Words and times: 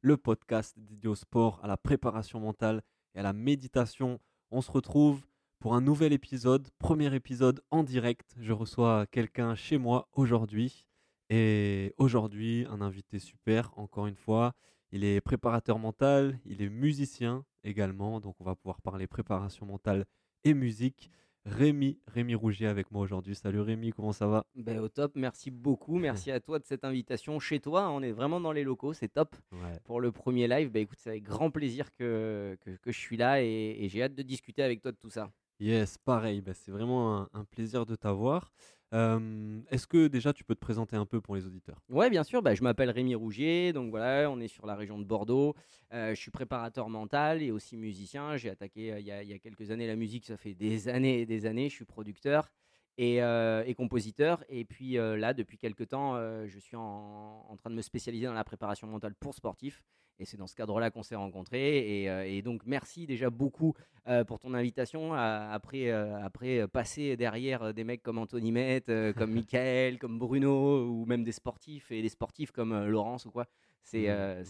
Le 0.00 0.16
podcast 0.16 0.78
dédié 0.78 1.08
au 1.08 1.14
sport, 1.14 1.60
à 1.62 1.68
la 1.68 1.76
préparation 1.76 2.40
mentale 2.40 2.82
et 3.14 3.20
à 3.20 3.22
la 3.22 3.32
méditation. 3.32 4.20
On 4.50 4.60
se 4.60 4.70
retrouve 4.70 5.26
pour 5.58 5.74
un 5.74 5.80
nouvel 5.80 6.12
épisode, 6.12 6.68
premier 6.78 7.14
épisode 7.14 7.60
en 7.70 7.82
direct. 7.82 8.34
Je 8.38 8.52
reçois 8.52 9.06
quelqu'un 9.06 9.54
chez 9.54 9.78
moi 9.78 10.08
aujourd'hui. 10.12 10.86
Et 11.28 11.94
aujourd'hui, 11.98 12.66
un 12.70 12.80
invité 12.80 13.18
super, 13.18 13.72
encore 13.78 14.06
une 14.06 14.16
fois. 14.16 14.54
Il 14.90 15.04
est 15.04 15.20
préparateur 15.20 15.78
mental, 15.78 16.40
il 16.44 16.62
est 16.62 16.68
musicien 16.68 17.44
également. 17.62 18.20
Donc, 18.20 18.36
on 18.40 18.44
va 18.44 18.56
pouvoir 18.56 18.80
parler 18.80 19.06
préparation 19.06 19.66
mentale 19.66 20.06
et 20.44 20.54
musique. 20.54 21.10
Rémi, 21.46 21.98
Rémi 22.06 22.34
Rougier 22.34 22.66
avec 22.66 22.90
moi 22.90 23.02
aujourd'hui. 23.02 23.34
Salut 23.34 23.60
Rémi, 23.60 23.92
comment 23.92 24.12
ça 24.12 24.26
va? 24.26 24.44
Ben, 24.54 24.78
au 24.78 24.88
top, 24.88 25.12
merci 25.16 25.50
beaucoup. 25.50 25.98
Merci 25.98 26.30
à 26.30 26.38
toi 26.38 26.58
de 26.58 26.64
cette 26.64 26.84
invitation 26.84 27.38
chez 27.40 27.60
toi. 27.60 27.90
On 27.90 28.02
est 28.02 28.12
vraiment 28.12 28.40
dans 28.40 28.52
les 28.52 28.62
locaux, 28.62 28.92
c'est 28.92 29.08
top. 29.08 29.34
Ouais. 29.52 29.80
Pour 29.84 30.00
le 30.00 30.12
premier 30.12 30.46
live, 30.48 30.70
ben, 30.70 30.82
écoute, 30.82 30.98
c'est 31.00 31.10
avec 31.10 31.22
grand 31.22 31.50
plaisir 31.50 31.92
que, 31.94 32.56
que, 32.60 32.70
que 32.76 32.92
je 32.92 32.98
suis 32.98 33.16
là 33.16 33.42
et, 33.42 33.76
et 33.80 33.88
j'ai 33.88 34.02
hâte 34.02 34.14
de 34.14 34.22
discuter 34.22 34.62
avec 34.62 34.82
toi 34.82 34.92
de 34.92 34.98
tout 34.98 35.10
ça. 35.10 35.30
Yes, 35.60 35.98
pareil, 35.98 36.40
bah, 36.40 36.54
c'est 36.54 36.70
vraiment 36.70 37.18
un, 37.18 37.28
un 37.32 37.44
plaisir 37.44 37.86
de 37.86 37.94
t'avoir. 37.94 38.52
Est-ce 38.92 39.86
que 39.86 40.08
déjà 40.08 40.32
tu 40.32 40.44
peux 40.44 40.54
te 40.54 40.60
présenter 40.60 40.96
un 40.96 41.06
peu 41.06 41.20
pour 41.20 41.36
les 41.36 41.46
auditeurs? 41.46 41.80
Ouais, 41.88 42.10
bien 42.10 42.24
sûr, 42.24 42.42
bah, 42.42 42.54
je 42.54 42.62
m'appelle 42.62 42.90
Rémi 42.90 43.14
Rougier, 43.14 43.72
donc 43.72 43.90
voilà, 43.90 44.30
on 44.30 44.40
est 44.40 44.48
sur 44.48 44.66
la 44.66 44.74
région 44.74 44.98
de 44.98 45.04
Bordeaux. 45.04 45.54
Euh, 45.92 46.14
je 46.14 46.20
suis 46.20 46.30
préparateur 46.30 46.88
mental 46.88 47.42
et 47.42 47.50
aussi 47.50 47.76
musicien. 47.76 48.36
J'ai 48.36 48.50
attaqué 48.50 48.92
euh, 48.92 49.00
il 49.00 49.06
y 49.06 49.32
a 49.32 49.38
quelques 49.38 49.70
années 49.70 49.86
la 49.86 49.96
musique, 49.96 50.24
ça 50.24 50.36
fait 50.36 50.54
des 50.54 50.88
années 50.88 51.20
et 51.20 51.26
des 51.26 51.46
années. 51.46 51.68
Je 51.68 51.74
suis 51.74 51.84
producteur 51.84 52.48
et, 52.98 53.22
euh, 53.22 53.62
et 53.66 53.74
compositeur. 53.74 54.44
Et 54.48 54.64
puis 54.64 54.98
euh, 54.98 55.16
là, 55.16 55.32
depuis 55.34 55.58
quelques 55.58 55.88
temps, 55.88 56.16
euh, 56.16 56.46
je 56.46 56.58
suis 56.58 56.76
en, 56.76 57.46
en 57.48 57.56
train 57.56 57.70
de 57.70 57.74
me 57.74 57.82
spécialiser 57.82 58.26
dans 58.26 58.32
la 58.34 58.44
préparation 58.44 58.86
mentale 58.86 59.14
pour 59.14 59.34
sportifs. 59.34 59.82
Et 60.18 60.26
c'est 60.26 60.36
dans 60.36 60.46
ce 60.46 60.54
cadre-là 60.54 60.90
qu'on 60.90 61.02
s'est 61.02 61.16
rencontrés. 61.16 61.78
Et, 61.78 62.36
et 62.36 62.42
donc, 62.42 62.62
merci 62.66 63.06
déjà 63.06 63.30
beaucoup 63.30 63.72
pour 64.26 64.38
ton 64.38 64.52
invitation. 64.52 65.14
à- 65.14 65.48
après, 65.50 65.90
après 65.90 66.68
passer 66.68 67.16
derrière 67.16 67.72
des 67.72 67.84
mecs 67.84 68.02
comme 68.02 68.18
Anthony 68.18 68.52
Met, 68.52 68.82
comme 69.16 69.32
Michael, 69.48 69.98
comme 69.98 70.18
Bruno, 70.18 70.84
ou 70.86 71.06
même 71.06 71.24
des 71.24 71.32
sportifs, 71.32 71.90
et 71.90 72.02
des 72.02 72.10
sportifs 72.10 72.50
comme 72.52 72.84
Laurence 72.84 73.24
ou 73.24 73.30
quoi. 73.30 73.46
C'est 73.82 74.04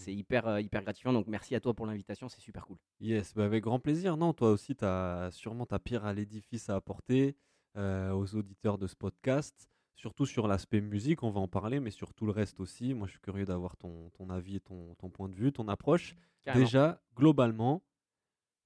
hyper, 0.07 0.59
hyper 0.59 0.83
gratifiant. 0.83 1.13
Donc, 1.13 1.27
merci 1.27 1.55
à 1.55 1.61
toi 1.61 1.73
pour 1.73 1.85
l'invitation. 1.85 2.27
C'est 2.27 2.41
super 2.41 2.65
cool. 2.65 2.75
Yes, 2.99 3.33
bah, 3.33 3.45
avec 3.45 3.63
grand 3.63 3.79
plaisir. 3.79 4.17
Non, 4.17 4.33
toi 4.33 4.51
aussi, 4.51 4.75
tu 4.75 4.83
as 4.83 5.29
sûrement 5.31 5.65
ta 5.65 5.79
pierre 5.79 6.03
à 6.03 6.13
l'édifice 6.13 6.69
à 6.69 6.75
apporter 6.75 7.37
euh, 7.77 8.11
aux 8.11 8.35
auditeurs 8.35 8.77
de 8.77 8.87
ce 8.87 8.95
podcast. 8.95 9.69
Surtout 9.95 10.25
sur 10.25 10.47
l'aspect 10.47 10.81
musique, 10.81 11.21
on 11.23 11.29
va 11.29 11.39
en 11.39 11.47
parler, 11.47 11.79
mais 11.79 11.91
sur 11.91 12.13
tout 12.13 12.25
le 12.25 12.31
reste 12.31 12.59
aussi. 12.59 12.93
Moi, 12.93 13.07
je 13.07 13.11
suis 13.11 13.21
curieux 13.21 13.45
d'avoir 13.45 13.77
ton, 13.77 14.09
ton 14.11 14.29
avis 14.29 14.55
et 14.55 14.59
ton, 14.59 14.95
ton 14.95 15.09
point 15.09 15.29
de 15.29 15.35
vue, 15.35 15.51
ton 15.51 15.67
approche. 15.67 16.15
Carrément. 16.41 16.65
Déjà, 16.65 17.01
globalement, 17.15 17.83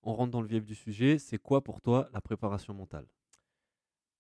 on 0.03 0.13
rentre 0.13 0.31
dans 0.31 0.41
le 0.41 0.47
vif 0.47 0.63
du 0.63 0.75
sujet. 0.75 1.18
C'est 1.18 1.38
quoi 1.38 1.63
pour 1.63 1.81
toi 1.81 2.09
la 2.13 2.22
préparation 2.22 2.74
mentale? 2.74 3.07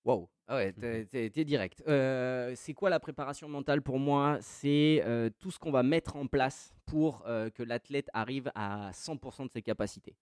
Wow. 0.03 0.29
Ah 0.47 0.57
ouais, 0.57 0.73
t'es, 0.73 1.29
t'es 1.31 1.43
direct. 1.43 1.81
Euh, 1.87 2.53
c'est 2.55 2.75
quoi 2.75 2.91
la 2.91 2.99
préparation 2.99 3.49
mentale 3.49 3.81
pour 3.81 3.97
moi? 3.97 4.37
C'est 4.41 5.01
euh, 5.03 5.31
tout 5.39 5.49
ce 5.49 5.57
qu'on 5.57 5.71
va 5.71 5.81
mettre 5.81 6.15
en 6.15 6.27
place 6.27 6.75
pour 6.85 7.23
euh, 7.25 7.49
que 7.49 7.63
l'athlète 7.63 8.07
arrive 8.13 8.51
à 8.53 8.91
100% 8.91 9.47
de 9.47 9.51
ses 9.51 9.63
capacités. 9.63 10.15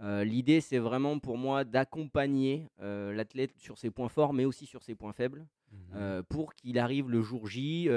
Euh, 0.00 0.24
L'idée, 0.24 0.60
c'est 0.60 0.78
vraiment 0.78 1.18
pour 1.18 1.36
moi 1.36 1.64
d'accompagner 1.64 2.68
euh, 2.80 3.12
l'athlète 3.12 3.56
sur 3.58 3.78
ses 3.78 3.90
points 3.90 4.08
forts, 4.08 4.32
mais 4.32 4.44
aussi 4.44 4.66
sur 4.66 4.82
ses 4.82 4.94
points 4.94 5.12
faibles, 5.12 5.46
euh, 5.94 6.22
pour 6.22 6.54
qu'il 6.54 6.78
arrive 6.78 7.10
le 7.10 7.22
jour 7.22 7.46
J 7.46 7.88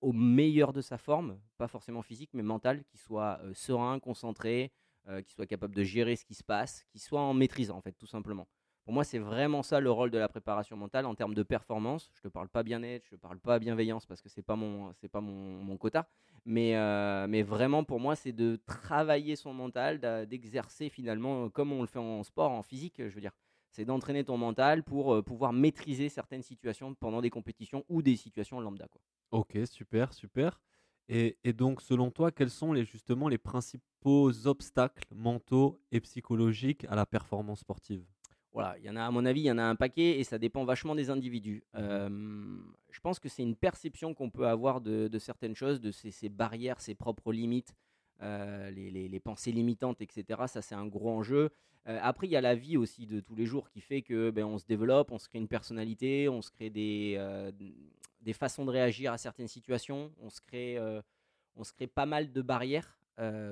au 0.00 0.12
meilleur 0.12 0.72
de 0.72 0.80
sa 0.80 0.98
forme, 0.98 1.38
pas 1.56 1.68
forcément 1.68 2.02
physique, 2.02 2.30
mais 2.32 2.42
mentale, 2.42 2.82
qu'il 2.84 2.98
soit 2.98 3.40
serein, 3.54 3.98
concentré, 4.00 4.72
qu'il 5.06 5.34
soit 5.34 5.46
capable 5.46 5.74
de 5.74 5.84
gérer 5.84 6.16
ce 6.16 6.24
qui 6.24 6.34
se 6.34 6.44
passe, 6.44 6.84
qu'il 6.90 7.00
soit 7.00 7.20
en 7.20 7.34
maîtrise, 7.34 7.70
en 7.70 7.80
fait, 7.80 7.92
tout 7.92 8.06
simplement. 8.06 8.46
Pour 8.88 8.94
moi, 8.94 9.04
c'est 9.04 9.18
vraiment 9.18 9.62
ça 9.62 9.80
le 9.80 9.90
rôle 9.90 10.10
de 10.10 10.16
la 10.16 10.30
préparation 10.30 10.74
mentale 10.74 11.04
en 11.04 11.14
termes 11.14 11.34
de 11.34 11.42
performance. 11.42 12.10
Je 12.14 12.22
te 12.22 12.28
parle 12.28 12.48
pas 12.48 12.62
bien-être, 12.62 13.04
je 13.04 13.10
te 13.10 13.16
parle 13.16 13.38
pas 13.38 13.58
bienveillance 13.58 14.06
parce 14.06 14.22
que 14.22 14.30
c'est 14.30 14.40
pas 14.40 14.56
mon, 14.56 14.94
pas 15.12 15.20
mon, 15.20 15.62
mon 15.62 15.76
quota. 15.76 16.08
Mais, 16.46 16.74
euh, 16.74 17.26
mais 17.28 17.42
vraiment, 17.42 17.84
pour 17.84 18.00
moi, 18.00 18.16
c'est 18.16 18.32
de 18.32 18.58
travailler 18.64 19.36
son 19.36 19.52
mental, 19.52 20.26
d'exercer 20.26 20.88
finalement 20.88 21.44
euh, 21.44 21.48
comme 21.50 21.70
on 21.70 21.82
le 21.82 21.86
fait 21.86 21.98
en 21.98 22.22
sport, 22.22 22.50
en 22.50 22.62
physique, 22.62 22.94
je 22.96 23.14
veux 23.14 23.20
dire. 23.20 23.34
C'est 23.68 23.84
d'entraîner 23.84 24.24
ton 24.24 24.38
mental 24.38 24.82
pour 24.82 25.12
euh, 25.12 25.22
pouvoir 25.22 25.52
maîtriser 25.52 26.08
certaines 26.08 26.40
situations 26.40 26.94
pendant 26.94 27.20
des 27.20 27.28
compétitions 27.28 27.84
ou 27.90 28.00
des 28.00 28.16
situations 28.16 28.58
lambda. 28.58 28.88
Quoi. 28.88 29.02
Ok, 29.32 29.58
super, 29.66 30.14
super. 30.14 30.62
Et, 31.10 31.36
et 31.44 31.52
donc, 31.52 31.82
selon 31.82 32.10
toi, 32.10 32.30
quels 32.32 32.48
sont 32.48 32.72
les, 32.72 32.86
justement 32.86 33.28
les 33.28 33.36
principaux 33.36 34.46
obstacles 34.46 35.14
mentaux 35.14 35.78
et 35.92 36.00
psychologiques 36.00 36.86
à 36.88 36.96
la 36.96 37.04
performance 37.04 37.60
sportive? 37.60 38.06
Voilà, 38.52 38.76
il 38.78 38.84
y 38.84 38.90
en 38.90 38.96
a, 38.96 39.04
à 39.04 39.10
mon 39.10 39.24
avis, 39.26 39.42
il 39.42 39.44
y 39.46 39.50
en 39.50 39.58
a 39.58 39.62
un 39.62 39.76
paquet 39.76 40.18
et 40.18 40.24
ça 40.24 40.38
dépend 40.38 40.64
vachement 40.64 40.94
des 40.94 41.10
individus. 41.10 41.62
Euh, 41.74 42.08
je 42.90 43.00
pense 43.00 43.18
que 43.18 43.28
c'est 43.28 43.42
une 43.42 43.54
perception 43.56 44.14
qu'on 44.14 44.30
peut 44.30 44.48
avoir 44.48 44.80
de, 44.80 45.06
de 45.08 45.18
certaines 45.18 45.54
choses, 45.54 45.80
de 45.80 45.90
ces, 45.92 46.10
ces 46.10 46.28
barrières, 46.28 46.80
ses 46.80 46.94
propres 46.94 47.32
limites, 47.32 47.74
euh, 48.22 48.70
les, 48.70 48.90
les- 48.90 49.08
les 49.08 49.20
pensées 49.20 49.52
limitantes, 49.52 50.00
etc. 50.00 50.46
Ça, 50.46 50.62
c'est 50.62 50.74
un 50.74 50.86
gros 50.86 51.10
enjeu. 51.10 51.50
Euh, 51.86 51.98
après, 52.02 52.26
il 52.26 52.30
y 52.30 52.36
a 52.36 52.40
la 52.40 52.54
vie 52.54 52.76
aussi 52.76 53.06
de 53.06 53.20
tous 53.20 53.36
les 53.36 53.46
jours 53.46 53.68
qui 53.70 53.80
fait 53.80 54.02
que 54.02 54.30
ben, 54.30 54.44
on 54.44 54.58
se 54.58 54.66
développe, 54.66 55.12
on 55.12 55.18
se 55.18 55.28
crée 55.28 55.38
une 55.38 55.48
personnalité, 55.48 56.28
on 56.28 56.42
se 56.42 56.50
crée 56.50 56.70
des, 56.70 57.14
euh, 57.18 57.52
des 58.22 58.32
façons 58.32 58.64
de 58.64 58.70
réagir 58.70 59.12
à 59.12 59.18
certaines 59.18 59.46
situations, 59.48 60.10
on 60.20 60.30
se 60.30 60.40
crée, 60.40 60.78
on 61.54 61.64
se 61.64 61.72
crée 61.72 61.86
pas 61.86 62.06
mal 62.06 62.32
de 62.32 62.42
barrières. 62.42 62.97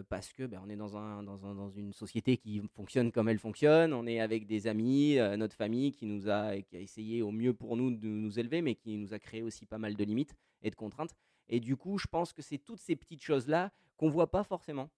Parce 0.08 0.32
que 0.32 0.44
ben, 0.44 0.60
on 0.64 0.68
est 0.70 0.76
dans, 0.76 0.96
un, 0.96 1.22
dans, 1.22 1.44
un- 1.44 1.54
dans 1.54 1.70
une 1.70 1.92
société 1.92 2.36
qui 2.36 2.62
fonctionne 2.74 3.10
comme 3.10 3.28
elle 3.28 3.38
fonctionne, 3.38 3.92
on 3.92 4.06
est 4.06 4.20
avec 4.20 4.46
des 4.46 4.66
amis, 4.68 5.16
notre 5.36 5.56
famille 5.56 5.92
qui 5.92 6.06
nous 6.06 6.28
a, 6.28 6.60
qui 6.60 6.76
a 6.76 6.80
essayé 6.80 7.22
au 7.22 7.32
mieux 7.32 7.52
pour 7.52 7.76
nous 7.76 7.90
de 7.90 8.06
nous 8.06 8.38
élever, 8.38 8.62
mais 8.62 8.74
qui 8.76 8.96
nous 8.96 9.12
a 9.12 9.18
créé 9.18 9.42
aussi 9.42 9.66
pas 9.66 9.78
mal 9.78 9.96
de 9.96 10.04
limites 10.04 10.34
et 10.62 10.70
de 10.70 10.76
contraintes. 10.76 11.14
Et 11.48 11.60
du 11.60 11.76
coup, 11.76 11.98
je 11.98 12.06
pense 12.06 12.32
que 12.32 12.42
c'est 12.42 12.58
toutes 12.58 12.80
ces 12.80 12.96
petites 12.96 13.22
choses-là 13.22 13.72
qu'on 13.96 14.08
voit 14.08 14.30
pas 14.30 14.42
forcément, 14.44 14.90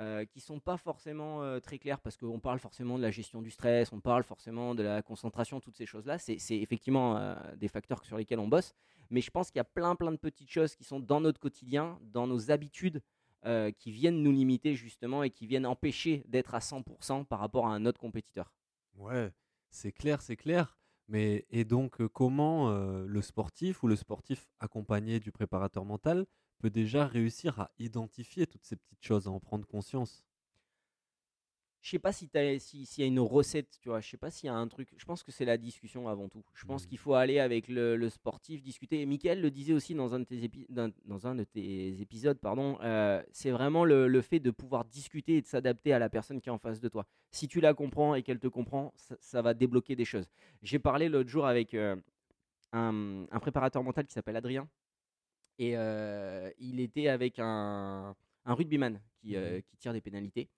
euh, 0.00 0.24
qui 0.24 0.40
sont 0.40 0.60
pas 0.60 0.76
forcément 0.76 1.60
très 1.60 1.78
claires, 1.78 2.00
parce 2.00 2.16
qu'on 2.16 2.40
parle 2.40 2.58
forcément 2.58 2.96
de 2.98 3.02
la 3.02 3.10
gestion 3.10 3.42
du 3.42 3.50
stress, 3.50 3.92
on 3.92 4.00
parle 4.00 4.24
forcément 4.24 4.74
de 4.74 4.82
la 4.82 5.02
concentration, 5.02 5.60
toutes 5.60 5.76
ces 5.76 5.86
choses-là. 5.86 6.18
C'est 6.18 6.38
effectivement 6.50 7.36
des 7.56 7.68
facteurs 7.68 8.04
sur 8.04 8.16
lesquels 8.16 8.40
on 8.40 8.48
bosse, 8.48 8.74
mais 9.10 9.20
je 9.20 9.30
pense 9.30 9.50
qu'il 9.50 9.58
y 9.58 9.60
a 9.60 9.64
plein, 9.64 9.94
plein 9.94 10.10
de 10.10 10.16
petites 10.16 10.50
choses 10.50 10.74
qui 10.74 10.84
sont 10.84 10.98
dans 10.98 11.20
notre 11.20 11.38
quotidien, 11.38 11.98
dans 12.02 12.26
nos 12.26 12.50
habitudes, 12.50 13.00
euh, 13.44 13.70
qui 13.70 13.90
viennent 13.92 14.22
nous 14.22 14.32
limiter 14.32 14.74
justement 14.74 15.22
et 15.22 15.30
qui 15.30 15.46
viennent 15.46 15.66
empêcher 15.66 16.22
d'être 16.26 16.54
à 16.54 16.60
100% 16.60 17.24
par 17.24 17.38
rapport 17.40 17.66
à 17.66 17.74
un 17.74 17.86
autre 17.86 18.00
compétiteur. 18.00 18.54
Ouais, 18.94 19.32
c'est 19.70 19.92
clair, 19.92 20.22
c'est 20.22 20.36
clair. 20.36 20.76
Mais 21.08 21.46
et 21.50 21.64
donc, 21.64 22.00
euh, 22.00 22.08
comment 22.08 22.70
euh, 22.70 23.06
le 23.06 23.22
sportif 23.22 23.82
ou 23.82 23.86
le 23.88 23.94
sportif 23.96 24.48
accompagné 24.58 25.20
du 25.20 25.30
préparateur 25.30 25.84
mental 25.84 26.26
peut 26.58 26.70
déjà 26.70 27.06
réussir 27.06 27.60
à 27.60 27.70
identifier 27.78 28.46
toutes 28.46 28.64
ces 28.64 28.76
petites 28.76 29.04
choses, 29.04 29.28
à 29.28 29.30
en 29.30 29.38
prendre 29.40 29.66
conscience? 29.66 30.24
Je 31.86 31.92
sais 31.92 32.00
pas 32.00 32.10
si 32.10 32.28
t'as- 32.28 32.58
si- 32.58 32.84
s'il 32.84 33.02
y 33.02 33.04
a 33.04 33.06
une 33.06 33.20
recette, 33.20 33.78
tu 33.80 33.90
vois. 33.90 34.00
Je 34.00 34.08
sais 34.10 34.16
pas 34.16 34.28
s'il 34.28 34.48
y 34.48 34.50
a 34.50 34.54
un 34.56 34.66
truc. 34.66 34.88
Je 34.96 35.04
pense 35.04 35.22
que 35.22 35.30
c'est 35.30 35.44
la 35.44 35.56
discussion 35.56 36.08
avant 36.08 36.28
tout. 36.28 36.42
Je 36.52 36.64
pense 36.64 36.82
Mhm. 36.82 36.88
qu'il 36.88 36.98
faut 36.98 37.14
aller 37.14 37.38
avec 37.38 37.68
le, 37.68 37.94
le 37.96 38.10
sportif, 38.10 38.60
discuter. 38.60 39.00
Et 39.02 39.06
Michael 39.06 39.40
le 39.40 39.52
disait 39.52 39.72
aussi 39.72 39.94
dans 39.94 40.12
un 40.12 40.18
de 40.18 40.24
tes, 40.24 40.34
épi- 40.48 40.66
dans, 40.68 40.90
dans 41.04 41.28
un 41.28 41.36
de 41.36 41.44
tes 41.44 42.00
épisodes, 42.00 42.38
pardon. 42.40 42.76
euh, 42.82 43.22
c'est 43.30 43.52
vraiment 43.52 43.84
le, 43.84 44.08
le 44.08 44.20
fait 44.20 44.40
de 44.40 44.50
pouvoir 44.50 44.84
discuter 44.84 45.36
et 45.36 45.42
de 45.42 45.46
s'adapter 45.46 45.92
à 45.92 46.00
la 46.00 46.10
personne 46.10 46.40
qui 46.40 46.48
est 46.48 46.52
en 46.52 46.58
face 46.58 46.80
de 46.80 46.88
toi. 46.88 47.06
Si 47.30 47.46
tu 47.46 47.60
la 47.60 47.72
comprends 47.72 48.16
et 48.16 48.24
qu'elle 48.24 48.40
te 48.40 48.48
comprend, 48.48 48.92
ça, 48.96 49.14
ça 49.20 49.40
va 49.40 49.54
débloquer 49.54 49.94
des 49.94 50.04
choses. 50.04 50.26
J'ai 50.62 50.80
parlé 50.80 51.08
l'autre 51.08 51.30
jour 51.30 51.46
avec 51.46 51.72
euh, 51.74 51.94
un, 52.72 53.26
un 53.30 53.38
préparateur 53.38 53.84
mental 53.84 54.04
qui 54.06 54.12
s'appelle 54.12 54.34
Adrien. 54.34 54.68
Et 55.60 55.76
euh, 55.76 56.50
il 56.58 56.80
était 56.80 57.06
avec 57.06 57.38
un, 57.38 58.16
un 58.44 58.54
rugbyman 58.54 59.00
qui, 59.20 59.36
qui 59.68 59.76
tire 59.76 59.92
des 59.92 60.00
pénalités. 60.00 60.48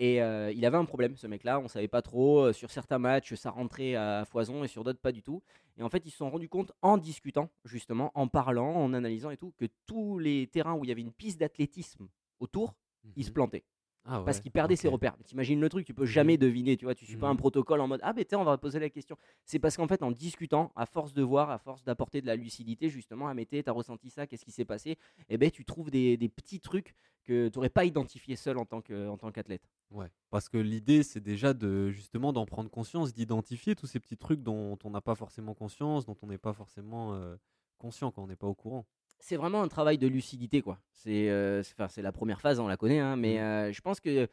Et 0.00 0.20
euh, 0.22 0.50
il 0.52 0.64
avait 0.66 0.76
un 0.76 0.84
problème, 0.84 1.16
ce 1.16 1.26
mec-là. 1.26 1.60
On 1.60 1.68
savait 1.68 1.88
pas 1.88 2.02
trop. 2.02 2.46
Euh, 2.46 2.52
Sur 2.52 2.70
certains 2.70 2.98
matchs, 2.98 3.34
ça 3.34 3.50
rentrait 3.50 3.94
à 3.94 4.24
foison 4.24 4.64
et 4.64 4.68
sur 4.68 4.82
d'autres, 4.84 5.00
pas 5.00 5.12
du 5.12 5.22
tout. 5.22 5.42
Et 5.78 5.82
en 5.82 5.88
fait, 5.88 6.02
ils 6.04 6.10
se 6.10 6.16
sont 6.16 6.30
rendus 6.30 6.48
compte 6.48 6.72
en 6.82 6.98
discutant, 6.98 7.48
justement, 7.64 8.10
en 8.14 8.26
parlant, 8.28 8.74
en 8.74 8.92
analysant 8.92 9.30
et 9.30 9.36
tout, 9.36 9.52
que 9.56 9.66
tous 9.86 10.18
les 10.18 10.46
terrains 10.48 10.74
où 10.74 10.84
il 10.84 10.88
y 10.88 10.92
avait 10.92 11.00
une 11.00 11.12
piste 11.12 11.38
d'athlétisme 11.40 12.08
autour, 12.40 12.74
ils 13.16 13.24
se 13.24 13.30
Mhm. 13.30 13.34
plantaient. 13.34 13.64
Ah 14.06 14.22
Parce 14.24 14.38
qu'il 14.40 14.50
perdait 14.50 14.76
ses 14.76 14.88
repères. 14.88 15.16
T'imagines 15.24 15.58
le 15.60 15.68
truc, 15.70 15.86
tu 15.86 15.94
peux 15.94 16.04
jamais 16.04 16.36
deviner, 16.36 16.76
tu 16.76 16.84
vois, 16.84 16.94
tu 16.94 17.06
suis 17.06 17.16
pas 17.16 17.28
un 17.28 17.32
Mhm. 17.32 17.38
protocole 17.38 17.80
en 17.80 17.88
mode 17.88 18.00
ah 18.02 18.12
ben 18.12 18.22
tiens 18.24 18.38
on 18.38 18.44
va 18.44 18.58
poser 18.58 18.78
la 18.78 18.90
question. 18.90 19.16
C'est 19.46 19.58
parce 19.58 19.76
qu'en 19.78 19.88
fait 19.88 20.02
en 20.02 20.10
discutant, 20.10 20.72
à 20.76 20.84
force 20.84 21.14
de 21.14 21.22
voir, 21.22 21.48
à 21.50 21.58
force 21.58 21.82
d'apporter 21.84 22.20
de 22.20 22.26
la 22.26 22.36
lucidité 22.36 22.90
justement, 22.90 23.28
à 23.28 23.34
Mété, 23.34 23.62
t'as 23.62 23.72
ressenti 23.72 24.10
ça, 24.10 24.26
qu'est-ce 24.26 24.44
qui 24.44 24.52
s'est 24.52 24.66
passé, 24.66 24.98
et 25.30 25.38
ben 25.38 25.50
tu 25.50 25.64
trouves 25.64 25.90
des, 25.90 26.18
des 26.18 26.28
petits 26.28 26.60
trucs 26.60 26.94
que 27.24 27.48
tu 27.48 27.56
n'aurais 27.58 27.70
pas 27.70 27.86
identifié 27.86 28.36
seul 28.36 28.58
en 28.58 28.66
tant 28.66 28.82
que- 28.82 29.08
en 29.08 29.16
tant 29.16 29.32
qu'athlète. 29.32 29.66
Ouais, 29.90 30.10
parce 30.28 30.50
que 30.50 30.58
l'idée, 30.58 31.02
c'est 31.02 31.20
déjà 31.22 31.54
de 31.54 31.88
justement 31.90 32.34
d'en 32.34 32.44
prendre 32.44 32.68
conscience, 32.68 33.14
d'identifier 33.14 33.74
tous 33.74 33.86
ces 33.86 34.00
petits 34.00 34.18
trucs 34.18 34.42
dont 34.42 34.76
on 34.84 34.90
n'a 34.90 35.00
pas 35.00 35.14
forcément 35.14 35.54
conscience, 35.54 36.04
dont 36.04 36.16
on 36.20 36.26
n'est 36.26 36.36
pas 36.36 36.52
forcément 36.52 37.14
euh, 37.14 37.36
conscient 37.78 38.10
quand 38.10 38.22
on 38.22 38.26
n'est 38.26 38.36
pas 38.36 38.46
au 38.48 38.54
courant. 38.54 38.84
C'est 39.26 39.36
vraiment 39.36 39.62
un 39.62 39.68
travail 39.68 39.96
de 39.96 40.06
lucidité 40.06 40.60
quoi. 40.60 40.78
C'est 40.92 41.30
euh, 41.30 41.62
c'est- 41.62 42.02
la 42.02 42.12
première 42.12 42.42
phase, 42.42 42.60
on 42.60 42.68
la 42.68 42.76
connaît, 42.76 42.98
hein, 42.98 43.16
mais 43.16 43.36
Mhm. 43.36 43.40
euh, 43.40 43.72
je 43.72 43.80
pense 43.80 43.98
que 43.98 44.28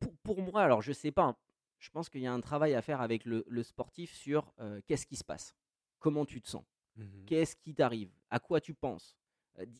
pour, 0.00 0.12
pour 0.24 0.42
moi, 0.42 0.62
alors 0.62 0.82
je 0.82 0.92
sais 0.92 1.12
pas, 1.12 1.22
hein, 1.22 1.36
je 1.78 1.88
pense 1.88 2.08
qu'il 2.10 2.20
y 2.20 2.26
a 2.26 2.32
un 2.32 2.40
travail 2.40 2.74
à 2.74 2.82
faire 2.82 3.00
avec 3.00 3.24
le, 3.24 3.44
le 3.46 3.62
sportif 3.62 4.12
sur 4.12 4.52
euh, 4.58 4.80
qu'est-ce 4.88 5.06
qui 5.06 5.14
se 5.14 5.22
passe, 5.22 5.54
comment 6.00 6.24
tu 6.24 6.42
te 6.42 6.48
sens? 6.48 6.64
Mhm. 6.96 7.26
Qu'est-ce 7.26 7.54
qui 7.54 7.74
t'arrive? 7.76 8.10
À 8.28 8.40
quoi 8.40 8.60
tu 8.60 8.74
penses? 8.74 9.16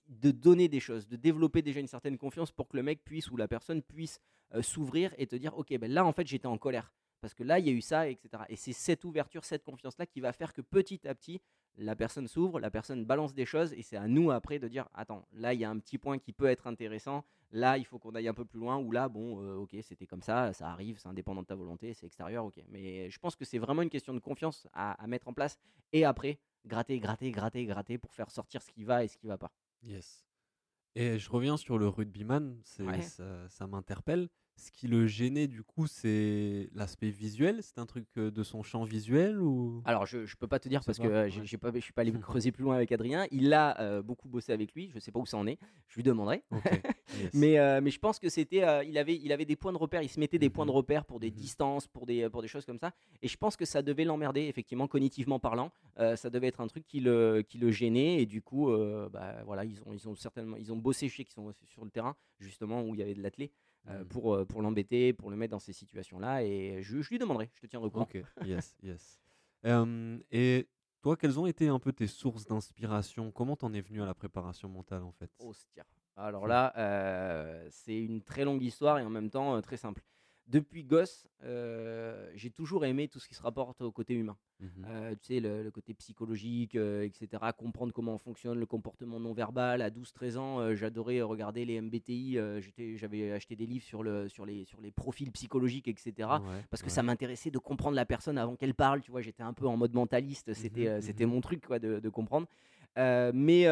De 0.06 0.30
donner 0.30 0.68
des 0.68 0.78
choses, 0.78 1.08
de 1.08 1.16
développer 1.16 1.60
déjà 1.60 1.80
une 1.80 1.88
certaine 1.88 2.16
confiance 2.16 2.52
pour 2.52 2.68
que 2.68 2.76
le 2.76 2.84
mec 2.84 3.02
puisse 3.02 3.28
ou 3.28 3.36
la 3.36 3.48
personne 3.48 3.82
puisse 3.82 4.20
s'ouvrir 4.60 5.12
et 5.18 5.26
te 5.26 5.34
dire 5.34 5.56
Ok, 5.58 5.76
ben 5.78 5.90
là 5.90 6.04
en 6.04 6.12
fait 6.12 6.28
j'étais 6.28 6.46
en 6.46 6.58
colère. 6.58 6.94
Parce 7.20 7.34
que 7.34 7.42
là 7.42 7.58
il 7.58 7.66
y 7.66 7.70
a 7.70 7.72
eu 7.72 7.80
ça, 7.80 8.08
etc. 8.08 8.44
Et 8.50 8.54
c'est 8.56 8.72
cette 8.72 9.04
ouverture, 9.04 9.44
cette 9.44 9.64
confiance-là 9.64 10.06
qui 10.06 10.20
va 10.20 10.32
faire 10.32 10.52
que 10.52 10.60
petit 10.60 11.08
à 11.08 11.14
petit, 11.16 11.40
la 11.78 11.96
personne 11.96 12.28
s'ouvre, 12.28 12.60
la 12.60 12.70
personne 12.70 13.04
balance 13.04 13.34
des 13.34 13.46
choses 13.46 13.72
et 13.72 13.82
c'est 13.82 13.96
à 13.96 14.06
nous 14.08 14.30
après 14.30 14.58
de 14.58 14.68
dire 14.68 14.88
Attends, 14.94 15.26
là 15.32 15.54
il 15.54 15.60
y 15.60 15.64
a 15.64 15.70
un 15.70 15.78
petit 15.78 15.98
point 15.98 16.18
qui 16.18 16.32
peut 16.32 16.46
être 16.46 16.66
intéressant, 16.66 17.24
là 17.50 17.78
il 17.78 17.84
faut 17.84 17.98
qu'on 17.98 18.14
aille 18.14 18.28
un 18.28 18.34
peu 18.34 18.44
plus 18.44 18.60
loin, 18.60 18.78
ou 18.78 18.92
là 18.92 19.08
bon, 19.08 19.40
euh, 19.42 19.54
ok, 19.56 19.76
c'était 19.82 20.06
comme 20.06 20.22
ça, 20.22 20.52
ça 20.52 20.68
arrive, 20.70 20.98
c'est 20.98 21.08
indépendant 21.08 21.42
de 21.42 21.46
ta 21.46 21.54
volonté, 21.54 21.94
c'est 21.94 22.06
extérieur, 22.06 22.44
ok. 22.44 22.60
Mais 22.68 23.10
je 23.10 23.18
pense 23.18 23.36
que 23.36 23.44
c'est 23.44 23.58
vraiment 23.58 23.82
une 23.82 23.90
question 23.90 24.12
de 24.14 24.20
confiance 24.20 24.66
à, 24.72 24.92
à 25.02 25.06
mettre 25.06 25.28
en 25.28 25.32
place 25.32 25.58
et 25.92 26.04
après 26.04 26.38
gratter, 26.66 26.98
gratter, 27.00 27.30
gratter, 27.30 27.64
gratter 27.64 27.98
pour 27.98 28.12
faire 28.12 28.30
sortir 28.30 28.62
ce 28.62 28.70
qui 28.70 28.84
va 28.84 29.02
et 29.04 29.08
ce 29.08 29.16
qui 29.16 29.26
va 29.26 29.38
pas. 29.38 29.50
Yes. 29.82 30.24
Et 30.94 31.18
je 31.18 31.30
reviens 31.30 31.56
sur 31.56 31.78
le 31.78 31.88
rugbyman, 31.88 32.60
c'est, 32.64 32.82
Ouais. 32.84 33.00
ça, 33.00 33.48
ça 33.48 33.66
m'interpelle. 33.66 34.28
Ce 34.62 34.70
qui 34.70 34.86
le 34.86 35.08
gênait 35.08 35.48
du 35.48 35.64
coup, 35.64 35.88
c'est 35.88 36.70
l'aspect 36.72 37.10
visuel. 37.10 37.58
C'est 37.62 37.80
un 37.80 37.84
truc 37.86 38.06
euh, 38.16 38.30
de 38.30 38.44
son 38.44 38.62
champ 38.62 38.84
visuel 38.84 39.40
ou? 39.40 39.82
Alors 39.84 40.06
je, 40.06 40.24
je 40.24 40.36
peux 40.36 40.46
pas 40.46 40.60
te 40.60 40.68
dire 40.68 40.82
parce 40.86 40.98
pas, 40.98 41.04
que 41.04 41.08
euh, 41.12 41.28
j'ai 41.28 41.40
ouais. 41.40 41.46
j'ai 41.46 41.58
pas, 41.58 41.72
je 41.74 41.80
suis 41.80 41.92
pas 41.92 42.02
allé 42.02 42.12
creuser 42.20 42.52
plus 42.52 42.62
loin 42.62 42.76
avec 42.76 42.92
Adrien. 42.92 43.26
Il 43.32 43.52
a 43.54 43.80
euh, 43.80 44.02
beaucoup 44.02 44.28
bossé 44.28 44.52
avec 44.52 44.72
lui. 44.74 44.88
Je 44.94 45.00
sais 45.00 45.10
pas 45.10 45.18
où 45.18 45.26
ça 45.26 45.36
en 45.36 45.48
est. 45.48 45.58
Je 45.88 45.96
lui 45.96 46.04
demanderai. 46.04 46.44
Ok, 46.52 46.62
yes. 47.20 47.34
Mais, 47.34 47.58
euh, 47.58 47.80
mais 47.82 47.90
je 47.90 47.98
pense 47.98 48.20
que 48.20 48.28
c'était, 48.28 48.62
euh, 48.62 48.84
il, 48.84 48.96
avait, 48.98 49.16
il 49.16 49.32
avait 49.32 49.44
des 49.46 49.56
points 49.56 49.72
de 49.72 49.78
repère, 49.78 50.00
il 50.00 50.08
se 50.08 50.20
mettait 50.20 50.38
des 50.38 50.48
points 50.48 50.64
de 50.64 50.70
Mhm. 50.70 50.76
repère 50.76 51.04
pour 51.06 51.18
des 51.18 51.30
Mhm. 51.30 51.36
distances, 51.36 51.88
pour 51.88 52.06
des, 52.06 52.30
pour 52.30 52.40
des 52.40 52.46
choses 52.48 52.64
comme 52.64 52.78
ça. 52.78 52.92
Et 53.20 53.26
je 53.26 53.36
pense 53.36 53.56
que 53.56 53.64
ça 53.64 53.82
devait 53.82 54.04
l'emmerder, 54.04 54.42
effectivement, 54.42 54.86
cognitivement 54.86 55.40
parlant. 55.40 55.72
Euh, 55.98 56.14
ça 56.14 56.30
devait 56.30 56.46
être 56.46 56.60
un 56.60 56.68
truc 56.68 56.86
qui 56.86 57.00
le, 57.00 57.42
qui 57.42 57.58
le 57.58 57.72
gênait. 57.72 58.22
Et 58.22 58.26
du 58.26 58.42
coup, 58.42 58.70
euh, 58.70 59.08
bah, 59.08 59.42
voilà, 59.44 59.64
ils 59.64 59.80
ont, 59.82 59.92
ils 59.92 60.08
ont 60.08 60.14
certainement, 60.14 60.56
ils 60.56 60.72
ont 60.72 60.76
bossé, 60.76 61.08
je 61.08 61.16
sais 61.16 61.24
qu'ils 61.24 61.34
sont 61.34 61.52
sur 61.66 61.84
le 61.84 61.90
terrain, 61.90 62.14
justement, 62.38 62.82
où 62.84 62.94
il 62.94 63.00
y 63.00 63.02
avait 63.02 63.14
de 63.14 63.22
l'athlé, 63.22 63.50
euh, 63.88 64.00
Mhm. 64.00 64.08
pour, 64.08 64.34
euh, 64.34 64.44
pour 64.44 64.62
l'embêter, 64.62 65.12
pour 65.12 65.30
le 65.30 65.36
mettre 65.36 65.52
dans 65.52 65.58
ces 65.58 65.72
situations-là. 65.72 66.44
Et 66.44 66.82
je, 66.82 67.00
je 67.00 67.08
lui 67.10 67.18
demanderai, 67.18 67.50
je 67.54 67.60
te 67.60 67.66
tiendrai 67.66 67.88
au 67.88 67.90
courant. 67.90 68.04
Ok, 68.04 68.16
yes, 68.40 68.76
yes. 68.82 69.20
Euh, 69.66 70.18
et 70.30 70.68
toi, 71.02 71.16
quelles 71.16 71.38
ont 71.38 71.46
été 71.46 71.68
un 71.68 71.78
peu 71.78 71.92
tes 71.92 72.06
sources 72.06 72.46
d'inspiration? 72.46 73.30
Comment 73.32 73.56
t'en 73.56 73.72
es 73.72 73.80
venu 73.80 74.02
à 74.02 74.06
la 74.06 74.14
préparation 74.14 74.68
mentale 74.68 75.02
en 75.02 75.12
fait? 75.12 75.30
Hostia. 75.38 75.84
Alors 76.16 76.46
Hmm. 76.46 76.48
là, 76.48 76.72
euh, 76.76 77.66
c'est 77.70 77.98
une 77.98 78.22
très 78.22 78.44
longue 78.44 78.62
histoire 78.62 78.98
et 78.98 79.04
en 79.04 79.10
même 79.10 79.30
temps 79.30 79.60
très 79.62 79.76
simple. 79.76 80.02
Depuis 80.48 80.82
gosse, 80.84 81.28
euh, 81.44 82.30
j'ai 82.34 82.50
toujours 82.50 82.84
aimé 82.84 83.08
tout 83.08 83.20
ce 83.20 83.28
qui 83.28 83.34
se 83.34 83.42
rapporte 83.42 83.80
au 83.80 83.92
côté 83.92 84.14
humain. 84.14 84.36
Mhm. 84.60 84.68
Euh, 84.86 85.10
tu 85.12 85.34
sais, 85.34 85.40
le, 85.40 85.62
le 85.62 85.70
côté 85.70 85.94
psychologique, 85.94 86.74
euh, 86.74 87.04
etc. 87.04 87.42
Comprendre 87.56 87.92
comment 87.92 88.18
fonctionne 88.18 88.58
le 88.58 88.66
comportement 88.66 89.20
non 89.20 89.32
verbal. 89.32 89.82
À 89.82 89.90
12-13 89.90 90.36
ans, 90.38 90.74
j'adorais 90.74 91.22
regarder 91.22 91.64
les 91.64 91.80
MBTI. 91.80 92.38
J'avais 92.96 93.32
acheté 93.32 93.54
des 93.56 93.66
livres 93.66 93.84
sur, 93.84 94.02
le, 94.02 94.28
sur, 94.28 94.44
les, 94.44 94.64
sur 94.64 94.80
les 94.80 94.90
profils 94.90 95.30
psychologiques, 95.30 95.88
etc. 95.88 96.12
Ouais, 96.18 96.38
Parce 96.70 96.82
que 96.82 96.88
ouais. 96.88 96.92
ça 96.92 97.02
m'intéressait 97.02 97.50
de 97.50 97.58
comprendre 97.58 97.94
la 97.94 98.04
personne 98.04 98.36
avant 98.36 98.56
qu'elle 98.56 98.74
parle. 98.74 99.00
Tu 99.00 99.10
vois, 99.10 99.20
j'étais 99.20 99.44
un 99.44 99.52
peu 99.52 99.66
en 99.66 99.76
mode 99.76 99.94
mentaliste. 99.94 100.52
C'était 100.54 101.00
c'était 101.00 101.24
mhm. 101.24 101.32
mon 101.32 101.40
truc 101.40 101.64
quoi, 101.66 101.78
de, 101.78 102.00
de 102.00 102.08
comprendre. 102.08 102.46
Mais 102.96 103.66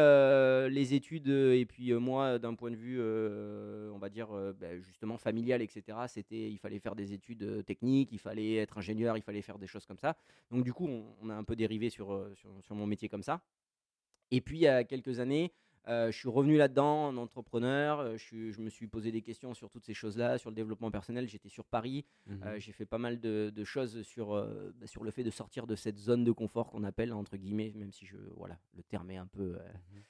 les 0.69 0.93
études 0.93 1.27
et 1.27 1.65
puis 1.65 1.93
moi 1.93 2.39
d'un 2.39 2.55
point 2.55 2.71
de 2.71 2.75
vue 2.75 2.99
on 2.99 3.97
va 3.99 4.09
dire 4.09 4.29
ben, 4.59 4.81
justement 4.81 5.17
familial 5.17 5.61
etc 5.61 5.97
c'était 6.07 6.49
il 6.49 6.57
fallait 6.57 6.79
faire 6.79 6.95
des 6.95 7.13
études 7.13 7.63
techniques 7.65 8.09
il 8.11 8.19
fallait 8.19 8.55
être 8.55 8.77
ingénieur 8.77 9.17
il 9.17 9.23
fallait 9.23 9.41
faire 9.41 9.59
des 9.59 9.67
choses 9.67 9.85
comme 9.85 9.99
ça. 9.99 10.15
Donc 10.49 10.63
du 10.63 10.73
coup 10.73 10.89
on, 11.21 11.29
a 11.29 11.35
un 11.35 11.43
peu 11.43 11.55
dérivé 11.55 11.89
sur, 11.89 12.29
sur, 12.35 12.49
sur 12.61 12.75
mon 12.75 12.87
métier 12.87 13.09
comme 13.09 13.23
ça. 13.23 13.41
Et 14.31 14.41
puis 14.41 14.57
il 14.57 14.61
y 14.61 14.67
a 14.67 14.83
quelques 14.83 15.19
années 15.19 15.51
euh, 15.87 16.11
je 16.11 16.17
suis 16.17 16.29
revenu 16.29 16.57
là-dedans 16.57 17.07
en 17.07 17.17
entrepreneur 17.17 17.99
euh, 17.99 18.17
je, 18.17 18.23
suis- 18.23 18.51
je 18.53 18.61
me 18.61 18.69
suis 18.69 18.87
posé 18.87 19.11
des 19.11 19.21
questions 19.21 19.53
sur 19.53 19.69
toutes 19.69 19.83
ces 19.85 19.93
choses 19.95 20.17
là 20.17 20.37
sur 20.37 20.49
le 20.51 20.55
développement 20.55 20.91
personnel 20.91 21.27
j'étais 21.27 21.49
sur 21.49 21.65
Paris 21.65 22.05
Mhm. 22.27 22.43
euh, 22.43 22.59
j'ai 22.59 22.71
fait 22.71 22.85
pas 22.85 22.97
mal 22.99 23.19
de, 23.19 23.51
de 23.53 23.63
choses 23.63 24.01
sur, 24.03 24.33
euh, 24.33 24.71
bah, 24.75 24.85
sur 24.87 25.03
le 25.03 25.11
fait 25.11 25.23
de 25.23 25.31
sortir 25.31 25.65
de 25.67 25.75
cette 25.75 25.97
zone 25.97 26.23
de 26.23 26.31
confort 26.31 26.69
qu'on 26.69 26.83
appelle 26.83 27.13
entre 27.13 27.35
guillemets, 27.37 27.73
même 27.75 27.91
si 27.91 28.05
je 28.05 28.17
voilà 28.35 28.59
le 28.75 28.83
terme 28.83 29.09
est 29.11 29.17
un 29.17 29.27
peu 29.27 29.57
Mhm. 29.93 30.03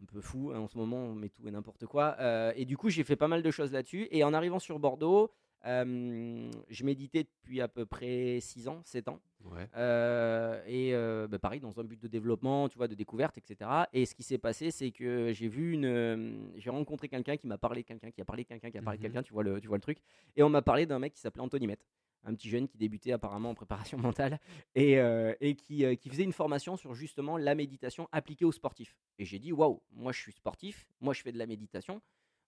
un 0.00 0.04
peu 0.06 0.20
fou 0.20 0.50
hein, 0.54 0.58
en 0.58 0.66
ce 0.68 0.76
moment, 0.78 0.96
on 0.98 1.14
met 1.14 1.28
tout 1.28 1.46
et 1.46 1.50
n'importe 1.50 1.86
quoi. 1.86 2.16
Et 2.56 2.64
du 2.64 2.76
coup, 2.76 2.88
j'ai 2.90 3.04
fait 3.04 3.14
pas 3.16 3.28
mal 3.28 3.42
de 3.42 3.50
choses 3.52 3.72
là-dessus. 3.72 4.08
Et 4.10 4.24
en 4.24 4.34
arrivant 4.34 4.58
sur 4.58 4.78
Bordeaux, 4.80 5.32
euh, 5.66 6.50
je 6.68 6.84
méditais 6.84 7.24
depuis 7.24 7.60
à 7.60 7.68
peu 7.68 7.86
près 7.86 8.38
6 8.40 8.68
ans, 8.68 8.80
7 8.84 9.08
ans. 9.08 9.20
Ouais. 9.44 9.66
Euh, 9.76 10.62
et 10.66 10.94
euh, 10.94 11.26
bah, 11.28 11.38
pareil, 11.38 11.60
dans 11.60 11.78
un 11.80 11.84
but 11.84 12.00
de 12.00 12.08
développement, 12.08 12.68
tu 12.68 12.78
vois, 12.78 12.88
de 12.88 12.94
découverte, 12.94 13.36
etc. 13.38 13.68
Et 13.92 14.06
ce 14.06 14.14
qui 14.14 14.22
s'est 14.22 14.38
passé, 14.38 14.70
c'est 14.70 14.90
que 14.92 15.32
j'ai 15.32 15.48
vu 15.48 15.72
une, 15.72 16.52
j'ai 16.56 16.70
rencontré 16.70 17.08
quelqu'un 17.08 17.36
qui 17.36 17.46
m'a 17.46 17.58
parlé 17.58 17.82
de 17.82 17.86
quelqu'un, 17.86 18.10
qui 18.10 18.20
a 18.20 18.24
parlé 18.24 18.44
de 18.44 18.48
quelqu'un, 18.48 18.70
qui 18.70 18.78
a 18.78 18.82
parlé 18.82 18.98
de 18.98 19.02
Mhm. 19.02 19.08
quelqu'un. 19.12 19.22
Tu 19.22 19.32
vois 19.32 19.42
le, 19.42 19.60
tu 19.60 19.68
vois 19.68 19.76
le 19.76 19.82
truc. 19.82 19.98
Et 20.36 20.42
on 20.42 20.48
m'a 20.48 20.62
parlé 20.62 20.86
d'un 20.86 20.98
mec 20.98 21.12
qui 21.14 21.20
s'appelait 21.20 21.42
Anthony 21.42 21.66
Met, 21.66 21.78
un 22.24 22.34
petit 22.34 22.48
jeune 22.48 22.68
qui 22.68 22.78
débutait 22.78 23.12
apparemment 23.12 23.50
en 23.50 23.54
préparation 23.54 23.98
mentale 24.38 24.38
et, 24.76 24.92
et 25.40 25.54
qui, 25.56 25.96
qui 25.96 26.08
faisait 26.08 26.22
une 26.22 26.32
formation 26.32 26.76
sur 26.76 26.94
justement 26.94 27.36
la 27.36 27.54
méditation 27.56 28.08
appliquée 28.12 28.44
aux 28.44 28.52
sportifs. 28.52 28.96
Et 29.18 29.24
j'ai 29.24 29.38
dit 29.40 29.52
waouh, 29.52 29.80
moi 29.92 30.12
je 30.12 30.20
suis 30.20 30.32
sportif, 30.32 30.86
moi 31.00 31.14
je 31.14 31.22
fais 31.22 31.32
de 31.32 31.38
la 31.38 31.46
méditation. 31.46 32.00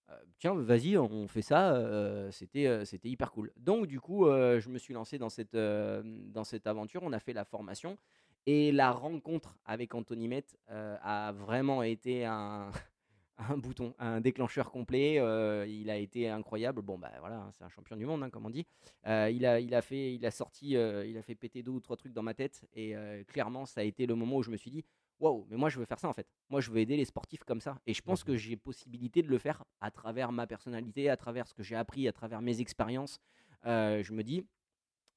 Euh, 0.09 0.13
tiens, 0.37 0.53
vas-y, 0.53 0.97
on 0.97 1.27
fait 1.27 1.41
ça. 1.41 1.75
euh, 1.75 2.29
c'était, 2.31 2.67
euh, 2.67 2.85
c'était 2.85 3.09
hyper 3.09 3.31
cool. 3.31 3.51
Donc, 3.57 3.87
du 3.87 3.99
coup, 3.99 4.25
je 4.25 4.69
me 4.69 4.77
suis 4.77 4.93
lancé 4.93 5.17
dans 5.17 5.29
cette, 5.29 5.55
dans 5.55 6.43
cette 6.43 6.67
aventure. 6.67 7.01
On 7.03 7.13
a 7.13 7.19
fait 7.19 7.33
la 7.33 7.45
formation. 7.45 7.97
Et 8.47 8.71
la 8.71 8.91
rencontre 8.91 9.57
avec 9.65 9.95
Anthony 9.95 10.27
Met 10.27 10.45
a 10.67 11.31
vraiment 11.31 11.81
été 11.81 12.25
un, 12.25 12.69
un 13.39 13.57
bouton, 13.57 13.95
un 13.97 14.21
déclencheur 14.21 14.69
complet. 14.69 15.15
il 15.67 15.89
a 15.89 15.97
été 15.97 16.29
incroyable. 16.29 16.83
Bon, 16.83 16.99
bah 16.99 17.11
voilà, 17.19 17.37
hein, 17.37 17.49
c'est 17.53 17.63
un 17.63 17.69
champion 17.69 17.95
du 17.95 18.05
monde, 18.05 18.21
hein, 18.21 18.29
comme 18.29 18.45
on 18.45 18.51
dit. 18.51 18.67
Il, 19.07 19.45
a, 19.47 19.59
il, 19.59 19.73
a 19.73 19.81
fait, 19.81 20.13
il 20.13 20.23
a 20.27 20.31
sorti, 20.31 20.71
il 20.73 21.17
a 21.17 21.21
fait 21.23 21.33
péter 21.33 21.63
deux 21.63 21.71
ou 21.71 21.79
trois 21.79 21.97
trucs 21.97 22.13
dans 22.13 22.21
ma 22.21 22.35
tête. 22.35 22.67
Et 22.75 22.93
clairement, 23.27 23.65
ça 23.65 23.81
a 23.81 23.83
été 23.83 24.05
le 24.05 24.13
moment 24.13 24.37
où 24.37 24.43
je 24.43 24.51
me 24.51 24.57
suis 24.57 24.69
dit 24.69 24.85
Waouh, 25.19 25.45
mais 25.49 25.55
moi 25.57 25.69
je 25.69 25.79
veux 25.79 25.85
faire 25.85 25.99
ça 25.99 26.09
en 26.09 26.13
fait. 26.13 26.27
Moi 26.49 26.59
je 26.61 26.69
veux 26.71 26.79
aider 26.79 26.97
les 26.97 27.05
sportifs 27.05 27.43
comme 27.43 27.61
ça. 27.61 27.79
Et 27.87 27.93
je 27.93 28.01
pense 28.01 28.23
que 28.23 28.35
j'ai 28.35 28.55
possibilité 28.57 29.21
de 29.21 29.29
le 29.29 29.37
faire 29.37 29.63
à 29.81 29.89
travers 29.91 30.31
ma 30.31 30.45
personnalité, 30.47 31.09
à 31.09 31.17
travers 31.17 31.47
ce 31.47 31.53
que 31.53 31.63
j'ai 31.63 31.75
appris, 31.75 32.07
à 32.07 32.11
travers 32.11 32.41
mes 32.41 32.59
expériences. 32.59 33.19
Euh, 33.65 34.03
je 34.03 34.13
me 34.13 34.23
dis, 34.23 34.45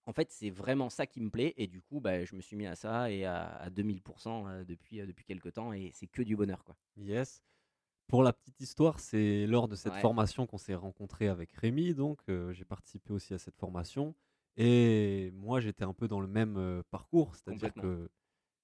en 0.06 0.12
fait, 0.12 0.30
c'est 0.30 0.50
vraiment 0.50 0.88
ça 0.88 1.06
qui 1.06 1.20
me 1.20 1.28
plaît. 1.30 1.52
Et 1.56 1.66
du 1.66 1.82
coup, 1.82 2.00
bah, 2.00 2.24
je 2.24 2.34
me 2.36 2.40
suis 2.40 2.56
mis 2.56 2.66
à 2.66 2.76
ça 2.76 3.10
et 3.10 3.24
à, 3.24 3.46
à 3.56 3.68
2000% 3.70 4.46
euh, 4.48 4.64
depuis, 4.64 5.00
euh, 5.00 5.06
depuis 5.06 5.24
quelques 5.24 5.52
temps. 5.52 5.72
Et 5.72 5.90
c'est 5.92 6.06
que 6.06 6.22
du 6.22 6.34
bonheur. 6.36 6.64
Quoi. 6.64 6.76
Yes. 6.96 7.42
Pour 8.06 8.22
la 8.22 8.32
petite 8.32 8.58
histoire, 8.60 9.00
c'est 9.00 9.46
lors 9.46 9.68
de 9.68 9.74
cette 9.74 9.92
Ouais. 9.92 10.00
formation 10.00 10.46
qu'on 10.46 10.56
s'est 10.56 10.74
rencontré 10.74 11.28
avec 11.28 11.52
Rémi, 11.52 11.92
donc 11.92 12.20
euh, 12.30 12.54
j'ai 12.54 12.64
participé 12.64 13.12
aussi 13.12 13.34
à 13.34 13.38
cette 13.38 13.56
formation. 13.58 14.14
Et 14.56 15.30
moi, 15.34 15.60
j'étais 15.60 15.84
un 15.84 15.92
peu 15.92 16.08
dans 16.08 16.20
le 16.22 16.26
même 16.26 16.56
euh, 16.56 16.82
parcours, 16.90 17.34
c'est-à-dire 17.36 17.74
que 17.74 18.08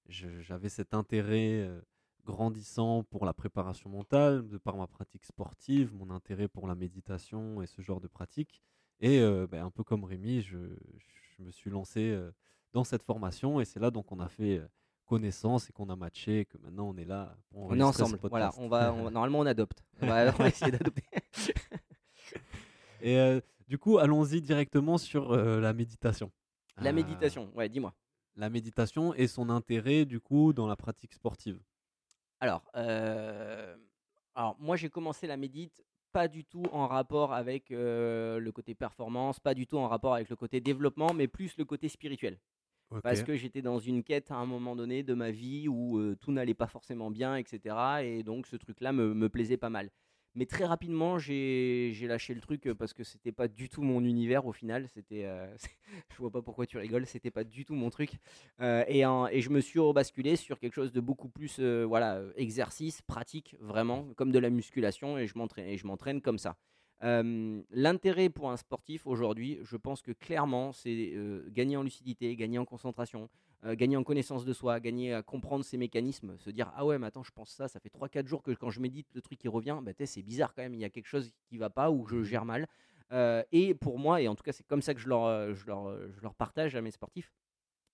j'avais 0.07 0.69
cet 0.69 0.93
intérêt 0.93 1.61
euh, 1.61 1.81
grandissant 2.25 3.03
pour 3.03 3.25
la 3.25 3.33
préparation 3.33 3.89
mentale, 3.89 4.47
de 4.47 4.57
par 4.57 4.77
ma 4.77 4.87
pratique 4.87 5.25
sportive, 5.25 5.93
mon 5.93 6.09
intérêt 6.09 6.47
pour 6.47 6.67
la 6.67 6.75
méditation 6.75 7.61
et 7.61 7.67
ce 7.67 7.81
genre 7.81 8.01
de 8.01 8.07
pratique. 8.07 8.61
Et 8.99 9.19
euh, 9.19 9.47
ben, 9.47 9.65
un 9.65 9.71
peu 9.71 9.83
comme 9.83 10.03
Rémi, 10.03 10.41
je, 10.41 10.57
je 10.57 11.43
me 11.43 11.51
suis 11.51 11.69
lancé 11.69 12.11
euh, 12.11 12.31
dans 12.73 12.83
cette 12.83 13.03
formation 13.03 13.59
et 13.59 13.65
c'est 13.65 13.79
là 13.79 13.91
donc 13.91 14.11
on 14.11 14.19
a 14.19 14.29
fait 14.29 14.61
connaissance 15.05 15.69
et 15.69 15.73
qu'on 15.73 15.89
a 15.89 15.95
matché 15.95 16.41
et 16.41 16.45
que 16.45 16.57
maintenant 16.57 16.87
on 16.89 16.97
est 16.97 17.05
là 17.05 17.37
pour 17.49 17.65
On 17.65 17.79
est 17.79 17.83
ensemble. 17.83 18.17
Voilà, 18.23 18.51
on 18.57 18.67
va, 18.67 18.91
on 18.93 19.11
normalement, 19.11 19.39
on 19.39 19.45
adopte. 19.45 19.83
On 20.01 20.07
va, 20.07 20.33
on 20.33 20.37
va 20.43 20.47
essayer 20.47 20.71
d'adopter. 20.71 21.03
Et 23.01 23.19
euh, 23.19 23.39
Du 23.67 23.77
coup, 23.77 23.99
allons-y 23.99 24.41
directement 24.41 24.97
sur 24.97 25.35
la 25.35 25.73
méditation. 25.73 26.31
La 26.77 26.91
méditation, 26.91 27.51
ouais, 27.55 27.69
dis-moi. 27.69 27.93
La 28.35 28.49
méditation 28.49 29.13
et 29.13 29.27
son 29.27 29.49
intérêt, 29.49 30.05
du 30.05 30.19
coup, 30.19 30.51
dans 30.53 30.67
la 30.67 30.75
pratique 30.75 31.13
sportive? 31.13 31.59
Alors, 32.39 32.63
euh, 32.75 33.75
alors 34.35 34.57
moi 34.59 34.75
j'ai 34.75 34.89
commencé 34.89 35.25
la 35.25 35.37
médite 35.37 35.83
pas 36.11 36.27
du 36.27 36.45
tout 36.45 36.63
en 36.71 36.87
rapport 36.87 37.33
avec 37.33 37.71
euh, 37.71 38.39
le 38.39 38.51
côté 38.51 38.73
performance, 38.73 39.39
pas 39.39 39.53
du 39.53 39.67
tout 39.67 39.77
en 39.77 39.87
rapport 39.87 40.13
avec 40.13 40.29
le 40.29 40.37
côté 40.37 40.61
développement, 40.61 41.13
mais 41.13 41.27
plus 41.27 41.57
le 41.57 41.65
côté 41.65 41.89
spirituel. 41.89 42.39
Parce 43.03 43.23
que 43.23 43.35
j'étais 43.35 43.61
dans 43.61 43.79
une 43.79 44.03
quête 44.03 44.31
à 44.31 44.35
un 44.35 44.45
moment 44.45 44.75
donné 44.75 45.03
de 45.03 45.13
ma 45.13 45.31
vie 45.31 45.67
où 45.67 45.97
euh, 45.97 46.15
tout 46.15 46.31
n'allait 46.31 46.53
pas 46.53 46.67
forcément 46.67 47.11
bien, 47.11 47.35
etc. 47.35 47.75
Et 48.03 48.23
donc 48.23 48.47
ce 48.47 48.55
truc-là 48.55 48.93
me, 48.93 49.13
me 49.13 49.27
plaisait 49.27 49.57
pas 49.57 49.69
mal. 49.69 49.91
Mais 50.35 50.45
très 50.45 50.65
rapidement, 50.65 51.17
j'ai 51.17 51.95
lâché 52.01 52.33
le 52.33 52.41
truc 52.41 52.67
euh, 52.67 52.75
parce 52.75 52.93
que 52.93 53.05
c'était 53.05 53.31
pas 53.31 53.47
du 53.47 53.69
tout 53.69 53.81
mon 53.81 54.03
univers 54.03 54.45
au 54.45 54.51
final. 54.51 54.87
C'était, 54.89 55.23
euh, 55.23 55.47
je 56.11 56.17
vois 56.17 56.29
pas 56.29 56.41
pourquoi 56.41 56.65
tu 56.65 56.77
rigoles, 56.77 57.05
c'était 57.05 57.31
pas 57.31 57.45
du 57.45 57.63
tout 57.63 57.73
mon 57.73 57.89
truc. 57.89 58.11
Euh, 58.59 58.83
et, 58.87 59.01
je 59.41 59.49
me 59.49 59.61
suis 59.61 59.79
rebasculé 59.79 60.35
sur 60.35 60.59
quelque 60.59 60.73
chose 60.73 60.91
de 60.91 60.99
beaucoup 60.99 61.29
plus, 61.29 61.57
euh, 61.59 61.85
voilà, 61.85 62.21
exercice, 62.35 63.01
pratique, 63.01 63.55
vraiment, 63.61 64.09
comme 64.15 64.31
de 64.31 64.39
la 64.39 64.49
musculation, 64.49 65.17
et 65.17 65.25
je 65.25 65.37
m'entraîne, 65.37 65.67
et 65.67 65.77
je 65.77 65.87
m'entraîne 65.87 66.21
comme 66.21 66.37
ça. 66.37 66.57
L'intérêt 67.01 68.29
pour 68.29 68.49
un 68.49 68.57
sportif 68.57 69.05
aujourd'hui, 69.05 69.59
je 69.61 69.77
pense 69.77 70.01
que 70.01 70.11
clairement, 70.11 70.71
c'est 70.71 71.13
gagner 71.49 71.77
en 71.77 71.83
lucidité, 71.83 72.35
gagner 72.35 72.57
en 72.57 72.65
concentration, 72.65 73.29
euh, 73.65 73.75
gagner 73.75 73.97
en 73.97 74.03
connaissance 74.03 74.45
de 74.45 74.53
soi, 74.53 74.79
gagner 74.79 75.13
à 75.13 75.23
comprendre 75.23 75.63
ses 75.65 75.77
mécanismes, 75.77 76.37
se 76.37 76.49
dire 76.49 76.71
ah 76.75 76.85
ouais 76.85 76.97
mais 76.99 77.07
attends 77.07 77.23
je 77.23 77.31
pense 77.31 77.49
ça, 77.49 77.67
ça 77.67 77.79
fait 77.79 77.89
3-4 77.89 78.27
jours 78.27 78.43
que 78.43 78.51
quand 78.51 78.69
je 78.69 78.79
médite 78.79 79.07
le 79.13 79.21
truc 79.21 79.39
qui 79.39 79.47
revient, 79.47 79.79
bah, 79.83 79.91
c'est 80.05 80.21
bizarre 80.23 80.53
quand 80.53 80.61
même, 80.63 80.73
il 80.73 80.79
y 80.79 80.85
a 80.85 80.89
quelque 80.89 81.07
chose 81.07 81.31
qui 81.47 81.57
va 81.57 81.69
pas 81.69 81.89
ou 81.91 82.05
je 82.07 82.23
gère 82.23 82.45
mal. 82.45 82.67
Euh, 83.11 83.43
et 83.51 83.75
pour 83.75 83.99
moi, 83.99 84.21
et 84.21 84.27
en 84.27 84.35
tout 84.35 84.43
cas 84.43 84.51
c'est 84.51 84.65
comme 84.65 84.81
ça 84.81 84.93
que 84.93 84.99
je 84.99 85.07
leur, 85.09 85.25
euh, 85.25 85.53
je 85.53 85.65
leur, 85.67 85.89
je 86.11 86.21
leur 86.21 86.33
partage 86.35 86.75
à 86.75 86.81
mes 86.81 86.91
sportifs, 86.91 87.31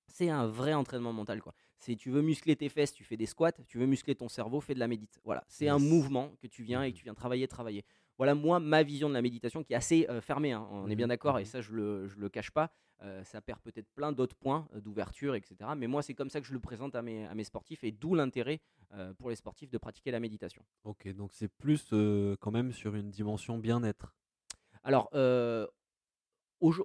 c'est 0.07 0.29
un 0.29 0.47
vrai 0.47 0.73
entraînement 0.73 1.13
mental 1.13 1.41
quoi. 1.41 1.53
C'est 1.79 1.95
tu 1.95 2.11
veux 2.11 2.21
muscler 2.21 2.55
tes 2.55 2.69
fesses, 2.69 2.93
tu 2.93 3.03
fais 3.03 3.17
des 3.17 3.25
squats, 3.25 3.51
tu 3.67 3.77
veux 3.79 3.87
muscler 3.87 4.13
ton 4.13 4.29
cerveau, 4.29 4.61
fais 4.61 4.73
de 4.75 4.79
la 4.79 4.87
médite. 4.87 5.19
Voilà, 5.23 5.43
c'est 5.47 5.67
un 5.67 5.79
mouvement 5.79 6.31
que 6.41 6.47
tu 6.47 6.63
viens 6.63 6.83
et 6.83 6.87
Mhm. 6.87 6.93
que 6.93 6.97
tu 6.97 7.03
viens 7.05 7.13
travailler, 7.15 7.47
travailler. 7.47 7.83
Voilà 8.21 8.35
moi 8.35 8.59
ma 8.59 8.83
vision 8.83 9.09
de 9.09 9.15
la 9.15 9.21
méditation 9.23 9.63
qui 9.63 9.73
est 9.73 9.75
assez 9.75 10.05
euh, 10.07 10.21
fermée. 10.21 10.51
hein, 10.51 10.67
on 10.69 10.87
est 10.91 10.95
bien 10.95 11.07
Mhm, 11.07 11.09
d'accord 11.09 11.39
et 11.39 11.41
mhm. 11.41 11.45
ça 11.47 11.59
je 11.59 11.73
le 11.73 12.07
je 12.07 12.19
le 12.19 12.29
cache 12.29 12.51
pas. 12.51 12.69
Euh, 13.01 13.23
ça 13.23 13.41
perd 13.41 13.59
peut-être 13.61 13.89
plein 13.95 14.11
d'autres 14.11 14.35
points 14.35 14.67
euh, 14.75 14.79
d'ouverture, 14.79 15.33
etc. 15.33 15.55
Mais 15.75 15.87
moi 15.87 16.03
c'est 16.03 16.13
comme 16.13 16.29
ça 16.29 16.39
que 16.39 16.45
je 16.45 16.53
le 16.53 16.59
présente 16.59 16.93
à 16.93 17.01
mes, 17.01 17.25
à 17.25 17.33
mes 17.33 17.43
sportifs 17.43 17.83
et 17.83 17.91
d'où 17.91 18.13
l'intérêt 18.13 18.61
pour 19.17 19.31
les 19.31 19.35
sportifs 19.35 19.71
de 19.71 19.77
pratiquer 19.79 20.11
la 20.11 20.19
méditation. 20.19 20.63
Ok, 20.83 21.07
donc 21.15 21.31
c'est 21.33 21.47
plus 21.47 21.93
quand 22.41 22.51
même 22.51 22.71
sur 22.73 22.93
une 22.93 23.09
dimension 23.09 23.57
bien-être. 23.57 24.13
Alors, 24.83 25.09
euh, 25.15 25.65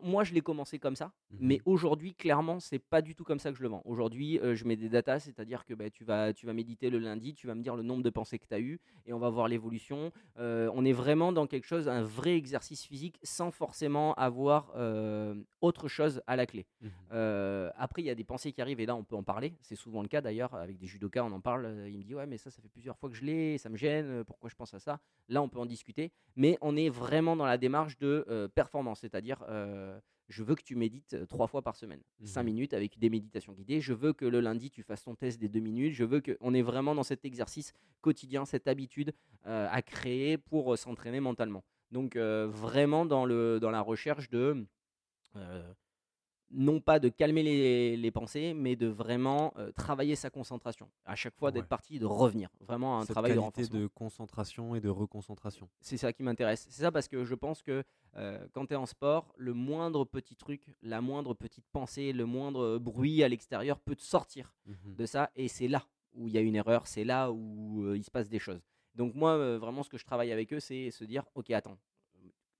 moi, 0.02 0.24
je 0.24 0.32
l'ai 0.32 0.40
commencé 0.40 0.78
comme 0.78 0.96
ça, 0.96 1.12
mais 1.38 1.56
Mhm. 1.56 1.62
aujourd'hui, 1.66 2.14
clairement, 2.14 2.60
c'est 2.60 2.78
pas 2.78 3.02
du 3.02 3.14
tout 3.14 3.24
comme 3.24 3.38
ça 3.38 3.50
que 3.50 3.56
je 3.58 3.62
le 3.62 3.68
vends. 3.68 3.82
Aujourd'hui, 3.84 4.38
euh, 4.40 4.54
je 4.54 4.64
mets 4.64 4.76
des 4.76 4.88
datas, 4.88 5.20
c'est-à-dire 5.20 5.64
que 5.64 5.74
bah, 5.74 5.90
tu, 5.90 6.04
vas, 6.04 6.32
tu 6.32 6.46
vas 6.46 6.52
méditer 6.52 6.88
le 6.90 6.98
lundi, 6.98 7.34
tu 7.34 7.46
vas 7.46 7.54
me 7.54 7.62
dire 7.62 7.76
le 7.76 7.82
nombre 7.82 8.02
de 8.02 8.10
pensées 8.10 8.38
que 8.38 8.46
tu 8.46 8.54
as 8.54 8.60
eues 8.60 8.80
et 9.04 9.12
on 9.12 9.18
va 9.18 9.28
voir 9.30 9.48
l'évolution. 9.48 10.12
Euh, 10.38 10.70
on 10.74 10.84
est 10.84 10.92
vraiment 10.92 11.32
dans 11.32 11.46
quelque 11.46 11.66
chose, 11.66 11.88
un 11.88 12.02
vrai 12.02 12.36
exercice 12.36 12.84
physique 12.84 13.18
sans 13.22 13.50
forcément 13.50 14.14
avoir 14.14 14.72
euh, 14.76 15.34
autre 15.60 15.88
chose 15.88 16.22
à 16.26 16.36
la 16.36 16.46
clé. 16.46 16.66
Euh, 17.12 17.70
après, 17.76 18.02
il 18.02 18.06
y 18.06 18.10
a 18.10 18.14
des 18.14 18.24
pensées 18.24 18.52
qui 18.52 18.60
arrivent 18.62 18.80
et 18.80 18.86
là, 18.86 18.96
on 18.96 19.04
peut 19.04 19.16
en 19.16 19.22
parler. 19.22 19.54
C'est 19.60 19.76
souvent 19.76 20.02
le 20.02 20.08
cas 20.08 20.20
d'ailleurs 20.20 20.54
avec 20.54 20.78
des 20.78 20.86
judokas, 20.86 21.22
on 21.24 21.32
en 21.32 21.40
parle. 21.40 21.84
Il 21.88 21.98
me 21.98 22.02
dit 22.04 22.14
ouais, 22.14 22.26
mais 22.26 22.38
ça, 22.38 22.50
ça 22.50 22.60
fait 22.62 22.68
plusieurs 22.68 22.96
fois 22.98 23.10
que 23.10 23.16
je 23.16 23.24
l'ai, 23.24 23.58
ça 23.58 23.68
me 23.68 23.76
gêne. 23.76 24.24
Pourquoi 24.24 24.48
je 24.50 24.54
pense 24.54 24.72
à 24.74 24.78
ça? 24.80 25.00
Là, 25.28 25.42
on 25.42 25.48
peut 25.48 25.58
en 25.58 25.66
discuter, 25.66 26.12
mais 26.34 26.56
on 26.60 26.76
est 26.76 26.88
vraiment 26.88 27.36
dans 27.36 27.46
la 27.46 27.58
démarche 27.58 27.98
de 27.98 28.50
performance, 28.54 29.00
c'est-à-dire 29.00 29.44
euh, 29.66 29.98
je 30.28 30.42
veux 30.42 30.54
que 30.54 30.62
tu 30.62 30.74
médites 30.76 31.14
euh, 31.14 31.26
trois 31.26 31.46
fois 31.46 31.62
par 31.62 31.76
semaine, 31.76 32.00
cinq 32.24 32.42
Mhm. 32.42 32.46
minutes 32.46 32.74
avec 32.74 32.98
des 32.98 33.10
méditations 33.10 33.52
guidées. 33.52 33.80
Je 33.80 33.92
veux 33.92 34.12
que 34.12 34.24
le 34.24 34.40
lundi 34.40 34.70
tu 34.70 34.82
fasses 34.82 35.04
ton 35.04 35.14
test 35.14 35.40
des 35.40 35.48
deux 35.48 35.60
minutes. 35.60 35.92
Je 35.94 36.04
veux 36.04 36.20
que 36.20 36.36
on 36.40 36.52
est 36.54 36.62
vraiment 36.62 36.94
dans 36.94 37.02
cet 37.04 37.24
exercice 37.24 37.72
quotidien, 38.00 38.44
cette 38.44 38.66
habitude 38.68 39.12
euh, 39.46 39.68
à 39.70 39.82
créer 39.82 40.38
pour 40.38 40.76
s'entraîner 40.78 41.20
mentalement. 41.20 41.62
Donc 41.92 42.16
vraiment 42.16 43.06
dans 43.06 43.24
le 43.24 43.60
dans 43.60 43.70
la 43.70 43.80
recherche 43.80 44.28
de 44.30 44.66
non 46.50 46.80
pas 46.80 47.00
de 47.00 47.08
calmer 47.08 47.42
les, 47.42 47.96
les 47.96 48.10
pensées, 48.12 48.54
mais 48.54 48.76
de 48.76 48.86
vraiment 48.86 49.52
euh, 49.58 49.72
travailler 49.72 50.14
sa 50.14 50.30
concentration. 50.30 50.88
À 51.04 51.16
chaque 51.16 51.34
fois 51.36 51.50
d'être 51.50 51.64
Ouais. 51.64 51.68
parti, 51.68 51.98
de 51.98 52.06
revenir. 52.06 52.50
Vraiment 52.60 52.98
un 52.98 53.02
Cette 53.02 53.10
travail 53.14 53.32
de 53.32 53.36
qualité 53.40 53.60
renforcement. 53.62 53.80
de 53.80 53.86
concentration 53.88 54.74
et 54.76 54.80
de 54.80 54.88
reconcentration. 54.88 55.68
C'est 55.80 55.96
ça 55.96 56.12
qui 56.12 56.22
m'intéresse. 56.22 56.66
C'est 56.70 56.82
ça 56.82 56.92
parce 56.92 57.08
que 57.08 57.24
je 57.24 57.34
pense 57.34 57.62
que 57.62 57.82
euh, 58.16 58.46
quand 58.52 58.66
tu 58.66 58.74
es 58.74 58.76
en 58.76 58.86
sport, 58.86 59.32
le 59.36 59.54
moindre 59.54 60.04
petit 60.04 60.36
truc, 60.36 60.70
la 60.82 61.00
moindre 61.00 61.34
petite 61.34 61.66
pensée, 61.72 62.12
le 62.12 62.26
moindre 62.26 62.78
bruit 62.78 63.22
à 63.24 63.28
l'extérieur 63.28 63.80
peut 63.80 63.96
te 63.96 64.02
sortir 64.02 64.54
Mhm. 64.66 64.94
de 64.94 65.06
ça. 65.06 65.30
Et 65.34 65.48
c'est 65.48 65.68
là 65.68 65.84
où 66.14 66.28
il 66.28 66.34
y 66.34 66.38
a 66.38 66.40
une 66.42 66.54
erreur, 66.56 66.86
c'est 66.86 67.04
là 67.04 67.30
où 67.32 67.82
euh, 67.84 67.96
il 67.96 68.04
se 68.04 68.10
passe 68.10 68.28
des 68.28 68.38
choses. 68.38 68.62
Donc 68.94 69.14
moi, 69.14 69.58
vraiment, 69.58 69.82
ce 69.82 69.90
que 69.90 69.98
je 69.98 70.04
travaille 70.06 70.32
avec 70.32 70.52
eux, 70.54 70.60
c'est 70.60 70.90
se 70.90 71.04
dire, 71.04 71.24
ok, 71.34 71.50
attends, 71.50 71.76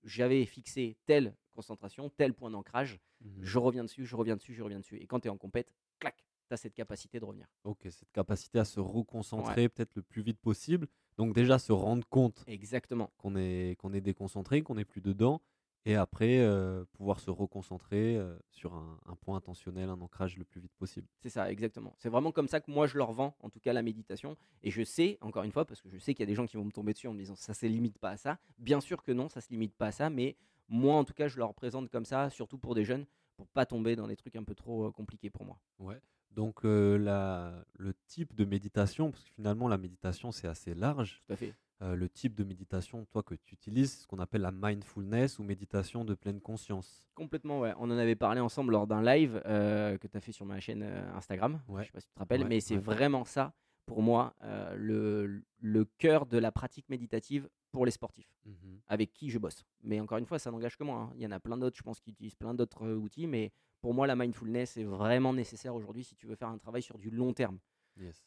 j'avais 0.03 0.45
fixé 0.45 0.97
telle 1.05 1.33
concentration, 1.61 2.09
tel 2.17 2.33
point 2.33 2.51
d'ancrage, 2.51 2.99
Mhm. 3.21 3.39
je 3.43 3.57
reviens 3.57 3.83
dessus, 3.83 4.05
je 4.05 4.15
reviens 4.15 4.35
dessus, 4.35 4.53
je 4.53 4.61
reviens 4.63 4.79
dessus. 4.79 4.97
Et 4.97 5.07
quand 5.07 5.19
tu 5.19 5.27
es 5.27 5.31
en 5.31 5.37
compète, 5.37 5.73
clac, 5.99 6.15
tu 6.47 6.53
as 6.53 6.57
cette 6.57 6.75
capacité 6.75 7.19
de 7.19 7.25
revenir. 7.25 7.47
Ok, 7.63 7.87
cette 7.89 8.11
capacité 8.11 8.59
à 8.59 8.65
se 8.65 8.79
reconcentrer 8.79 9.67
peut-être 9.69 9.95
le 9.95 10.03
plus 10.03 10.21
vite 10.21 10.39
possible. 10.39 10.87
Donc 11.17 11.33
déjà 11.33 11.57
se 11.57 11.71
rendre 11.71 12.07
compte 12.07 12.43
Exactement. 12.47 13.09
qu'on 13.17 13.35
est, 13.35 13.75
qu'on 13.79 13.91
est 13.91 14.01
déconcentré, 14.01 14.61
qu'on 14.61 14.75
n'est 14.75 14.85
plus 14.85 15.01
dedans. 15.01 15.41
Et 15.85 15.95
après, 15.95 16.39
euh, 16.39 16.83
pouvoir 16.91 17.19
se 17.21 17.29
reconcentrer 17.31 18.17
euh, 18.17 18.37
sur 18.51 18.73
un, 18.75 18.99
un 19.05 19.15
point 19.15 19.37
intentionnel, 19.37 19.89
un 19.89 20.01
ancrage 20.01 20.37
le 20.37 20.43
plus 20.43 20.59
vite 20.59 20.73
possible. 20.77 21.07
C'est 21.21 21.29
ça, 21.29 21.49
exactement. 21.49 21.93
C'est 21.97 22.09
vraiment 22.09 22.33
comme 22.33 22.49
ça 22.49 22.59
que 22.59 22.69
moi 22.69 22.87
je 22.87 22.97
leur 22.97 23.13
vends, 23.13 23.35
en 23.39 23.49
tout 23.49 23.61
cas 23.61 23.71
la 23.73 23.81
méditation. 23.81 24.35
Et 24.63 24.69
je 24.69 24.83
sais, 24.83 25.17
encore 25.21 25.43
une 25.43 25.51
fois, 25.53 25.63
parce 25.65 25.81
que 25.81 25.89
je 25.89 25.97
sais 25.97 26.13
qu'il 26.13 26.23
y 26.23 26.27
a 26.29 26.31
des 26.31 26.35
gens 26.35 26.45
qui 26.45 26.57
vont 26.57 26.65
me 26.65 26.71
tomber 26.73 26.91
dessus 26.93 27.07
en 27.07 27.13
me 27.13 27.19
disant 27.19 27.35
ça 27.37 27.53
se 27.53 27.65
limite 27.65 27.97
pas 27.99 28.11
à 28.11 28.17
ça. 28.17 28.37
Bien 28.59 28.81
sûr 28.81 29.01
que 29.01 29.11
non, 29.13 29.29
ça 29.29 29.39
se 29.41 29.49
limite 29.49 29.73
pas 29.75 29.87
à 29.87 29.91
ça, 29.93 30.09
mais 30.09 30.35
moi 30.67 30.95
en 30.95 31.03
tout 31.03 31.13
cas 31.13 31.27
je 31.27 31.37
leur 31.37 31.53
présente 31.53 31.89
comme 31.89 32.05
ça, 32.05 32.29
surtout 32.29 32.57
pour 32.57 32.75
des 32.75 32.83
jeunes, 32.85 33.05
pour 33.35 33.47
pas 33.47 33.65
tomber 33.65 33.95
dans 33.95 34.07
des 34.07 34.15
trucs 34.15 34.35
un 34.35 34.43
peu 34.43 34.55
trop 34.55 34.87
euh, 34.87 34.91
compliqués 34.91 35.29
pour 35.29 35.45
moi. 35.45 35.59
Ouais. 35.79 35.99
Donc 36.31 36.65
euh, 36.65 36.97
la, 36.97 37.63
le 37.77 37.93
type 38.05 38.35
de 38.35 38.45
méditation, 38.45 39.11
parce 39.11 39.23
que 39.23 39.29
finalement 39.31 39.67
la 39.67 39.77
méditation 39.77 40.31
c'est 40.31 40.47
assez 40.47 40.73
large. 40.75 41.21
Tout 41.27 41.33
à 41.33 41.35
fait. 41.35 41.53
Euh, 41.83 41.95
le 41.95 42.09
type 42.09 42.33
de 42.33 42.43
méditation, 42.43 43.05
toi, 43.05 43.21
que 43.21 43.35
tu 43.35 43.53
utilises, 43.53 43.91
c'est 43.91 44.01
ce 44.01 44.07
qu'on 44.07 44.17
appelle 44.17 44.41
la 44.41 44.51
mindfulness 44.51 45.37
ou 45.37 45.43
méditation 45.43 46.03
de 46.03 46.15
pleine 46.15 46.41
conscience. 46.41 47.07
Complètement, 47.13 47.59
ouais. 47.59 47.71
On 47.77 47.83
en 47.91 47.97
avait 47.99 48.15
parlé 48.15 48.39
ensemble 48.41 48.71
lors 48.71 48.87
d'un 48.87 49.03
live 49.03 49.39
euh, 49.45 49.95
que 49.99 50.07
tu 50.07 50.17
as 50.17 50.19
fait 50.19 50.31
sur 50.31 50.43
ma 50.47 50.59
chaîne 50.59 50.81
Instagram. 51.13 51.61
Ouais. 51.67 51.83
Je 51.83 51.87
sais 51.87 51.91
pas 51.91 51.99
si 51.99 52.07
tu 52.07 52.13
te 52.15 52.19
rappelles, 52.19 52.41
Ouais, 52.41 52.47
mais 52.49 52.61
c'est 52.61 52.77
ouais. 52.77 52.81
vraiment 52.81 53.25
ça, 53.25 53.53
pour 53.85 54.01
moi, 54.01 54.33
le, 54.75 55.43
le 55.59 55.85
cœur 55.99 56.25
de 56.25 56.39
la 56.39 56.51
pratique 56.51 56.89
méditative 56.89 57.47
pour 57.71 57.85
les 57.85 57.91
sportifs. 57.91 58.31
Mhm. 58.45 58.79
avec 58.87 59.11
qui 59.11 59.29
je 59.29 59.37
bosse. 59.37 59.65
Mais 59.83 59.99
encore 59.99 60.17
une 60.17 60.25
fois, 60.25 60.39
ça 60.39 60.49
n'engage 60.51 60.77
que 60.77 60.83
moi. 60.85 60.99
hein. 61.01 61.11
Il 61.15 61.21
y 61.21 61.27
en 61.27 61.31
a 61.31 61.39
plein 61.39 61.57
d'autres, 61.57 61.75
je 61.75 61.83
pense, 61.83 61.99
qui 61.99 62.11
utilisent 62.11 62.35
plein 62.35 62.53
d'autres 62.53 62.85
euh, 62.85 62.95
outils. 62.95 63.27
Mais 63.27 63.51
pour 63.81 63.93
moi, 63.93 64.07
la 64.07 64.15
mindfulness 64.15 64.77
est 64.77 64.85
vraiment 64.85 65.33
nécessaire 65.33 65.75
aujourd'hui 65.75 66.05
si 66.05 66.15
tu 66.15 66.27
veux 66.27 66.35
faire 66.35 66.47
un 66.47 66.57
travail 66.57 66.81
sur 66.81 66.97
du 66.97 67.09
long 67.09 67.33
terme. 67.33 67.59
Yes. 67.97 68.25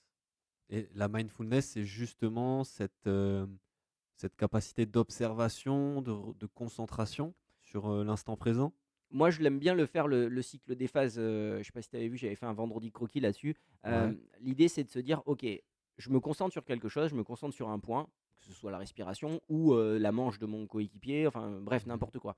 Et 0.68 0.88
la 0.94 1.08
mindfulness, 1.08 1.70
c'est 1.70 1.84
justement 1.84 2.64
cette, 2.64 3.06
euh, 3.06 3.46
cette 4.16 4.36
capacité 4.36 4.84
d'observation, 4.86 6.02
de, 6.02 6.34
de 6.38 6.46
concentration 6.46 7.34
sur 7.62 7.88
euh, 7.88 8.04
l'instant 8.04 8.36
présent? 8.36 8.72
Moi, 9.10 9.30
je 9.30 9.40
l'aime 9.40 9.58
bien 9.58 9.74
le 9.74 9.86
faire, 9.86 10.06
le, 10.06 10.28
le 10.28 10.42
cycle 10.42 10.76
des 10.76 10.86
phases. 10.86 11.16
je 11.16 11.62
sais 11.64 11.72
pas 11.72 11.82
si 11.82 11.88
tu 11.88 11.96
avais 11.96 12.08
vu, 12.08 12.16
j'avais 12.16 12.36
fait 12.36 12.46
un 12.46 12.52
vendredi 12.52 12.92
croquis 12.92 13.20
là-dessus. 13.20 13.56
Ouais. 13.84 14.16
L'idée, 14.40 14.68
c'est 14.68 14.84
de 14.84 14.90
se 14.90 15.00
dire, 15.00 15.22
OK, 15.26 15.44
je 15.96 16.10
me 16.10 16.20
concentre 16.20 16.52
sur 16.52 16.64
quelque 16.64 16.88
chose, 16.88 17.08
je 17.10 17.16
me 17.16 17.24
concentre 17.24 17.54
sur 17.54 17.68
un 17.70 17.78
point, 17.80 18.08
que 18.40 18.46
ce 18.46 18.52
soit 18.52 18.70
la 18.70 18.78
respiration 18.78 19.40
ou 19.48 19.74
euh, 19.74 19.98
la 19.98 20.12
manche 20.12 20.38
de 20.38 20.46
mon 20.46 20.66
coéquipier, 20.66 21.26
enfin 21.26 21.60
bref, 21.60 21.86
n'importe 21.86 22.18
quoi. 22.18 22.36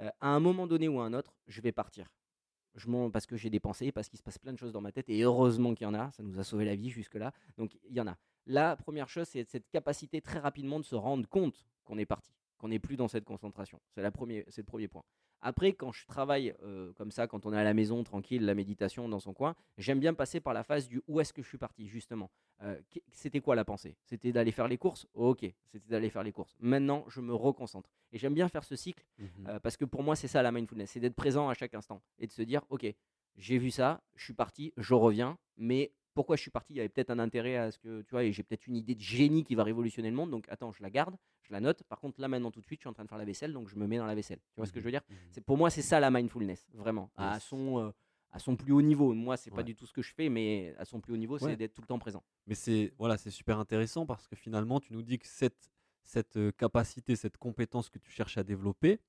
Euh, 0.00 0.10
à 0.20 0.28
un 0.28 0.40
moment 0.40 0.66
donné 0.66 0.88
ou 0.88 1.00
à 1.00 1.04
un 1.04 1.12
autre, 1.12 1.34
je 1.46 1.60
vais 1.60 1.72
partir. 1.72 2.12
Je 2.74 2.88
parce 3.10 3.26
que 3.26 3.36
j'ai 3.36 3.50
des 3.50 3.60
pensées, 3.60 3.92
parce 3.92 4.08
qu'il 4.08 4.18
se 4.18 4.22
passe 4.22 4.38
plein 4.38 4.52
de 4.52 4.58
choses 4.58 4.72
dans 4.72 4.80
ma 4.80 4.92
tête, 4.92 5.08
et 5.10 5.20
heureusement 5.22 5.74
qu'il 5.74 5.84
y 5.84 5.86
en 5.86 5.94
a, 5.94 6.10
ça 6.12 6.22
nous 6.22 6.38
a 6.40 6.44
sauvé 6.44 6.64
la 6.64 6.74
vie 6.74 6.88
jusque-là. 6.88 7.32
Donc 7.58 7.78
il 7.84 7.94
y 7.94 8.00
en 8.00 8.06
a. 8.06 8.16
La 8.46 8.76
première 8.76 9.08
chose, 9.08 9.28
c'est 9.28 9.44
cette 9.44 9.68
capacité 9.68 10.22
très 10.22 10.38
rapidement 10.38 10.80
de 10.80 10.84
se 10.84 10.94
rendre 10.94 11.28
compte 11.28 11.66
qu'on 11.84 11.98
est 11.98 12.06
parti, 12.06 12.32
qu'on 12.56 12.68
n'est 12.68 12.78
plus 12.78 12.96
dans 12.96 13.08
cette 13.08 13.24
concentration. 13.24 13.78
C'est 13.94 14.02
le 14.02 14.10
premier 14.10 14.88
point. 14.88 15.04
Après, 15.42 15.72
quand 15.72 15.92
je 15.92 16.06
travaille 16.06 16.54
euh, 16.62 16.92
comme 16.94 17.10
ça, 17.10 17.26
quand 17.26 17.44
on 17.46 17.52
est 17.52 17.58
à 17.58 17.64
la 17.64 17.74
maison, 17.74 18.02
tranquille, 18.04 18.44
la 18.44 18.54
méditation 18.54 19.08
dans 19.08 19.18
son 19.20 19.34
coin, 19.34 19.54
j'aime 19.76 19.98
bien 20.00 20.14
passer 20.14 20.40
par 20.40 20.54
la 20.54 20.62
phase 20.62 20.88
du 20.88 21.02
où 21.08 21.20
est-ce 21.20 21.32
que 21.32 21.42
je 21.42 21.48
suis 21.48 21.58
parti, 21.58 21.88
justement. 21.88 22.30
Euh, 22.62 22.80
C'était 23.10 23.40
quoi 23.40 23.56
la 23.56 23.64
pensée? 23.64 23.96
C'était 24.04 24.30
d'aller 24.32 24.52
faire 24.52 24.68
les 24.68 24.78
courses? 24.78 25.06
Ok, 25.14 25.44
c'était 25.66 25.88
d'aller 25.88 26.10
faire 26.10 26.22
les 26.22 26.32
courses. 26.32 26.54
Maintenant, 26.60 27.04
je 27.08 27.20
me 27.20 27.34
reconcentre. 27.34 27.90
Et 28.12 28.18
j'aime 28.18 28.34
bien 28.34 28.48
faire 28.48 28.62
ce 28.64 28.76
cycle 28.76 29.04
Mhm. 29.18 29.28
euh, 29.48 29.58
parce 29.60 29.76
que 29.76 29.84
pour 29.84 30.02
moi, 30.02 30.14
c'est 30.16 30.28
ça 30.28 30.42
la 30.42 30.52
mindfulness 30.52 30.90
c'est 30.92 31.00
d'être 31.00 31.16
présent 31.16 31.48
à 31.48 31.54
chaque 31.54 31.74
instant 31.74 32.02
et 32.18 32.26
de 32.26 32.32
se 32.32 32.42
dire 32.42 32.62
Ok, 32.68 32.86
j'ai 33.36 33.58
vu 33.58 33.70
ça, 33.70 34.02
je 34.14 34.24
suis 34.24 34.34
parti, 34.34 34.72
je 34.76 34.94
reviens, 34.94 35.38
mais 35.56 35.92
pourquoi 36.14 36.36
je 36.36 36.42
suis 36.42 36.50
parti, 36.50 36.74
il 36.74 36.76
y 36.76 36.80
avait 36.80 36.88
peut-être 36.88 37.10
un 37.10 37.18
intérêt 37.18 37.56
à 37.56 37.70
ce 37.70 37.78
que, 37.78 38.02
tu 38.02 38.10
vois, 38.10 38.24
et 38.24 38.32
j'ai 38.32 38.42
peut-être 38.42 38.66
une 38.66 38.76
idée 38.76 38.94
de 38.94 39.00
génie 39.00 39.44
qui 39.44 39.54
va 39.54 39.64
révolutionner 39.64 40.10
le 40.10 40.16
monde, 40.16 40.30
donc 40.30 40.46
attends, 40.48 40.72
je 40.72 40.82
la 40.82 40.90
garde, 40.90 41.16
je 41.42 41.52
la 41.52 41.60
note. 41.60 41.82
Par 41.84 42.00
contre, 42.00 42.20
là 42.20 42.28
maintenant 42.28 42.50
tout 42.50 42.60
de 42.60 42.66
suite, 42.66 42.80
je 42.80 42.82
suis 42.82 42.88
en 42.88 42.92
train 42.92 43.04
de 43.04 43.08
faire 43.08 43.18
la 43.18 43.24
vaisselle, 43.24 43.52
donc 43.52 43.68
je 43.68 43.76
me 43.76 43.86
mets 43.86 43.98
dans 43.98 44.06
la 44.06 44.14
vaisselle. 44.14 44.38
Tu 44.38 44.56
vois 44.58 44.66
ce 44.66 44.72
que 44.72 44.80
je 44.80 44.84
veux 44.84 44.90
dire? 44.90 45.02
C'est 45.30 45.40
pour 45.40 45.56
moi, 45.56 45.70
c'est 45.70 45.82
ça 45.82 46.00
la 46.00 46.10
mindfulness, 46.10 46.66
vraiment, 46.74 47.10
à 47.16 47.34
Yes. 47.34 47.42
son 47.44 47.78
euh, 47.78 47.90
à 48.34 48.38
son 48.38 48.56
plus 48.56 48.72
haut 48.72 48.80
niveau. 48.80 49.12
Moi, 49.12 49.36
c'est 49.36 49.50
pas 49.50 49.58
Ouais. 49.58 49.64
du 49.64 49.74
tout 49.74 49.84
ce 49.86 49.92
que 49.92 50.00
je 50.00 50.14
fais, 50.14 50.30
mais 50.30 50.74
à 50.78 50.86
son 50.86 51.00
plus 51.00 51.12
haut 51.12 51.18
niveau, 51.18 51.36
c'est 51.38 51.44
Ouais. 51.46 51.56
d'être 51.56 51.74
tout 51.74 51.82
le 51.82 51.86
temps 51.86 51.98
présent. 51.98 52.22
Mais 52.46 52.54
c'est 52.54 52.92
voilà, 52.98 53.18
c'est 53.18 53.30
super 53.30 53.58
intéressant 53.58 54.06
parce 54.06 54.26
que 54.26 54.36
finalement, 54.36 54.80
tu 54.80 54.94
nous 54.94 55.02
dis 55.02 55.18
que 55.18 55.26
cette, 55.28 55.70
cette 56.02 56.36
euh, 56.38 56.50
capacité, 56.52 57.14
cette 57.14 57.36
compétence 57.36 57.90
que 57.90 57.98
tu 57.98 58.10
cherches 58.10 58.38
à 58.38 58.42
développer, 58.42 59.00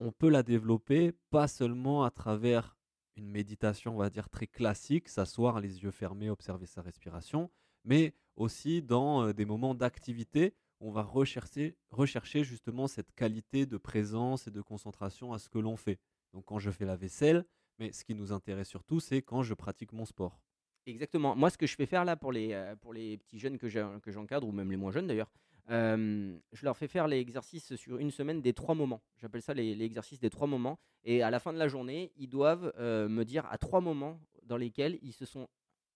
on 0.00 0.12
peut 0.12 0.30
la 0.30 0.42
développer 0.42 1.12
pas 1.30 1.46
seulement 1.46 2.04
à 2.04 2.10
travers 2.10 2.76
une 3.16 3.28
méditation, 3.28 3.94
on 3.94 3.98
va 3.98 4.10
dire, 4.10 4.28
très 4.28 4.46
classique, 4.46 5.08
s'asseoir 5.08 5.60
les 5.60 5.82
yeux 5.82 5.90
fermés, 5.90 6.30
observer 6.30 6.66
sa 6.66 6.82
respiration, 6.82 7.50
mais 7.84 8.14
aussi 8.36 8.82
dans 8.82 9.26
euh, 9.26 9.32
des 9.32 9.44
moments 9.44 9.74
d'activité, 9.74 10.54
on 10.80 10.90
va 10.90 11.02
rechercher, 11.02 11.76
rechercher 11.90 12.44
justement 12.44 12.88
cette 12.88 13.12
qualité 13.12 13.66
de 13.66 13.76
présence 13.76 14.48
et 14.48 14.50
de 14.50 14.60
concentration 14.60 15.32
à 15.32 15.38
ce 15.38 15.48
que 15.48 15.58
l'on 15.58 15.76
fait. 15.76 16.00
Donc 16.32 16.46
quand 16.46 16.58
je 16.58 16.70
fais 16.70 16.84
la 16.84 16.96
vaisselle, 16.96 17.44
mais 17.78 17.92
ce 17.92 18.04
qui 18.04 18.14
nous 18.14 18.32
intéresse 18.32 18.68
surtout, 18.68 19.00
c'est 19.00 19.22
quand 19.22 19.42
je 19.42 19.54
pratique 19.54 19.92
mon 19.92 20.04
sport. 20.04 20.40
Exactement. 20.86 21.36
Moi, 21.36 21.50
ce 21.50 21.58
que 21.58 21.66
je 21.66 21.76
fais 21.76 21.86
faire 21.86 22.04
là 22.04 22.16
pour 22.16 22.32
les, 22.32 22.52
euh, 22.52 22.74
pour 22.76 22.92
les 22.92 23.16
petits 23.18 23.38
jeunes 23.38 23.58
que 23.58 23.68
j'encadre, 23.68 24.48
ou 24.48 24.52
même 24.52 24.70
les 24.70 24.76
moins 24.76 24.90
jeunes 24.90 25.06
d'ailleurs, 25.06 25.30
euh, 25.70 26.38
je 26.52 26.64
leur 26.64 26.76
fais 26.76 26.88
faire 26.88 27.06
les 27.08 27.18
exercices 27.18 27.74
sur 27.76 27.98
une 27.98 28.10
semaine 28.10 28.40
des 28.42 28.52
trois 28.52 28.74
moments. 28.74 29.02
J'appelle 29.18 29.42
ça 29.42 29.54
les, 29.54 29.74
les 29.74 29.84
exercices 29.84 30.20
des 30.20 30.30
trois 30.30 30.46
moments. 30.46 30.78
Et 31.04 31.22
à 31.22 31.30
la 31.30 31.40
fin 31.40 31.52
de 31.52 31.58
la 31.58 31.68
journée, 31.68 32.12
ils 32.16 32.28
doivent 32.28 32.72
euh, 32.78 33.08
me 33.08 33.24
dire 33.24 33.46
à 33.46 33.58
trois 33.58 33.80
moments 33.80 34.20
dans 34.42 34.56
lesquels 34.56 34.98
ils 35.02 35.12
se 35.12 35.24
sont 35.24 35.48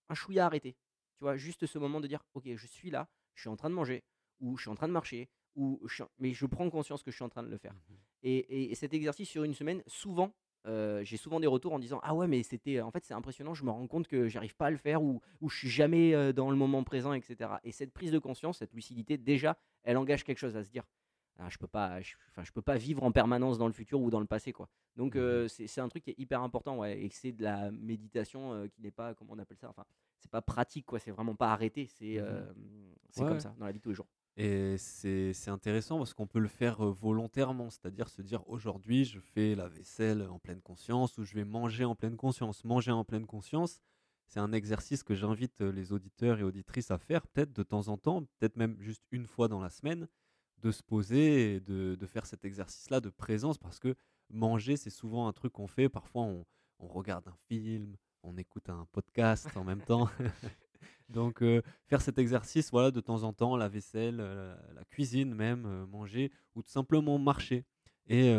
un 0.08 0.14
chouïa 0.14 0.46
arrêtés. 0.46 0.76
Tu 1.18 1.24
vois, 1.24 1.36
juste 1.36 1.66
ce 1.66 1.78
moment 1.78 2.00
de 2.00 2.06
dire, 2.06 2.22
ok, 2.34 2.44
je 2.54 2.66
suis 2.66 2.90
là, 2.90 3.08
je 3.34 3.42
suis 3.42 3.48
en 3.48 3.56
train 3.56 3.70
de 3.70 3.74
manger, 3.74 4.04
ou 4.40 4.56
je 4.56 4.62
suis 4.62 4.70
en 4.70 4.74
train 4.74 4.88
de 4.88 4.92
marcher, 4.92 5.28
ou 5.54 5.80
je 5.86 5.94
suis 5.94 6.02
en- 6.02 6.10
mais 6.18 6.32
je 6.32 6.46
prends 6.46 6.68
conscience 6.70 7.02
que 7.02 7.10
je 7.10 7.16
suis 7.16 7.24
en 7.24 7.28
train 7.28 7.42
de 7.42 7.48
le 7.48 7.56
faire. 7.56 7.74
Et, 8.22 8.70
et 8.70 8.74
cet 8.74 8.92
exercice 8.94 9.28
sur 9.28 9.44
une 9.44 9.54
semaine, 9.54 9.82
souvent, 9.86 10.34
euh, 10.66 11.04
j'ai 11.04 11.16
souvent 11.16 11.38
des 11.38 11.46
retours 11.46 11.72
en 11.72 11.78
disant 11.78 12.00
ah 12.02 12.14
ouais 12.14 12.26
mais 12.26 12.42
c'était 12.42 12.80
en 12.80 12.90
fait 12.90 13.04
c'est 13.04 13.14
impressionnant, 13.14 13.54
je 13.54 13.64
me 13.64 13.70
rends 13.70 13.86
compte 13.86 14.08
que 14.08 14.28
j'arrive 14.28 14.56
pas 14.56 14.66
à 14.66 14.70
le 14.70 14.76
faire 14.76 15.02
ou, 15.02 15.20
ou 15.40 15.48
je 15.48 15.58
suis 15.58 15.68
jamais 15.68 16.14
euh, 16.14 16.32
dans 16.32 16.50
le 16.50 16.56
moment 16.56 16.82
présent, 16.82 17.12
etc. 17.12 17.50
Et 17.62 17.72
cette 17.72 17.92
prise 17.92 18.10
de 18.10 18.18
conscience, 18.18 18.58
cette 18.58 18.72
lucidité, 18.74 19.16
déjà, 19.16 19.56
elle 19.84 19.96
engage 19.96 20.24
quelque 20.24 20.38
chose 20.38 20.56
à 20.56 20.64
se 20.64 20.70
dire. 20.70 20.84
Ah, 21.38 21.48
je 21.50 21.58
peux 21.58 21.66
pas, 21.66 22.00
je, 22.00 22.14
enfin, 22.30 22.42
je 22.44 22.50
peux 22.50 22.62
pas 22.62 22.78
vivre 22.78 23.02
en 23.04 23.12
permanence 23.12 23.58
dans 23.58 23.66
le 23.66 23.74
futur 23.74 24.00
ou 24.00 24.08
dans 24.10 24.20
le 24.20 24.26
passé 24.26 24.52
quoi. 24.52 24.70
Donc 24.96 25.16
euh, 25.16 25.46
c'est 25.48 25.80
un 25.80 25.88
truc 25.88 26.02
qui 26.04 26.10
est 26.10 26.18
hyper 26.18 26.40
important 26.40 26.78
ouais, 26.78 26.98
et 26.98 27.08
que 27.10 27.14
c'est 27.14 27.32
de 27.32 27.42
la 27.42 27.70
méditation 27.70 28.66
qui 28.70 28.80
n'est 28.80 28.90
pas 28.90 29.12
comment 29.14 29.34
on 29.34 29.38
appelle 29.38 29.58
ça, 29.58 29.68
enfin 29.68 29.84
c'est 30.18 30.30
pas 30.30 30.40
pratique 30.40 30.86
quoi, 30.86 30.98
c'est 30.98 31.10
vraiment 31.10 31.34
pas 31.34 31.52
arrêté, 31.52 31.86
c'est 31.86 32.18
c'est 33.10 33.22
Ouais, 33.22 33.28
comme 33.28 33.40
ça 33.40 33.54
dans 33.58 33.66
la 33.66 33.72
vie 33.72 33.78
de 33.78 33.82
tous 33.82 33.90
les 33.90 33.94
jours. 33.94 34.08
Et 34.38 34.76
c'est 34.76 35.48
intéressant 35.48 35.96
parce 35.96 36.12
qu'on 36.12 36.26
peut 36.26 36.40
le 36.40 36.48
faire 36.48 36.82
volontairement, 36.82 37.70
c'est-à-dire 37.70 38.10
se 38.10 38.20
dire 38.20 38.46
aujourd'hui 38.48 39.06
je 39.06 39.18
fais 39.18 39.54
la 39.54 39.66
vaisselle 39.66 40.22
en 40.28 40.38
pleine 40.38 40.60
conscience 40.60 41.16
ou 41.16 41.24
je 41.24 41.34
vais 41.34 41.44
manger 41.44 41.86
en 41.86 41.94
pleine 41.94 42.16
conscience. 42.16 42.62
Manger 42.64 42.92
en 42.92 43.04
pleine 43.04 43.24
conscience, 43.24 43.80
c'est 44.26 44.40
un 44.40 44.52
exercice 44.52 45.02
que 45.02 45.14
j'invite 45.14 45.62
les 45.62 45.92
auditeurs 45.92 46.38
et 46.38 46.42
auditrices 46.42 46.90
à 46.90 46.98
faire 46.98 47.26
peut-être 47.26 47.54
de 47.54 47.62
temps 47.62 47.88
en 47.88 47.96
temps, 47.96 48.24
peut-être 48.38 48.56
même 48.56 48.76
juste 48.78 49.02
une 49.10 49.26
fois 49.26 49.48
dans 49.48 49.60
la 49.60 49.70
semaine, 49.70 50.06
de 50.58 50.70
se 50.70 50.82
poser 50.82 51.54
et 51.54 51.60
de, 51.60 51.94
de 51.94 52.06
faire 52.06 52.26
cet 52.26 52.44
exercice-là 52.44 53.00
de 53.00 53.08
présence 53.08 53.56
parce 53.56 53.78
que 53.78 53.94
manger 54.28 54.76
c'est 54.76 54.90
souvent 54.90 55.28
un 55.28 55.32
truc 55.32 55.54
qu'on 55.54 55.66
fait, 55.66 55.88
parfois 55.88 56.22
on, 56.24 56.44
on 56.78 56.88
regarde 56.88 57.26
un 57.28 57.36
film, 57.48 57.96
on 58.22 58.36
écoute 58.36 58.68
un 58.68 58.86
podcast 58.92 59.48
en 59.56 59.64
même 59.64 59.82
temps. 59.82 60.10
Donc 61.08 61.42
euh, 61.42 61.62
faire 61.86 62.00
cet 62.00 62.18
exercice 62.18 62.70
voilà, 62.70 62.90
de 62.90 63.00
temps 63.00 63.22
en 63.22 63.32
temps, 63.32 63.56
la 63.56 63.68
vaisselle, 63.68 64.18
euh, 64.20 64.56
la 64.74 64.84
cuisine 64.84 65.34
même, 65.34 65.64
euh, 65.66 65.86
manger, 65.86 66.32
ou 66.54 66.62
tout 66.62 66.70
simplement 66.70 67.18
marcher. 67.18 67.64
Et 68.08 68.32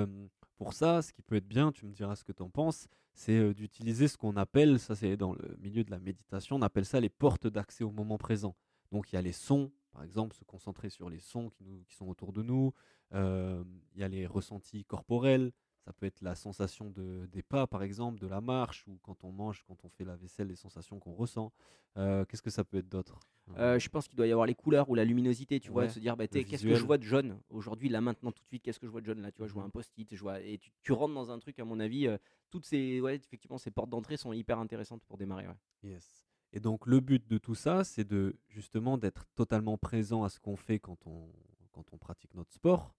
pour 0.56 0.72
ça, 0.72 1.02
ce 1.02 1.12
qui 1.12 1.22
peut 1.22 1.36
être 1.36 1.48
bien, 1.48 1.74
tu 1.74 1.86
me 1.86 1.92
diras 1.92 2.16
ce 2.16 2.24
que 2.24 2.32
tu 2.32 2.42
en 2.42 2.50
penses, 2.50 2.88
c'est 3.14 3.54
d'utiliser 3.54 4.08
ce 4.08 4.16
qu'on 4.16 4.38
appelle, 4.38 4.80
ça 4.80 4.96
c'est 4.96 5.18
dans 5.18 5.34
le 5.34 5.58
milieu 5.60 5.84
de 5.84 5.92
la 5.92 6.00
méditation, 6.00 6.56
on 6.56 6.62
appelle 6.62 6.86
ça 6.86 7.02
les 7.02 7.10
portes 7.10 7.48
d'accès 7.48 7.84
au 7.84 7.92
moment 7.92 8.18
présent. 8.18 8.56
Donc 8.94 9.12
il 9.12 9.16
y 9.16 9.20
a 9.20 9.22
les 9.22 9.34
sons, 9.34 9.74
par 9.92 10.04
exemple, 10.04 10.38
se 10.38 10.46
concentrer 10.46 10.90
sur 10.90 11.10
les 11.10 11.20
sons 11.20 11.50
qui, 11.50 11.66
nous, 11.66 11.84
qui 11.84 11.96
sont 11.96 12.08
autour 12.08 12.32
de 12.32 12.42
nous, 12.42 12.72
il 13.12 13.66
y 13.98 14.04
a 14.04 14.08
les 14.08 14.26
ressentis 14.26 14.86
corporels, 14.86 15.52
ça 15.88 15.94
peut 15.94 16.06
être 16.06 16.22
la 16.22 16.36
sensation 16.36 16.90
de, 16.90 17.28
des 17.32 17.42
pas, 17.42 17.66
par 17.66 17.82
exemple, 17.82 18.20
de 18.20 18.28
la 18.28 18.42
marche, 18.42 18.86
ou 18.90 19.00
quand 19.04 19.24
on 19.24 19.32
mange, 19.32 19.64
quand 19.66 19.86
on 19.86 19.90
fait 19.90 20.04
la 20.04 20.18
vaisselle, 20.18 20.48
les 20.50 20.58
sensations 20.58 21.00
qu'on 21.00 21.14
ressent. 21.14 21.54
Euh, 21.96 22.26
Qu'est-ce 22.26 22.42
que 22.42 22.50
ça 22.50 22.66
peut 22.66 22.80
être 22.80 22.90
d'autre 22.90 23.22
Euh, 23.58 23.80
je 23.80 23.88
pense 23.88 24.10
qu'il 24.10 24.18
doit 24.18 24.28
y 24.28 24.32
avoir 24.34 24.46
les 24.46 24.54
couleurs 24.54 24.90
ou 24.90 24.96
la 24.96 25.06
luminosité, 25.06 25.62
tu 25.62 25.72
vois, 25.72 25.88
de 25.88 25.92
se 25.94 26.00
dire, 26.00 26.18
bah, 26.18 26.28
qu'est-ce 26.28 26.66
que 26.66 26.76
je 26.76 26.84
vois 26.84 26.98
de 26.98 27.04
jaune 27.04 27.40
aujourd'hui, 27.50 27.88
là 27.88 28.02
maintenant, 28.02 28.34
tout 28.34 28.44
de 28.44 28.48
suite, 28.48 28.64
qu'est-ce 28.64 28.80
que 28.82 28.86
je 28.86 28.92
vois 28.92 29.00
de 29.00 29.06
jaune 29.06 29.22
là, 29.22 29.32
tu 29.32 29.38
vois, 29.38 29.48
je 29.48 29.54
vois 29.54 29.62
Mhm. 29.64 29.68
un 29.68 29.72
post-it, 29.72 30.14
je 30.14 30.22
vois, 30.22 30.42
et 30.42 30.58
tu, 30.58 30.72
tu 30.84 30.92
rentres 30.92 31.14
dans 31.14 31.32
un 31.32 31.40
truc, 31.40 31.58
à 31.58 31.64
mon 31.64 31.80
avis, 31.80 32.06
euh, 32.08 32.18
toutes 32.50 32.66
ces, 32.66 33.00
ouais, 33.00 33.16
effectivement, 33.16 33.58
ces 33.58 33.72
portes 33.72 33.90
d'entrée 33.90 34.18
sont 34.18 34.34
hyper 34.34 34.60
intéressantes 34.60 35.04
pour 35.06 35.18
démarrer. 35.18 35.48
ouais. 35.48 35.56
Yes. 35.84 36.28
Et 36.52 36.60
donc 36.60 36.86
le 36.86 37.00
but 37.00 37.26
de 37.30 37.38
tout 37.38 37.56
ça, 37.56 37.86
c'est 37.86 38.04
de 38.04 38.36
justement 38.50 38.98
d'être 38.98 39.26
totalement 39.36 39.78
présent 39.78 40.24
à 40.26 40.30
ce 40.30 40.40
qu'on 40.42 40.58
fait 40.58 40.80
quand 40.80 41.08
on, 41.08 41.30
quand 41.72 41.86
on 41.94 41.98
pratique 41.98 42.34
notre 42.34 42.52
sport. 42.54 42.94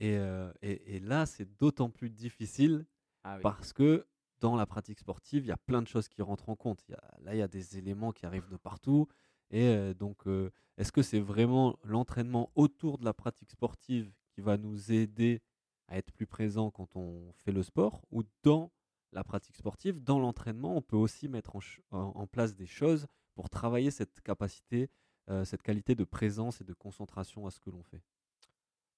Et, 0.00 0.16
euh, 0.16 0.52
et, 0.62 0.96
et 0.96 1.00
là, 1.00 1.26
c'est 1.26 1.56
d'autant 1.58 1.90
plus 1.90 2.10
difficile 2.10 2.86
Ah 3.24 3.36
oui. 3.36 3.42
parce 3.42 3.72
que 3.72 4.06
dans 4.40 4.54
la 4.56 4.66
pratique 4.66 4.98
sportive, 4.98 5.44
il 5.44 5.48
y 5.48 5.52
a 5.52 5.56
plein 5.56 5.80
de 5.80 5.88
choses 5.88 6.08
qui 6.08 6.20
rentrent 6.22 6.48
en 6.50 6.56
compte. 6.56 6.84
Il 6.88 6.92
y 6.92 6.94
a- 6.94 7.14
là, 7.22 7.34
il 7.34 7.38
y 7.38 7.42
a 7.42 7.48
des 7.48 7.78
éléments 7.78 8.12
qui 8.12 8.26
arrivent 8.26 8.48
de 8.48 8.56
partout. 8.58 9.08
Et 9.50 9.62
euh, 9.68 9.94
donc, 9.94 10.26
euh, 10.26 10.50
est-ce 10.76 10.92
que 10.92 11.02
c'est 11.02 11.20
vraiment 11.20 11.78
l'entraînement 11.84 12.50
autour 12.54 12.98
de 12.98 13.04
la 13.04 13.14
pratique 13.14 13.50
sportive 13.50 14.12
qui 14.32 14.40
va 14.42 14.56
nous 14.58 14.92
aider 14.92 15.40
à 15.88 15.96
être 15.96 16.12
plus 16.12 16.26
présent 16.26 16.70
quand 16.70 16.96
on 16.96 17.32
fait 17.32 17.52
le 17.52 17.62
sport 17.62 18.02
ou 18.10 18.22
dans 18.42 18.72
la 19.12 19.22
pratique 19.24 19.56
sportive, 19.56 20.02
dans 20.02 20.18
l'entraînement, 20.18 20.76
on 20.76 20.82
peut 20.82 20.96
aussi 20.96 21.28
mettre 21.28 21.56
en, 21.56 21.60
ch- 21.60 21.80
en- 21.90 22.12
en 22.14 22.26
place 22.26 22.54
des 22.56 22.66
choses 22.66 23.06
pour 23.34 23.48
travailler 23.48 23.90
cette 23.90 24.20
capacité, 24.20 24.90
euh, 25.30 25.44
cette 25.44 25.62
qualité 25.62 25.94
de 25.94 26.04
présence 26.04 26.60
et 26.60 26.64
de 26.64 26.74
concentration 26.74 27.46
à 27.46 27.50
ce 27.50 27.60
que 27.60 27.70
l'on 27.70 27.82
fait. 27.84 28.02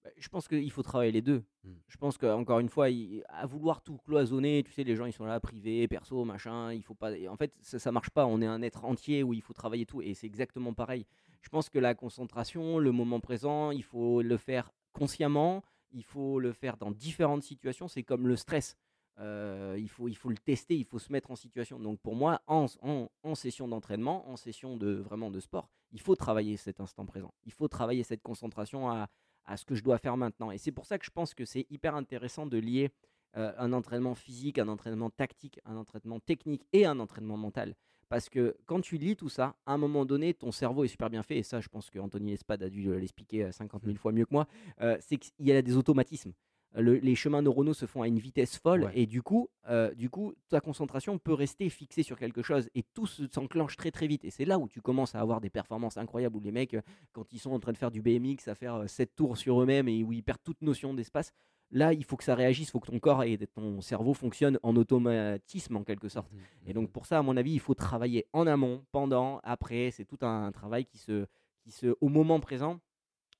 Bah, 0.04 0.11
Je 0.16 0.28
pense 0.28 0.48
qu'il 0.48 0.70
faut 0.70 0.82
travailler 0.82 1.12
les 1.12 1.22
deux. 1.22 1.44
Mm. 1.64 1.70
Je 1.88 1.96
pense 1.96 2.18
qu'encore 2.18 2.61
une 2.61 2.68
fois, 2.68 2.90
il- 2.90 3.22
à 3.28 3.46
vouloir 3.46 3.82
tout 3.82 3.98
cloisonner, 3.98 4.62
tu 4.64 4.72
sais, 4.72 4.84
les 4.84 4.96
gens 4.96 5.06
ils 5.06 5.12
sont 5.12 5.24
là, 5.26 5.40
privé, 5.40 5.87
perso, 5.88 6.24
machin, 6.24 6.72
il 6.72 6.82
faut 6.82 6.94
pas. 6.94 7.11
En 7.28 7.37
fait, 7.37 7.52
ça, 7.61 7.78
ça 7.78 7.92
marche 7.92 8.11
pas. 8.11 8.26
On 8.26 8.40
est 8.40 8.46
un 8.46 8.62
être 8.62 8.84
entier 8.84 9.22
où 9.22 9.32
il 9.34 9.42
faut 9.42 9.52
travailler 9.54 9.87
tout, 9.87 10.00
et 10.02 10.14
c'est 10.14 10.26
exactement 10.26 10.72
pareil. 10.74 11.06
Je 11.40 11.48
pense 11.48 11.68
que 11.68 11.78
la 11.78 11.94
concentration, 11.94 12.78
le 12.78 12.90
moment 12.92 13.20
présent, 13.20 13.70
il 13.70 13.84
faut 13.84 14.22
le 14.22 14.37
faire 14.37 14.72
consciemment, 14.92 15.62
il 15.92 16.02
faut 16.04 16.40
le 16.40 16.52
faire 16.52 16.76
dans 16.76 16.90
différentes 16.90 17.42
situations. 17.44 17.88
C'est 17.88 18.02
comme 18.02 18.26
le 18.26 18.37
stress. 18.37 18.76
Euh, 19.20 19.76
il, 19.78 19.88
faut, 19.88 20.06
il 20.08 20.14
faut 20.16 20.28
le 20.28 20.37
tester, 20.37 20.76
il 20.76 20.84
faut 20.84 20.98
se 21.00 21.11
mettre 21.12 21.30
en 21.32 21.37
situation. 21.37 21.80
Donc 21.80 21.98
pour 22.00 22.14
moi, 22.14 22.40
en, 22.46 22.66
en- 22.82 23.08
en 23.24 23.34
session 23.34 23.66
d'entraînement, 23.66 24.28
en 24.28 24.37
session 24.37 24.76
de 24.76 24.92
vraiment 24.92 25.30
de 25.30 25.40
sport, 25.40 25.68
il 25.90 26.00
faut 26.00 26.14
travailler 26.14 26.56
cet 26.56 26.80
instant 26.80 27.04
présent. 27.04 27.32
Il 27.44 27.52
faut 27.52 27.66
travailler 27.66 28.04
cette 28.04 28.22
concentration 28.22 28.88
à, 28.90 29.08
à 29.48 29.56
ce 29.56 29.64
que 29.64 29.74
je 29.74 29.82
dois 29.82 29.98
faire 29.98 30.16
maintenant. 30.16 30.50
Et 30.50 30.58
c'est 30.58 30.72
pour 30.72 30.87
ça 30.87 30.98
que 30.98 31.04
je 31.04 31.11
pense 31.11 31.34
que 31.34 31.44
c'est 31.44 31.66
hyper 31.70 31.94
intéressant 31.96 32.46
de 32.46 32.58
lier 32.58 32.90
euh, 33.37 33.52
un 33.58 33.72
entraînement 33.72 34.14
physique, 34.14 34.58
un 34.58 34.68
entraînement 34.68 35.11
tactique, 35.11 35.61
un 35.64 35.76
entraînement 35.76 36.20
technique 36.20 36.66
et 36.72 36.87
un 36.87 36.98
entraînement 37.00 37.37
mental. 37.37 37.74
Parce 38.08 38.28
que 38.30 38.56
quand 38.66 38.80
tu 38.80 38.96
lis 38.96 39.16
tout 39.16 39.28
ça, 39.28 39.56
à 39.66 39.72
un 39.74 39.78
moment 39.78 40.06
donné, 40.06 40.32
ton 40.32 40.50
cerveau 40.50 40.84
est 40.84 40.88
super 40.88 41.11
bien 41.11 41.22
fait. 41.22 41.38
Et 41.38 41.42
ça, 41.42 41.61
je 41.61 41.68
pense 41.68 41.90
qu'Anthony 41.90 42.32
Espade 42.32 42.62
a 42.62 42.70
dû 42.70 42.92
l'expliquer 42.98 43.44
euh, 43.44 43.52
50 43.52 43.84
000 43.84 43.96
fois 43.96 44.12
mieux 44.12 44.24
que 44.24 44.32
moi. 44.32 44.46
euh, 44.80 44.96
c'est 45.00 45.16
qu'il 45.16 45.46
y 45.46 45.52
a 45.52 45.61
des 45.61 45.76
automatismes. 45.76 46.32
Euh, 46.76 46.83
le- 46.83 46.96
les 46.96 47.14
chemins 47.14 47.40
neuronaux 47.40 47.72
se 47.74 47.87
font 47.87 48.02
à 48.02 48.09
une 48.09 48.18
vitesse 48.18 48.59
folle 48.59 48.85
Ouais. 48.85 48.92
et 48.94 49.07
du 49.07 49.22
coup, 49.22 49.48
euh, 49.70 49.94
du 49.94 50.11
coup, 50.11 50.35
ta 50.50 50.61
concentration 50.61 51.18
peut 51.18 51.33
rester 51.33 51.68
fixée 51.70 52.02
sur 52.02 52.18
quelque 52.18 52.42
chose 52.42 52.68
et 52.74 52.83
tout 52.94 53.07
se- 53.07 53.26
s'enclenche 53.33 53.76
très 53.76 53.90
très 53.90 54.07
vite. 54.07 54.24
Et 54.24 54.31
c'est 54.31 54.44
là 54.44 54.59
où 54.59 54.68
tu 54.68 54.81
commences 54.83 55.14
à 55.14 55.20
avoir 55.20 55.40
des 55.40 55.48
performances 55.50 55.96
incroyables 55.96 56.37
où 56.37 56.40
les 56.40 56.52
mecs, 56.52 56.74
euh, 56.74 56.83
quand 57.12 57.33
ils 57.33 57.38
sont 57.38 57.52
en 57.52 57.59
train 57.61 57.72
de 57.72 57.78
faire 57.78 57.90
du 57.90 58.02
BMX, 58.02 58.48
à 58.48 58.54
faire 58.54 58.88
7 58.88 59.14
tours 59.16 59.38
sur 59.38 59.61
eux-mêmes 59.62 59.88
et 59.88 60.04
où 60.04 60.12
ils 60.12 60.22
perdent 60.22 60.42
toute 60.44 60.61
notion 60.61 60.92
d'espace, 60.92 61.33
là, 61.70 61.92
il 61.94 62.04
faut 62.04 62.16
que 62.16 62.24
ça 62.24 62.35
réagisse, 62.35 62.68
il 62.68 62.70
faut 62.70 62.81
que 62.81 62.90
ton 62.90 62.98
corps 62.98 63.22
et 63.24 63.38
ton 63.54 63.81
cerveau 63.81 64.12
fonctionnent 64.14 64.59
en 64.62 64.74
automatisme 64.76 65.76
en 65.76 65.85
quelque 65.85 66.09
sorte. 66.09 66.31
Et 66.66 66.72
donc 66.74 66.90
pour 66.90 67.07
ça, 67.07 67.18
à 67.18 67.22
mon 67.22 67.37
avis, 67.37 67.52
il 67.52 67.61
faut 67.61 67.74
travailler 67.74 68.26
en 68.33 68.46
amont, 68.46 68.85
pendant, 68.92 69.40
après. 69.42 69.90
C'est 69.90 70.04
tout 70.04 70.18
un, 70.22 70.52
travail 70.52 70.85
qui 70.85 70.98
se, 70.98 71.26
qui 71.62 71.70
se, 71.70 71.94
au 72.00 72.09
moment 72.09 72.40
présent, 72.40 72.78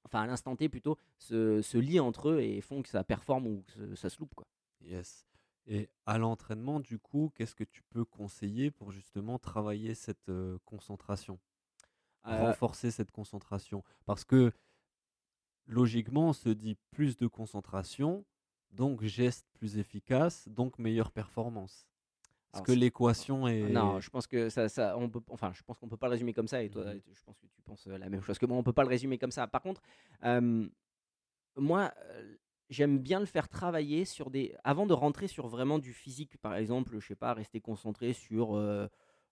enfin 0.09 0.23
à 0.23 0.27
l'instant 0.27 0.57
T 0.57 0.69
plutôt, 0.69 0.97
se, 1.19 1.63
se 1.63 1.79
lie 1.79 2.01
entre 2.01 2.31
eux 2.31 2.41
et 2.41 2.61
font 2.61 2.83
que 2.83 2.89
ça 2.89 3.05
performe 3.05 3.47
ou 3.47 3.63
que 3.63 3.73
ça- 3.73 3.97
ça 3.97 4.11
se 4.11 4.19
loupe. 4.19 4.35
Quoi. 4.35 4.47
Yes. 4.81 5.25
Et 5.67 5.91
à 6.07 6.17
l'entraînement, 6.19 6.81
du 6.81 6.99
coup, 6.99 7.31
qu'est-ce 7.35 7.55
que 7.55 7.65
tu 7.65 7.83
peux 7.91 8.05
conseiller 8.05 8.71
pour 8.71 8.91
justement 8.91 9.39
travailler 9.39 9.95
cette 9.95 10.29
euh, 10.31 10.59
concentration, 10.65 11.39
Euh, 12.27 12.41
renforcer 12.47 12.91
cette 12.91 13.11
concentration? 13.11 13.85
Parce 14.07 14.25
que 14.25 14.53
logiquement, 15.67 16.29
on 16.29 16.33
se 16.33 16.49
dit 16.49 16.77
plus 16.91 17.17
de 17.17 17.27
concentration, 17.27 18.25
donc 18.71 19.03
geste 19.03 19.47
plus 19.55 19.79
efficace, 19.79 20.49
donc 20.49 20.79
meilleure 20.79 21.11
performance. 21.13 21.87
Est-ce 22.59 22.63
que 22.67 22.73
l'équation 22.73 23.47
est. 23.49 23.69
Non, 23.69 24.01
je 24.01 24.11
pense 24.11 24.27
que 24.27 24.49
ça, 24.51 24.69
ça 24.69 24.97
on 24.99 25.09
peut, 25.09 25.21
enfin, 25.31 25.53
je 25.55 25.63
pense 25.63 25.79
qu'on 25.79 25.89
peut 25.89 25.97
pas 25.97 26.07
le 26.09 26.13
résumer 26.13 26.33
comme 26.33 26.49
ça. 26.49 26.63
Et 26.63 26.71
toi, 26.71 26.85
Mhm. 26.85 27.01
je 27.13 27.23
pense 27.25 27.39
que 27.39 27.47
tu 27.47 27.63
penses 27.63 27.87
la 27.87 28.09
même 28.09 28.23
chose 28.23 28.39
que 28.39 28.47
moi. 28.47 28.57
On 28.57 28.63
peut 28.63 28.73
pas 28.73 28.83
le 28.85 28.89
résumer 28.89 29.19
comme 29.19 29.31
ça. 29.31 29.47
Par 29.47 29.63
contre, 29.63 29.83
euh, 30.25 30.67
moi, 31.57 31.93
euh, 32.11 32.35
j'aime 32.71 32.99
bien 32.99 33.21
le 33.21 33.27
faire 33.27 33.49
travailler 33.49 34.05
sur 34.05 34.31
des. 34.31 34.55
Avant 34.65 34.87
de 34.87 34.93
rentrer 34.95 35.29
sur 35.29 35.49
vraiment 35.49 35.79
du 35.79 35.93
physique, 35.93 36.37
par 36.39 36.55
exemple, 36.57 36.99
je 36.99 37.07
sais 37.07 37.17
pas, 37.17 37.35
rester 37.35 37.61
concentré 37.61 38.13
sur. 38.13 38.55
euh, 38.57 38.87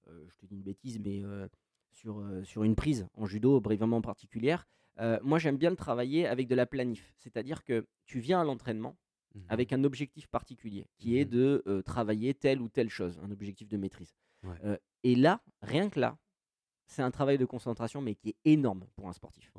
euh, 0.09 0.25
je 0.29 0.37
te 0.37 0.47
dis 0.47 0.55
une 0.55 0.63
bêtise, 0.63 1.01
mais 1.01 1.23
euh, 1.25 1.49
sur, 1.91 2.21
euh, 2.21 2.45
sur 2.45 2.63
une 2.63 2.77
prise 2.77 3.09
en 3.15 3.27
judo 3.27 3.59
vraiment 3.61 4.01
particulière. 4.01 4.67
euh, 5.01 5.19
moi, 5.23 5.39
j'aime 5.39 5.57
bien 5.59 5.71
le 5.71 5.77
travailler 5.77 6.27
avec 6.27 6.47
de 6.49 6.55
la 6.55 6.65
planif. 6.65 7.13
C'est-à-dire 7.19 7.65
que 7.65 7.87
tu 8.07 8.19
viens 8.21 8.41
à 8.41 8.45
l'entraînement 8.45 8.97
Mhm. 9.37 9.45
avec 9.49 9.73
un 9.73 9.85
objectif 9.85 10.27
particulier, 10.29 10.87
qui 10.97 11.19
est 11.19 11.25
Mhm. 11.25 11.31
de 11.31 11.63
euh, 11.67 11.83
travailler 11.83 12.35
telle 12.35 12.61
ou 12.61 12.69
telle 12.69 12.89
chose, 12.91 13.21
un 13.23 13.31
objectif 13.31 13.69
de 13.69 13.77
maîtrise. 13.77 14.15
Ouais. 14.43 14.57
Euh, 14.65 14.77
et 15.05 15.15
là, 15.15 15.43
rien 15.63 15.89
que 15.91 16.01
là, 16.01 16.19
c'est 16.87 17.03
un 17.03 17.11
travail 17.11 17.37
de 17.39 17.45
concentration, 17.45 18.01
mais 18.01 18.15
qui 18.15 18.31
est 18.31 18.37
énorme 18.45 18.87
pour 18.97 19.09
un 19.09 19.13
sportif. 19.13 19.53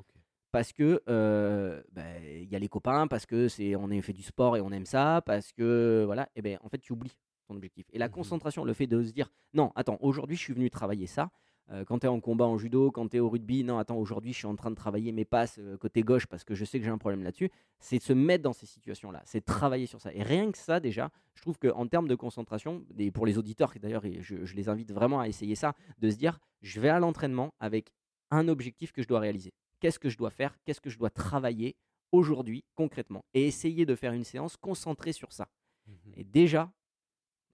Parce 0.52 0.72
que 0.74 1.04
euh, 1.10 1.84
bah, 1.92 2.20
il 2.20 2.50
y 2.50 2.56
a 2.56 2.60
les 2.60 2.70
copains, 2.70 3.08
parce 3.08 3.26
que 3.26 3.48
c'est 3.50 3.76
on 3.76 3.92
a 3.92 4.02
fait 4.02 4.14
du 4.14 4.24
sport 4.24 4.56
et 4.58 4.62
on 4.62 4.72
aime 4.72 4.86
ça, 4.86 5.22
parce 5.26 5.52
que 5.52 6.04
voilà, 6.06 6.30
et 6.36 6.42
ben 6.42 6.58
en 6.64 6.70
fait 6.70 6.80
tu 6.80 6.94
oublies 6.94 7.12
ton 7.48 7.56
objectif. 7.56 7.86
Et 7.92 7.98
la 8.00 8.08
Mhm. 8.08 8.14
concentration, 8.14 8.64
le 8.64 8.74
fait 8.74 8.88
de 8.88 9.04
se 9.04 9.12
dire 9.12 9.30
non, 9.54 9.72
attends, 9.76 9.98
aujourd'hui 10.02 10.38
je 10.38 10.42
suis 10.42 10.54
venu 10.54 10.70
travailler 10.70 11.06
ça. 11.06 11.30
Euh, 11.70 11.84
quand 11.84 12.00
tu 12.00 12.06
es 12.06 12.10
en 12.10 12.20
combat 12.22 12.46
en 12.46 12.58
judo, 12.58 12.92
quand 12.92 13.10
tu 13.10 13.18
es 13.18 13.20
au 13.20 13.28
rugby, 13.30 13.64
non, 13.66 13.78
attends, 13.78 13.98
aujourd'hui 13.98 14.32
je 14.32 14.38
suis 14.38 14.48
en 14.48 14.56
train 14.56 14.72
de 14.72 14.76
travailler 14.76 15.12
mes 15.12 15.26
passes 15.26 15.58
euh, 15.60 15.76
côté 15.78 16.02
gauche 16.02 16.26
parce 16.26 16.46
que 16.46 16.56
je 16.56 16.64
sais 16.64 16.80
que 16.80 16.86
j'ai 16.86 16.92
un 16.92 16.98
problème 16.98 17.24
là-dessus. 17.24 17.52
C'est 17.80 17.98
de 17.98 18.04
se 18.04 18.14
mettre 18.14 18.44
dans 18.44 18.54
ces 18.54 18.66
situations-là, 18.66 19.22
c'est 19.26 19.42
de 19.42 19.46
travailler 19.46 19.86
sur 19.86 20.00
ça. 20.00 20.14
Et 20.14 20.24
rien 20.24 20.50
que 20.52 20.58
ça, 20.58 20.80
déjà, 20.80 21.12
je 21.36 21.42
trouve 21.42 21.58
qu'en 21.60 21.86
termes 21.88 22.08
de 22.08 22.16
concentration, 22.16 22.86
et 22.98 23.12
pour 23.12 23.26
les 23.26 23.38
auditeurs, 23.38 23.74
qui 23.74 23.80
d'ailleurs, 23.80 24.04
je, 24.22 24.46
je 24.46 24.56
les 24.56 24.70
invite 24.70 24.92
vraiment 24.94 25.20
à 25.20 25.28
essayer 25.28 25.56
ça, 25.56 25.74
de 26.00 26.10
se 26.10 26.16
dire 26.16 26.40
je 26.62 26.80
vais 26.80 26.90
à 26.90 27.00
l'entraînement 27.00 27.54
avec 27.60 27.92
un 28.32 28.48
objectif 28.48 28.92
que 28.94 29.02
je 29.02 29.08
dois 29.08 29.20
réaliser. 29.20 29.54
Qu'est-ce 29.80 30.00
que 30.00 30.10
je 30.10 30.18
dois 30.18 30.30
faire? 30.32 30.58
Qu'est-ce 30.66 30.82
que 30.82 30.90
je 30.90 30.98
dois 30.98 31.10
travailler 31.10 31.76
aujourd'hui, 32.12 32.64
concrètement? 32.76 33.26
Et 33.34 33.46
essayer 33.46 33.86
de 33.86 33.94
faire 33.96 34.14
une 34.14 34.24
séance 34.24 34.56
concentrée 34.58 35.12
sur 35.12 35.34
ça. 35.34 35.50
Mhm. 35.86 36.14
Et 36.16 36.24
déjà, 36.24 36.72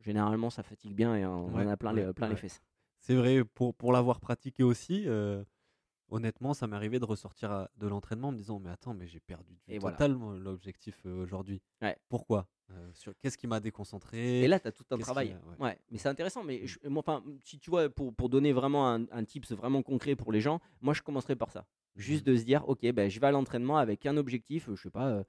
généralement, 0.02 0.50
ça 0.50 0.62
fatigue 0.64 0.94
bien 0.94 1.16
et 1.16 1.26
on 1.26 1.48
Ouais, 1.54 1.64
en 1.66 1.68
a 1.70 1.78
plein, 1.78 1.94
ouais, 1.96 2.06
les, 2.06 2.14
plein 2.14 2.30
les 2.30 2.36
fesses. 2.36 2.62
C'est 3.06 3.16
vrai, 3.16 3.44
pour, 3.44 3.76
pour 3.76 3.92
l'avoir 3.92 4.22
pratiqué 4.22 4.64
aussi, 4.64 5.04
euh, 5.08 5.44
honnêtement, 6.10 6.54
ça 6.54 6.68
m'est 6.68 6.76
arrivé 6.78 7.00
de 7.00 7.06
ressortir 7.06 7.52
à- 7.52 7.70
de 7.76 7.88
l'entraînement 7.88 8.30
en 8.30 8.32
me 8.32 8.38
disant 8.38 8.60
Mais 8.60 8.70
attends, 8.70 8.94
mais 8.94 9.08
j'ai 9.08 9.20
perdu 9.20 9.56
du 9.68 9.74
Et 9.76 9.78
totalement 9.80 10.32
l'objectif 10.32 10.98
euh, 11.06 11.22
aujourd'hui. 11.22 11.62
Ouais. 11.82 11.98
Pourquoi? 12.08 12.48
Euh, 12.72 12.90
sur- 12.94 13.14
Qu'est-ce 13.22 13.38
qui 13.38 13.46
m'a 13.46 13.60
déconcentré? 13.60 14.42
Et 14.44 14.48
là, 14.48 14.58
tu 14.58 14.68
as 14.70 14.72
tout 14.72 14.86
un 14.92 14.98
travail. 14.98 15.34
a, 15.34 15.50
ouais. 15.50 15.58
ouais. 15.60 15.78
mais 15.92 15.98
c'est 15.98 16.08
intéressant. 16.08 16.46
Mais 16.46 16.66
je- 16.66 16.80
moi, 16.88 17.04
enfin, 17.06 17.22
si 17.44 17.60
tu 17.60 17.70
vois, 17.70 17.90
pour, 17.90 18.16
pour 18.16 18.30
donner 18.30 18.54
vraiment 18.54 18.90
un, 18.90 19.06
un 19.12 19.26
tips 19.26 19.52
vraiment 19.52 19.84
concret 19.84 20.16
pour 20.16 20.32
les 20.32 20.40
gens, 20.40 20.62
moi, 20.80 20.94
je 20.94 21.02
commencerai 21.02 21.36
par 21.36 21.52
ça. 21.52 21.68
Juste 21.98 22.26
Mhm. 22.26 22.34
de 22.34 22.40
se 22.40 22.44
dire, 22.46 22.64
ok, 22.70 22.90
ben, 22.94 23.10
je 23.10 23.20
vais 23.20 23.28
à 23.28 23.32
l'entraînement 23.32 23.78
avec 23.78 24.06
un 24.06 24.16
objectif, 24.16 24.70
euh, 24.70 24.76
je 24.78 24.84
sais 24.84 24.90
pas, 24.90 25.10
euh, 25.10 25.24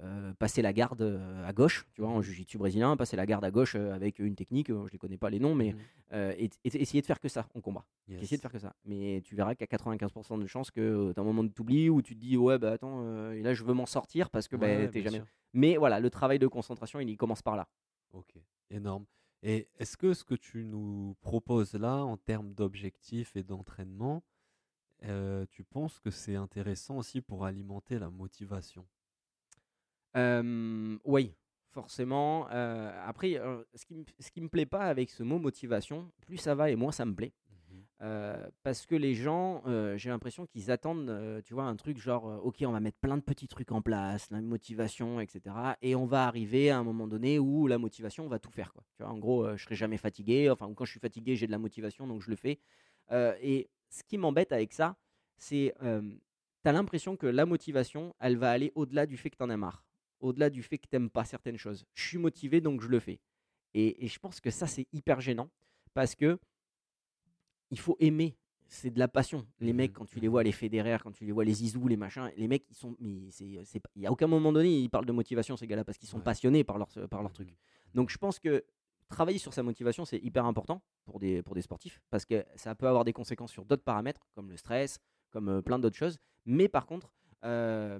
euh, 0.00 0.32
passer 0.34 0.62
la 0.62 0.72
garde 0.72 1.02
euh, 1.02 1.44
à 1.44 1.52
gauche, 1.52 1.84
tu 1.94 2.02
vois, 2.02 2.10
en 2.10 2.22
jiu-jitsu 2.22 2.56
brésilien, 2.56 2.96
passer 2.96 3.16
la 3.16 3.26
garde 3.26 3.44
à 3.44 3.50
gauche 3.50 3.74
euh, 3.74 3.92
avec 3.92 4.20
une 4.20 4.36
technique, 4.36 4.68
je 4.68 4.92
les 4.92 4.98
connais 4.98 5.16
pas 5.16 5.28
les 5.28 5.40
noms, 5.40 5.54
mais 5.56 5.72
Mhm. 5.72 5.78
euh, 6.12 6.34
et, 6.38 6.50
et 6.64 6.80
essayer 6.82 7.00
de 7.00 7.06
faire 7.06 7.18
que 7.18 7.28
ça 7.28 7.48
en 7.54 7.60
combat. 7.60 7.84
Yes. 8.06 8.22
Essayer 8.22 8.36
de 8.36 8.42
faire 8.42 8.52
que 8.52 8.60
ça. 8.60 8.74
Mais 8.84 9.20
tu 9.24 9.34
verras 9.34 9.54
qu'à 9.56 9.66
95% 9.66 10.38
de 10.38 10.46
chances 10.46 10.70
que 10.70 11.12
tu 11.12 11.18
as 11.18 11.22
un 11.22 11.26
moment 11.26 11.42
de 11.42 11.48
t'oublies 11.48 11.90
ou 11.90 12.00
tu 12.00 12.14
te 12.14 12.20
dis, 12.20 12.36
ouais, 12.36 12.58
bah 12.58 12.72
attends, 12.72 13.00
euh, 13.02 13.32
et 13.32 13.42
là, 13.42 13.54
je 13.54 13.64
veux 13.64 13.74
m'en 13.74 13.86
sortir 13.86 14.30
parce 14.30 14.46
que 14.46 14.54
bah, 14.56 14.66
Ouais, 14.66 14.88
t'es 14.88 15.02
jamais. 15.02 15.16
sûr. 15.18 15.26
Mais 15.52 15.76
voilà, 15.76 15.98
le 15.98 16.10
travail 16.10 16.38
de 16.38 16.46
concentration, 16.46 17.00
il, 17.00 17.16
commence 17.16 17.42
par 17.42 17.56
là. 17.56 17.68
Ok, 18.12 18.34
énorme. 18.70 19.04
Et 19.42 19.68
est-ce 19.78 19.96
que 19.96 20.14
ce 20.14 20.22
que 20.24 20.34
tu 20.34 20.64
nous 20.64 21.16
proposes 21.20 21.74
là 21.74 22.04
en 22.04 22.16
termes 22.16 22.52
d'objectifs 22.54 23.34
et 23.36 23.42
d'entraînement, 23.42 24.22
tu 25.50 25.64
penses 25.64 25.98
que 26.00 26.10
c'est 26.10 26.34
intéressant 26.36 26.96
aussi 26.98 27.20
pour 27.20 27.44
alimenter 27.44 27.98
la 27.98 28.10
motivation? 28.10 28.86
Oui, 30.14 31.34
forcément. 31.70 32.46
Après, 32.46 33.40
ce 33.74 33.84
qui 33.86 34.04
qui 34.32 34.40
me 34.40 34.48
plaît 34.48 34.66
pas 34.66 34.82
avec 34.82 35.10
ce 35.10 35.22
mot 35.22 35.38
motivation, 35.38 36.10
plus 36.26 36.38
ça 36.38 36.54
va 36.54 36.70
et 36.70 36.76
moins 36.76 36.92
ça 36.92 37.04
me 37.04 37.14
plaît. 37.14 37.32
Euh, 38.00 38.48
parce 38.62 38.86
que 38.86 38.94
les 38.94 39.14
gens, 39.14 39.62
euh, 39.66 39.96
j'ai 39.96 40.08
l'impression 40.08 40.46
qu'ils 40.46 40.70
attendent, 40.70 41.10
euh, 41.10 41.40
tu 41.42 41.54
vois, 41.54 41.64
un 41.64 41.74
truc 41.74 41.98
genre, 41.98 42.24
ok, 42.44 42.58
on 42.62 42.70
va 42.70 42.78
mettre 42.78 42.98
plein 42.98 43.16
de 43.16 43.22
petits 43.22 43.48
trucs 43.48 43.72
en 43.72 43.82
place, 43.82 44.30
la 44.30 44.40
motivation, 44.40 45.20
etc. 45.20 45.56
Et 45.82 45.96
on 45.96 46.06
va 46.06 46.26
arriver 46.26 46.70
à 46.70 46.78
un 46.78 46.84
moment 46.84 47.08
donné 47.08 47.38
où 47.38 47.66
la 47.66 47.78
motivation 47.78 48.28
va 48.28 48.38
tout 48.38 48.52
faire, 48.52 48.72
quoi. 48.72 48.84
Tu 48.96 49.02
vois, 49.02 49.12
en 49.12 49.18
gros, 49.18 49.56
je 49.56 49.64
serai 49.64 49.74
jamais 49.74 49.96
fatigué. 49.96 50.48
Enfin, 50.50 50.72
quand 50.74 50.84
je 50.84 50.92
suis 50.92 51.00
fatigué, 51.00 51.34
j'ai 51.34 51.46
de 51.46 51.52
la 51.52 51.58
motivation, 51.58 52.06
donc 52.06 52.22
je 52.22 52.30
le 52.30 52.36
fais. 52.36 52.60
Et 53.10 53.68
ce 53.90 54.04
qui 54.04 54.18
m'embête 54.18 54.52
avec 54.52 54.72
ça, 54.72 54.96
c'est, 55.36 55.74
tu 55.80 56.68
as 56.68 56.72
l'impression 56.72 57.16
que 57.16 57.26
la 57.26 57.46
motivation, 57.46 58.14
elle 58.20 58.36
va 58.36 58.50
aller 58.50 58.72
au-delà 58.74 59.06
du 59.06 59.16
fait 59.16 59.30
que 59.30 59.36
tu 59.36 59.42
en 59.42 59.50
as 59.50 59.56
marre, 59.56 59.84
au-delà 60.20 60.50
du 60.50 60.62
fait 60.62 60.78
que 60.78 60.86
tu 60.88 60.94
n'aimes 60.96 61.10
pas 61.10 61.24
certaines 61.24 61.56
choses. 61.58 61.84
Je 61.94 62.06
suis 62.06 62.18
motivé, 62.18 62.60
donc 62.60 62.80
je 62.80 62.88
le 62.88 63.00
fais. 63.00 63.20
Et, 63.74 64.04
et 64.04 64.08
je 64.08 64.18
pense 64.18 64.40
que 64.40 64.50
ça, 64.50 64.66
c'est 64.66 64.86
hyper 64.92 65.20
gênant 65.20 65.50
parce 65.94 66.14
que 66.14 66.38
il 67.70 67.78
faut 67.78 67.96
aimer. 68.00 68.36
C'est 68.70 68.90
de 68.90 68.98
la 68.98 69.08
passion. 69.08 69.46
Les 69.60 69.72
Mhm, 69.72 69.76
mecs, 69.76 69.92
quand 69.94 70.04
tu 70.04 70.20
les 70.20 70.28
vois, 70.28 70.42
les 70.42 70.52
fédéraires, 70.52 71.02
quand 71.02 71.12
tu 71.12 71.24
les 71.24 71.32
vois, 71.32 71.42
les 71.42 71.54
Zizou, 71.54 71.88
les 71.88 71.96
machins, 71.96 72.30
les 72.36 72.48
mecs, 72.48 72.66
ils 72.68 72.74
sont. 72.76 72.94
Mais 73.00 73.30
c'est, 73.30 73.64
il 73.96 74.06
a 74.06 74.12
aucun 74.12 74.26
moment 74.26 74.52
donné, 74.52 74.78
ils 74.78 74.90
parlent 74.90 75.06
de 75.06 75.12
motivation, 75.12 75.56
ces 75.56 75.66
gars-là, 75.66 75.84
parce 75.84 75.96
qu'ils 75.96 76.08
sont 76.08 76.18
Ouais. 76.18 76.22
passionnés 76.24 76.64
par 76.64 76.76
leur, 76.76 76.88
par 77.08 77.22
leur 77.22 77.32
truc. 77.32 77.48
Mhm. 77.48 77.54
Donc 77.94 78.10
je 78.10 78.18
pense 78.18 78.38
que 78.38 78.64
travailler 79.08 79.38
sur 79.38 79.54
sa 79.54 79.62
motivation, 79.62 80.04
c'est 80.04 80.18
hyper 80.18 80.44
important 80.44 80.82
pour 81.06 81.18
des, 81.18 81.42
pour 81.42 81.54
des 81.54 81.62
sportifs, 81.62 82.02
parce 82.10 82.26
que 82.26 82.44
ça 82.56 82.74
peut 82.74 82.86
avoir 82.86 83.04
des 83.06 83.14
conséquences 83.14 83.52
sur 83.52 83.64
d'autres 83.64 83.84
paramètres, 83.84 84.28
comme 84.34 84.50
le 84.50 84.58
stress, 84.58 84.98
comme 85.30 85.48
euh, 85.48 85.62
plein 85.62 85.78
d'autres 85.78 85.96
choses. 85.96 86.18
Mais 86.44 86.68
par 86.68 86.84
contre, 86.84 87.10
euh, 87.44 87.98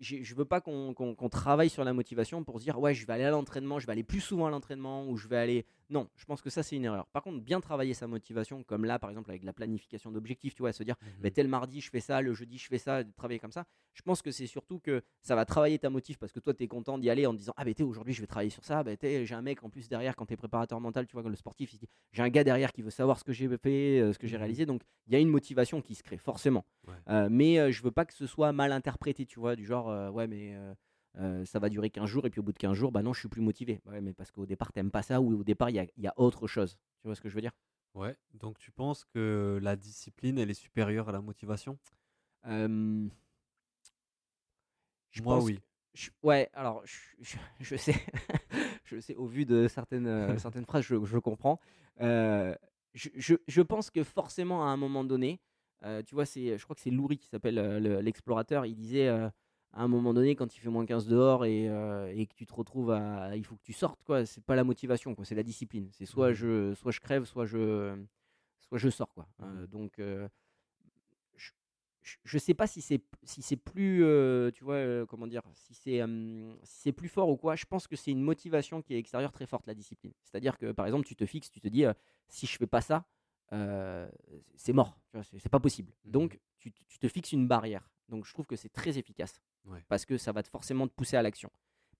je 0.00 0.34
veux 0.34 0.44
pas 0.44 0.60
qu'on 0.60 1.28
travaille 1.30 1.70
sur 1.70 1.84
la 1.84 1.92
motivation 1.92 2.44
pour 2.44 2.58
se 2.58 2.64
dire 2.64 2.78
ouais 2.78 2.94
je 2.94 3.06
vais 3.06 3.12
aller 3.12 3.24
à 3.24 3.30
l'entraînement, 3.30 3.78
je 3.78 3.86
vais 3.86 3.92
aller 3.92 4.04
plus 4.04 4.20
souvent 4.20 4.46
à 4.46 4.50
l'entraînement 4.50 5.08
ou 5.08 5.16
je 5.16 5.28
vais 5.28 5.36
aller 5.36 5.66
non 5.92 6.08
je 6.16 6.24
pense 6.24 6.42
que 6.42 6.50
ça 6.50 6.62
c'est 6.62 6.74
une 6.76 6.84
erreur. 6.84 7.06
Par 7.08 7.22
contre 7.22 7.40
bien 7.40 7.60
travailler 7.60 7.94
sa 7.94 8.06
motivation 8.06 8.64
comme 8.64 8.84
là 8.84 8.98
par 8.98 9.10
exemple 9.10 9.30
avec 9.30 9.44
la 9.44 9.52
planification 9.52 10.10
d'objectifs 10.10 10.54
tu 10.54 10.62
vois 10.62 10.72
se 10.72 10.82
dire 10.82 10.96
bah, 11.20 11.30
tel 11.30 11.46
mardi 11.48 11.80
je 11.80 11.90
fais 11.90 12.00
ça, 12.00 12.20
le 12.22 12.34
jeudi 12.34 12.58
je 12.58 12.66
fais 12.66 12.78
ça, 12.78 13.04
travailler 13.16 13.38
comme 13.38 13.52
ça. 13.52 13.64
Je 13.94 14.02
pense 14.02 14.22
que 14.22 14.30
c'est 14.30 14.46
surtout 14.46 14.78
que 14.80 15.02
ça 15.20 15.36
va 15.36 15.44
travailler 15.44 15.78
ta 15.78 15.90
motive 15.90 16.16
parce 16.18 16.32
que 16.32 16.40
toi 16.40 16.54
tu 16.54 16.64
es 16.64 16.66
content 16.66 16.98
d'y 16.98 17.10
aller 17.10 17.26
en 17.26 17.32
te 17.32 17.38
disant 17.38 17.52
ah 17.56 17.64
ben 17.64 17.74
t'es 17.74 17.82
aujourd'hui 17.82 18.14
je 18.14 18.20
vais 18.22 18.26
travailler 18.26 18.50
sur 18.50 18.64
ça, 18.64 18.82
bah, 18.82 18.96
t'es, 18.96 19.26
j'ai 19.26 19.34
un 19.34 19.42
mec 19.42 19.62
en 19.62 19.68
plus 19.70 19.88
derrière 19.88 20.16
quand 20.16 20.26
tu 20.26 20.32
es 20.32 20.36
préparateur 20.36 20.80
mental 20.80 21.06
tu 21.06 21.12
vois 21.12 21.22
comme 21.22 21.32
le 21.32 21.36
sportif 21.36 21.74
j'ai 22.12 22.22
un 22.22 22.28
gars 22.30 22.42
derrière 22.44 22.72
qui 22.72 22.82
veut 22.82 22.90
savoir 22.90 23.18
ce 23.18 23.24
que 23.24 23.32
j'ai 23.32 23.48
fait, 23.58 24.00
euh, 24.00 24.12
ce 24.12 24.18
que 24.18 24.26
j'ai 24.26 24.36
Mhm. 24.36 24.42
réalisé 24.42 24.66
donc 24.66 24.82
il 25.06 25.12
y 25.12 25.16
a 25.16 25.18
une 25.18 25.28
motivation 25.28 25.80
qui 25.82 25.94
se 25.94 26.02
crée 26.02 26.16
forcément. 26.16 26.64
Ouais. 26.86 26.94
Euh, 27.08 27.28
mais 27.30 27.58
euh, 27.58 27.70
je 27.70 27.82
veux 27.82 27.90
pas 27.90 28.04
que 28.06 28.14
ce 28.14 28.26
soit 28.26 28.52
mal 28.52 28.72
interprété 28.72 29.26
tu 29.26 29.38
vois 29.40 29.56
du 29.56 29.66
genre 29.66 29.90
euh, 29.90 30.08
ouais 30.10 30.26
mais 30.26 30.56
euh, 31.18 31.44
ça 31.44 31.58
va 31.58 31.68
durer 31.68 31.90
15 31.90 32.08
jours 32.08 32.26
et 32.26 32.30
puis 32.30 32.40
au 32.40 32.42
bout 32.42 32.52
de 32.52 32.58
15 32.58 32.74
jours 32.76 32.90
bah 32.92 33.02
non 33.02 33.12
je 33.12 33.20
suis 33.20 33.28
plus 33.28 33.42
motivé. 33.42 33.80
Ouais 33.86 34.00
mais 34.00 34.12
parce 34.12 34.30
qu'au 34.30 34.46
départ 34.46 34.72
t'aimes 34.72 34.90
pas 34.90 35.02
ça 35.02 35.20
ou 35.20 35.40
au 35.40 35.44
départ 35.44 35.70
il 35.70 35.76
y 35.76 35.78
a, 35.80 35.84
il 35.96 36.02
y 36.02 36.06
a 36.08 36.14
autre 36.16 36.46
chose. 36.46 36.78
Tu 37.00 37.08
vois 37.08 37.14
ce 37.14 37.20
que 37.20 37.28
je 37.28 37.34
veux 37.34 37.40
dire? 37.40 37.52
Ouais, 37.94 38.16
donc 38.32 38.58
tu 38.58 38.70
penses 38.70 39.04
que 39.04 39.58
la 39.62 39.76
discipline, 39.76 40.38
elle 40.38 40.50
est 40.50 40.54
supérieure 40.54 41.10
à 41.10 41.12
la 41.12 41.20
motivation? 41.20 41.78
Euh, 42.46 43.06
je 45.10 45.20
Moi, 45.20 45.34
pense 45.34 45.44
oui. 45.44 45.56
que- 45.56 45.60
je- 45.94 46.10
ouais, 46.22 46.48
alors 46.54 46.82
je, 47.60 47.76
sais, 47.76 47.94
je 48.84 48.98
sais 48.98 49.14
au 49.16 49.26
vu 49.26 49.44
de 49.44 49.68
certaines, 49.68 50.06
euh, 50.06 50.38
certaines 50.38 50.64
phrases, 50.64 50.84
je, 50.84 51.04
je 51.04 51.18
comprends. 51.18 51.60
Euh, 52.00 52.54
je, 52.94 53.60
pense 53.60 53.90
que 53.90 54.02
forcément 54.02 54.64
à 54.66 54.70
un 54.70 54.76
moment 54.78 55.04
donné, 55.04 55.38
tu 56.06 56.14
vois, 56.14 56.24
je 56.24 56.62
crois 56.62 56.74
que 56.74 56.80
c'est 56.80 56.90
Louri 56.90 57.18
qui 57.18 57.28
s'appelle 57.28 57.56
le- 57.56 58.00
l'explorateur. 58.00 58.64
Il 58.64 58.74
disait 58.74 59.08
à 59.72 59.82
un 59.82 59.88
moment 59.88 60.12
donné, 60.14 60.36
quand 60.36 60.54
il 60.56 60.60
fait 60.60 60.68
moins 60.68 60.84
15 60.86 61.06
dehors 61.08 61.44
et, 61.44 61.68
euh, 61.68 62.12
et 62.14 62.26
que 62.26 62.34
tu 62.34 62.46
te 62.46 62.52
retrouves 62.54 62.90
à, 62.90 63.34
il 63.36 63.44
faut 63.44 63.56
que 63.56 63.62
tu 63.62 63.72
sortes, 63.72 64.02
quoi. 64.04 64.26
C'est 64.26 64.44
pas 64.44 64.54
la 64.56 64.64
motivation, 64.64 65.14
quoi. 65.14 65.24
C'est 65.24 65.34
la 65.34 65.42
discipline. 65.42 65.88
C'est 65.92 66.06
soit 66.06 66.28
Mhm. 66.28 66.34
je, 66.34 66.74
soit 66.74 66.92
je 66.92 67.00
crève, 67.00 67.24
soit 67.24 67.46
je, 67.46 67.96
soit 68.60 68.78
je 68.78 68.90
sors, 68.90 69.12
quoi. 69.14 69.26
Euh, 69.42 69.62
Mhm. 69.62 69.66
donc 69.68 69.98
euh, 69.98 70.28
je, 72.02 72.16
je- 72.24 72.38
sais 72.38 72.54
pas 72.54 72.66
si 72.66 72.80
c'est 72.82 73.00
si 73.22 73.42
c'est 73.42 73.56
plus 73.56 74.02
euh, 74.04 74.50
tu 74.50 74.64
vois 74.64 74.74
euh, 74.74 75.06
comment 75.06 75.26
dire 75.28 75.42
si 75.54 75.72
c'est 75.74 76.02
euh, 76.02 76.52
si 76.64 76.80
c'est 76.82 76.92
plus 76.92 77.08
fort 77.08 77.28
ou 77.28 77.36
quoi 77.36 77.54
je 77.54 77.64
pense 77.64 77.86
que 77.86 77.94
c'est 77.94 78.10
une 78.10 78.22
motivation 78.22 78.82
qui 78.82 78.94
est 78.94 78.98
extérieure 78.98 79.30
très 79.32 79.46
forte 79.46 79.66
la 79.68 79.74
discipline 79.74 80.12
c'est 80.24 80.36
à 80.36 80.40
dire 80.40 80.58
que 80.58 80.72
par 80.72 80.86
exemple 80.86 81.06
tu 81.06 81.14
te 81.14 81.24
fixes 81.26 81.50
tu 81.50 81.60
te 81.60 81.68
dis 81.68 81.84
euh, 81.84 81.92
si 82.28 82.46
je 82.46 82.56
fais 82.58 82.66
pas 82.66 82.80
ça 82.80 83.06
euh, 83.52 84.08
c'est 84.56 84.72
mort 84.72 84.98
c'est 85.22 85.48
pas 85.48 85.60
possible 85.60 85.92
Mhm. 86.04 86.10
donc 86.10 86.40
tu, 86.58 86.72
tu 86.72 86.98
te 86.98 87.06
fixes 87.06 87.30
une 87.32 87.46
barrière 87.46 87.88
donc 88.08 88.26
je 88.26 88.32
trouve 88.32 88.46
que 88.46 88.56
c'est 88.56 88.68
très 88.72 88.98
efficace 88.98 89.40
Ouais. 89.64 89.84
parce 89.88 90.04
que 90.04 90.18
ça 90.18 90.32
va 90.32 90.42
forcément 90.42 90.88
te 90.88 90.92
pousser 90.92 91.16
à 91.16 91.22
l'action 91.22 91.50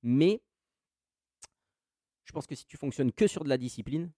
mais 0.02 0.42
je 2.24 2.32
pense 2.32 2.46
que 2.46 2.54
si 2.54 2.66
tu 2.66 2.76
fonctionnes 2.76 3.12
que 3.12 3.26
sur 3.26 3.44
de 3.44 3.48
la 3.48 3.58
discipline 3.58 4.10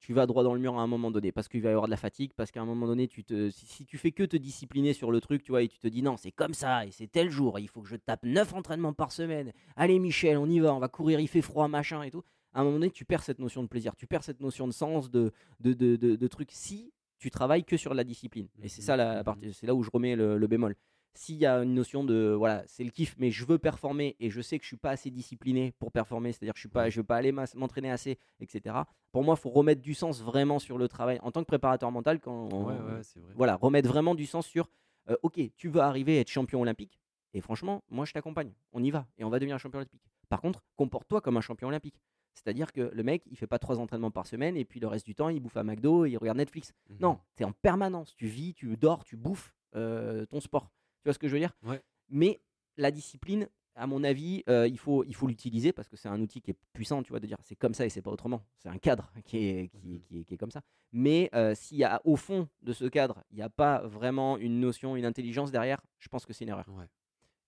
tu 0.00 0.12
vas 0.12 0.26
droit 0.26 0.44
dans 0.44 0.54
le 0.54 0.60
mur 0.60 0.78
à 0.78 0.82
un 0.82 0.86
moment 0.86 1.10
donné 1.10 1.32
parce 1.32 1.48
qu'il 1.48 1.60
va 1.62 1.70
y 1.70 1.72
avoir 1.72 1.86
de 1.86 1.90
la 1.90 1.96
fatigue 1.96 2.32
parce 2.34 2.50
qu'à 2.50 2.60
un 2.60 2.64
moment 2.66 2.86
donné 2.86 3.08
tu 3.08 3.24
te 3.24 3.50
si, 3.50 3.66
si 3.66 3.86
tu 3.86 3.98
fais 3.98 4.12
que 4.12 4.22
te 4.22 4.36
discipliner 4.36 4.92
sur 4.92 5.10
le 5.10 5.20
truc 5.20 5.42
tu 5.42 5.52
vois 5.52 5.62
et 5.62 5.68
tu 5.68 5.78
te 5.78 5.88
dis 5.88 6.02
non 6.02 6.16
c'est 6.16 6.32
comme 6.32 6.54
ça 6.54 6.86
et 6.86 6.90
c'est 6.90 7.08
tel 7.08 7.30
jour 7.30 7.58
et 7.58 7.62
il 7.62 7.68
faut 7.68 7.82
que 7.82 7.88
je 7.88 7.96
tape 7.96 8.24
9 8.24 8.54
entraînements 8.54 8.92
par 8.92 9.10
semaine 9.10 9.52
allez 9.74 9.98
Michel 9.98 10.36
on 10.36 10.46
y 10.48 10.60
va 10.60 10.74
on 10.74 10.78
va 10.78 10.88
courir 10.88 11.18
il 11.18 11.28
fait 11.28 11.42
froid 11.42 11.66
machin 11.68 12.02
et 12.02 12.10
tout 12.10 12.22
à 12.54 12.60
un 12.60 12.64
moment 12.64 12.76
donné, 12.78 12.90
tu 12.90 13.04
perds 13.04 13.22
cette 13.22 13.38
notion 13.40 13.62
de 13.62 13.68
plaisir, 13.68 13.94
tu 13.94 14.06
perds 14.06 14.24
cette 14.24 14.40
notion 14.40 14.66
de 14.66 14.72
sens, 14.72 15.10
de, 15.10 15.32
de, 15.60 15.74
de, 15.74 15.96
de, 15.96 16.16
de 16.16 16.26
truc, 16.26 16.48
si 16.50 16.92
tu 17.18 17.30
travailles 17.30 17.62
que 17.62 17.76
sur 17.76 17.92
la 17.92 18.04
discipline. 18.04 18.48
Et 18.62 18.68
c'est 18.68 18.80
Mhm, 18.80 18.86
ça 18.86 18.96
la 18.96 19.18
mhm. 19.18 19.24
partie, 19.24 19.52
c'est 19.52 19.66
là 19.66 19.74
où 19.74 19.82
je 19.82 19.90
remets 19.92 20.16
le, 20.16 20.38
le 20.38 20.46
bémol. 20.46 20.74
S'il 21.14 21.36
y 21.36 21.46
a 21.46 21.56
une 21.62 21.74
notion 21.74 22.04
de, 22.04 22.32
voilà, 22.36 22.62
c'est 22.66 22.84
le 22.84 22.90
kiff, 22.90 23.16
mais 23.18 23.30
je 23.32 23.44
veux 23.44 23.58
performer 23.58 24.14
et 24.20 24.30
je 24.30 24.40
sais 24.40 24.58
que 24.58 24.62
je 24.64 24.68
suis 24.68 24.76
pas 24.76 24.90
assez 24.90 25.10
discipliné 25.10 25.72
pour 25.78 25.90
performer, 25.90 26.32
c'est-à-dire 26.32 26.52
que 26.52 26.58
je 26.58 26.62
suis 26.62 26.68
pas, 26.68 26.90
je 26.90 27.00
veux 27.00 27.04
pas 27.06 27.16
aller 27.16 27.32
m'entraîner 27.32 27.90
assez, 27.90 28.18
etc. 28.40 28.76
Pour 29.10 29.24
moi, 29.24 29.34
il 29.36 29.40
faut 29.40 29.50
remettre 29.50 29.82
du 29.82 29.94
sens 29.94 30.22
vraiment 30.22 30.58
sur 30.60 30.78
le 30.78 30.86
travail 30.86 31.18
en 31.22 31.32
tant 31.32 31.40
que 31.40 31.46
préparateur 31.46 31.90
mental. 31.90 32.20
Quand 32.20 32.48
Ouais, 32.52 32.74
ouais, 32.74 33.02
c'est 33.02 33.18
vrai. 33.20 33.32
voilà, 33.34 33.56
remettre 33.56 33.88
vraiment 33.88 34.14
du 34.14 34.26
sens 34.26 34.46
sur 34.46 34.70
euh, 35.10 35.16
ok, 35.22 35.40
tu 35.56 35.68
veux 35.68 35.80
arriver 35.80 36.18
à 36.18 36.20
être 36.20 36.28
champion 36.30 36.60
olympique, 36.60 37.00
et 37.34 37.40
franchement, 37.40 37.82
moi 37.88 38.04
je 38.04 38.12
t'accompagne, 38.12 38.52
on 38.72 38.82
y 38.84 38.90
va, 38.90 39.06
et 39.18 39.24
on 39.24 39.30
va 39.30 39.38
devenir 39.38 39.58
champion 39.58 39.78
olympique. 39.78 40.02
Par 40.28 40.40
contre, 40.40 40.62
comporte-toi 40.76 41.20
comme 41.20 41.36
un 41.36 41.40
champion 41.40 41.68
olympique. 41.68 42.00
C'est-à-dire 42.34 42.72
que 42.72 42.92
le 42.94 43.02
mec, 43.02 43.24
il 43.30 43.36
fait 43.36 43.48
pas 43.48 43.58
trois 43.58 43.80
entraînements 43.80 44.12
par 44.12 44.26
semaine, 44.26 44.56
et 44.56 44.64
puis 44.64 44.78
le 44.78 44.86
reste 44.86 45.04
du 45.06 45.14
temps, 45.16 45.28
il 45.28 45.40
bouffe 45.40 45.56
à 45.56 45.64
McDo 45.64 46.04
et 46.04 46.10
il 46.10 46.18
regarde 46.18 46.38
Netflix. 46.38 46.72
Non, 47.00 47.18
tu 47.36 47.42
es 47.42 47.46
en 47.46 47.50
permanence, 47.52 48.14
tu 48.14 48.26
vis, 48.28 48.54
tu 48.54 48.76
dors, 48.76 49.02
tu 49.02 49.16
bouffes 49.16 49.56
euh, 49.74 50.24
ton 50.26 50.40
sport. 50.40 50.70
Tu 51.08 51.10
vois 51.10 51.14
ce 51.14 51.18
que 51.20 51.28
je 51.28 51.32
veux 51.32 51.38
dire? 51.38 51.56
Ouais. 51.62 51.80
Mais 52.10 52.38
la 52.76 52.90
discipline, 52.90 53.48
à 53.74 53.86
mon 53.86 54.04
avis, 54.04 54.42
euh, 54.50 54.68
il 54.68 54.76
faut 54.78 55.04
il 55.04 55.14
faut 55.14 55.26
l'utiliser 55.26 55.72
parce 55.72 55.88
que 55.88 55.96
c'est 55.96 56.08
un 56.10 56.20
outil 56.20 56.42
qui 56.42 56.50
est 56.50 56.56
puissant, 56.74 57.02
tu 57.02 57.10
vois, 57.12 57.18
de 57.20 57.26
dire 57.26 57.38
c'est 57.44 57.56
comme 57.56 57.72
ça 57.72 57.86
et 57.86 57.88
c'est 57.88 58.02
pas 58.02 58.10
autrement. 58.10 58.44
C'est 58.58 58.68
un 58.68 58.76
cadre 58.76 59.10
qui 59.24 59.38
est, 59.38 59.68
qui, 59.68 59.78
Mhm. 59.88 60.00
qui 60.02 60.18
est, 60.20 60.24
qui 60.24 60.34
est 60.34 60.36
comme 60.36 60.50
ça. 60.50 60.60
Mais 60.92 61.30
euh, 61.34 61.54
s'il 61.54 61.78
y 61.78 61.84
a 61.84 62.02
au 62.04 62.16
fond 62.16 62.46
de 62.60 62.74
ce 62.74 62.84
cadre, 62.84 63.24
il 63.30 63.36
n'y 63.36 63.42
a 63.42 63.48
pas 63.48 63.86
vraiment 63.86 64.36
une 64.36 64.60
notion, 64.60 64.96
une 64.96 65.06
intelligence 65.06 65.50
derrière, 65.50 65.80
je 65.98 66.08
pense 66.08 66.26
que 66.26 66.34
c'est 66.34 66.44
une 66.44 66.50
erreur. 66.50 66.66
Ouais. 66.68 66.88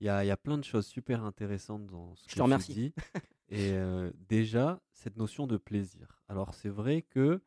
Il 0.01 0.07
y 0.07 0.09
a, 0.09 0.25
il 0.25 0.29
y 0.29 0.31
a 0.31 0.39
plein 0.39 0.57
de 0.57 0.65
choses 0.65 0.87
super 0.87 1.23
intéressantes 1.23 1.87
dans 1.87 2.15
ce 2.15 2.23
Je 2.23 2.29
que 2.29 2.31
te 2.31 2.37
tu 2.37 2.43
remercie. 2.43 2.73
dis. 2.73 2.95
Et 3.51 3.73
euh, 3.73 4.11
déjà, 4.27 4.81
cette 4.93 5.19
notion 5.19 5.47
de 5.47 5.59
plaisir. 5.59 6.23
Alors, 6.29 6.55
c'est 6.55 6.71
vrai 6.71 7.03
que 7.03 7.43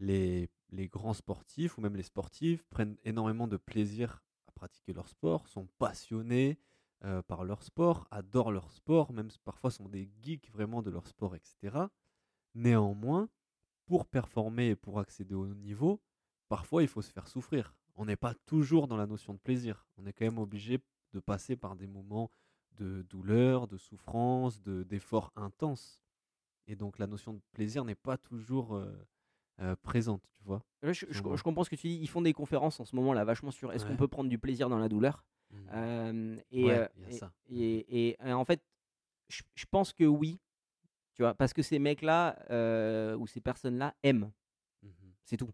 les, 0.00 0.48
les 0.70 0.88
grands 0.88 1.14
sportifs 1.14 1.78
ou 1.78 1.80
même 1.80 1.94
les 1.94 2.02
sportifs 2.02 2.64
prennent 2.70 2.96
énormément 3.04 3.46
de 3.46 3.56
plaisir 3.56 4.22
pratiquer 4.58 4.92
leur 4.92 5.08
sport, 5.08 5.46
sont 5.46 5.68
passionnés 5.78 6.58
euh, 7.04 7.22
par 7.22 7.44
leur 7.44 7.62
sport, 7.62 8.08
adorent 8.10 8.50
leur 8.50 8.72
sport, 8.72 9.12
même 9.12 9.30
parfois 9.44 9.70
sont 9.70 9.88
des 9.88 10.10
geeks 10.20 10.50
vraiment 10.50 10.82
de 10.82 10.90
leur 10.90 11.06
sport, 11.06 11.36
etc. 11.36 11.78
Néanmoins, 12.54 13.28
pour 13.86 14.04
performer 14.06 14.70
et 14.70 14.76
pour 14.76 14.98
accéder 14.98 15.34
au 15.34 15.46
niveau, 15.46 16.02
parfois 16.48 16.82
il 16.82 16.88
faut 16.88 17.02
se 17.02 17.12
faire 17.12 17.28
souffrir. 17.28 17.76
On 17.94 18.04
n'est 18.04 18.16
pas 18.16 18.34
toujours 18.34 18.88
dans 18.88 18.96
la 18.96 19.06
notion 19.06 19.32
de 19.32 19.38
plaisir. 19.38 19.86
On 19.96 20.06
est 20.06 20.12
quand 20.12 20.24
même 20.24 20.38
obligé 20.38 20.80
de 21.12 21.20
passer 21.20 21.56
par 21.56 21.76
des 21.76 21.86
moments 21.86 22.30
de 22.72 23.02
douleur, 23.02 23.68
de 23.68 23.76
souffrance, 23.76 24.60
de, 24.62 24.82
d'efforts 24.82 25.32
intenses. 25.36 26.00
Et 26.66 26.74
donc 26.74 26.98
la 26.98 27.06
notion 27.06 27.32
de 27.32 27.40
plaisir 27.52 27.84
n'est 27.84 27.94
pas 27.94 28.18
toujours 28.18 28.74
euh, 28.74 28.92
euh, 29.60 29.74
présente, 29.82 30.22
tu 30.38 30.44
vois. 30.44 30.62
Là, 30.82 30.92
je, 30.92 31.06
comprends 31.42 31.64
ce 31.64 31.70
que 31.70 31.76
tu 31.76 31.88
dis. 31.88 31.96
Ils 32.00 32.08
font 32.08 32.22
des 32.22 32.32
conférences 32.32 32.78
en 32.80 32.84
ce 32.84 32.94
moment 32.94 33.12
là, 33.12 33.24
vachement 33.24 33.50
sur 33.50 33.72
est-ce 33.72 33.84
qu'on 33.84 33.96
peut 33.96 34.08
prendre 34.08 34.30
du 34.30 34.38
plaisir 34.38 34.68
dans 34.68 34.78
la 34.78 34.88
douleur. 34.88 35.24
Euh, 35.72 36.36
et, 36.50 36.64
Ouais, 36.64 36.78
euh, 36.78 36.88
il 36.96 37.02
y 37.02 37.06
a 37.06 37.08
et- 37.08 37.12
ça. 37.12 37.32
et- 37.48 38.08
et, 38.10 38.32
en 38.32 38.44
fait, 38.44 38.62
je, 39.28 39.42
pense 39.70 39.92
que 39.92 40.04
oui, 40.04 40.38
tu 41.14 41.22
vois, 41.22 41.34
parce 41.34 41.52
que 41.52 41.62
ces 41.62 41.78
mecs-là 41.78 42.38
euh, 42.50 43.16
ou 43.16 43.26
ces 43.26 43.40
personnes-là 43.40 43.94
aiment. 44.02 44.30
Mhm. 44.82 44.92
C'est 45.24 45.36
tout. 45.36 45.50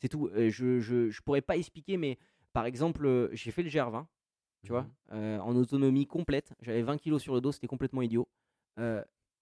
C'est 0.00 0.08
tout. 0.08 0.30
Je, 0.34 0.80
je, 0.80 1.10
je 1.10 1.22
pourrais 1.22 1.42
pas 1.42 1.56
expliquer, 1.56 1.96
mais 1.96 2.18
par 2.52 2.66
exemple, 2.66 3.28
j'ai 3.32 3.50
fait 3.50 3.62
le 3.62 3.70
GR20, 3.70 4.06
tu 4.62 4.70
vois, 4.70 4.82
Mhm. 4.82 4.90
euh, 5.12 5.38
en 5.40 5.54
autonomie 5.56 6.06
complète. 6.06 6.54
J'avais 6.60 6.82
20 6.82 6.98
kilos 6.98 7.22
sur 7.22 7.34
le 7.34 7.40
dos, 7.40 7.52
c'était 7.52 7.66
complètement 7.68 8.02
idiot. 8.02 8.28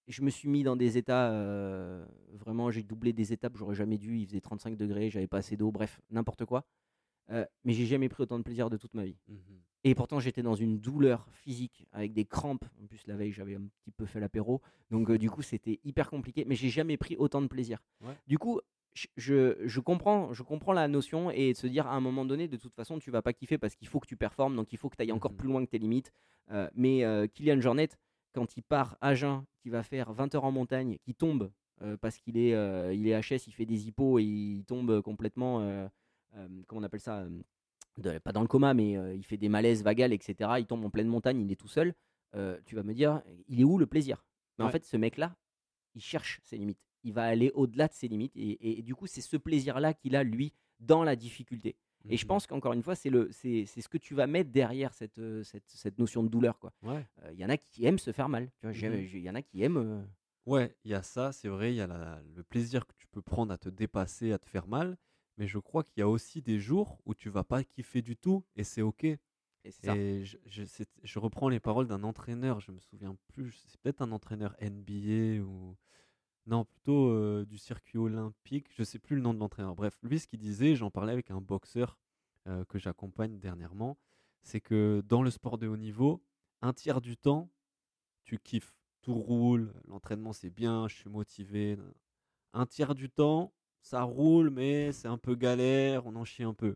Je 0.08 0.22
me 0.22 0.30
suis 0.30 0.48
mis 0.48 0.62
dans 0.62 0.76
des 0.76 0.98
états, 0.98 1.30
euh, 1.30 2.04
vraiment, 2.32 2.70
j'ai 2.70 2.82
doublé 2.82 3.12
des 3.12 3.32
étapes, 3.32 3.56
j'aurais 3.56 3.74
jamais 3.76 3.98
dû. 3.98 4.18
Il 4.18 4.26
faisait 4.26 4.40
35 4.40 4.76
degrés, 4.76 5.10
j'avais 5.10 5.28
pas 5.28 5.38
assez 5.38 5.56
d'eau, 5.56 5.70
bref, 5.70 6.00
n'importe 6.10 6.44
quoi. 6.44 6.64
Euh, 7.30 7.46
mais 7.64 7.72
j'ai 7.72 7.86
jamais 7.86 8.08
pris 8.08 8.22
autant 8.24 8.38
de 8.38 8.42
plaisir 8.42 8.68
de 8.68 8.76
toute 8.76 8.94
ma 8.94 9.04
vie. 9.04 9.16
Mhm. 9.28 9.38
Et 9.84 9.94
pourtant, 9.94 10.18
j'étais 10.20 10.42
dans 10.42 10.54
une 10.54 10.78
douleur 10.80 11.28
physique 11.32 11.86
avec 11.92 12.12
des 12.12 12.24
crampes. 12.24 12.64
En 12.82 12.86
plus, 12.86 13.06
la 13.06 13.16
veille, 13.16 13.32
j'avais 13.32 13.54
un 13.54 13.62
petit 13.80 13.90
peu 13.92 14.06
fait 14.06 14.20
l'apéro. 14.20 14.60
Donc, 14.90 15.08
euh, 15.10 15.18
du 15.18 15.30
coup, 15.30 15.42
c'était 15.42 15.80
hyper 15.84 16.10
compliqué. 16.10 16.44
Mais 16.46 16.54
j'ai 16.56 16.68
jamais 16.68 16.96
pris 16.96 17.16
autant 17.16 17.40
de 17.42 17.46
plaisir. 17.48 17.78
Ouais. 18.00 18.14
Du 18.26 18.38
coup, 18.38 18.60
je, 19.16 19.80
comprends, 19.80 20.32
je 20.32 20.42
comprends 20.42 20.72
la 20.72 20.86
notion 20.88 21.30
et 21.30 21.52
de 21.52 21.56
se 21.58 21.66
dire 21.66 21.86
à 21.86 21.94
un 21.94 22.00
moment 22.00 22.24
donné, 22.24 22.46
de 22.48 22.56
toute 22.56 22.74
façon, 22.74 22.98
tu 22.98 23.10
vas 23.10 23.22
pas 23.22 23.32
kiffer 23.32 23.56
parce 23.58 23.74
qu'il 23.74 23.88
faut 23.88 23.98
que 24.00 24.06
tu 24.06 24.16
performes. 24.16 24.54
Donc, 24.56 24.72
il 24.72 24.78
faut 24.78 24.88
que 24.90 24.96
tu 24.96 25.02
ailles 25.02 25.12
encore 25.12 25.32
Mhm. 25.32 25.36
plus 25.38 25.48
loin 25.48 25.64
que 25.64 25.70
tes 25.70 25.78
limites. 25.78 26.12
Mais 26.74 27.02
Kylian 27.34 27.60
Jornet, 27.60 27.88
quand 28.32 28.56
il 28.56 28.62
part 28.62 28.96
à 29.00 29.14
jeun, 29.14 29.44
qui 29.60 29.68
va 29.70 29.82
faire 29.82 30.12
20 30.12 30.34
heures 30.34 30.44
en 30.44 30.52
montagne, 30.52 30.98
qui 31.04 31.14
tombe 31.14 31.50
euh, 31.82 31.96
parce 31.96 32.18
qu'il 32.18 32.36
est, 32.38 32.54
euh, 32.54 32.92
il 32.94 33.06
est 33.08 33.20
HS, 33.20 33.46
il 33.46 33.52
fait 33.52 33.66
des 33.66 33.86
hippos 33.88 34.18
et 34.18 34.24
il 34.24 34.64
tombe 34.64 35.00
complètement. 35.02 35.60
euh, 35.60 35.88
comment 36.66 36.80
on 36.80 36.84
appelle 36.84 37.00
ça 37.00 37.26
de- 37.98 38.18
pas 38.18 38.32
dans 38.32 38.40
le 38.40 38.48
coma, 38.48 38.72
mais 38.74 38.92
il 39.14 39.24
fait 39.24 39.36
des 39.36 39.48
malaises 39.50 39.82
vagales, 39.82 40.12
etc. 40.14 40.58
Il 40.58 40.66
tombe 40.66 40.84
en 40.84 40.90
pleine 40.90 41.08
montagne, 41.08 41.40
il 41.40 41.52
est 41.52 41.56
tout 41.56 41.68
seul. 41.68 41.94
Tu 42.64 42.74
vas 42.74 42.82
me 42.82 42.94
dire, 42.94 43.20
il 43.48 43.60
est 43.60 43.64
où 43.64 43.76
le 43.78 43.86
plaisir? 43.86 44.24
Mais 44.58 44.64
en 44.64 44.68
fait, 44.72 44.84
ce 44.84 44.96
mec-là, 44.96 45.36
il 45.94 46.00
cherche 46.00 46.40
ses 46.42 46.56
limites. 46.56 46.80
Il 47.04 47.12
va 47.12 47.24
aller 47.24 47.50
au-delà 47.54 47.88
de 47.88 47.92
ses 47.92 48.08
limites. 48.08 48.34
Et, 48.36 48.50
et- 48.52 48.78
et 48.78 48.82
du 48.82 48.94
coup, 48.94 49.06
c'est 49.06 49.20
ce 49.20 49.36
plaisir-là 49.36 49.92
qu'il 49.92 50.16
a, 50.16 50.22
lui, 50.24 50.54
dans 50.80 51.02
la 51.04 51.16
difficulté. 51.16 51.76
Et 52.08 52.16
je 52.16 52.24
Mhm. 52.24 52.28
pense 52.28 52.46
qu'encore 52.46 52.72
une 52.72 52.82
fois, 52.82 52.94
c'est 52.94 53.10
le- 53.10 53.30
c'est 53.32 53.64
c'est 53.66 53.80
ce 53.80 53.88
que 53.88 53.98
tu 53.98 54.14
vas 54.14 54.26
mettre 54.26 54.50
derrière 54.50 54.92
cette, 54.94 55.18
euh, 55.18 55.42
cette, 55.44 55.68
cette 55.70 55.98
notion 55.98 56.22
de 56.22 56.28
douleur. 56.28 56.58
quoi. 56.58 56.72
Ouais. 56.82 57.06
Euh, 57.22 57.30
Il 57.32 57.38
y 57.38 57.44
en 57.44 57.48
a 57.48 57.56
qui 57.56 57.84
aiment 57.84 57.98
se 57.98 58.12
faire 58.12 58.28
mal. 58.28 58.50
j'ai- 58.70 59.04
Il 59.18 59.18
y 59.22 59.30
en 59.30 59.34
a 59.34 59.42
qui 59.42 59.62
aiment. 59.62 59.76
euh, 59.78 60.02
Ouais, 60.46 60.74
il 60.84 60.90
y 60.90 60.94
a 60.94 61.02
ça, 61.04 61.30
c'est 61.32 61.46
vrai, 61.48 61.72
il 61.72 61.76
y 61.76 61.80
a 61.80 61.86
la- 61.86 62.20
le 62.34 62.42
plaisir 62.42 62.86
que 62.86 62.94
tu 62.96 63.06
peux 63.06 63.22
prendre 63.22 63.52
à 63.52 63.58
te 63.58 63.68
dépasser, 63.68 64.32
à 64.32 64.38
te 64.38 64.46
faire 64.46 64.66
mal, 64.66 64.96
mais 65.38 65.46
je 65.46 65.58
crois 65.58 65.84
qu'il 65.84 65.98
y 65.98 66.02
a 66.02 66.08
aussi 66.08 66.42
des 66.42 66.58
jours 66.58 66.98
où 67.06 67.14
tu 67.14 67.30
vas 67.30 67.44
pas 67.44 67.62
kiffer 67.62 68.02
du 68.02 68.16
tout 68.16 68.44
et 68.56 68.64
c'est 68.64 68.82
ok. 68.82 69.04
et 69.04 69.70
ça. 69.70 69.94
Et 69.94 70.24
je, 70.24 70.36
je 71.04 71.18
reprends 71.20 71.48
les 71.48 71.60
paroles 71.60 71.86
d'un 71.86 72.02
entraîneur, 72.02 72.58
je 72.58 72.72
me 72.72 72.80
souviens 72.80 73.16
plus, 73.28 73.52
c'est 73.68 73.80
peut-être 73.80 74.02
un 74.02 74.10
entraîneur 74.10 74.56
NBA 74.60 75.40
ou 75.44 75.76
non, 76.46 76.64
plutôt 76.64 77.10
euh, 77.10 77.44
du 77.44 77.56
circuit 77.58 77.98
olympique, 77.98 78.66
je 78.74 78.82
sais 78.82 78.98
plus 78.98 79.16
le 79.16 79.22
nom 79.22 79.32
de 79.32 79.38
l'entraîneur. 79.38 79.74
Bref, 79.74 79.96
lui 80.02 80.18
ce 80.18 80.26
qu'il 80.26 80.40
disait, 80.40 80.74
j'en 80.74 80.90
parlais 80.90 81.12
avec 81.12 81.30
un 81.30 81.40
boxeur 81.40 81.98
euh, 82.48 82.64
que 82.64 82.78
j'accompagne 82.78 83.38
dernièrement, 83.38 83.96
c'est 84.42 84.60
que 84.60 85.02
dans 85.06 85.22
le 85.22 85.30
sport 85.30 85.58
de 85.58 85.68
haut 85.68 85.76
niveau, 85.76 86.22
un 86.60 86.72
tiers 86.72 87.00
du 87.00 87.16
temps, 87.16 87.48
tu 88.24 88.38
kiffes, 88.38 88.74
tout 89.02 89.14
roule, 89.14 89.72
l'entraînement 89.86 90.32
c'est 90.32 90.50
bien, 90.50 90.88
je 90.88 90.96
suis 90.96 91.10
motivé. 91.10 91.78
Un 92.52 92.66
tiers 92.66 92.94
du 92.94 93.08
temps, 93.08 93.52
ça 93.80 94.02
roule, 94.02 94.50
mais 94.50 94.92
c'est 94.92 95.08
un 95.08 95.18
peu 95.18 95.34
galère, 95.36 96.06
on 96.06 96.16
en 96.16 96.24
chie 96.24 96.42
un 96.42 96.54
peu. 96.54 96.74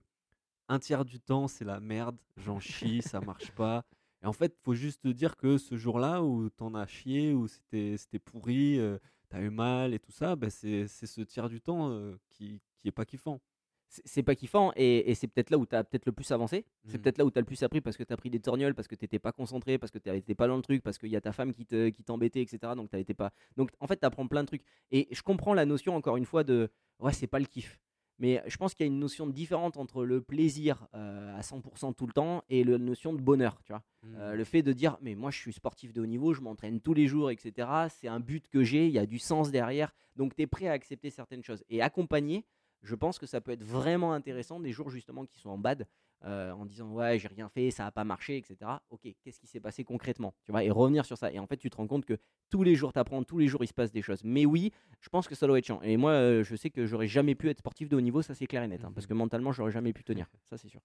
Un 0.68 0.78
tiers 0.78 1.04
du 1.04 1.20
temps, 1.20 1.48
c'est 1.48 1.64
la 1.64 1.80
merde, 1.80 2.18
j'en 2.36 2.60
chie, 2.60 3.02
ça 3.02 3.20
marche 3.20 3.50
pas. 3.52 3.84
Et 4.22 4.26
en 4.26 4.32
fait, 4.32 4.56
faut 4.62 4.74
juste 4.74 5.02
te 5.02 5.08
dire 5.08 5.36
que 5.36 5.58
ce 5.58 5.76
jour-là 5.76 6.22
où 6.22 6.50
t'en 6.50 6.74
as 6.74 6.86
chié, 6.86 7.32
où 7.34 7.46
c'était 7.46 7.96
c'était 7.96 8.18
pourri, 8.18 8.78
euh, 8.78 8.98
t'as 9.36 9.42
eu 9.44 9.50
mal 9.50 9.92
et 9.94 9.98
tout 9.98 10.12
ça, 10.12 10.34
ben 10.36 10.48
c'est 10.50 10.86
ce 10.88 11.20
tiers 11.22 11.48
du 11.48 11.60
temps 11.60 11.90
euh, 11.90 12.16
qui, 12.30 12.60
qui 12.78 12.88
est 12.88 12.92
pas 12.92 13.04
kiffant. 13.04 13.40
c'est 13.88 14.02
c'est 14.06 14.22
pas 14.22 14.34
kiffant 14.34 14.72
et, 14.76 15.10
et 15.10 15.14
c'est 15.14 15.28
peut-être 15.28 15.50
là 15.50 15.58
où 15.58 15.66
tu 15.66 15.76
as 15.76 15.84
peut-être 15.84 16.06
le 16.06 16.12
plus 16.12 16.30
avancé. 16.32 16.64
C'est 16.86 16.96
Mhm. 16.96 17.02
peut-être 17.02 17.18
là 17.18 17.24
où 17.24 17.30
tu 17.30 17.38
as 17.38 17.42
le 17.42 17.46
plus 17.46 17.62
appris 17.62 17.80
parce 17.80 17.96
que 17.96 18.02
tu 18.04 18.12
as 18.12 18.16
pris 18.16 18.30
des 18.30 18.40
torgnoles, 18.40 18.74
parce 18.74 18.88
que 18.88 18.94
tu 18.96 19.04
n'étais 19.04 19.18
pas 19.18 19.32
concentré, 19.32 19.78
parce 19.78 19.92
que 19.92 19.98
tu 19.98 20.10
n'étais 20.10 20.34
pas 20.34 20.48
dans 20.48 20.56
le 20.56 20.62
truc, 20.62 20.82
parce 20.82 20.98
qu'il 20.98 21.10
y 21.10 21.16
a 21.16 21.20
ta 21.20 21.32
femme 21.32 21.52
qui 21.52 21.66
te- 21.66 21.90
qui 21.90 22.02
t'embêtait, 22.02 22.40
etc. 22.42 22.74
Donc, 22.74 22.90
t'as 22.90 22.98
été 22.98 23.14
pas... 23.14 23.30
Donc 23.56 23.70
en 23.78 23.86
fait, 23.86 23.96
tu 23.98 24.06
apprends 24.06 24.26
plein 24.26 24.42
de 24.42 24.48
trucs. 24.48 24.64
Et 24.90 25.06
je 25.12 25.22
comprends 25.22 25.54
la 25.54 25.66
notion, 25.66 25.94
encore 25.94 26.16
une 26.16 26.24
fois, 26.26 26.42
de 26.44 26.68
ouais, 26.98 27.12
c'est 27.12 27.26
pas 27.28 27.38
le 27.38 27.46
kiff. 27.46 27.78
Mais 28.18 28.42
je 28.46 28.56
pense 28.56 28.74
qu'il 28.74 28.86
y 28.86 28.88
a 28.88 28.92
une 28.92 28.98
notion 28.98 29.26
différente 29.26 29.76
entre 29.76 30.04
le 30.04 30.22
plaisir 30.22 30.88
euh, 30.94 31.36
à 31.36 31.42
100% 31.42 31.94
tout 31.94 32.06
le 32.06 32.12
temps 32.12 32.42
et 32.48 32.64
la 32.64 32.78
notion 32.78 33.12
de 33.12 33.20
bonheur, 33.20 33.60
tu 33.62 33.72
vois. 33.72 33.82
Euh, 34.16 34.34
le 34.34 34.44
fait 34.44 34.62
de 34.62 34.72
dire, 34.72 34.96
mais 35.02 35.14
moi 35.14 35.30
je 35.30 35.38
suis 35.38 35.52
sportif 35.52 35.92
de 35.92 36.00
haut 36.00 36.06
niveau, 36.06 36.32
je 36.32 36.40
m'entraîne 36.40 36.80
tous 36.80 36.94
les 36.94 37.06
jours, 37.08 37.30
etc. 37.30 37.68
C'est 37.90 38.08
un 38.08 38.20
but 38.20 38.48
que 38.48 38.62
j'ai, 38.62 38.86
il 38.86 38.92
y 38.92 38.98
a 38.98 39.06
du 39.06 39.18
sens 39.18 39.50
derrière. 39.50 39.92
Donc 40.14 40.34
tu 40.34 40.42
es 40.42 40.46
prêt 40.46 40.68
à 40.68 40.72
accepter 40.72 41.10
certaines 41.10 41.42
choses. 41.42 41.62
Et 41.68 41.82
accompagner, 41.82 42.46
je 42.82 42.94
pense 42.94 43.18
que 43.18 43.26
ça 43.26 43.40
peut 43.40 43.52
être 43.52 43.64
vraiment 43.64 44.12
intéressant 44.12 44.60
des 44.60 44.72
jours 44.72 44.88
justement 44.88 45.26
qui 45.26 45.38
sont 45.38 45.50
en 45.50 45.58
bad, 45.58 45.86
euh, 46.24 46.50
en 46.52 46.64
disant, 46.64 46.90
ouais, 46.92 47.18
j'ai 47.18 47.28
rien 47.28 47.48
fait, 47.48 47.70
ça 47.70 47.84
n'a 47.84 47.92
pas 47.92 48.04
marché, 48.04 48.36
etc. 48.38 48.82
Ok, 48.90 49.06
qu'est-ce 49.22 49.38
qui 49.38 49.46
s'est 49.46 49.60
passé 49.60 49.84
concrètement 49.84 50.34
tu 50.44 50.50
vois, 50.50 50.64
Et 50.64 50.70
revenir 50.70 51.04
sur 51.04 51.16
ça. 51.18 51.30
Et 51.32 51.38
en 51.38 51.46
fait, 51.46 51.56
tu 51.58 51.68
te 51.70 51.76
rends 51.76 51.86
compte 51.86 52.04
que 52.06 52.18
tous 52.50 52.62
les 52.62 52.74
jours, 52.74 52.92
tu 52.92 52.98
apprends, 52.98 53.22
tous 53.22 53.38
les 53.38 53.48
jours, 53.48 53.62
il 53.62 53.66
se 53.68 53.74
passe 53.74 53.92
des 53.92 54.02
choses. 54.02 54.24
Mais 54.24 54.46
oui, 54.46 54.72
je 55.00 55.08
pense 55.08 55.28
que 55.28 55.34
ça 55.34 55.46
doit 55.46 55.58
être 55.58 55.66
chiant. 55.66 55.80
Et 55.82 55.96
moi, 55.96 56.12
euh, 56.12 56.42
je 56.42 56.56
sais 56.56 56.70
que 56.70 56.86
j'aurais 56.86 57.06
jamais 57.08 57.34
pu 57.34 57.48
être 57.50 57.58
sportif 57.58 57.88
de 57.88 57.96
haut 57.96 58.00
niveau, 58.00 58.22
ça 58.22 58.34
c'est 58.34 58.46
clair 58.46 58.62
et 58.62 58.68
net. 58.68 58.84
hein, 58.84 58.92
parce 58.94 59.06
Mhm. 59.06 59.10
que 59.10 59.14
mentalement, 59.14 59.52
j'aurais 59.52 59.72
jamais 59.72 59.92
pu 59.92 60.02
tenir. 60.04 60.26
Ça, 60.44 60.56
c'est 60.58 60.68
sûr. 60.68 60.80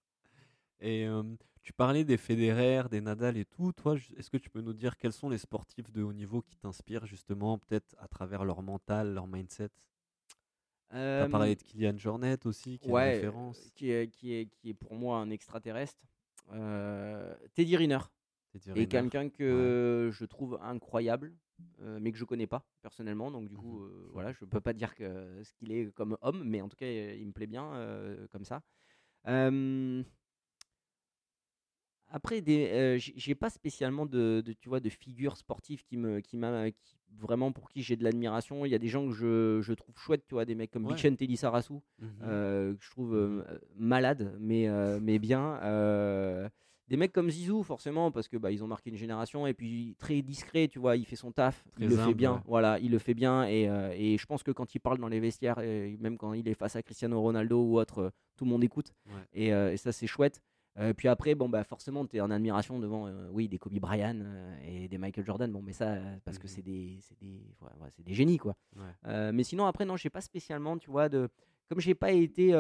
Et 0.80 1.08
euh, 1.08 1.24
tu 1.62 1.74
parlais 1.74 2.04
des 2.04 2.18
Federer, 2.18 2.84
des 2.90 3.02
Nadal 3.02 3.38
et 3.38 3.46
tout. 3.46 3.72
Toi, 3.72 3.96
est-ce 4.18 4.30
que 4.32 4.38
tu 4.38 4.50
peux 4.50 4.62
nous 4.62 4.74
dire 4.74 4.98
quels 4.98 5.14
sont 5.14 5.30
les 5.30 5.38
sportifs 5.38 5.92
de 5.92 6.02
haut 6.02 6.14
niveau 6.14 6.42
qui 6.42 6.58
t'inspirent 6.58 7.06
justement, 7.06 7.60
peut-être 7.60 7.96
à 8.00 8.08
travers 8.08 8.44
leur 8.46 8.64
mental, 8.64 9.14
leur 9.14 9.28
mindset? 9.28 9.70
Tu 10.92 10.98
as 10.98 11.28
parlé 11.30 11.52
Euh, 11.52 11.56
de 11.56 11.64
Kylian 11.64 11.98
Jornet 11.98 12.38
aussi, 12.46 12.78
qui 12.80 12.88
est 12.88 12.92
une 12.92 12.94
référence. 13.16 13.60
euh, 13.66 13.70
qui 13.76 13.92
est, 13.92 14.08
qui, 14.10 14.34
est, 14.34 14.46
qui 14.48 14.70
est 14.70 14.74
pour 14.74 14.94
moi 14.96 15.18
un 15.20 15.30
extraterrestre. 15.30 16.04
Euh, 16.52 17.34
Teddy 17.56 17.78
Riner 17.78 18.00
Teddy 18.52 18.72
Riner. 18.72 18.88
quelqu'un 18.88 19.30
que 19.30 20.10
je 20.12 20.26
trouve 20.26 20.60
incroyable. 20.62 21.34
euh, 21.82 22.00
mais 22.02 22.12
que 22.12 22.18
je 22.18 22.26
connais 22.26 22.48
pas 22.48 22.66
personnellement. 22.82 23.30
Donc 23.32 23.48
du 23.48 23.56
coup, 23.56 23.84
euh, 23.84 24.10
voilà, 24.14 24.32
je 24.34 24.44
peux 24.46 24.60
pas 24.62 24.74
dire 24.74 24.96
que 24.96 25.42
ce 25.44 25.54
qu'il 25.54 25.72
est 25.72 25.92
comme 25.94 26.18
homme, 26.22 26.44
mais 26.44 26.60
en 26.62 26.68
tout 26.68 26.76
cas, 26.76 26.88
euh, 26.88 27.16
il 27.20 27.28
me 27.28 27.32
plaît 27.32 27.46
bien 27.48 27.74
euh, 27.76 28.28
comme 28.32 28.44
ça. 28.46 28.62
Après, 32.14 32.42
des, 32.42 32.98
j'ai 33.00 33.36
pas 33.36 33.50
spécialement 33.50 34.06
de, 34.06 34.42
de, 34.46 34.54
tu 34.54 34.70
vois, 34.70 34.80
de 34.80 34.90
figure 34.90 35.38
sportive 35.38 35.84
qui 35.84 35.98
me, 35.98 36.20
qui 36.20 36.36
m'a, 36.38 36.66
vraiment 37.18 37.52
pour 37.52 37.70
qui 37.70 37.82
j'ai 37.82 37.96
de 37.96 38.04
l'admiration. 38.04 38.66
Il 38.66 38.70
y 38.70 38.76
a 38.76 38.80
des 38.80 38.88
gens 38.90 39.08
que 39.08 39.14
je, 39.14 39.60
je 39.62 39.74
trouve 39.74 39.98
chouettes, 39.98 40.26
tu 40.28 40.36
vois, 40.36 40.46
des 40.46 40.56
mecs 40.56 40.72
comme 40.72 40.86
Ouais. 40.86 40.96
Vicente 40.96 41.22
Lissarasu, 41.22 41.76
euh, 42.24 42.74
que 42.76 42.84
je 42.84 42.90
trouve 42.92 43.16
euh, 43.16 43.44
malade, 43.78 44.36
mais, 44.40 44.68
mais 45.00 45.20
bien. 45.20 45.58
Des 46.88 46.98
mecs 46.98 47.14
comme 47.14 47.30
Zizou, 47.30 47.64
forcément, 47.64 48.12
parce 48.12 48.28
que 48.28 48.36
bah, 48.36 48.52
ils 48.52 48.66
ont 48.66 48.68
marqué 48.68 48.90
une 48.90 48.98
génération, 48.98 49.48
et 49.48 49.54
puis 49.54 49.96
très 49.98 50.22
discret, 50.22 50.68
tu 50.68 50.78
vois, 50.78 50.98
il 50.98 51.06
fait 51.06 51.16
son 51.16 51.32
taf, 51.32 51.64
Très 51.72 51.86
il 51.86 51.90
le 51.90 51.96
fait 51.96 52.14
bien, 52.14 52.34
ouais. 52.34 52.40
voilà, 52.46 52.80
il 52.80 52.92
le 52.92 53.00
fait 53.00 53.14
bien, 53.14 53.46
et, 53.46 53.70
euh, 53.70 53.94
et 53.96 54.18
je 54.18 54.26
pense 54.26 54.44
que 54.44 54.52
quand 54.52 54.76
il 54.76 54.80
parle 54.80 54.98
dans 54.98 55.08
les 55.08 55.22
vestiaires, 55.22 55.60
et 55.60 55.96
même 56.02 56.18
quand 56.18 56.34
il 56.34 56.50
est 56.50 56.54
face 56.54 56.76
à 56.76 56.84
Cristiano 56.84 57.22
Ronaldo 57.22 57.64
ou 57.64 57.80
autre, 57.80 58.12
tout 58.36 58.44
le 58.44 58.50
monde 58.52 58.62
écoute, 58.66 58.94
Ouais. 59.08 59.22
et, 59.32 59.54
euh, 59.54 59.72
et 59.72 59.78
ça 59.78 59.94
c'est 59.94 60.06
chouette. 60.08 60.42
Euh, 60.80 60.94
puis 60.94 61.08
après, 61.10 61.36
bon, 61.36 61.50
bah, 61.50 61.64
forcément, 61.66 62.06
tu 62.06 62.16
es 62.18 62.22
en 62.22 62.32
admiration 62.32 62.80
devant 62.80 63.08
euh, 63.08 63.28
oui, 63.32 63.50
des 63.50 63.58
Kobe 63.58 63.78
Bryant 63.80 64.20
euh, 64.22 64.56
et 64.66 64.88
des 64.88 64.98
Michael 64.98 65.26
Jordan. 65.26 65.52
Bon, 65.52 65.62
mais 65.62 65.74
ça, 65.74 65.98
parce 66.24 66.38
que 66.40 66.44
Mhm. 66.48 66.50
c'est 66.50 66.62
des, 66.62 66.98
c'est 67.02 67.20
des, 67.20 67.42
ouais, 67.62 67.70
ouais, 67.82 67.90
c'est 67.92 68.04
des 68.04 68.14
génies, 68.14 68.38
quoi. 68.38 68.56
Ouais. 68.78 69.32
Mais 69.34 69.44
sinon, 69.44 69.66
après, 69.66 69.84
non, 69.86 69.98
j'ai 69.98 70.10
pas 70.10 70.22
spécialement, 70.22 70.78
tu 70.78 70.90
vois, 70.90 71.10
de. 71.10 71.30
Comme 71.70 71.80
j'ai 71.80 71.96
pas 71.96 72.12
été. 72.12 72.54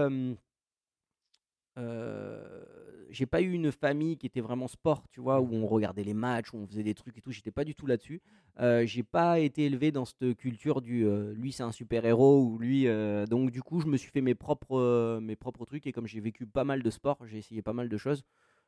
J'ai 3.12 3.26
pas 3.26 3.42
eu 3.42 3.52
une 3.52 3.72
famille 3.72 4.18
qui 4.18 4.26
était 4.28 4.42
vraiment 4.42 4.68
sport, 4.68 5.08
tu 5.10 5.20
vois, 5.22 5.40
où 5.42 5.54
on 5.54 5.68
regardait 5.68 6.04
les 6.04 6.14
matchs, 6.14 6.54
où 6.54 6.58
on 6.58 6.68
faisait 6.68 6.84
des 6.84 6.94
trucs 6.96 7.18
et 7.18 7.22
tout. 7.22 7.32
J'étais 7.32 7.52
pas 7.52 7.64
du 7.66 7.76
tout 7.76 7.86
là-dessus. 7.88 8.22
Euh, 8.60 8.86
j'ai 8.86 9.04
pas 9.04 9.40
été 9.40 9.66
élevé 9.66 9.92
dans 9.92 10.06
cette 10.06 10.36
culture 10.38 10.82
du 10.82 11.06
euh, 11.06 11.34
lui 11.34 11.52
c'est 11.54 11.64
un 11.64 11.72
super 11.72 12.06
héros 12.06 12.44
ou 12.44 12.58
lui. 12.58 12.88
euh, 12.88 13.26
donc 13.26 13.52
du 13.52 13.62
coup, 13.62 13.80
je 13.82 13.88
me 13.88 13.98
suis 13.98 14.12
fait 14.12 14.22
mes 14.22 14.36
propres 14.36 14.78
euh, 14.78 15.20
mes 15.22 15.36
propres 15.36 15.66
trucs 15.66 15.88
et 15.88 15.92
comme 15.92 16.08
j'ai 16.08 16.20
vécu 16.20 16.46
pas 16.46 16.64
mal 16.64 16.84
de 16.84 16.90
sports, 16.90 17.26
j'ai 17.26 17.38
essayé 17.38 17.62
pas 17.62 17.74
mal 17.74 17.90
de 17.90 17.98
choses. 17.98 18.24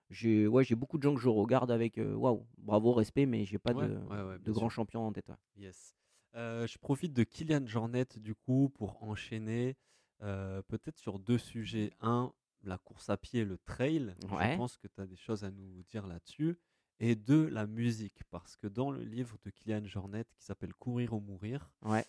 J'ai 0.10 0.48
ouais, 0.48 0.64
j'ai 0.64 0.76
beaucoup 0.76 0.98
de 0.98 1.04
gens 1.04 1.16
que 1.16 1.22
je 1.22 1.30
regarde 1.30 1.72
avec 1.72 1.98
waouh, 2.00 2.46
bravo, 2.58 2.94
respect, 2.94 3.26
mais 3.26 3.46
j'ai 3.46 3.58
pas 3.58 3.74
Ouais, 3.74 3.88
de, 3.88 3.96
ouais, 3.98 4.40
de 4.40 4.54
sûr. 4.54 4.70
champions 4.70 5.06
en 5.08 5.12
tête. 5.14 5.32
Yes. 5.56 5.96
Je 6.36 6.78
profite 6.80 7.14
de 7.14 7.24
Kylian 7.24 7.66
Jornet 7.66 8.06
du 8.18 8.36
coup 8.36 8.70
pour 8.76 9.02
enchaîner 9.04 9.76
euh, 10.22 10.62
peut-être 10.68 10.98
sur 10.98 11.20
deux 11.20 11.38
sujets. 11.38 11.92
Un, 12.02 12.32
la 12.64 12.78
course 12.78 13.10
à 13.10 13.18
pied, 13.18 13.44
le 13.46 13.58
trail. 13.58 14.16
Ouais. 14.32 14.54
Je 14.54 14.58
pense 14.58 14.78
que 14.78 14.88
tu 14.88 15.02
as 15.02 15.06
des 15.08 15.16
choses 15.18 15.44
à 15.44 15.52
nous 15.52 15.84
dire 15.92 16.08
là-dessus. 16.08 16.58
Et 17.00 17.16
deux, 17.16 17.48
la 17.50 17.66
musique. 17.68 18.24
Parce 18.30 18.56
que 18.56 18.68
dans 18.68 18.92
le 18.92 19.04
livre 19.04 19.38
de 19.44 19.50
Kylian 19.50 19.86
Jornet 19.86 20.26
qui 20.26 20.42
s'appelle 20.44 20.74
Courir 20.74 21.14
ou 21.14 21.20
mourir, 21.20 21.72
Ouais. 21.82 22.06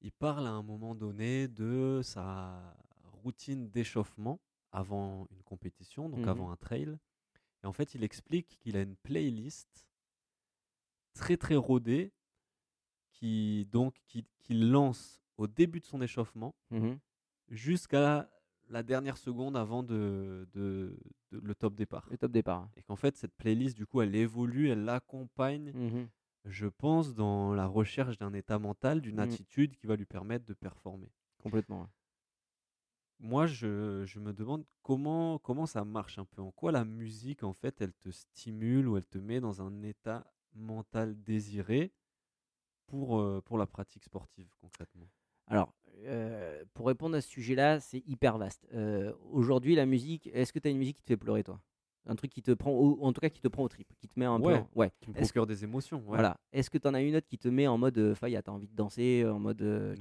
il 0.00 0.12
parle 0.12 0.46
à 0.46 0.50
un 0.50 0.62
moment 0.62 0.94
donné 0.94 1.48
de 1.48 2.00
sa 2.02 2.76
routine 3.12 3.68
d'échauffement 3.68 4.40
avant 4.72 5.26
une 5.30 5.42
compétition, 5.42 6.08
donc 6.08 6.20
Mhm. 6.20 6.28
avant 6.28 6.50
un 6.50 6.56
trail. 6.56 6.96
Et 7.62 7.66
en 7.66 7.72
fait, 7.72 7.94
il 7.94 8.04
explique 8.04 8.58
qu'il 8.60 8.76
a 8.76 8.82
une 8.82 8.96
playlist 8.96 9.86
très 11.14 11.36
très 11.36 11.56
rodée 11.56 12.12
qui 13.12 13.66
donc 13.72 13.96
qui, 14.06 14.24
qu'il 14.38 14.70
lance 14.70 15.20
au 15.36 15.46
début 15.48 15.80
de 15.80 15.84
son 15.86 16.00
échauffement 16.00 16.54
Mhm. 16.70 16.98
jusqu'à 17.48 18.30
la 18.70 18.82
dernière 18.82 19.16
seconde 19.16 19.56
avant 19.56 19.82
de, 19.82 20.48
de- 20.52 20.98
de- 21.32 21.38
le 21.40 21.54
top 21.54 21.74
départ. 21.74 22.06
Le 22.10 22.18
top 22.18 22.32
départ. 22.32 22.68
Et 22.76 22.82
qu'en 22.82 22.96
fait, 22.96 23.16
cette 23.16 23.34
playlist, 23.34 23.76
du 23.76 23.86
coup, 23.86 24.00
elle 24.02 24.14
évolue, 24.14 24.68
elle 24.68 24.84
l'accompagne, 24.84 25.72
Mhm. 25.74 26.08
je 26.44 26.66
pense, 26.66 27.14
dans 27.14 27.54
la 27.54 27.66
recherche 27.66 28.18
d'un 28.18 28.32
état 28.34 28.58
mental, 28.58 29.00
d'une 29.00 29.16
Mhm. 29.16 29.22
attitude 29.22 29.76
qui 29.76 29.86
va 29.86 29.96
lui 29.96 30.06
permettre 30.06 30.44
de 30.44 30.54
performer. 30.54 31.10
Complètement. 31.38 31.82
ouais. 31.82 31.86
Moi, 33.20 33.46
je, 33.46 34.04
je 34.06 34.20
me 34.20 34.32
demande 34.32 34.64
comment, 34.82 35.38
comment 35.40 35.66
ça 35.66 35.84
marche 35.84 36.18
un 36.18 36.24
peu. 36.24 36.40
En 36.40 36.52
quoi 36.52 36.70
la 36.70 36.84
musique, 36.84 37.42
en 37.42 37.52
fait, 37.52 37.80
elle 37.80 37.92
te 37.94 38.10
stimule 38.10 38.86
ou 38.86 38.96
elle 38.96 39.06
te 39.06 39.18
met 39.18 39.40
dans 39.40 39.60
un 39.60 39.82
état 39.82 40.24
mental 40.54 41.20
désiré 41.24 41.92
pour, 42.86 43.18
euh, 43.18 43.40
pour 43.44 43.58
la 43.58 43.66
pratique 43.66 44.04
sportive, 44.04 44.48
concrètement? 44.60 45.08
Alors, 45.48 45.74
euh, 46.06 46.62
pour 46.74 46.86
répondre 46.86 47.16
à 47.16 47.20
ce 47.20 47.28
sujet-là, 47.28 47.80
c'est 47.80 48.02
hyper 48.06 48.38
vaste. 48.38 48.66
Euh, 48.74 49.12
Aujourd'hui, 49.32 49.74
la 49.74 49.86
musique, 49.86 50.28
est-ce 50.32 50.52
que 50.52 50.58
tu 50.58 50.68
as 50.68 50.70
une 50.70 50.78
musique 50.78 50.96
qui 50.96 51.02
te 51.02 51.08
fait 51.08 51.16
pleurer, 51.16 51.42
toi? 51.44 51.60
Un 52.06 52.14
truc 52.16 52.30
qui 52.30 52.40
te 52.42 52.52
prend, 52.52 52.70
au- 52.70 52.98
en 53.04 53.12
tout 53.12 53.20
cas, 53.20 53.28
qui 53.28 53.40
te 53.42 53.48
prend 53.48 53.64
au 53.64 53.68
trip, 53.68 53.86
qui 54.00 54.08
te 54.08 54.18
met 54.18 54.24
un 54.24 54.40
Ouais. 54.40 54.60
peu. 54.60 54.64
Ouais. 54.80 54.90
Qui 55.00 55.10
me 55.10 55.14
procure 55.14 55.46
des 55.46 55.62
émotions. 55.64 55.98
Ouais. 55.98 56.04
Voilà. 56.16 56.38
Est-ce 56.54 56.70
que 56.70 56.78
tu 56.78 56.88
en 56.88 56.94
as 56.94 57.02
une 57.02 57.14
autre 57.16 57.26
qui 57.26 57.36
te 57.36 57.48
met 57.48 57.66
en 57.66 57.76
mode 57.76 57.98
euh, 57.98 58.14
Faya, 58.14 58.40
t'as 58.40 58.50
envie 58.52 58.68
de 58.68 58.74
danser, 58.74 59.26
en 59.26 59.38
mode 59.38 59.60
Ouais, 59.60 59.94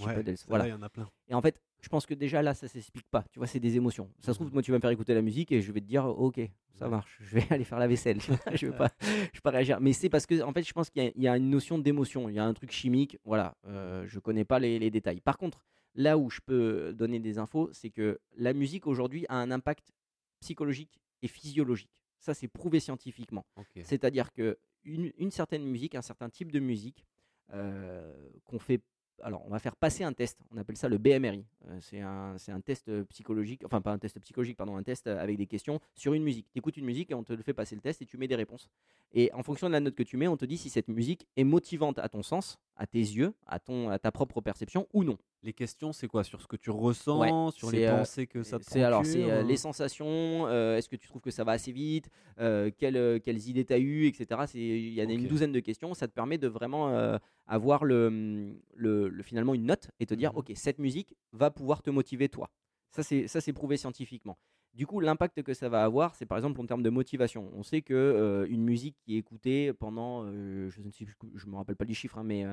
Voilà. 0.47 0.67
il 0.67 0.69
y 0.69 0.73
en 0.73 0.81
a 0.83 0.89
plein. 0.89 1.10
Et 1.27 1.33
en 1.33 1.41
fait, 1.41 1.60
je 1.81 1.89
pense 1.89 2.05
que 2.05 2.13
déjà 2.13 2.41
là, 2.41 2.53
ça 2.53 2.69
s'explique 2.69 3.07
pas. 3.12 3.25
Tu 3.33 3.39
vois, 3.39 3.47
c'est 3.47 3.60
des 3.60 3.75
émotions. 3.75 4.10
Ça 4.21 4.31
se 4.31 4.38
trouve, 4.38 4.47
Mhm. 4.47 4.53
moi, 4.53 4.62
tu 4.62 4.71
vas 4.71 4.77
me 4.77 4.81
faire 4.81 4.89
écouter 4.91 5.13
la 5.13 5.21
musique 5.21 5.51
et 5.51 5.62
je 5.62 5.69
vais 5.73 5.81
te 5.81 5.86
dire, 5.86 6.05
ok, 6.05 6.39
ça 6.75 6.88
marche. 6.88 7.17
Je 7.21 7.36
vais 7.39 7.43
aller 7.60 7.65
faire 7.65 7.79
la 7.79 7.88
vaisselle. 7.88 8.19
je 8.62 8.67
vais 8.67 8.77
pas, 8.77 8.89
je 9.01 9.05
vais 9.33 9.41
pas 9.43 9.49
réagir. 9.51 9.79
Mais 9.81 9.91
c'est 9.91 10.07
parce 10.10 10.25
que, 10.25 10.41
en 10.43 10.53
fait, 10.53 10.63
je 10.63 10.71
pense 10.71 10.89
qu'il 10.89 11.03
y, 11.03 11.07
a- 11.07 11.12
il 11.13 11.21
y 11.23 11.27
a 11.27 11.36
une 11.36 11.49
notion 11.49 11.77
d'émotion. 11.77 12.29
Il 12.29 12.36
y 12.36 12.39
a 12.39 12.45
un 12.45 12.53
truc 12.53 12.71
chimique. 12.71 13.17
Voilà. 13.25 13.55
Euh, 13.67 14.05
je 14.07 14.19
connais 14.19 14.45
pas 14.45 14.60
les, 14.60 14.79
les 14.79 14.89
détails. 14.91 15.19
Par 15.19 15.38
contre, 15.38 15.65
là 15.97 16.17
où 16.17 16.29
je 16.29 16.39
peux 16.45 16.93
donner 16.93 17.19
des 17.19 17.39
infos, 17.39 17.69
c'est 17.73 17.89
que 17.89 18.19
la 18.38 18.53
musique 18.53 18.88
aujourd'hui 18.88 19.25
a 19.27 19.36
un 19.36 19.51
impact 19.51 19.91
psychologique 20.39 21.01
et 21.23 21.27
physiologique. 21.27 21.91
Ça, 22.19 22.33
c'est 22.33 22.47
prouvé 22.47 22.79
scientifiquement. 22.79 23.45
C'est-à-dire 23.83 24.31
que 24.31 24.57
une, 24.86 25.12
une 25.17 25.31
certaine 25.31 25.65
musique, 25.65 25.95
un 25.95 26.01
certain 26.01 26.29
type 26.29 26.51
de 26.51 26.60
musique 26.60 27.05
euh, 27.53 28.13
qu'on 28.45 28.60
fait. 28.60 28.81
Alors, 29.23 29.43
on 29.47 29.49
va 29.49 29.57
faire 29.57 29.75
passer 29.75 30.03
un 30.03 30.13
test. 30.13 30.39
On 30.51 30.57
appelle 30.57 30.77
ça 30.77 30.88
le 30.88 30.99
BMRI. 30.99 31.43
Euh, 31.65 31.79
c'est 31.81 32.01
un, 32.01 32.36
un 32.47 32.62
test 32.62 33.03
psychologique, 33.05 33.63
enfin 33.65 33.81
pas 33.81 33.91
un 33.91 33.97
test 33.97 34.19
psychologique, 34.19 34.57
pardon, 34.57 34.77
un 34.77 34.83
test 34.83 35.07
avec 35.07 35.38
des 35.38 35.47
questions 35.47 35.79
sur 35.95 36.13
une 36.13 36.23
musique. 36.23 36.47
Tu 36.51 36.60
écoutes 36.60 36.77
une 36.77 36.86
musique 36.86 37.10
et 37.10 37.15
on 37.15 37.23
te 37.23 37.33
le 37.33 37.41
fait 37.41 37.53
passer 37.55 37.75
le 37.75 37.81
test 37.81 38.03
et 38.03 38.05
tu 38.05 38.17
mets 38.17 38.27
des 38.27 38.36
réponses. 38.36 38.69
Et 39.13 39.31
en 39.33 39.41
fonction 39.41 39.67
de 39.67 39.71
la 39.73 39.79
note 39.79 39.95
que 39.95 40.03
tu 40.03 40.17
mets, 40.17 40.27
on 40.27 40.38
te 40.38 40.45
dit 40.45 40.57
si 40.57 40.69
cette 40.69 40.88
musique 40.89 41.27
est 41.36 41.43
motivante 41.43 41.97
à 41.97 42.07
ton 42.07 42.21
sens, 42.21 42.60
à 42.77 42.87
tes 42.87 42.99
yeux, 42.99 43.33
à, 43.45 43.59
ton, 43.59 43.89
à 43.89 43.99
ta 43.99 44.11
propre 44.11 44.39
perception 44.41 44.87
ou 44.93 45.03
non? 45.03 45.17
Les 45.43 45.53
questions, 45.53 45.93
c'est 45.93 46.07
quoi? 46.07 46.23
Sur 46.23 46.41
ce 46.41 46.47
que 46.47 46.55
tu 46.55 46.69
ressens, 46.71 47.51
sur 47.51 47.69
les 47.71 47.85
euh, 47.85 47.99
pensées 47.99 48.27
que 48.27 48.43
ça 48.43 48.57
te 48.59 48.63
C'est 48.65 48.81
alors 48.83 49.05
c'est 49.05 49.19
procure, 49.19 49.33
euh, 49.35 49.43
les 49.43 49.57
sensations. 49.57 50.47
euh, 50.47 50.77
Est-ce 50.77 50.89
que 50.89 50.95
tu 50.95 51.07
trouves 51.07 51.21
que 51.21 51.31
ça 51.31 51.43
va 51.43 51.53
assez 51.53 51.71
vite 51.71 52.09
quelles, 52.37 53.21
quelles 53.21 53.47
idées 53.47 53.65
tu 53.65 53.73
as 53.73 53.79
eues, 53.79 54.07
etc. 54.07 54.41
C'est- 54.47 54.59
Il 54.59 54.93
y 54.93 55.01
en 55.03 55.09
a 55.09 55.13
une 55.13 55.27
douzaine 55.27 55.51
de 55.51 55.59
questions. 55.59 55.93
Ça 55.93 56.07
te 56.07 56.13
permet 56.13 56.37
de 56.37 56.47
vraiment 56.47 57.17
avoir 57.45 57.85
le, 57.85 58.57
le- 58.75 59.07
le- 59.09 59.23
finalement 59.23 59.53
une 59.53 59.65
note 59.65 59.89
et 59.99 60.05
te 60.05 60.13
dire 60.13 60.31
Mhm. 60.33 60.39
ok 60.39 60.51
cette 60.55 60.79
musique 60.79 61.15
va 61.33 61.49
pouvoir 61.51 61.81
te 61.81 61.89
motiver 61.89 62.29
toi. 62.29 62.49
Ça 62.91 63.03
c'est 63.03 63.27
ça 63.27 63.41
c'est 63.41 63.53
prouvé 63.53 63.77
scientifiquement. 63.77 64.37
Du 64.77 64.85
coup, 64.85 64.99
l'impact 64.99 65.41
que 65.41 65.55
ça 65.55 65.69
va 65.69 65.83
avoir, 65.83 66.13
c'est 66.15 66.27
par 66.27 66.37
exemple 66.37 66.61
en 66.61 66.65
termes 66.67 66.83
de 66.83 66.91
motivation. 66.91 67.49
On 67.55 67.63
sait 67.63 67.81
que 67.81 67.95
euh, 67.95 68.45
une 68.47 68.61
musique 68.63 68.95
qui 69.01 69.15
est 69.15 69.17
écoutée 69.17 69.73
pendant, 69.73 70.21
euh, 70.23 70.69
je 70.69 70.81
ne 70.83 70.91
sais, 70.91 71.03
plus- 71.05 71.15
je 71.33 71.47
me 71.47 71.55
rappelle 71.55 71.75
pas 71.75 71.83
du 71.85 71.95
chiffre, 71.95 72.19
hein, 72.19 72.23
mais 72.23 72.45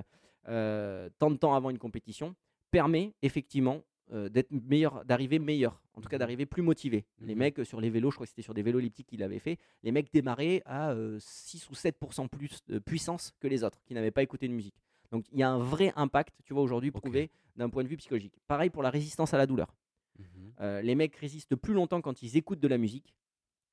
euh, 0.49 1.11
tant 1.19 1.31
de 1.31 1.37
temps 1.37 1.55
avant 1.55 1.69
une 1.69 1.79
compétition, 1.79 2.35
permet 2.71 3.13
effectivement 3.23 3.83
d'être 4.11 4.51
meilleur, 4.51 5.03
d'arriver 5.07 5.39
meilleur, 5.39 5.81
en 5.95 6.01
tout 6.03 6.09
cas 6.09 6.17
Mhm. 6.17 6.21
d'arriver 6.21 6.47
plus 6.47 6.61
motivé. 6.63 7.05
Les 7.21 7.35
Mhm. 7.35 7.39
mecs 7.39 7.65
sur 7.65 7.81
les 7.81 7.89
vélos, 7.91 8.11
je 8.11 8.17
crois 8.17 8.27
que 8.27 8.31
c'était 8.31 8.43
sur 8.43 8.53
des 8.55 8.63
vélos 8.63 8.79
elliptiques 8.79 9.07
qu'ils 9.07 9.23
avaient 9.23 9.39
fait, 9.39 9.59
les 9.83 9.93
mecs 9.93 10.13
démarraient 10.13 10.63
à 10.67 10.93
euh, 10.93 11.17
6 11.21 11.69
ou 11.71 11.75
7% 11.75 12.29
plus 12.29 12.61
de 12.69 12.79
puissance 12.79 13.33
que 13.41 13.49
les 13.49 13.65
autres 13.65 13.81
qui 13.87 13.95
n'avaient 13.95 14.11
pas 14.11 14.23
écouté 14.23 14.47
de 14.47 14.53
musique. 14.53 14.77
Donc 15.11 15.25
il 15.33 15.39
y 15.39 15.43
a 15.43 15.51
un 15.51 15.59
vrai 15.59 15.93
impact, 15.97 16.35
tu 16.45 16.53
vois, 16.53 16.63
aujourd'hui 16.63 16.91
prouvé 16.91 17.31
d'un 17.57 17.71
point 17.71 17.83
de 17.83 17.89
vue 17.89 17.97
psychologique. 17.97 18.35
Pareil 18.47 18.69
pour 18.71 18.83
la 18.83 18.91
résistance 18.91 19.33
à 19.35 19.39
la 19.39 19.47
douleur. 19.47 19.75
Mhm. 20.19 20.53
Euh, 20.61 20.83
les 20.83 20.95
mecs 20.95 21.17
résistent 21.17 21.57
plus 21.57 21.75
longtemps 21.75 22.01
quand 22.01 22.23
ils 22.23 22.37
écoutent 22.37 22.61
de 22.61 22.69
la 22.69 22.79
musique 22.79 23.15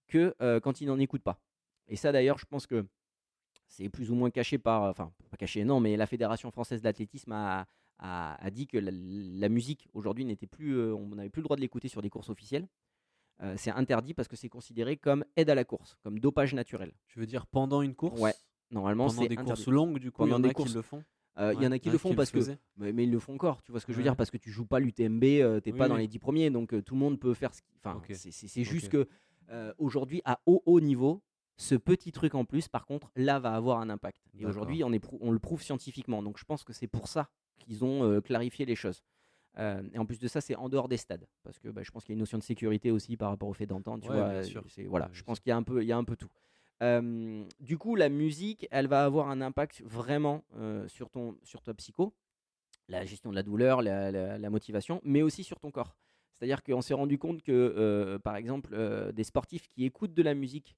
que 0.07 0.35
euh, 0.41 0.59
quand 0.59 0.81
ils 0.81 0.87
n'en 0.87 0.99
écoutent 0.99 1.23
pas. 1.23 1.39
Et 1.87 1.95
ça 1.95 2.11
d'ailleurs, 2.11 2.37
je 2.39 2.45
pense 2.45 2.65
que 2.67 2.85
c'est 3.67 3.89
plus 3.89 4.11
ou 4.11 4.15
moins 4.15 4.29
caché 4.31 4.57
par, 4.57 4.83
enfin 4.83 5.13
pas 5.29 5.37
caché, 5.37 5.63
non, 5.63 5.79
mais 5.79 5.95
la 5.97 6.05
Fédération 6.07 6.51
française 6.51 6.81
d'athlétisme 6.81 7.31
a, 7.31 7.67
a, 7.99 8.35
a 8.43 8.49
dit 8.51 8.67
que 8.67 8.77
la, 8.77 8.91
la 8.91 9.49
musique 9.49 9.87
aujourd'hui 9.93 10.25
n'était 10.25 10.47
plus, 10.47 10.73
euh, 10.77 10.93
on 10.95 11.15
n'avait 11.15 11.29
plus 11.29 11.41
le 11.41 11.45
droit 11.45 11.55
de 11.55 11.61
l'écouter 11.61 11.87
sur 11.87 12.01
des 12.01 12.09
courses 12.09 12.29
officielles. 12.29 12.67
C'est 13.57 13.71
interdit 13.71 14.13
parce 14.13 14.27
que 14.27 14.35
c'est 14.35 14.49
considéré 14.49 14.97
comme 14.97 15.25
aide 15.35 15.49
à 15.49 15.55
la 15.55 15.63
course, 15.65 15.97
comme 16.03 16.19
dopage 16.19 16.53
naturel. 16.53 16.91
Tu 17.07 17.17
veux 17.17 17.25
dire 17.25 17.47
pendant 17.47 17.81
une 17.81 17.95
course? 17.95 18.21
Ouais, 18.21 18.35
Normalement, 18.69 19.07
Pendant 19.07 19.21
c'est 19.23 19.29
des 19.29 19.33
interdit. 19.33 19.63
courses 19.63 19.67
longues, 19.67 19.97
du 19.97 20.11
coup, 20.11 20.21
il 20.21 20.27
y 20.27 20.29
Pendant 20.29 20.35
en 20.35 20.39
des 20.41 20.49
a 20.49 20.53
courses- 20.53 20.69
qui 20.69 20.75
le 20.75 20.83
font? 20.83 21.03
Euh, 21.37 21.53
Il 21.55 21.63
y 21.63 21.65
en 21.65 21.71
a 21.71 21.75
Ouais, 21.75 21.79
qui 21.79 21.89
le 21.89 21.97
font 21.97 22.13
parce 22.13 22.31
que, 22.31 22.39
mais, 22.77 22.91
mais 22.91 23.03
ils 23.05 23.11
le 23.11 23.19
font 23.19 23.35
encore. 23.35 23.61
Tu 23.63 23.71
vois 23.71 23.79
ce 23.79 23.85
que 23.85 23.93
je 23.93 23.97
veux 23.97 24.01
Ouais. 24.01 24.09
dire 24.09 24.15
Parce 24.17 24.29
que 24.31 24.37
tu 24.37 24.51
joues 24.51 24.65
pas 24.65 24.79
l'UTMB, 24.79 25.23
euh, 25.23 25.59
t'es 25.61 25.71
Oui, 25.71 25.77
pas 25.77 25.87
dans 25.87 25.95
les 25.95 26.07
10 26.07 26.19
premiers, 26.19 26.49
donc 26.49 26.73
euh, 26.73 26.81
tout 26.81 26.93
le 26.93 26.99
monde 26.99 27.19
peut 27.19 27.33
faire 27.33 27.53
ce 27.53 27.61
qui. 27.61 27.69
Enfin, 27.83 28.01
c'est- 28.13 28.63
juste 28.63 28.87
Ok. 28.87 28.91
que 28.91 29.07
euh, 29.49 29.73
aujourd'hui, 29.77 30.21
à 30.25 30.39
haut 30.45 30.61
haut 30.65 30.81
niveau, 30.81 31.21
ce 31.57 31.75
petit 31.75 32.11
truc 32.11 32.35
en 32.35 32.43
plus, 32.45 32.67
par 32.67 32.85
contre, 32.85 33.11
là, 33.15 33.39
va 33.39 33.53
avoir 33.53 33.79
un 33.79 33.89
impact. 33.89 34.21
Et 34.39 34.45
aujourd'hui, 34.45 34.83
on, 34.83 34.91
est 34.91 35.03
on 35.21 35.31
le 35.31 35.39
prouve 35.39 35.61
scientifiquement. 35.61 36.21
Donc 36.21 36.37
je 36.37 36.43
pense 36.45 36.63
que 36.63 36.73
c'est 36.73 36.87
pour 36.87 37.07
ça 37.07 37.29
qu'ils 37.59 37.85
ont 37.85 38.19
clarifié 38.21 38.65
les 38.65 38.75
choses. 38.75 39.03
Euh, 39.57 39.83
et 39.93 39.99
en 39.99 40.05
plus 40.05 40.19
de 40.19 40.27
ça, 40.29 40.39
c'est 40.39 40.55
en 40.55 40.69
dehors 40.69 40.87
des 40.87 40.95
stades, 40.97 41.27
parce 41.43 41.59
que 41.59 41.67
bah, 41.67 41.81
je 41.83 41.91
pense 41.91 42.05
qu'il 42.05 42.13
y 42.13 42.13
a 42.13 42.15
une 42.15 42.19
notion 42.21 42.37
de 42.37 42.43
sécurité 42.43 42.89
aussi 42.89 43.17
par 43.17 43.29
rapport 43.29 43.49
au 43.49 43.53
fait 43.53 43.65
d'entendre. 43.65 44.01
Tu 44.01 44.09
Ouais, 44.09 44.15
voilà. 44.87 45.07
Ouais, 45.07 45.11
je 45.13 45.23
pense 45.23 45.39
qu'il 45.41 45.49
y 45.49 45.53
a 45.53 45.57
un 45.57 45.63
peu, 45.63 45.81
il 45.83 45.87
y 45.87 45.91
a 45.91 45.97
un 45.97 46.05
peu 46.05 46.15
tout. 46.15 46.29
Du 46.81 47.77
coup, 47.77 47.95
la 47.95 48.09
musique, 48.09 48.67
elle 48.71 48.87
va 48.87 49.05
avoir 49.05 49.29
un 49.29 49.41
impact 49.41 49.83
vraiment 49.85 50.43
sur, 50.87 51.09
ton, 51.09 51.37
sur 51.43 51.61
ta 51.61 51.73
psycho, 51.75 52.13
la 52.87 53.05
gestion 53.05 53.29
de 53.29 53.35
la 53.35 53.43
douleur, 53.43 53.81
la, 53.81 54.49
motivation, 54.49 54.99
mais 55.03 55.21
aussi 55.21 55.43
sur 55.43 55.59
ton 55.59 55.69
corps. 55.69 55.95
C'est-à-dire 56.33 56.63
qu'on 56.63 56.81
s'est 56.81 56.95
rendu 56.95 57.19
compte 57.19 57.43
que, 57.43 58.19
par 58.23 58.35
exemple, 58.35 58.75
des 59.13 59.23
sportifs 59.23 59.67
qui 59.67 59.85
écoutent 59.85 60.13
de 60.13 60.23
la 60.23 60.33
musique 60.33 60.75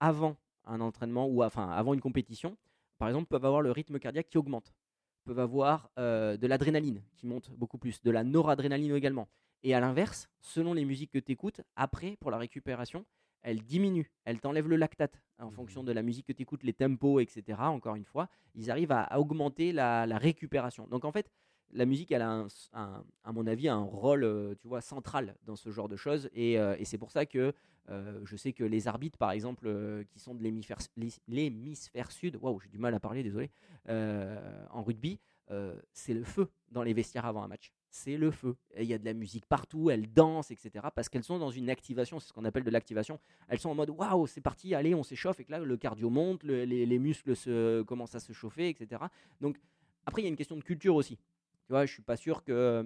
avant 0.00 0.36
un 0.66 0.82
entraînement 0.82 1.26
ou 1.26 1.42
enfin 1.42 1.70
avant 1.70 1.94
une 1.94 2.00
compétition, 2.02 2.58
par 2.98 3.08
exemple, 3.08 3.28
peuvent 3.28 3.46
avoir 3.46 3.62
le 3.62 3.72
rythme 3.72 3.98
cardiaque 3.98 4.28
qui 4.28 4.36
augmente, 4.36 4.74
peuvent 5.24 5.40
avoir 5.40 5.90
de 5.96 6.46
l'adrénaline 6.46 7.02
qui 7.16 7.26
monte 7.26 7.50
beaucoup 7.52 7.78
plus, 7.78 8.02
de 8.02 8.10
la 8.10 8.22
noradrénaline 8.22 8.94
également. 8.94 9.28
Et 9.62 9.74
à 9.74 9.80
l'inverse, 9.80 10.28
selon 10.40 10.74
les 10.74 10.84
musiques 10.84 11.10
que 11.10 11.18
tu 11.18 11.32
écoutes, 11.32 11.62
après, 11.74 12.16
pour 12.20 12.30
la 12.30 12.38
récupération, 12.38 13.04
elle 13.42 13.62
diminue, 13.62 14.10
elle 14.24 14.40
t'enlève 14.40 14.68
le 14.68 14.76
lactate 14.76 15.20
en 15.38 15.46
Mhm. 15.46 15.52
fonction 15.52 15.84
de 15.84 15.92
la 15.92 16.02
musique 16.02 16.26
que 16.26 16.32
tu 16.32 16.42
écoutes, 16.42 16.62
les 16.64 16.72
tempos, 16.72 17.20
etc. 17.20 17.70
Encore 17.70 17.94
une 17.94 18.04
fois, 18.04 18.28
ils 18.54 18.70
arrivent 18.70 18.92
à, 18.92 19.02
à 19.02 19.18
augmenter 19.18 19.72
la, 19.72 20.06
la 20.06 20.18
récupération. 20.18 20.86
Donc 20.88 21.04
en 21.04 21.12
fait, 21.12 21.30
la 21.70 21.84
musique, 21.84 22.10
elle 22.12 22.22
a, 22.22 22.30
un, 22.30 22.46
un- 22.72 23.04
à 23.24 23.32
mon 23.32 23.46
avis, 23.46 23.68
un 23.68 23.82
rôle, 23.82 24.24
euh, 24.24 24.54
tu 24.58 24.68
vois, 24.68 24.80
central 24.80 25.36
dans 25.44 25.54
ce 25.56 25.70
genre 25.70 25.88
de 25.88 25.96
choses. 25.96 26.30
Et, 26.32 26.58
euh, 26.58 26.74
et 26.78 26.84
c'est 26.86 26.96
pour 26.98 27.10
ça 27.10 27.26
que 27.26 27.52
euh, 27.90 28.20
je 28.24 28.36
sais 28.36 28.52
que 28.52 28.64
les 28.64 28.88
arbitres, 28.88 29.18
par 29.18 29.30
exemple, 29.32 29.66
euh, 29.66 30.02
qui 30.04 30.18
sont 30.18 30.34
de 30.34 30.42
l'hémisphère 30.42 32.10
sud, 32.10 32.36
waouh, 32.40 32.60
j'ai 32.60 32.68
du 32.68 32.78
mal 32.78 32.94
à 32.94 33.00
parler, 33.00 33.22
désolé, 33.22 33.50
en 33.88 34.82
rugby, 34.82 35.18
c'est 35.92 36.14
le 36.14 36.24
feu 36.24 36.50
dans 36.70 36.82
les 36.82 36.92
vestiaires 36.92 37.26
avant 37.26 37.42
un 37.42 37.48
match. 37.48 37.72
C'est 37.90 38.16
le 38.18 38.30
feu. 38.30 38.54
Il 38.78 38.84
y 38.84 38.92
a 38.94 38.98
de 38.98 39.04
la 39.04 39.14
musique 39.14 39.46
partout, 39.46 39.88
elles 39.90 40.12
dansent, 40.12 40.50
etc. 40.50 40.86
Parce 40.94 41.08
qu'elles 41.08 41.24
sont 41.24 41.38
dans 41.38 41.50
une 41.50 41.70
activation, 41.70 42.18
c'est 42.20 42.28
ce 42.28 42.32
qu'on 42.34 42.44
appelle 42.44 42.64
de 42.64 42.70
l'activation. 42.70 43.18
Elles 43.48 43.58
sont 43.58 43.70
en 43.70 43.74
mode 43.74 43.90
waouh, 43.90 44.26
c'est 44.26 44.42
parti, 44.42 44.74
allez, 44.74 44.94
on 44.94 45.02
s'échauffe. 45.02 45.40
Et 45.40 45.44
que 45.44 45.52
là, 45.52 45.58
le 45.58 45.76
cardio 45.76 46.10
monte, 46.10 46.42
le- 46.44 46.64
les, 46.64 46.84
les 46.84 46.98
muscles 46.98 47.34
se, 47.34 47.82
commencent 47.82 48.14
à 48.14 48.20
se 48.20 48.32
chauffer, 48.32 48.68
etc. 48.68 49.02
Donc, 49.40 49.56
après, 50.04 50.20
il 50.22 50.24
y 50.24 50.28
a 50.28 50.30
une 50.30 50.36
question 50.36 50.56
de 50.56 50.62
culture 50.62 50.94
aussi. 50.94 51.16
Tu 51.16 51.70
vois, 51.70 51.86
je 51.86 51.92
suis 51.92 52.02
pas 52.02 52.16
sûr 52.16 52.44
que, 52.44 52.84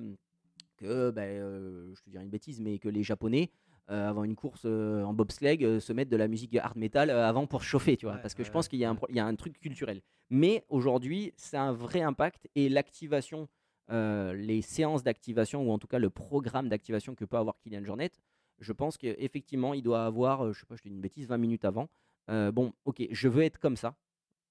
que 0.76 1.10
ben, 1.10 1.22
euh, 1.22 1.92
je 1.94 2.02
te 2.02 2.10
dirais 2.10 2.24
une 2.24 2.30
bêtise, 2.30 2.60
mais 2.60 2.78
que 2.78 2.88
les 2.88 3.02
Japonais, 3.02 3.50
euh, 3.90 4.08
avant 4.08 4.24
une 4.24 4.36
course 4.36 4.62
euh, 4.64 5.02
en 5.02 5.12
bobsleigh, 5.12 5.80
se 5.80 5.92
mettent 5.92 6.08
de 6.08 6.16
la 6.16 6.28
musique 6.28 6.54
hard 6.56 6.76
metal 6.76 7.10
avant 7.10 7.46
pour 7.46 7.62
chauffer, 7.64 7.96
tu 7.96 8.06
vois. 8.06 8.14
Ouais, 8.16 8.22
parce 8.22 8.34
que 8.34 8.44
je 8.44 8.50
pense 8.52 8.68
qu'il 8.68 8.78
y 8.78 8.84
a 8.84 9.26
un 9.26 9.34
truc 9.34 9.58
culturel. 9.58 10.00
Mais 10.30 10.64
aujourd'hui, 10.68 11.32
c'est 11.36 11.56
un 11.56 11.72
vrai 11.72 12.00
impact 12.02 12.48
et 12.54 12.68
l'activation, 12.68 13.48
euh, 13.92 14.32
les 14.32 14.62
séances 14.62 15.02
d'activation, 15.02 15.68
ou 15.68 15.70
en 15.70 15.78
tout 15.78 15.86
cas 15.86 15.98
le 15.98 16.10
programme 16.10 16.68
d'activation 16.68 17.14
que 17.14 17.24
peut 17.24 17.36
avoir 17.36 17.58
Kylian 17.58 17.84
Jornet, 17.84 18.10
je 18.58 18.72
pense 18.72 18.96
qu'effectivement, 18.96 19.74
il 19.74 19.82
doit 19.82 20.04
avoir, 20.06 20.46
euh, 20.46 20.52
je 20.52 20.60
sais 20.60 20.66
pas, 20.66 20.76
je 20.76 20.82
dis 20.82 20.88
une 20.88 21.00
bêtise, 21.00 21.26
20 21.26 21.36
minutes 21.36 21.64
avant. 21.64 21.88
Euh, 22.30 22.52
bon, 22.52 22.72
ok, 22.84 23.02
je 23.10 23.28
veux 23.28 23.42
être 23.42 23.58
comme 23.58 23.76
ça. 23.76 23.94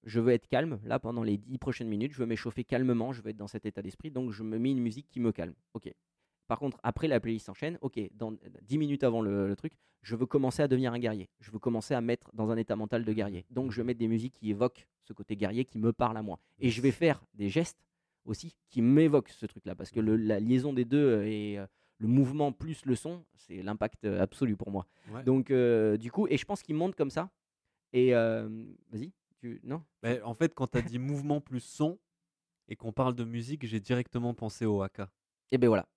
Je 0.04 0.20
veux 0.20 0.32
être 0.32 0.48
calme. 0.48 0.80
Là, 0.84 0.98
pendant 0.98 1.22
les 1.22 1.38
10 1.38 1.58
prochaines 1.58 1.88
minutes, 1.88 2.12
je 2.12 2.18
veux 2.18 2.26
m'échauffer 2.26 2.64
calmement. 2.64 3.12
Je 3.12 3.22
veux 3.22 3.30
être 3.30 3.36
dans 3.36 3.46
cet 3.46 3.66
état 3.66 3.82
d'esprit. 3.82 4.10
Donc, 4.10 4.30
je 4.32 4.42
me 4.42 4.58
mets 4.58 4.72
une 4.72 4.80
musique 4.80 5.08
qui 5.08 5.20
me 5.20 5.32
calme. 5.32 5.54
Ok. 5.74 5.92
Par 6.48 6.58
contre, 6.58 6.78
après 6.82 7.08
la 7.08 7.20
playlist 7.20 7.46
s'enchaîne. 7.46 7.78
Ok, 7.80 8.00
dans 8.14 8.34
10 8.62 8.78
minutes 8.78 9.04
avant 9.04 9.22
le, 9.22 9.48
le 9.48 9.56
truc, 9.56 9.72
je 10.02 10.16
veux 10.16 10.26
commencer 10.26 10.62
à 10.62 10.68
devenir 10.68 10.92
un 10.92 10.98
guerrier. 10.98 11.30
Je 11.40 11.50
veux 11.52 11.60
commencer 11.60 11.94
à 11.94 12.00
mettre 12.00 12.30
dans 12.34 12.50
un 12.50 12.56
état 12.56 12.76
mental 12.76 13.04
de 13.04 13.12
guerrier. 13.12 13.46
Donc, 13.50 13.70
je 13.70 13.76
vais 13.80 13.84
mettre 13.84 14.00
des 14.00 14.08
musiques 14.08 14.34
qui 14.34 14.50
évoquent 14.50 14.86
ce 15.04 15.12
côté 15.12 15.36
guerrier 15.36 15.64
qui 15.64 15.78
me 15.78 15.92
parle 15.92 16.16
à 16.16 16.22
moi. 16.22 16.40
Et 16.58 16.70
je 16.70 16.82
vais 16.82 16.90
faire 16.90 17.24
des 17.34 17.48
gestes 17.48 17.78
aussi 18.24 18.54
qui 18.68 18.82
m'évoquent 18.82 19.30
ce 19.30 19.46
truc-là. 19.46 19.74
Parce 19.74 19.90
que 19.90 20.00
le- 20.00 20.16
la 20.16 20.40
liaison 20.40 20.72
des 20.72 20.84
deux 20.84 20.98
euh, 21.20 21.26
et 21.26 21.58
euh, 21.58 21.66
le 21.98 22.08
mouvement 22.08 22.52
plus 22.52 22.84
le 22.84 22.94
son, 22.94 23.24
c'est 23.34 23.62
l'impact 23.62 24.04
euh, 24.04 24.20
absolu 24.20 24.56
pour 24.56 24.70
moi. 24.70 24.86
Ouais. 25.10 25.22
Donc, 25.24 25.50
euh, 25.50 25.96
du 25.96 26.10
coup, 26.10 26.26
et 26.28 26.36
je 26.36 26.44
pense 26.44 26.62
qu'il 26.62 26.74
monte 26.76 26.94
comme 26.94 27.10
ça. 27.10 27.30
Et 27.92 28.14
euh, 28.14 28.48
vas-y, 28.90 29.12
tu 29.40 29.60
non? 29.64 29.82
Mais 30.02 30.20
en 30.22 30.34
fait, 30.34 30.54
quand 30.54 30.66
tu 30.68 30.78
as 30.78 30.82
dit 30.82 30.98
mouvement 30.98 31.40
plus 31.40 31.60
son 31.60 31.98
et 32.68 32.76
qu'on 32.76 32.92
parle 32.92 33.14
de 33.14 33.24
musique, 33.24 33.66
j'ai 33.66 33.80
directement 33.80 34.34
pensé 34.34 34.64
au 34.66 34.82
haka. 34.82 35.10
Et 35.50 35.58
ben 35.58 35.68
voilà. 35.68 35.88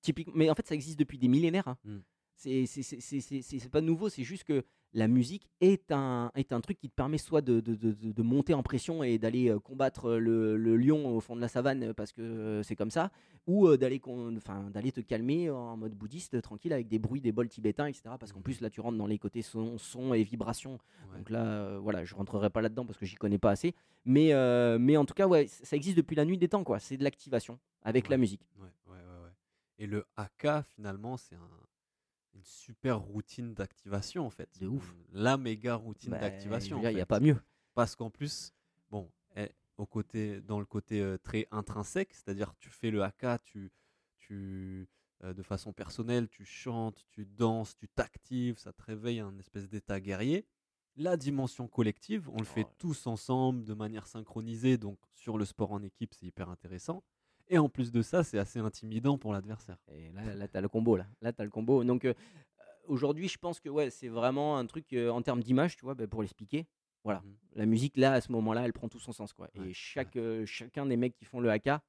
Typiquement, 0.00 0.32
mais 0.36 0.50
en 0.50 0.54
fait, 0.54 0.66
ça 0.66 0.74
existe 0.74 0.98
depuis 0.98 1.18
des 1.18 1.28
millénaires. 1.28 1.68
hein. 1.68 1.78
Mm. 1.84 1.98
C'est 2.34 3.70
pas 3.70 3.80
nouveau, 3.80 4.08
c'est 4.08 4.22
juste 4.24 4.44
que 4.44 4.64
la 4.94 5.06
musique 5.08 5.48
est 5.60 5.92
un, 5.92 6.30
est 6.34 6.52
un 6.52 6.60
truc 6.60 6.78
qui 6.78 6.88
te 6.88 6.94
permet 6.94 7.18
soit 7.18 7.42
de, 7.42 7.60
de- 7.60 7.74
de- 7.74 7.92
de- 8.12 8.22
monter 8.22 8.54
en 8.54 8.62
pression 8.62 9.02
et 9.02 9.18
d'aller 9.18 9.54
combattre 9.62 10.12
le, 10.12 10.56
le 10.56 10.76
lion 10.76 11.08
au 11.14 11.20
fond 11.20 11.36
de 11.36 11.40
la 11.40 11.48
savane 11.48 11.92
parce 11.94 12.12
que 12.12 12.62
c'est 12.64 12.74
comme 12.76 12.90
ça, 12.90 13.10
ou 13.46 13.76
d'aller 13.76 14.00
enfin, 14.36 14.70
te 14.72 15.00
calmer 15.00 15.50
en 15.50 15.76
mode 15.76 15.92
bouddhiste, 15.94 16.40
tranquille, 16.42 16.72
avec 16.72 16.88
des 16.88 16.98
bruits, 16.98 17.20
des 17.20 17.32
bols 17.32 17.48
tibétains, 17.48 17.86
etc. 17.86 18.02
Parce 18.18 18.32
qu'en 18.32 18.38
Mhm. 18.38 18.44
plus, 18.44 18.60
là, 18.60 18.70
tu 18.70 18.80
rentres 18.80 18.96
dans 18.98 19.06
les 19.06 19.18
côtés 19.18 19.42
son, 19.42 19.76
son 19.78 20.14
et 20.14 20.22
vibration. 20.22 20.78
Ouais. 21.10 21.18
Donc 21.18 21.30
là, 21.30 21.44
euh, 21.44 21.78
voilà, 21.78 22.04
je 22.04 22.14
rentrerai 22.14 22.48
pas 22.50 22.60
là-dedans 22.62 22.86
parce 22.86 22.98
que 22.98 23.04
j'y 23.06 23.16
connais 23.16 23.38
pas 23.38 23.50
assez. 23.50 23.74
Mais, 24.04 24.32
euh, 24.32 24.78
mais 24.78 24.96
en 24.96 25.04
tout 25.04 25.14
cas, 25.14 25.26
ouais, 25.26 25.46
ça 25.48 25.76
existe 25.76 25.96
depuis 25.96 26.16
la 26.16 26.24
nuit 26.24 26.38
des 26.38 26.48
temps, 26.48 26.64
quoi. 26.64 26.78
C'est 26.78 26.96
de 26.96 27.04
l'activation 27.04 27.58
avec 27.82 28.08
la 28.08 28.16
musique. 28.16 28.40
Ouais, 28.58 28.68
ouais, 28.86 28.92
ouais, 28.96 29.24
ouais. 29.24 29.30
Et 29.78 29.86
le 29.86 30.04
haka, 30.16 30.62
finalement, 30.62 31.16
c'est 31.16 31.34
un- 31.36 31.40
une 32.34 32.44
super 32.44 33.00
routine 33.00 33.54
d'activation, 33.54 34.26
en 34.26 34.30
fait. 34.30 34.48
De 34.60 34.66
ouf. 34.66 34.94
La 35.12 35.36
méga 35.36 35.74
routine 35.74 36.10
Bah, 36.12 36.18
d'activation. 36.20 36.78
Il 36.78 36.82
n'y 36.82 36.86
a 36.88 36.92
fait. 37.00 37.06
pas 37.06 37.20
mieux. 37.20 37.40
Parce 37.74 37.94
qu'en 37.96 38.10
plus, 38.10 38.52
bon, 38.90 39.10
eh, 39.36 39.50
au 39.76 39.86
côté, 39.86 40.40
dans 40.40 40.60
le 40.60 40.66
côté 40.66 41.00
euh, 41.00 41.18
très 41.18 41.46
intrinsèque, 41.50 42.14
c'est-à-dire 42.14 42.54
tu 42.58 42.68
fais 42.70 42.90
le 42.90 43.02
haka, 43.02 43.38
tu, 43.38 43.70
tu, 44.18 44.88
euh, 45.24 45.32
de 45.34 45.42
façon 45.42 45.72
personnelle, 45.72 46.28
tu 46.28 46.44
chantes, 46.44 47.04
tu 47.10 47.24
danses, 47.26 47.76
tu 47.76 47.88
t'actives, 47.88 48.58
ça 48.58 48.72
te 48.72 48.82
réveille 48.82 49.20
un 49.20 49.36
espèce 49.38 49.68
d'état 49.68 50.00
guerrier. 50.00 50.46
La 50.96 51.16
dimension 51.16 51.68
collective, 51.68 52.28
on 52.30 52.38
le 52.38 52.44
fait 52.44 52.66
Oh. 52.68 52.74
tous 52.78 53.06
ensemble, 53.06 53.64
de 53.64 53.74
manière 53.74 54.06
synchronisée, 54.08 54.76
donc 54.78 54.98
sur 55.14 55.38
le 55.38 55.44
sport 55.44 55.70
en 55.72 55.82
équipe, 55.82 56.12
c'est 56.14 56.26
hyper 56.26 56.48
intéressant. 56.50 57.04
Et 57.50 57.58
en 57.58 57.68
plus 57.68 57.90
de 57.90 58.02
ça, 58.02 58.22
c'est 58.24 58.38
assez 58.38 58.58
intimidant 58.58 59.16
pour 59.16 59.32
l'adversaire. 59.32 59.78
Et 59.90 60.10
là, 60.10 60.34
là 60.34 60.48
tu 60.48 60.56
as 60.56 60.60
le 60.60 60.68
combo. 60.68 60.96
Là, 60.96 61.06
là 61.22 61.32
tu 61.32 61.40
as 61.40 61.44
le 61.44 61.50
combo. 61.50 61.82
Donc 61.82 62.04
euh, 62.04 62.12
euh, 62.12 62.62
aujourd'hui, 62.86 63.28
je 63.28 63.38
pense 63.38 63.58
que 63.58 63.68
ouais, 63.68 63.90
c'est 63.90 64.08
vraiment 64.08 64.58
un 64.58 64.66
truc 64.66 64.92
euh, 64.92 65.08
en 65.10 65.22
termes 65.22 65.42
d'image, 65.42 65.76
tu 65.76 65.84
vois, 65.84 65.94
bah, 65.94 66.06
pour 66.06 66.22
l'expliquer. 66.22 66.66
Voilà. 67.04 67.20
Mhm. 67.20 67.36
La 67.54 67.66
musique, 67.66 67.96
là, 67.96 68.12
à 68.12 68.20
ce 68.20 68.30
moment-là, 68.32 68.64
elle 68.64 68.72
prend 68.72 68.88
tout 68.88 69.00
son 69.00 69.12
sens. 69.12 69.32
Quoi. 69.32 69.48
Ouais, 69.56 69.68
Et 69.68 69.74
chaque, 69.74 70.18
chacun 70.44 70.84
des 70.84 70.96
mecs 70.96 71.14
qui 71.14 71.24
font 71.24 71.40
le 71.40 71.50
haka, 71.50 71.82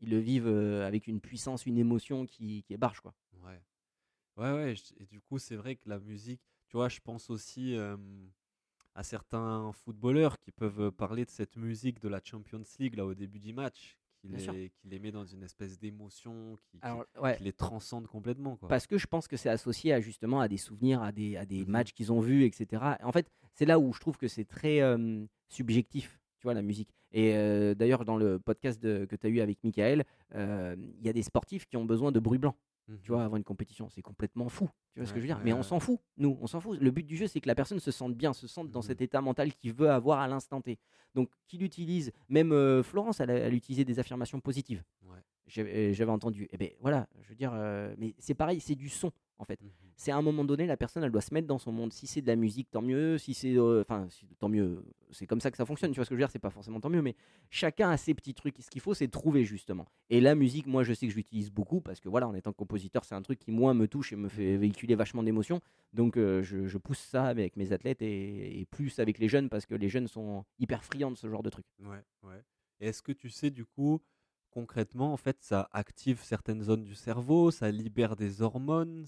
ils 0.00 0.10
le 0.10 0.18
vivent 0.18 0.48
avec 0.48 1.06
une 1.06 1.20
puissance, 1.20 1.64
une 1.64 1.78
émotion 1.78 2.26
qui, 2.26 2.62
qui 2.64 2.74
est 2.74 2.78
barge. 2.78 3.00
Quoi. 3.00 3.14
Ouais. 3.44 3.62
Ouais, 4.36 4.52
ouais. 4.52 4.74
Et 4.98 5.06
du 5.06 5.20
coup, 5.20 5.38
c'est 5.38 5.56
vrai 5.56 5.76
que 5.76 5.88
la 5.88 6.00
musique, 6.00 6.42
tu 6.68 6.76
vois, 6.76 6.88
je 6.88 7.00
pense 7.00 7.30
aussi 7.30 7.76
à 8.94 9.02
certains 9.02 9.72
footballeurs 9.72 10.38
qui 10.38 10.50
peuvent 10.50 10.90
parler 10.90 11.24
de 11.24 11.30
cette 11.30 11.56
musique 11.56 12.00
de 12.00 12.08
la 12.08 12.20
Champions 12.22 12.64
League 12.78 12.96
là 12.96 13.06
au 13.06 13.14
début 13.14 13.38
du 13.38 13.54
match, 13.54 13.96
qui, 14.22 14.28
Bien 14.28 14.38
sûr. 14.38 14.52
les, 14.52 14.70
qui 14.70 14.88
les 14.88 14.98
met 15.00 15.10
dans 15.12 15.24
une 15.26 15.42
espèce 15.42 15.78
d'émotion, 15.78 16.56
qui, 16.70 16.78
qui- 16.78 16.84
Alors, 16.86 17.04
ouais, 17.20 17.36
qui 17.36 17.42
les 17.44 17.52
transcende 17.52 18.06
complètement. 18.06 18.56
Quoi. 18.56 18.68
Parce 18.68 18.86
que 18.86 18.96
je 18.96 19.06
pense 19.06 19.26
que 19.28 19.36
c'est 19.36 19.48
associé 19.50 19.92
à 19.92 20.00
justement 20.00 20.40
à 20.40 20.48
des 20.48 20.56
souvenirs, 20.56 21.02
à 21.02 21.12
des, 21.12 21.36
à 21.36 21.44
des 21.44 21.64
Mhm. 21.64 21.68
matchs 21.70 21.92
qu'ils 21.92 22.12
ont 22.12 22.20
vus, 22.20 22.44
etc. 22.44 22.82
En 23.02 23.12
fait, 23.12 23.28
c'est 23.54 23.66
là 23.66 23.78
où 23.78 23.92
je 23.92 24.00
trouve 24.00 24.16
que 24.16 24.28
c'est 24.28 24.44
très 24.44 24.80
euh, 24.80 25.24
subjectif, 25.48 26.20
tu 26.38 26.44
vois, 26.44 26.54
la 26.54 26.62
musique. 26.62 26.88
Et 27.12 27.34
euh, 27.36 27.74
d'ailleurs, 27.74 28.04
dans 28.06 28.16
le 28.16 28.38
podcast 28.38 28.80
de- 28.82 29.04
que 29.04 29.16
tu 29.16 29.26
as 29.26 29.30
eu 29.30 29.40
avec 29.40 29.62
Michael, 29.64 30.04
euh, 30.34 30.76
il 30.78 31.04
y 31.04 31.08
a 31.10 31.12
des 31.12 31.22
sportifs 31.22 31.66
qui 31.66 31.76
ont 31.76 31.84
besoin 31.84 32.10
de 32.12 32.20
bruit 32.20 32.38
blanc, 32.38 32.56
Tu 33.02 33.10
vois, 33.12 33.24
avant 33.24 33.36
une 33.36 33.44
compétition. 33.44 33.88
C'est 33.88 34.02
complètement 34.02 34.48
fou, 34.48 34.68
tu 34.92 35.00
vois 35.00 35.06
ce 35.06 35.12
que 35.12 35.18
je 35.20 35.22
veux 35.22 35.28
dire? 35.28 35.38
ouais, 35.38 35.44
Mais 35.44 35.52
on 35.52 35.62
s'en 35.62 35.80
fout, 35.80 36.00
nous, 36.16 36.36
on 36.40 36.46
s'en 36.46 36.60
fout. 36.60 36.78
Le 36.80 36.90
but 36.90 37.04
du 37.06 37.16
jeu, 37.16 37.26
c'est 37.26 37.40
que 37.40 37.46
la 37.48 37.54
personne 37.54 37.78
se 37.80 37.90
sente 37.90 38.14
bien, 38.14 38.32
se 38.32 38.46
sente 38.46 38.70
dans 38.70 38.80
Mhm. 38.80 38.86
cet 38.86 39.00
état 39.00 39.20
mental 39.20 39.54
qu'il 39.54 39.72
veut 39.72 39.90
avoir 39.90 40.20
à 40.20 40.28
l'instant 40.28 40.60
T. 40.60 40.78
Donc, 41.14 41.30
qu'il 41.46 41.62
utilise, 41.62 42.12
même 42.28 42.52
euh, 42.52 42.82
Florence, 42.82 43.20
elle, 43.20 43.30
a- 43.30 43.34
elle 43.38 43.54
utilisait 43.54 43.84
des 43.84 43.98
affirmations 43.98 44.40
positives. 44.40 44.82
Ouais. 45.02 45.18
J'avais 45.46 45.90
euh, 45.90 45.92
j'avais 45.92 46.10
entendu. 46.12 46.48
Et 46.52 46.56
ben 46.56 46.70
voilà, 46.80 47.08
je 47.20 47.28
veux 47.28 47.34
dire, 47.34 47.52
euh, 47.54 47.94
mais 47.98 48.14
c'est 48.18 48.34
pareil, 48.34 48.60
c'est 48.60 48.74
du 48.74 48.88
son 48.88 49.10
en 49.38 49.44
fait 49.44 49.60
Mhm. 49.60 49.70
c'est 49.96 50.12
à 50.12 50.16
un 50.16 50.22
moment 50.22 50.44
donné, 50.44 50.66
la 50.66 50.76
personne, 50.76 51.02
elle 51.02 51.10
doit 51.10 51.20
se 51.20 51.34
mettre 51.34 51.48
dans 51.48 51.58
son 51.58 51.72
monde. 51.72 51.92
Si 51.92 52.06
c'est 52.06 52.22
de 52.22 52.26
la 52.28 52.36
musique, 52.36 52.70
tant 52.70 52.80
mieux. 52.82 53.18
Si 53.18 53.34
c'est, 53.34 53.56
euh, 53.56 53.80
enfin, 53.80 54.06
si- 54.08 54.26
tant 54.38 54.48
mieux. 54.48 54.84
C'est 55.10 55.26
comme 55.26 55.40
ça 55.40 55.50
que 55.50 55.56
ça 55.56 55.64
fonctionne. 55.66 55.90
Tu 55.90 55.96
vois 55.96 56.04
ce 56.04 56.10
que 56.10 56.14
je 56.14 56.18
veux 56.18 56.22
dire 56.24 56.30
C'est 56.30 56.38
pas 56.38 56.50
forcément 56.50 56.80
tant 56.80 56.88
mieux, 56.90 57.02
mais 57.02 57.14
chacun 57.50 57.90
a 57.90 57.96
ses 57.96 58.14
petits 58.14 58.34
trucs. 58.34 58.56
Ce 58.60 58.70
qu'il 58.70 58.80
faut, 58.80 58.94
c'est 58.94 59.08
trouver 59.08 59.44
justement. 59.44 59.86
Et 60.10 60.20
la 60.20 60.34
musique, 60.36 60.66
moi, 60.68 60.84
je 60.84 60.92
sais 60.92 61.06
que 61.06 61.12
je 61.12 61.16
l'utilise 61.16 61.50
beaucoup 61.50 61.80
parce 61.80 61.98
que 62.00 62.08
voilà, 62.08 62.28
en 62.28 62.34
étant 62.34 62.52
compositeur, 62.52 63.04
c'est 63.04 63.14
un 63.16 63.22
truc 63.22 63.38
qui 63.40 63.50
moi 63.50 63.74
me 63.74 63.88
touche 63.88 64.12
et 64.12 64.16
me 64.16 64.28
fait 64.28 64.56
véhiculer 64.56 64.94
vachement 64.94 65.22
d'émotions. 65.24 65.60
Donc, 65.92 66.16
euh, 66.16 66.42
je, 66.42 66.66
je 66.68 66.78
pousse 66.78 66.98
ça 67.00 67.24
avec 67.26 67.56
mes 67.56 67.72
athlètes 67.72 68.00
et, 68.02 68.60
et 68.60 68.64
plus 68.66 68.98
avec 69.00 69.18
les 69.18 69.28
jeunes 69.28 69.48
parce 69.48 69.66
que 69.66 69.74
les 69.74 69.88
jeunes 69.88 70.06
sont 70.08 70.44
hyper 70.60 70.84
friands 70.84 71.10
de 71.10 71.16
ce 71.16 71.28
genre 71.28 71.42
de 71.42 71.50
trucs. 71.50 71.66
Ouais, 71.80 72.02
ouais. 72.22 72.42
Est-ce 72.80 73.02
que 73.02 73.12
tu 73.12 73.28
sais 73.30 73.50
du 73.50 73.64
coup, 73.64 74.00
concrètement, 74.52 75.12
en 75.12 75.16
fait, 75.16 75.38
ça 75.42 75.68
active 75.72 76.22
certaines 76.22 76.62
zones 76.62 76.84
du 76.84 76.94
cerveau, 76.94 77.50
ça 77.50 77.70
libère 77.72 78.16
des 78.16 78.42
hormones, 78.42 79.06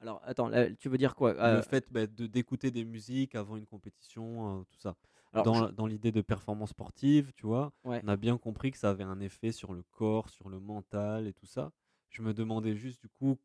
Alors, 0.00 0.20
attends, 0.24 0.48
là, 0.48 0.70
tu 0.74 0.88
veux 0.88 0.98
dire 0.98 1.14
quoi? 1.14 1.34
Le 1.42 1.60
Euh, 1.60 1.62
fait 1.62 1.92
bah, 1.92 2.06
de 2.06 2.26
d'écouter 2.26 2.70
des 2.70 2.84
musiques 2.84 3.34
avant 3.34 3.56
une 3.56 3.66
compétition, 3.66 4.60
euh, 4.60 4.64
tout 4.64 4.76
ça. 4.78 4.96
alors, 5.32 5.50
dans, 5.50 5.52
je- 5.52 5.72
dans 5.72 5.86
l'idée 5.86 6.12
de 6.12 6.20
performance 6.22 6.70
sportive, 6.70 7.32
tu 7.34 7.46
vois, 7.46 7.72
Ouais. 7.84 8.02
on 8.02 8.08
a 8.08 8.16
bien 8.16 8.38
compris 8.38 8.70
que 8.70 8.78
ça 8.78 8.90
avait 8.90 9.04
un 9.04 9.20
effet 9.20 9.52
sur 9.52 9.72
le 9.74 9.82
corps, 9.82 10.28
sur 10.30 10.48
le 10.48 10.60
mental 10.60 11.26
et 11.26 11.32
tout 11.34 11.46
ça. 11.46 11.72
Je 12.08 12.22
me 12.22 12.32
demandais 12.34 12.76
juste 12.76 13.00
du 13.02 13.08
coup 13.08 13.38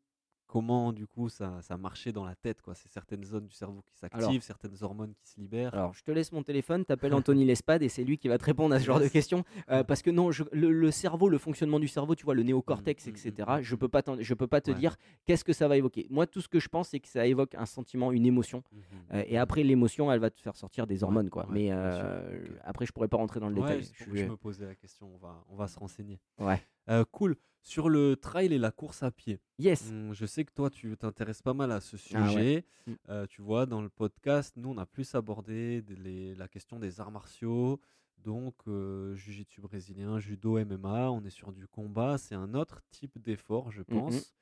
comment 0.50 0.92
du 0.92 1.06
coup 1.06 1.28
ça, 1.28 1.58
ça 1.62 1.76
marchait 1.76 2.10
dans 2.10 2.24
la 2.24 2.34
tête 2.34 2.60
quoi. 2.60 2.74
C'est 2.74 2.88
certaines 2.90 3.22
zones 3.24 3.46
du 3.46 3.54
cerveau 3.54 3.82
qui 3.86 3.94
s'activent, 3.96 4.42
certaines 4.42 4.74
hormones 4.80 5.12
qui 5.14 5.28
se 5.28 5.38
libèrent. 5.40 5.72
Alors, 5.74 5.94
je 5.94 6.02
te 6.02 6.10
laisse 6.10 6.32
mon 6.32 6.42
téléphone, 6.42 6.84
t'appelles 6.84 7.14
Anthony 7.14 7.44
Lespade 7.52 7.82
et 7.84 7.88
c'est 7.88 8.02
lui 8.02 8.18
qui 8.18 8.26
va 8.26 8.36
te 8.36 8.44
répondre 8.44 8.74
à 8.74 8.80
ce 8.80 8.84
genre 8.84 8.98
de 8.98 9.06
questions. 9.06 9.44
Euh, 9.70 9.84
parce 9.84 10.02
que 10.02 10.10
non, 10.10 10.32
je- 10.32 10.42
le, 10.52 10.72
le 10.72 10.90
cerveau, 10.90 11.28
le 11.28 11.38
fonctionnement 11.38 11.78
du 11.78 11.86
cerveau, 11.86 12.16
tu 12.16 12.24
vois, 12.24 12.34
le 12.34 12.42
néocortex, 12.42 13.06
Mm, 13.06 13.10
mm, 13.10 13.12
etc., 13.14 13.48
mm, 13.58 13.62
je 13.62 13.76
peux 13.76 13.88
pas, 13.88 14.02
t'en- 14.02 14.20
je 14.20 14.34
peux 14.34 14.48
pas 14.48 14.60
te 14.60 14.72
Ouais. 14.72 14.76
dire 14.76 14.96
qu'est-ce 15.24 15.44
que 15.44 15.52
ça 15.52 15.68
va 15.68 15.76
évoquer. 15.76 16.08
Moi, 16.10 16.26
tout 16.26 16.40
ce 16.40 16.48
que 16.48 16.58
je 16.58 16.68
pense, 16.68 16.88
c'est 16.88 16.98
que 17.00 17.08
ça 17.08 17.24
évoque 17.26 17.54
un 17.54 17.66
sentiment, 17.66 18.10
une 18.10 18.26
émotion. 18.26 18.64
Mhm. 18.72 18.82
Euh, 19.14 19.24
et 19.28 19.38
après, 19.38 19.62
l'émotion, 19.62 20.10
elle 20.10 20.20
va 20.20 20.30
te 20.30 20.40
faire 20.40 20.56
sortir 20.56 20.86
des 20.88 21.04
hormones, 21.04 21.30
quoi. 21.30 21.44
ouais, 21.46 21.52
Mais 21.52 21.68
euh, 21.70 22.40
après, 22.64 22.86
je 22.86 22.92
pourrais 22.92 23.08
pas 23.08 23.18
rentrer 23.18 23.38
dans 23.38 23.48
le 23.48 23.54
détail. 23.54 23.82
Je 23.94 24.04
je 24.16 24.24
me 24.24 24.36
posais 24.36 24.66
la 24.66 24.74
question. 24.74 25.08
On 25.14 25.18
va, 25.18 25.44
on 25.48 25.54
va 25.54 25.68
se 25.68 25.78
renseigner. 25.78 26.18
Ouais. 26.40 26.60
Euh, 26.90 27.04
cool. 27.10 27.36
Sur 27.62 27.88
le 27.90 28.16
trail 28.16 28.52
et 28.54 28.58
la 28.58 28.70
course 28.70 29.02
à 29.02 29.10
pied, 29.10 29.38
Yes. 29.58 29.90
hum, 29.90 30.14
je 30.14 30.24
sais 30.24 30.44
que 30.46 30.52
toi, 30.52 30.70
tu 30.70 30.96
t'intéresses 30.96 31.42
pas 31.42 31.52
mal 31.52 31.70
à 31.72 31.80
ce 31.80 31.96
Ah 32.14 32.22
ouais. 32.22 32.28
sujet. 32.28 32.64
Mm. 32.86 32.92
Euh, 33.10 33.26
tu 33.26 33.42
vois, 33.42 33.66
dans 33.66 33.82
le 33.82 33.90
podcast, 33.90 34.54
nous, 34.56 34.70
on 34.70 34.78
a 34.78 34.86
plus 34.86 35.14
abordé 35.14 35.82
des- 35.82 35.94
les- 35.96 36.34
la 36.34 36.48
question 36.48 36.78
des 36.78 37.00
arts 37.00 37.10
martiaux. 37.12 37.78
Donc, 38.16 38.54
euh, 38.66 39.14
jiu-jitsu 39.14 39.60
brésilien, 39.60 40.18
judo, 40.18 40.56
MMA, 40.58 41.10
on 41.10 41.22
est 41.24 41.30
sur 41.30 41.52
du 41.52 41.66
combat. 41.68 42.16
C'est 42.18 42.34
un 42.34 42.54
autre 42.54 42.80
type 42.90 43.18
d'effort, 43.20 43.70
je 43.70 43.80
Mhm. 43.80 43.84
pense. 43.86 44.34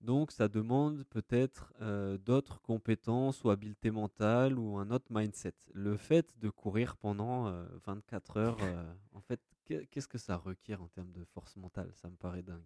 Donc, 0.00 0.32
ça 0.32 0.48
demande 0.48 1.04
peut-être 1.04 1.74
euh, 1.82 2.16
d'autres 2.16 2.60
compétences 2.62 3.44
ou 3.44 3.50
habiletés 3.50 3.90
mentales 3.90 4.58
ou 4.58 4.78
un 4.78 4.90
autre 4.90 5.06
mindset. 5.10 5.52
Le 5.74 5.98
fait 5.98 6.38
de 6.38 6.48
courir 6.48 6.96
pendant 6.96 7.48
euh, 7.48 7.66
24 7.84 8.38
heures, 8.38 8.56
euh, 8.62 8.90
en 9.12 9.20
fait, 9.20 9.40
qu'est- 9.70 9.86
qu'est-ce 9.86 10.08
que 10.08 10.18
ça 10.18 10.36
requiert 10.36 10.82
en 10.82 10.88
termes 10.88 11.12
de 11.12 11.24
force 11.24 11.56
mentale? 11.56 11.90
Ça 11.94 12.08
me 12.08 12.16
paraît 12.16 12.42
dingue. 12.42 12.62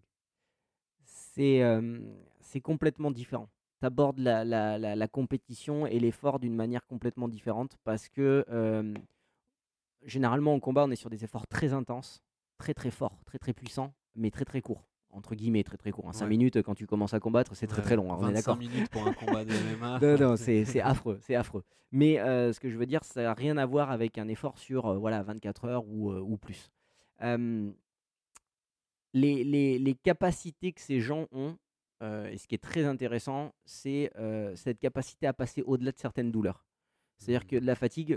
c'est 1.05 1.63
euh, 1.63 1.99
c'est 2.41 2.61
complètement 2.61 3.11
différent. 3.11 3.49
Tu 3.81 3.87
abordes 3.87 4.19
la, 4.19 4.45
la- 4.45 4.79
la- 4.79 4.97
la 4.97 5.09
compétition 5.09 5.87
et 5.87 5.99
l'effort 5.99 6.39
d'une 6.39 6.55
manière 6.55 6.87
complètement 6.87 7.29
différente 7.29 7.77
parce 7.85 8.09
que 8.09 8.45
euh, 8.49 8.95
généralement 10.03 10.55
en 10.55 10.61
combat, 10.61 10.85
on 10.85 10.91
est 10.91 10.97
sur 10.97 11.11
des 11.11 11.25
efforts 11.25 11.47
très 11.47 11.73
intenses, 11.73 12.23
très 12.59 12.75
très 12.75 12.91
forts, 12.91 13.19
très 13.25 13.39
très 13.39 13.53
puissants, 13.53 13.93
mais 14.15 14.31
très 14.31 14.45
très 14.45 14.61
courts. 14.63 14.89
Entre 15.11 15.35
guillemets, 15.37 15.63
très 15.63 15.77
très 15.77 15.93
courts. 15.93 16.13
5 16.13 16.23
Ouais. 16.25 16.29
minutes, 16.31 16.61
quand 16.63 16.75
tu 16.75 16.87
commences 16.89 17.15
à 17.15 17.21
combattre, 17.21 17.55
c'est 17.55 17.69
très 17.69 17.83
très 17.83 17.95
long. 17.95 18.13
hein, 18.13 18.17
on 18.19 18.23
25 18.23 18.31
est 18.31 18.35
d'accord 18.35 18.57
minutes 18.57 18.89
pour 18.91 19.07
un 19.07 19.13
combat 19.13 19.45
de 19.45 19.51
MMA. 19.53 19.99
non, 20.03 20.19
non, 20.19 20.37
c'est 20.37 20.65
c'est 20.65 20.81
affreux, 20.81 21.19
c'est 21.23 21.37
affreux. 21.37 21.63
Mais 21.93 22.19
euh, 22.19 22.53
ce 22.53 22.59
que 22.59 22.69
je 22.69 22.77
veux 22.77 22.87
dire, 22.87 23.05
ça 23.05 23.23
n'a 23.23 23.35
rien 23.35 23.57
à 23.57 23.65
voir 23.67 23.93
avec 23.93 24.19
un 24.19 24.27
effort 24.27 24.59
sur 24.59 24.87
euh, 24.87 24.99
voilà, 24.99 25.23
24 25.23 25.67
heures 25.67 25.87
ou, 25.87 26.11
euh, 26.11 26.19
ou 26.21 26.37
plus. 26.37 26.73
Euh, 27.23 27.71
les, 29.13 29.45
les- 29.45 29.79
les 29.79 29.95
capacités 29.95 30.73
que 30.73 30.81
ces 30.81 31.01
gens 31.01 31.27
ont, 31.33 31.57
euh, 32.03 32.27
et 32.29 32.37
ce 32.39 32.47
qui 32.49 32.55
est 32.55 32.59
très 32.63 32.85
intéressant, 32.85 33.53
c'est 33.65 34.11
cette 34.57 34.79
capacité 34.81 35.27
à 35.27 35.33
passer 35.33 35.63
au-delà 35.63 35.93
de 35.93 35.99
certaines 35.99 36.33
douleurs. 36.33 36.67
C'est-à-dire 37.19 37.43
Mhm. 37.45 37.49
que 37.51 37.57
de 37.57 37.67
la 37.67 37.75
fatigue, 37.77 38.13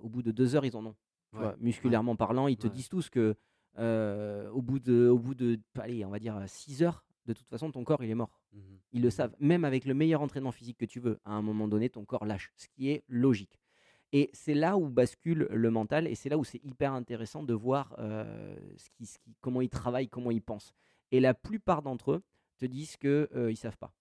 au 0.00 0.08
bout 0.08 0.22
de 0.22 0.30
deux 0.30 0.56
heures, 0.56 0.64
ils 0.64 0.76
en 0.76 0.86
ont. 0.86 0.96
tu 1.32 1.36
Ouais, 1.38 1.42
vois, 1.42 1.56
musculairement 1.58 2.16
parlant, 2.16 2.46
ils 2.48 2.56
te 2.56 2.66
Ouais. 2.68 2.72
disent 2.72 2.88
tous 2.88 3.10
que 3.10 3.34
au 3.78 4.62
bout 4.62 4.78
de, 4.78 5.08
au 5.08 5.18
bout 5.18 5.34
de, 5.34 5.58
allez, 5.78 6.04
on 6.04 6.10
va 6.10 6.18
dire 6.18 6.40
6 6.46 6.82
heures, 6.82 7.04
de 7.26 7.32
toute 7.34 7.48
façon, 7.48 7.70
ton 7.72 7.84
corps, 7.84 8.02
il 8.02 8.08
est 8.08 8.14
mort. 8.14 8.40
Mhm. 8.52 8.62
Ils 8.92 9.02
le 9.02 9.08
Mhm. 9.08 9.10
savent. 9.10 9.36
Même 9.40 9.64
avec 9.64 9.84
le 9.84 9.92
meilleur 9.92 10.22
entraînement 10.22 10.52
physique 10.52 10.78
que 10.78 10.84
tu 10.86 10.98
veux, 11.00 11.18
à 11.24 11.32
un 11.32 11.42
moment 11.42 11.68
donné, 11.68 11.90
ton 11.90 12.04
corps 12.06 12.24
lâche, 12.24 12.52
ce 12.56 12.68
qui 12.68 12.88
est 12.90 13.02
logique. 13.08 13.60
Et 14.12 14.30
c'est 14.32 14.54
là 14.54 14.76
où 14.76 14.88
bascule 14.88 15.48
le 15.50 15.70
mental, 15.70 16.06
et 16.06 16.14
c'est 16.14 16.28
là 16.28 16.38
où 16.38 16.44
c'est 16.44 16.62
hyper 16.64 16.92
intéressant 16.92 17.42
de 17.42 17.52
voir 17.54 17.94
euh, 17.98 18.56
ce 18.76 18.88
qui, 18.90 19.04
ce 19.06 19.18
qui- 19.18 19.34
comment 19.40 19.60
ils 19.60 19.68
travaillent, 19.68 20.08
comment 20.08 20.30
ils 20.30 20.40
pensent. 20.42 20.72
Et 21.10 21.20
la 21.20 21.34
plupart 21.34 21.82
d'entre 21.82 22.12
eux 22.12 22.22
te 22.58 22.66
disent 22.66 22.96
que 22.96 23.28
euh, 23.34 23.50
ils 23.50 23.56
savent 23.56 23.76
pas. 23.76 23.92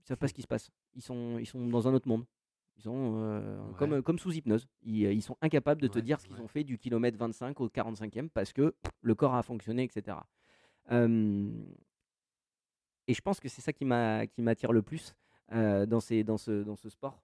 Ils 0.00 0.06
savent 0.06 0.18
pas 0.18 0.28
ce 0.28 0.34
qui 0.34 0.42
se 0.42 0.46
passe. 0.48 0.70
Ils 0.94 1.02
sont, 1.02 1.38
ils 1.38 1.46
sont 1.46 1.66
dans 1.68 1.86
un 1.86 1.94
autre 1.94 2.08
monde. 2.08 2.24
Ils 2.76 2.82
sont 2.82 3.14
euh, 3.16 3.60
Ouais. 3.68 3.74
comme, 3.76 4.02
comme 4.02 4.18
sous 4.18 4.32
hypnose. 4.32 4.66
Ils, 4.82 5.02
ils 5.12 5.22
sont 5.22 5.36
incapables 5.42 5.82
de 5.82 5.88
te 5.88 5.98
Ouais, 5.98 6.02
dire 6.02 6.20
ce 6.20 6.26
qu'ils 6.26 6.36
ouais. 6.36 6.42
ont 6.42 6.48
fait 6.48 6.64
du 6.64 6.78
kilomètre 6.78 7.18
25 7.18 7.60
au 7.60 7.68
45e 7.68 8.30
parce 8.30 8.52
que 8.54 8.74
le 9.02 9.14
corps 9.14 9.34
a 9.34 9.42
fonctionné, 9.42 9.84
etc. 9.84 10.16
Euh, 10.90 11.50
et 13.06 13.14
je 13.14 13.20
pense 13.20 13.40
que 13.40 13.48
c'est 13.48 13.60
ça 13.60 13.72
qui 13.72 13.84
m'a- 13.84 14.26
qui 14.26 14.40
m'attire 14.42 14.72
le 14.72 14.82
plus 14.82 15.14
euh, 15.52 15.84
dans, 15.84 16.00
ces, 16.00 16.24
dans, 16.24 16.38
ce, 16.38 16.62
dans 16.62 16.76
ce 16.76 16.88
sport. 16.88 17.22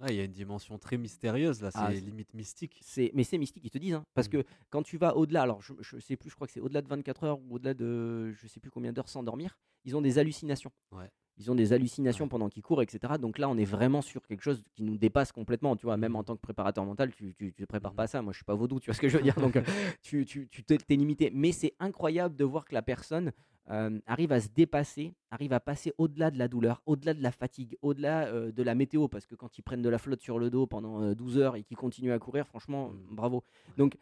Ah, 0.00 0.10
il 0.12 0.16
y 0.16 0.20
a 0.20 0.24
une 0.24 0.32
dimension 0.32 0.78
très 0.78 0.98
mystérieuse 0.98 1.62
là, 1.62 1.70
c'est 1.70 1.78
Ah, 1.80 1.90
c'est- 1.94 2.00
limite 2.00 2.34
mystique. 2.34 2.78
C'est, 2.82 3.10
mais 3.14 3.24
c'est 3.24 3.38
mystique, 3.38 3.64
ils 3.64 3.70
te 3.70 3.78
disent. 3.78 3.94
hein, 3.94 4.04
parce 4.14 4.26
Mm. 4.28 4.30
que 4.32 4.44
quand 4.68 4.82
tu 4.82 4.98
vas 4.98 5.16
au-delà, 5.16 5.42
alors 5.42 5.62
je, 5.62 5.72
je 5.80 5.98
sais 5.98 6.16
plus, 6.16 6.28
je 6.28 6.34
crois 6.34 6.46
que 6.46 6.52
c'est 6.52 6.60
au-delà 6.60 6.82
de 6.82 6.88
24 6.88 7.24
heures 7.24 7.40
ou 7.40 7.54
au-delà 7.54 7.72
de 7.72 8.30
je 8.32 8.46
sais 8.46 8.60
plus 8.60 8.70
combien 8.70 8.92
d'heures 8.92 9.08
sans 9.08 9.22
dormir, 9.22 9.58
ils 9.84 9.96
ont 9.96 10.02
des 10.02 10.18
hallucinations. 10.18 10.70
Ouais. 10.92 11.08
Ils 11.38 11.50
ont 11.50 11.54
des 11.54 11.72
hallucinations 11.74 12.28
pendant 12.28 12.48
qu'ils 12.48 12.62
courent, 12.62 12.80
etc. 12.82 13.14
Donc 13.20 13.38
là, 13.38 13.48
on 13.48 13.58
est 13.58 13.64
vraiment 13.66 14.00
sur 14.00 14.26
quelque 14.26 14.42
chose 14.42 14.62
qui 14.74 14.82
nous 14.82 14.96
dépasse 14.96 15.32
complètement. 15.32 15.76
Tu 15.76 15.84
vois, 15.84 15.96
même 15.98 16.12
Mhm. 16.12 16.16
en 16.16 16.24
tant 16.24 16.34
que 16.36 16.40
préparateur 16.40 16.84
mental, 16.84 17.12
tu, 17.12 17.34
tu 17.34 17.52
te 17.52 17.64
prépares 17.64 17.92
Mhm. 17.92 17.96
pas 17.96 18.02
à 18.04 18.06
ça. 18.06 18.22
Moi, 18.22 18.32
je 18.32 18.38
suis 18.38 18.44
pas 18.44 18.54
vaudou, 18.54 18.80
tu 18.80 18.86
vois 18.86 18.94
ce 18.94 19.00
que 19.00 19.08
je 19.08 19.16
veux 19.18 19.22
dire. 19.22 19.34
Donc, 19.36 19.56
euh, 19.56 19.62
tu, 20.02 20.24
tu, 20.24 20.48
tu 20.48 20.64
t'es, 20.64 20.78
t'es 20.78 20.96
limité. 20.96 21.30
Mais 21.34 21.52
c'est 21.52 21.74
incroyable 21.78 22.36
de 22.36 22.44
voir 22.44 22.64
que 22.64 22.72
la 22.74 22.80
personne 22.82 23.32
euh, 23.68 23.98
arrive 24.06 24.30
à 24.32 24.40
se 24.40 24.48
dépasser, 24.48 25.12
arrive 25.30 25.52
à 25.52 25.60
passer 25.60 25.92
au-delà 25.98 26.30
de 26.30 26.38
la 26.38 26.48
douleur, 26.48 26.80
au-delà 26.86 27.12
de 27.14 27.22
la 27.22 27.32
fatigue, 27.32 27.76
au-delà 27.82 28.26
euh, 28.28 28.50
de 28.52 28.62
la 28.62 28.74
météo. 28.74 29.08
Parce 29.08 29.26
que 29.26 29.34
quand 29.34 29.58
ils 29.58 29.62
prennent 29.62 29.82
de 29.82 29.88
la 29.90 29.98
flotte 29.98 30.22
sur 30.22 30.38
le 30.38 30.48
dos 30.50 30.66
pendant 30.66 31.02
euh, 31.02 31.14
12 31.14 31.36
heures 31.38 31.56
et 31.56 31.64
qu'ils 31.64 31.76
continuent 31.76 32.12
à 32.12 32.18
courir, 32.18 32.46
franchement, 32.46 32.88
Mhm. 32.90 33.14
bravo. 33.14 33.44
Donc, 33.76 33.96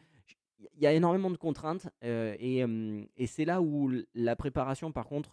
il 0.77 0.83
y 0.83 0.87
a 0.87 0.93
énormément 0.93 1.31
de 1.31 1.37
contraintes 1.37 1.89
et, 2.03 2.65
et 3.17 3.27
c'est 3.27 3.45
là 3.45 3.61
où 3.61 3.91
la 4.15 4.35
préparation, 4.37 4.93
par 4.93 5.07
contre, 5.07 5.31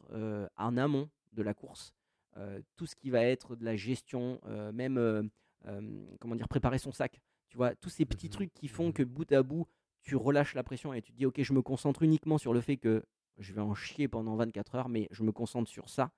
en 0.58 0.78
amont 0.78 1.10
de 1.34 1.42
la 1.44 1.54
course, 1.54 1.94
euh, 2.38 2.62
tout 2.76 2.86
ce 2.86 2.96
qui 2.96 3.10
va 3.10 3.24
être 3.24 3.56
de 3.56 3.66
la 3.66 3.76
gestion, 3.76 4.40
euh, 4.46 4.72
même 4.72 4.98
euh, 4.98 6.06
comment 6.20 6.36
dire, 6.36 6.48
préparer 6.48 6.78
son 6.78 6.92
sac, 6.92 7.22
tu 7.50 7.58
vois, 7.58 7.76
tous 7.76 7.90
ces 7.90 8.06
petits 8.06 8.28
Mhm, 8.28 8.32
trucs 8.32 8.54
qui 8.54 8.68
font 8.68 8.88
mhm. 8.88 8.94
que 8.94 9.04
bout 9.04 9.32
à 9.32 9.44
bout, 9.44 9.68
tu 10.02 10.16
relâches 10.16 10.56
la 10.56 10.64
pression 10.64 10.94
et 10.94 11.02
tu 11.02 11.12
te 11.12 11.18
dis, 11.18 11.26
ok, 11.26 11.42
je 11.42 11.54
me 11.54 11.62
concentre 11.62 12.02
uniquement 12.04 12.38
sur 12.38 12.54
le 12.54 12.62
fait 12.62 12.78
que 12.78 13.04
je 13.38 13.54
vais 13.54 13.62
en 13.62 13.76
chier 13.76 14.08
pendant 14.08 14.36
24 14.36 14.76
heures, 14.76 14.90
mais 14.90 15.08
je 15.12 15.24
me 15.24 15.32
concentre 15.32 15.70
sur 15.70 15.90
ça, 15.90 16.12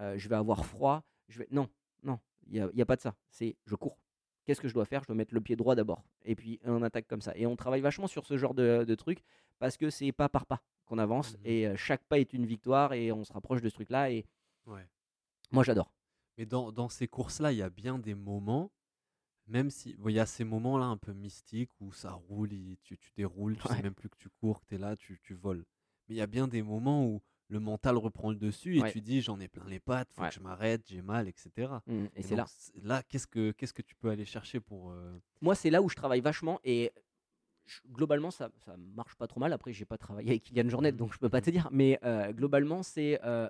euh, 0.00 0.16
je 0.16 0.28
vais 0.28 0.36
avoir 0.36 0.64
froid, 0.64 1.04
je 1.28 1.40
vais... 1.40 1.48
Non, 1.50 1.68
non, 2.02 2.18
il 2.46 2.52
n'y 2.54 2.60
a, 2.60 2.70
y 2.72 2.82
a 2.82 2.86
pas 2.86 2.96
de 2.96 3.00
ça, 3.00 3.14
c'est 3.30 3.56
je 3.66 3.74
cours. 3.74 3.98
Qu'est-ce 4.44 4.60
que 4.60 4.68
je 4.68 4.74
dois 4.74 4.84
faire? 4.84 5.02
Je 5.02 5.08
dois 5.08 5.16
mettre 5.16 5.34
le 5.34 5.40
pied 5.40 5.56
droit 5.56 5.74
d'abord. 5.74 6.04
Et 6.24 6.36
puis 6.36 6.60
on 6.64 6.82
attaque 6.82 7.08
comme 7.08 7.20
ça. 7.20 7.32
Et 7.34 7.46
on 7.46 7.56
travaille 7.56 7.80
vachement 7.80 8.06
sur 8.06 8.24
ce 8.26 8.36
genre 8.36 8.54
de, 8.54 8.84
de 8.86 8.94
truc 8.94 9.24
parce 9.58 9.76
que 9.76 9.90
c'est 9.90 10.12
pas 10.12 10.28
par 10.28 10.46
pas 10.46 10.62
qu'on 10.84 10.98
avance. 10.98 11.32
Mhm. 11.38 11.40
Et 11.46 11.76
chaque 11.76 12.04
pas 12.04 12.20
est 12.20 12.32
une 12.32 12.46
victoire 12.46 12.92
et 12.92 13.10
on 13.10 13.24
se 13.24 13.32
rapproche 13.32 13.60
de 13.60 13.68
ce 13.68 13.74
truc-là. 13.74 14.12
Et 14.12 14.24
Ouais. 14.66 14.86
moi 15.52 15.62
j'adore. 15.64 15.92
Mais 16.38 16.44
dans, 16.46 16.70
dans 16.72 16.88
ces 16.88 17.08
courses-là, 17.08 17.52
il 17.52 17.58
y 17.58 17.62
a 17.62 17.70
bien 17.70 17.98
des 17.98 18.14
moments, 18.14 18.70
même 19.46 19.70
si 19.70 19.94
bon, 19.96 20.08
il 20.10 20.14
y 20.16 20.20
a 20.20 20.26
ces 20.26 20.44
moments-là 20.44 20.86
un 20.86 20.96
peu 20.96 21.12
mystiques 21.12 21.70
où 21.80 21.92
ça 21.92 22.12
roule, 22.12 22.52
il- 22.52 22.76
tu, 22.82 22.98
tu 22.98 23.10
déroules, 23.16 23.56
tu 23.56 23.68
Ouais. 23.68 23.76
sais 23.76 23.82
même 23.82 23.94
plus 23.94 24.08
que 24.10 24.16
tu 24.16 24.28
cours, 24.28 24.60
que 24.60 24.66
tu 24.66 24.74
es 24.74 24.78
là, 24.78 24.96
tu, 24.96 25.18
tu 25.22 25.34
voles. 25.34 25.64
Mais 26.08 26.14
il 26.16 26.18
y 26.18 26.20
a 26.20 26.26
bien 26.26 26.46
des 26.48 26.62
moments 26.62 27.06
où 27.06 27.22
le 27.48 27.60
mental 27.60 27.96
reprend 27.96 28.30
le 28.30 28.36
dessus 28.36 28.76
et 28.76 28.82
Ouais. 28.82 28.92
tu 28.92 29.00
dis 29.00 29.20
j'en 29.22 29.38
ai 29.38 29.46
plein 29.48 29.64
les 29.68 29.78
pattes, 29.80 30.12
faut 30.12 30.22
Ouais. 30.22 30.28
que 30.28 30.34
je 30.34 30.40
m'arrête, 30.40 30.82
j'ai 30.88 31.00
mal, 31.00 31.28
etc. 31.28 31.80
Mm, 31.86 31.92
Et, 31.92 32.10
Et 32.16 32.22
c'est 32.22 32.30
donc, 32.30 32.38
là. 32.38 32.46
c- 32.48 32.72
Là, 32.82 33.02
qu'est-ce 33.04 33.26
que 33.28 33.52
qu'est-ce 33.52 33.72
que 33.72 33.82
tu 33.82 33.94
peux 33.94 34.10
aller 34.10 34.24
chercher 34.24 34.58
pour 34.60 34.90
euh, 34.90 35.16
Moi 35.40 35.54
c'est 35.54 35.70
là 35.70 35.80
où 35.80 35.88
je 35.88 35.94
travaille 35.94 36.20
vachement. 36.20 36.58
Et 36.64 36.92
je- 37.66 37.80
globalement 37.88 38.32
ça, 38.32 38.50
ça 38.64 38.76
marche 38.76 39.14
pas 39.14 39.28
trop 39.28 39.38
mal. 39.40 39.52
Après 39.52 39.72
j'ai 39.72 39.84
pas 39.86 39.96
travaillé 39.96 40.30
avec 40.30 40.42
Kylian 40.42 40.68
Jornet 40.68 40.90
Mhm. 40.92 40.98
donc 40.98 41.12
je 41.14 41.18
peux 41.18 41.28
pas 41.30 41.40
te 41.40 41.50
dire. 41.50 41.68
Mais 41.70 41.98
euh, 42.04 42.32
globalement 42.32 42.82
c'est 42.82 43.20
euh, 43.24 43.48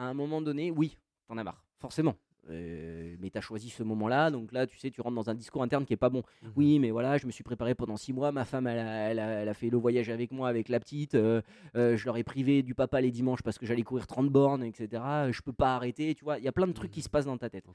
à 0.00 0.04
un 0.08 0.14
moment 0.14 0.40
donné, 0.40 0.70
oui, 0.70 0.96
t'en 1.28 1.36
as 1.38 1.44
marre. 1.44 1.62
Forcément. 1.78 2.16
Euh, 2.48 3.16
mais 3.20 3.28
tu 3.28 3.36
as 3.36 3.42
choisi 3.42 3.68
ce 3.68 3.82
moment-là, 3.82 4.30
donc 4.30 4.50
là, 4.52 4.66
tu 4.66 4.78
sais, 4.78 4.90
tu 4.90 5.02
rentres 5.02 5.14
dans 5.14 5.28
un 5.28 5.34
discours 5.34 5.62
interne 5.62 5.84
qui 5.84 5.92
est 5.92 5.96
pas 5.98 6.08
bon. 6.08 6.22
Oui, 6.56 6.78
mais 6.78 6.90
voilà, 6.90 7.18
je 7.18 7.26
me 7.26 7.30
suis 7.30 7.44
préparé 7.44 7.74
pendant 7.74 7.98
six 7.98 8.14
mois. 8.14 8.32
Ma 8.32 8.46
femme, 8.46 8.66
elle 8.66 8.78
a, 8.78 9.10
elle 9.10 9.18
a- 9.18 9.28
elle 9.42 9.48
a 9.48 9.54
fait 9.54 9.68
le 9.68 9.76
voyage 9.76 10.08
avec 10.08 10.32
moi, 10.32 10.48
avec 10.48 10.70
la 10.70 10.80
petite. 10.80 11.14
euh, 11.14 11.42
euh, 11.76 11.98
je 11.98 12.04
leur 12.06 12.16
ai 12.16 12.24
privé 12.24 12.62
du 12.62 12.74
papa 12.74 13.00
les 13.02 13.10
dimanches 13.10 13.42
parce 13.42 13.58
que 13.58 13.66
j'allais 13.66 13.82
courir 13.82 14.06
30 14.06 14.30
bornes, 14.30 14.64
etc. 14.64 15.02
Je 15.30 15.42
peux 15.42 15.52
pas 15.52 15.76
arrêter, 15.76 16.14
tu 16.14 16.24
vois. 16.24 16.38
Il 16.38 16.44
y 16.44 16.48
a 16.48 16.52
plein 16.52 16.66
de 16.66 16.72
trucs 16.72 16.90
qui 16.90 17.00
Mhm. 17.00 17.04
se 17.04 17.08
passent 17.10 17.26
dans 17.26 17.36
ta 17.38 17.50
tête. 17.50 17.66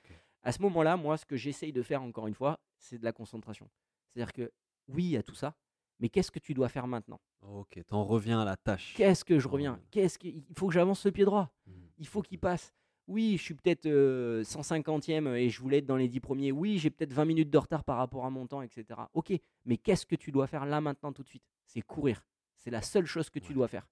À 0.41 0.51
ce 0.51 0.61
moment-là, 0.63 0.97
moi, 0.97 1.15
ce 1.17 1.25
que 1.27 1.35
j'essaye 1.37 1.71
de 1.71 1.83
faire, 1.83 2.01
encore 2.01 2.25
une 2.27 2.33
fois, 2.35 2.59
c'est 2.79 2.97
de 2.97 3.03
la 3.05 3.11
concentration. 3.11 3.69
C'est-à-dire 4.13 4.33
que 4.33 4.51
oui, 4.87 5.03
il 5.03 5.11
y 5.11 5.17
a 5.17 5.23
tout 5.23 5.35
ça, 5.35 5.53
mais 5.99 6.09
qu'est-ce 6.09 6.31
que 6.31 6.39
tu 6.39 6.53
dois 6.53 6.69
faire 6.69 6.87
maintenant? 6.87 7.19
Ok, 7.41 7.79
t'en 7.87 8.03
reviens 8.03 8.41
à 8.41 8.45
la 8.45 8.57
tâche. 8.57 8.93
Qu'est-ce 8.95 9.23
que 9.23 9.39
je 9.39 9.47
reviens? 9.47 9.79
Qu'est-ce 9.91 10.17
que... 10.19 10.27
Il 10.27 10.43
faut 10.55 10.67
que 10.67 10.73
j'avance 10.73 11.05
le 11.05 11.11
pied 11.11 11.25
droit. 11.25 11.51
Mhm. 11.67 11.73
Il 11.99 12.07
faut 12.07 12.21
qu'il 12.21 12.39
passe. 12.39 12.73
Oui, 13.07 13.37
je 13.37 13.43
suis 13.43 13.53
peut-être 13.53 13.85
euh, 13.85 14.41
150e 14.43 15.35
et 15.35 15.49
je 15.49 15.61
voulais 15.61 15.77
être 15.77 15.85
dans 15.85 15.95
les 15.95 16.07
10 16.07 16.19
premiers. 16.21 16.51
Oui, 16.51 16.79
j'ai 16.79 16.89
peut-être 16.89 17.13
20 17.13 17.25
minutes 17.25 17.49
de 17.51 17.57
retard 17.59 17.83
par 17.83 17.97
rapport 17.97 18.25
à 18.25 18.29
mon 18.31 18.47
temps, 18.47 18.63
etc. 18.63 18.85
Ok, 19.13 19.31
mais 19.65 19.77
qu'est-ce 19.77 20.05
que 20.07 20.15
tu 20.15 20.31
dois 20.31 20.47
faire 20.47 20.65
là 20.65 20.81
maintenant 20.81 21.13
tout 21.13 21.21
de 21.21 21.27
suite? 21.27 21.43
C'est 21.67 21.81
courir. 21.81 22.25
C'est 22.57 22.71
la 22.71 22.81
seule 22.81 23.05
chose 23.05 23.29
que 23.29 23.37
tu 23.37 23.53
dois 23.53 23.67
faire. 23.67 23.87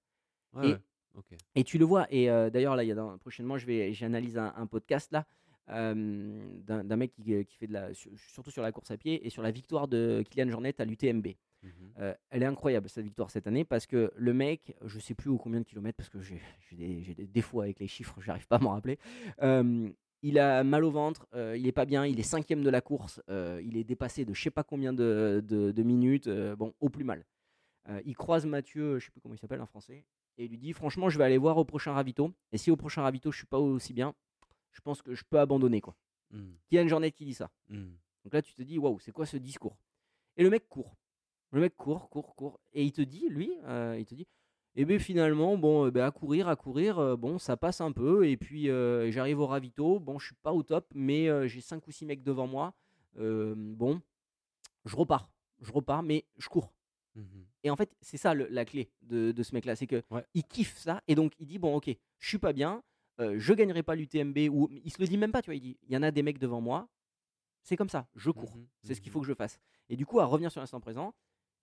Ouais, 0.52 0.66
et- 0.70 0.72
ouais, 0.72 0.78
ok. 1.14 1.36
Et 1.54 1.62
tu 1.62 1.78
le 1.78 1.84
vois. 1.84 2.06
Et 2.12 2.28
euh, 2.28 2.50
d'ailleurs, 2.50 2.74
là, 2.74 2.82
il 2.82 2.88
y 2.88 2.92
a 2.92 2.96
dans- 2.96 3.16
prochainement, 3.18 3.56
je 3.56 3.66
vais, 3.66 3.92
j'analyse 3.92 4.36
un, 4.36 4.52
un 4.56 4.66
podcast 4.66 5.12
là 5.12 5.24
euh, 5.70 6.44
d'un 6.66 6.96
mec 6.96 7.12
qui, 7.12 7.22
qui 7.44 7.56
fait 7.56 7.66
de 7.68 7.72
la, 7.72 7.94
sur- 7.94 8.10
surtout 8.16 8.50
sur 8.50 8.62
la 8.62 8.72
course 8.72 8.90
à 8.90 8.96
pied 8.96 9.24
et 9.24 9.30
sur 9.30 9.42
la 9.42 9.50
victoire 9.50 9.86
de 9.88 10.22
Kylian 10.28 10.50
Jornet 10.50 10.74
à 10.80 10.84
l'UTMB. 10.84 11.28
Mhm. 11.64 11.70
Euh, 11.98 12.14
elle 12.30 12.42
est 12.42 12.46
incroyable, 12.46 12.88
cette 12.88 13.04
victoire 13.04 13.30
cette 13.30 13.46
année, 13.46 13.64
parce 13.64 13.86
que 13.86 14.12
le 14.16 14.34
mec, 14.34 14.76
je 14.84 14.98
sais 14.98 15.14
plus 15.14 15.30
au 15.30 15.38
combien 15.38 15.60
de 15.60 15.64
kilomètres, 15.64 15.96
parce 15.96 16.10
que 16.10 16.20
j'ai 16.20 16.40
des, 16.72 17.26
défauts 17.26 17.60
avec 17.62 17.80
les 17.80 17.88
chiffres, 17.88 18.16
j'arrive 18.20 18.46
pas 18.46 18.56
à 18.56 18.58
m'en 18.58 18.70
rappeler. 18.70 18.98
Euh, 19.42 19.90
il 20.22 20.38
a 20.38 20.64
mal 20.64 20.84
au 20.84 20.90
ventre, 20.90 21.26
euh, 21.34 21.56
il 21.56 21.66
est 21.66 21.72
pas 21.72 21.84
bien, 21.84 22.06
il 22.06 22.18
est 22.18 22.24
cinquième 22.24 22.62
de 22.62 22.70
la 22.70 22.80
course, 22.80 23.20
euh, 23.28 23.60
il 23.64 23.76
est 23.76 23.84
dépassé 23.84 24.24
de 24.24 24.32
je 24.32 24.42
sais 24.42 24.50
pas 24.50 24.62
combien 24.64 24.92
de, 24.92 25.42
de- 25.46 25.70
de 25.70 25.82
minutes, 25.82 26.28
bon, 26.28 26.74
au 26.80 26.88
plus 26.88 27.04
mal. 27.04 27.24
Il 28.06 28.16
croise 28.16 28.46
Mathieu, 28.46 28.98
je 28.98 29.06
sais 29.06 29.10
plus 29.10 29.20
comment 29.20 29.34
il 29.34 29.38
s'appelle 29.38 29.60
en 29.60 29.66
français, 29.66 30.06
et 30.38 30.44
il 30.44 30.50
lui 30.50 30.58
dit 30.58 30.72
franchement, 30.72 31.10
je 31.10 31.18
vais 31.18 31.24
aller 31.24 31.36
voir 31.38 31.58
au 31.58 31.64
prochain 31.64 31.92
ravito, 31.92 32.32
et 32.52 32.58
si 32.58 32.70
au 32.70 32.76
prochain 32.76 33.02
ravito 33.02 33.30
je 33.30 33.36
suis 33.38 33.46
pas 33.46 33.58
aussi 33.58 33.92
bien, 33.92 34.14
je 34.72 34.80
pense 34.80 35.02
que 35.02 35.14
je 35.14 35.24
peux 35.28 35.38
abandonner 35.38 35.80
quoi. 35.82 35.94
Mhm. 36.30 36.56
Kylian 36.68 36.88
Jornet 36.88 37.12
qui 37.12 37.24
dit 37.24 37.34
ça. 37.34 37.50
Mhm. 37.68 37.96
Donc 38.24 38.32
là, 38.32 38.40
tu 38.42 38.54
te 38.54 38.62
dis, 38.62 38.78
waouh, 38.78 38.98
c'est 39.00 39.12
quoi 39.12 39.26
ce 39.26 39.36
discours? 39.36 39.76
Et 40.36 40.42
le 40.42 40.50
mec 40.50 40.68
court. 40.68 40.96
Le 41.54 41.60
mec 41.60 41.76
court, 41.76 42.10
court, 42.10 42.34
court. 42.34 42.60
Et 42.72 42.84
il 42.84 42.92
te 42.92 43.00
dit, 43.00 43.28
lui, 43.28 43.52
euh, 43.64 43.96
il 43.98 44.04
te 44.04 44.14
dit, 44.14 44.26
eh 44.74 44.84
bien 44.84 44.98
finalement, 44.98 45.56
bon, 45.56 45.86
euh, 45.86 45.90
ben, 45.92 46.04
à 46.04 46.10
courir, 46.10 46.48
à 46.48 46.56
courir, 46.56 46.98
euh, 46.98 47.16
bon, 47.16 47.38
ça 47.38 47.56
passe 47.56 47.80
un 47.80 47.92
peu. 47.92 48.26
Et 48.28 48.36
puis 48.36 48.68
euh, 48.68 49.10
j'arrive 49.12 49.38
au 49.38 49.46
ravito. 49.46 50.00
Bon, 50.00 50.18
je 50.18 50.26
suis 50.26 50.34
pas 50.42 50.52
au 50.52 50.64
top, 50.64 50.88
mais 50.94 51.28
euh, 51.28 51.46
j'ai 51.46 51.60
5 51.60 51.86
ou 51.86 51.92
6 51.92 52.06
mecs 52.06 52.24
devant 52.24 52.48
moi. 52.48 52.74
Euh, 53.18 53.54
bon, 53.56 54.00
je 54.84 54.96
repars. 54.96 55.30
Je 55.60 55.70
repars, 55.70 56.02
mais 56.02 56.24
je 56.38 56.48
cours. 56.48 56.74
Mhm. 57.14 57.46
Et 57.62 57.70
en 57.70 57.76
fait, 57.76 57.94
c'est 58.00 58.16
ça 58.16 58.34
le- 58.34 58.48
la 58.50 58.64
clé 58.64 58.90
de, 59.02 59.30
de 59.30 59.42
ce 59.44 59.54
mec-là, 59.54 59.76
c'est 59.76 59.86
que 59.86 60.02
Ouais. 60.10 60.24
il 60.34 60.42
kiffe 60.42 60.76
ça 60.76 61.00
et 61.06 61.14
donc 61.14 61.32
il 61.38 61.46
dit 61.46 61.60
bon 61.60 61.76
ok, 61.76 61.88
je 62.18 62.28
suis 62.28 62.38
pas 62.38 62.52
bien, 62.52 62.82
euh, 63.20 63.36
je 63.38 63.52
gagnerai 63.54 63.84
pas 63.84 63.94
l'UTMB 63.94 64.36
ou 64.50 64.68
il 64.70 64.90
se 64.90 65.00
le 65.00 65.06
dit 65.06 65.16
même 65.16 65.30
pas, 65.30 65.40
tu 65.40 65.46
vois, 65.50 65.54
il 65.54 65.60
dit 65.60 65.78
il 65.84 65.92
y 65.94 65.96
en 65.96 66.02
a 66.02 66.10
des 66.10 66.24
mecs 66.24 66.40
devant 66.40 66.60
moi, 66.60 66.88
c'est 67.62 67.76
comme 67.76 67.88
ça, 67.88 68.08
je 68.16 68.32
cours, 68.32 68.56
Mhm, 68.56 68.66
c'est 68.82 68.94
ce 68.96 69.00
qu'il 69.00 69.10
mhm. 69.10 69.12
faut 69.14 69.20
que 69.20 69.28
je 69.28 69.32
fasse. 69.34 69.60
Et 69.88 69.96
du 69.96 70.04
coup, 70.04 70.18
à 70.18 70.24
revenir 70.24 70.50
sur 70.50 70.60
l'instant 70.60 70.80
présent, 70.80 71.14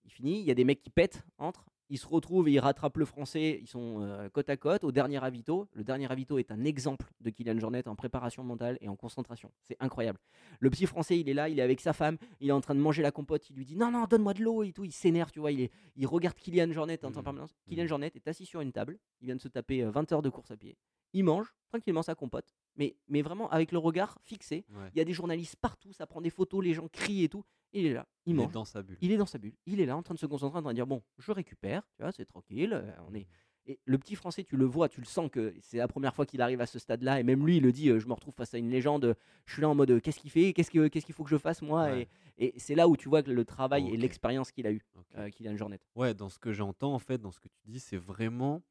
il 0.04 0.10
finit, 0.10 0.40
il 0.40 0.46
y 0.46 0.50
a 0.50 0.54
des 0.54 0.64
mecs 0.64 0.80
qui 0.82 0.90
pètent, 0.90 1.24
entre, 1.38 1.64
ils 1.88 1.98
se 1.98 2.06
retrouvent 2.06 2.48
et 2.48 2.52
ils 2.52 2.58
rattrapent 2.58 2.96
le 2.96 3.04
français, 3.04 3.58
ils 3.60 3.66
sont 3.66 4.00
euh, 4.00 4.28
côte 4.30 4.48
à 4.48 4.56
côte 4.56 4.82
au 4.82 4.92
dernier 4.92 5.18
ravito. 5.18 5.68
Le 5.74 5.84
dernier 5.84 6.06
ravito 6.06 6.38
est 6.38 6.50
un 6.50 6.64
exemple 6.64 7.06
de 7.20 7.28
Kylian 7.28 7.58
Jornet 7.58 7.86
en 7.86 7.94
préparation 7.94 8.42
mentale 8.42 8.78
et 8.80 8.88
en 8.88 8.96
concentration. 8.96 9.52
C'est 9.62 9.76
incroyable. 9.78 10.18
Le 10.60 10.70
petit 10.70 10.86
français, 10.86 11.18
il 11.20 11.28
est 11.28 11.34
là, 11.34 11.50
il 11.50 11.58
est 11.58 11.62
avec 11.62 11.80
sa 11.80 11.92
femme, 11.92 12.16
il 12.40 12.48
est 12.48 12.52
en 12.52 12.62
train 12.62 12.74
de 12.74 12.80
manger 12.80 13.02
la 13.02 13.10
compote, 13.10 13.50
il 13.50 13.56
lui 13.56 13.66
dit 13.66 13.76
non, 13.76 13.90
non, 13.90 14.06
donne-moi 14.06 14.32
de 14.32 14.42
l'eau 14.42 14.62
et 14.62 14.72
tout, 14.72 14.84
il 14.84 14.92
s'énerve, 14.92 15.30
tu 15.32 15.40
vois, 15.40 15.52
il, 15.52 15.60
est, 15.60 15.70
il 15.96 16.06
regarde 16.06 16.36
Kylian 16.36 16.72
Jornet 16.72 17.04
en 17.04 17.10
temps 17.12 17.18
Mhm. 17.18 17.24
permanence. 17.24 17.54
Kylian 17.68 17.82
Mhm. 17.82 17.88
Jornet 17.88 18.12
est 18.14 18.26
assis 18.28 18.46
sur 18.46 18.62
une 18.62 18.72
table, 18.72 18.98
il 19.20 19.26
vient 19.26 19.36
de 19.36 19.40
se 19.42 19.48
taper 19.48 19.82
euh, 19.82 19.90
20 19.90 20.10
heures 20.12 20.22
de 20.22 20.30
course 20.30 20.50
à 20.50 20.56
pied, 20.56 20.78
il 21.12 21.24
mange 21.24 21.52
tranquillement 21.68 22.02
sa 22.02 22.14
compote, 22.14 22.54
mais, 22.76 22.96
mais 23.08 23.22
vraiment 23.22 23.48
avec 23.50 23.72
le 23.72 23.78
regard 23.78 24.18
fixé. 24.22 24.64
Ouais. 24.70 24.90
Il 24.94 24.98
y 24.98 25.00
a 25.00 25.04
des 25.04 25.12
journalistes 25.12 25.56
partout, 25.56 25.92
ça 25.92 26.06
prend 26.06 26.20
des 26.20 26.30
photos, 26.30 26.64
les 26.64 26.74
gens 26.74 26.88
crient 26.88 27.24
et 27.24 27.28
tout. 27.28 27.44
Il 27.74 27.86
est 27.86 27.92
là, 27.94 28.06
il 28.26 28.36
Il 28.36 28.40
est 28.42 28.46
dans 28.48 28.64
sa 28.66 28.82
bulle. 28.82 28.98
Il 29.00 29.12
est 29.12 29.16
dans 29.16 29.26
sa 29.26 29.38
bulle, 29.38 29.54
il 29.66 29.80
est 29.80 29.86
là 29.86 29.96
en 29.96 30.02
train 30.02 30.14
de 30.14 30.18
se 30.18 30.26
concentrer, 30.26 30.58
en 30.58 30.62
train 30.62 30.70
de 30.72 30.74
dire 30.76 30.86
bon, 30.86 31.02
je 31.18 31.32
récupère, 31.32 31.82
tu 31.96 32.02
vois, 32.02 32.12
c'est 32.12 32.26
tranquille, 32.26 32.72
euh, 32.74 32.90
on 33.08 33.14
est. 33.14 33.26
Et 33.64 33.78
le 33.84 33.96
petit 33.96 34.16
français, 34.16 34.42
tu 34.42 34.56
le 34.56 34.64
vois, 34.64 34.88
tu 34.88 35.00
le 35.00 35.06
sens 35.06 35.30
que 35.30 35.54
c'est 35.60 35.78
la 35.78 35.86
première 35.86 36.14
fois 36.14 36.26
qu'il 36.26 36.42
arrive 36.42 36.60
à 36.60 36.66
ce 36.66 36.78
stade-là, 36.80 37.20
et 37.20 37.22
même 37.22 37.46
lui, 37.46 37.58
il 37.58 37.62
le 37.62 37.70
dit, 37.72 37.88
euh, 37.90 38.00
je 38.00 38.08
me 38.08 38.12
retrouve 38.12 38.34
face 38.34 38.52
à 38.54 38.58
une 38.58 38.68
légende, 38.68 39.14
je 39.46 39.52
suis 39.52 39.62
là 39.62 39.68
en 39.70 39.74
mode, 39.76 40.00
qu'est-ce 40.02 40.18
qu'il 40.18 40.30
fait, 40.32 40.52
qu'est-ce 40.52 40.70
que- 40.70 40.88
qu'est-ce 40.88 41.06
qu'il 41.06 41.14
faut 41.14 41.22
que 41.24 41.30
je 41.30 41.38
fasse 41.38 41.62
moi, 41.62 41.84
Ouais. 41.84 42.08
et, 42.38 42.56
et 42.56 42.58
c'est 42.58 42.74
là 42.74 42.88
où 42.88 42.96
tu 42.96 43.08
vois 43.08 43.22
que 43.22 43.30
le 43.30 43.44
travail 43.44 43.88
et 43.88 43.96
l'expérience 43.96 44.50
qu'il 44.50 44.66
a 44.66 44.72
eu, 44.72 44.82
Ok. 44.96 45.04
euh, 45.16 45.30
Kylian 45.30 45.56
Jornet. 45.56 45.78
Ouais, 45.94 46.12
dans 46.12 46.28
ce 46.28 46.38
que 46.40 46.52
j'entends, 46.52 46.92
en 46.92 46.98
fait, 46.98 47.18
dans 47.18 47.30
ce 47.30 47.38
que 47.40 47.48
tu 47.48 47.60
dis, 47.64 47.78
c'est 47.80 47.96
vraiment 47.96 48.62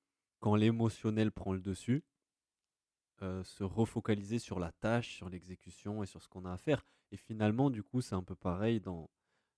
quand 0.42 0.56
l'émotionnel 0.56 1.32
prend 1.32 1.54
le 1.54 1.62
dessus, 1.62 2.04
euh, 3.24 3.44
se 3.44 3.64
refocaliser 3.64 4.40
sur 4.40 4.60
la 4.60 4.72
tâche, 4.72 5.16
sur 5.16 5.30
l'exécution 5.30 6.04
et 6.04 6.06
sur 6.06 6.22
ce 6.22 6.28
qu'on 6.28 6.46
a 6.46 6.52
à 6.52 6.58
faire. 6.58 6.84
Et 7.12 7.18
finalement, 7.18 7.70
du 7.70 7.84
coup, 7.84 8.02
c'est 8.02 8.16
un 8.16 8.24
peu 8.24 8.36
pareil 8.36 8.80
dans 8.80 9.10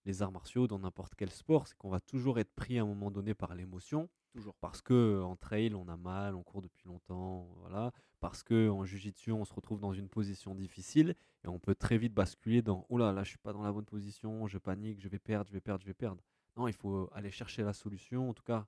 les 0.06 0.22
arts 0.22 0.32
martiaux, 0.32 0.68
dans 0.68 0.80
n'importe 0.80 1.16
quel 1.16 1.30
sport, 1.30 1.68
c'est 1.68 1.78
qu'on 1.78 1.90
va 1.90 2.00
toujours 2.00 2.40
être 2.40 2.54
pris 2.54 2.78
à 2.78 2.82
un 2.82 2.86
moment 2.86 3.10
donné 3.10 3.34
par 3.34 3.56
l'émotion, 3.56 4.10
Toujours. 4.34 4.56
parce 4.56 4.82
que 4.82 4.94
euh, 4.94 5.24
en 5.24 5.36
trail, 5.36 5.74
on 5.76 5.88
a 5.88 5.96
mal, 5.96 6.36
on 6.36 6.44
court 6.44 6.62
depuis 6.62 6.86
longtemps, 6.88 7.48
voilà, 7.60 7.92
parce 8.20 8.44
que 8.44 8.70
en 8.70 8.84
jiu-jitsu, 8.84 9.32
on 9.32 9.46
se 9.46 9.54
retrouve 9.54 9.80
dans 9.80 9.94
une 9.94 10.10
position 10.10 10.56
difficile 10.56 11.16
et 11.44 11.48
on 11.48 11.60
peut 11.60 11.76
très 11.76 11.98
vite 11.98 12.14
basculer 12.14 12.62
dans 12.62 12.86
oh 12.90 12.98
là 12.98 13.14
là, 13.14 13.24
je 13.24 13.30
suis 13.30 13.38
pas 13.38 13.54
dans 13.54 13.64
la 13.64 13.72
bonne 13.72 13.86
position, 13.86 14.48
je 14.48 14.58
panique, 14.58 15.00
je 15.00 15.08
vais 15.08 15.20
perdre, 15.20 15.48
je 15.48 15.54
vais 15.54 15.62
perdre, 15.62 15.82
je 15.82 15.88
vais 15.88 15.94
perdre. 15.94 16.22
Non, 16.58 16.68
il 16.68 16.74
faut 16.74 17.10
aller 17.14 17.32
chercher 17.32 17.64
la 17.64 17.74
solution, 17.74 18.30
en 18.30 18.34
tout 18.34 18.44
cas. 18.44 18.68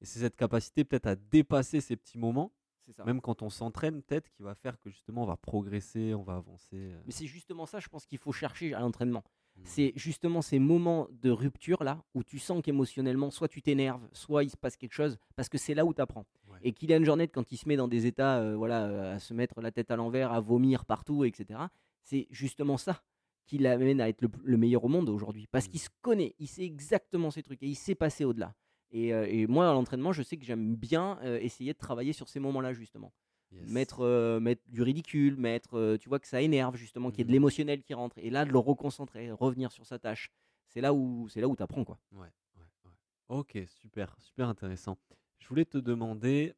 Et 0.00 0.04
c'est 0.04 0.20
cette 0.20 0.36
capacité 0.36 0.84
peut-être 0.84 1.06
à 1.06 1.16
dépasser 1.16 1.80
ces 1.80 1.96
petits 1.96 2.18
moments, 2.18 2.52
ça. 2.92 3.04
même 3.04 3.20
quand 3.20 3.42
on 3.42 3.50
s'entraîne, 3.50 4.02
peut-être, 4.02 4.30
qui 4.30 4.42
va 4.42 4.54
faire 4.54 4.78
que 4.80 4.90
justement 4.90 5.22
on 5.22 5.26
va 5.26 5.36
progresser, 5.36 6.14
on 6.14 6.22
va 6.22 6.36
avancer. 6.36 6.76
euh. 6.76 7.00
Mais 7.06 7.12
c'est 7.12 7.26
justement 7.26 7.66
ça, 7.66 7.80
je 7.80 7.88
pense 7.88 8.06
qu'il 8.06 8.18
faut 8.18 8.32
chercher 8.32 8.74
à 8.74 8.80
l'entraînement. 8.80 9.22
Mm. 9.56 9.60
C'est 9.64 9.92
justement 9.96 10.42
ces 10.42 10.58
moments 10.58 11.08
de 11.10 11.30
rupture 11.30 11.82
là 11.84 12.02
où 12.14 12.22
tu 12.22 12.38
sens 12.38 12.62
qu'émotionnellement, 12.62 13.30
soit 13.30 13.48
tu 13.48 13.60
t'énerves, 13.62 14.06
soit 14.12 14.44
il 14.44 14.50
se 14.50 14.56
passe 14.56 14.76
quelque 14.76 14.92
chose, 14.94 15.16
parce 15.36 15.48
que 15.48 15.58
c'est 15.58 15.74
là 15.74 15.84
où 15.84 15.92
tu 15.94 16.00
apprends. 16.00 16.26
Ouais. 16.48 16.58
Et 16.62 16.72
Kylian 16.72 17.02
Jornet, 17.04 17.28
quand 17.28 17.50
il 17.52 17.56
se 17.56 17.66
met 17.68 17.76
dans 17.76 17.88
des 17.88 18.06
états, 18.06 18.38
euh, 18.38 18.56
voilà, 18.56 18.86
euh, 18.86 19.14
à 19.16 19.18
se 19.18 19.34
mettre 19.34 19.60
la 19.60 19.70
tête 19.72 19.90
à 19.90 19.96
l'envers, 19.96 20.32
à 20.32 20.40
vomir 20.40 20.84
partout, 20.84 21.24
etc., 21.24 21.60
c'est 22.02 22.26
justement 22.30 22.76
ça 22.76 23.02
qui 23.44 23.58
l'amène 23.58 24.00
à 24.00 24.08
être 24.10 24.20
le, 24.20 24.28
le 24.44 24.56
meilleur 24.58 24.84
au 24.84 24.88
monde 24.88 25.08
aujourd'hui. 25.08 25.46
Parce 25.50 25.66
Mm. 25.66 25.70
qu'il 25.70 25.80
se 25.80 25.88
connaît, 26.02 26.34
il 26.38 26.46
sait 26.48 26.64
exactement 26.64 27.30
ces 27.30 27.42
trucs 27.42 27.62
et 27.62 27.66
il 27.66 27.74
sait 27.74 27.94
passer 27.94 28.24
au-delà. 28.24 28.54
Et, 28.90 29.12
euh, 29.12 29.26
et 29.28 29.46
moi, 29.46 29.68
à 29.70 29.72
l'entraînement, 29.74 30.12
je 30.12 30.22
sais 30.22 30.36
que 30.36 30.44
j'aime 30.44 30.74
bien 30.76 31.18
euh, 31.22 31.38
essayer 31.40 31.72
de 31.72 31.78
travailler 31.78 32.12
sur 32.12 32.28
ces 32.28 32.40
moments-là, 32.40 32.72
justement 32.72 33.12
Yes. 33.50 33.66
mettre, 33.70 34.00
euh, 34.02 34.40
mettre 34.40 34.62
du 34.68 34.82
ridicule, 34.82 35.36
mettre, 35.38 35.96
tu 35.98 36.08
vois, 36.10 36.18
que 36.18 36.28
ça 36.28 36.42
énerve 36.42 36.76
justement, 36.76 37.10
qu'il 37.10 37.20
y 37.20 37.22
ait 37.22 37.24
de 37.24 37.30
Mhm. 37.30 37.32
l'émotionnel 37.32 37.82
qui 37.82 37.94
rentre, 37.94 38.18
et 38.18 38.28
là 38.30 38.44
de 38.44 38.50
le 38.52 38.58
reconcentrer, 38.58 39.30
revenir 39.32 39.72
sur 39.72 39.86
sa 39.86 39.98
tâche. 39.98 40.30
C'est 40.68 40.82
là 40.82 40.92
où 40.92 41.28
c'est 41.30 41.40
là 41.40 41.48
où 41.48 41.56
tu 41.56 41.62
apprends 41.62 41.82
quoi. 41.84 41.98
Ouais, 42.12 42.28
ouais, 42.56 42.62
ouais. 42.84 42.92
Ok, 43.28 43.58
super, 43.66 44.14
super 44.20 44.48
intéressant. 44.48 44.98
Je 45.38 45.48
voulais 45.48 45.64
te 45.64 45.78
demander 45.78 46.54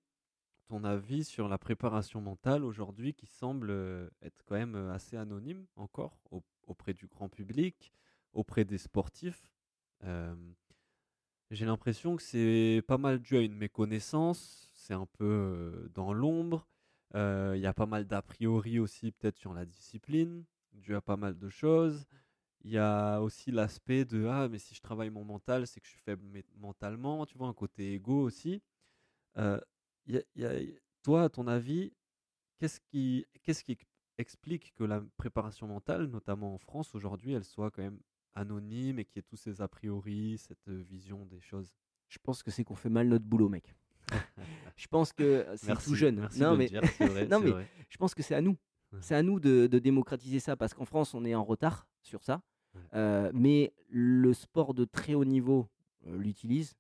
ton 0.67 0.83
avis 0.85 1.25
sur 1.25 1.49
la 1.49 1.59
préparation 1.59 2.21
mentale 2.21 2.65
aujourd'hui 2.65 3.15
qui 3.15 3.27
semble 3.27 3.71
être 4.23 4.43
quand 4.47 4.57
même 4.57 4.75
assez 4.91 5.17
anonyme 5.17 5.67
encore 5.77 6.19
au- 6.33 6.43
auprès 6.67 6.93
du 6.95 7.07
grand 7.07 7.29
public, 7.29 7.93
auprès 8.33 8.65
des 8.65 8.79
sportifs. 8.79 9.53
Euh, 10.05 10.35
j'ai 11.51 11.67
l'impression 11.67 12.17
que 12.17 12.23
c'est 12.23 12.83
pas 12.87 12.99
mal 12.99 13.19
dû 13.21 13.37
à 13.37 13.41
une 13.41 13.55
méconnaissance, 13.57 14.71
c'est 14.75 14.95
un 14.95 15.07
peu 15.07 15.91
dans 15.95 16.13
l'ombre. 16.13 16.67
Il 17.15 17.59
y 17.59 17.67
a 17.67 17.75
pas 17.75 17.87
mal 17.87 18.07
d'a 18.07 18.23
priori 18.23 18.79
aussi 18.79 19.13
peut-être 19.13 19.37
sur 19.37 19.53
la 19.55 19.65
discipline, 19.67 20.45
dû 20.73 20.95
à 20.95 21.01
pas 21.01 21.17
mal 21.17 21.39
de 21.39 21.49
choses. 21.49 22.07
Il 22.63 22.71
y 22.71 22.79
a 22.79 23.21
aussi 23.21 23.51
l'aspect 23.51 24.05
de 24.05 24.27
ah 24.27 24.49
mais 24.49 24.59
si 24.59 24.75
je 24.75 24.83
travaille 24.83 25.11
mon 25.11 25.25
mental 25.25 25.67
c'est 25.67 25.81
que 25.81 25.87
je 25.87 25.93
suis 25.93 26.01
faible 26.01 26.25
mentalement 26.57 27.25
tu 27.27 27.39
vois 27.39 27.49
un 27.49 27.55
côté 27.55 27.95
égo 27.95 28.21
aussi 28.23 28.63
toi 31.03 31.23
à 31.25 31.29
ton 31.31 31.47
avis 31.47 31.93
qu'est-ce 32.59 32.81
qui 32.81 33.27
explique 34.19 34.75
que 34.75 34.85
la 34.85 35.03
préparation 35.17 35.67
mentale 35.67 36.07
notamment 36.07 36.55
en 36.55 36.59
France 36.59 36.95
aujourd'hui 36.95 37.33
elle 37.33 37.45
soit 37.45 37.71
quand 37.71 37.83
même 37.83 38.01
anonyme 38.35 38.99
et 38.99 39.05
qu'il 39.05 39.17
y 39.17 39.21
ait 39.21 39.27
tous 39.29 39.37
ces 39.37 39.61
a 39.61 39.69
priori 39.69 40.39
cette 40.39 40.69
vision 40.69 41.25
des 41.27 41.41
choses 41.41 41.75
Je 42.09 42.19
pense 42.23 42.43
que 42.43 42.51
c'est 42.51 42.65
qu'on 42.65 42.75
fait 42.75 42.89
mal 42.91 43.09
notre 43.09 43.25
boulot, 43.25 43.49
mec. 43.49 43.75
je 44.77 44.87
pense 44.89 45.13
que 45.13 45.23
euh, 45.23 45.57
c'est 45.57 45.75
tout 45.83 45.95
jeune. 45.95 46.17
merci 46.21 46.41
non 46.41 46.53
de 46.53 46.57
mais 46.59 46.67
dire 46.67 46.83
vrai, 47.01 47.27
Non, 47.31 47.41
mais 47.41 47.51
vrai. 47.51 47.69
je 47.89 47.97
pense 47.97 48.15
que 48.15 48.23
c'est 48.23 48.35
à 48.35 48.41
nous. 48.41 48.57
Ouais. 48.93 48.99
C'est 49.03 49.15
à 49.15 49.23
nous 49.23 49.39
de, 49.39 49.67
de 49.67 49.79
démocratiser 49.79 50.41
ça 50.41 50.57
parce 50.57 50.75
qu'en 50.75 50.85
France, 50.85 51.15
on 51.15 51.25
est 51.25 51.35
en 51.35 51.45
retard 51.45 51.87
sur 52.03 52.23
ça. 52.25 52.43
Ouais. 52.75 52.81
Euh, 52.95 53.31
mais 53.35 53.73
le 53.89 54.33
sport 54.33 54.75
de 54.75 54.85
très 54.85 55.15
haut 55.15 55.25
niveau 55.25 55.69
euh, 56.07 56.17
l'utilise. 56.17 56.75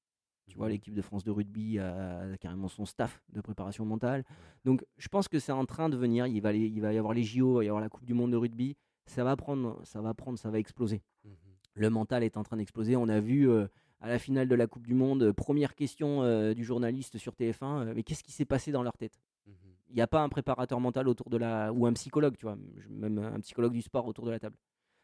Tu 0.49 0.57
vois, 0.57 0.67
Mhm. 0.67 0.73
l'équipe 0.73 0.95
de 0.95 1.03
France 1.03 1.23
de 1.23 1.31
rugby 1.31 1.79
a, 1.79 2.23
a 2.33 2.37
carrément 2.37 2.67
son 2.67 2.85
staff 2.85 3.23
de 3.33 3.41
préparation 3.41 3.85
mentale. 3.85 4.25
Donc, 4.65 4.85
je 4.99 5.07
pense 5.07 5.29
que 5.29 5.39
c'est 5.39 5.53
en 5.53 5.65
train 5.65 5.89
de 5.89 5.97
venir. 5.97 6.27
Il 6.27 6.41
va, 6.41 6.51
les- 6.51 6.67
il 6.67 6.81
va 6.81 6.93
y 6.93 6.99
avoir 6.99 7.15
les 7.15 7.23
JO, 7.23 7.53
il 7.53 7.57
va 7.59 7.65
y 7.65 7.69
avoir 7.69 7.81
la 7.81 7.89
Coupe 7.89 8.05
du 8.05 8.15
Monde 8.15 8.33
de 8.33 8.37
rugby. 8.37 8.77
Ça 9.07 9.25
va 9.25 9.37
prendre, 9.37 9.81
ça 9.85 10.01
va 10.01 10.15
prendre, 10.15 10.39
ça 10.39 10.51
va 10.51 10.59
exploser. 10.59 11.03
Mhm. 11.25 11.33
Le 11.75 11.91
mental 11.91 12.23
est 12.23 12.37
en 12.37 12.43
train 12.43 12.57
d'exploser. 12.57 12.97
On 12.97 13.09
a 13.09 13.21
vu 13.21 13.49
euh, 13.49 13.67
à 14.01 14.09
la 14.09 14.19
finale 14.19 14.49
de 14.49 14.55
la 14.55 14.67
Coupe 14.67 14.87
du 14.87 14.95
Monde, 14.95 15.23
euh, 15.23 15.33
première 15.33 15.75
question 15.75 16.23
euh, 16.23 16.55
du 16.55 16.65
journaliste 16.65 17.19
sur 17.19 17.35
TF1, 17.35 17.63
euh, 17.63 17.93
mais 17.95 18.03
qu'est-ce 18.03 18.25
qui 18.25 18.33
s'est 18.33 18.45
passé 18.45 18.73
dans 18.73 18.83
leur 18.83 18.97
tête? 18.97 19.21
Mhm. 19.47 19.55
il 19.89 19.95
n'y 19.95 20.03
a 20.03 20.07
pas 20.07 20.23
un 20.23 20.29
préparateur 20.29 20.81
mental 20.81 21.09
autour 21.09 21.31
de 21.31 21.37
la. 21.37 21.73
ou 21.73 21.87
un 21.87 21.93
psychologue, 21.93 22.37
tu 22.37 22.47
vois, 22.47 22.57
même 22.89 23.19
un 23.19 23.41
psychologue 23.41 23.73
du 23.73 23.83
sport 23.83 24.07
autour 24.07 24.25
de 24.25 24.31
la 24.31 24.39
table. 24.39 24.57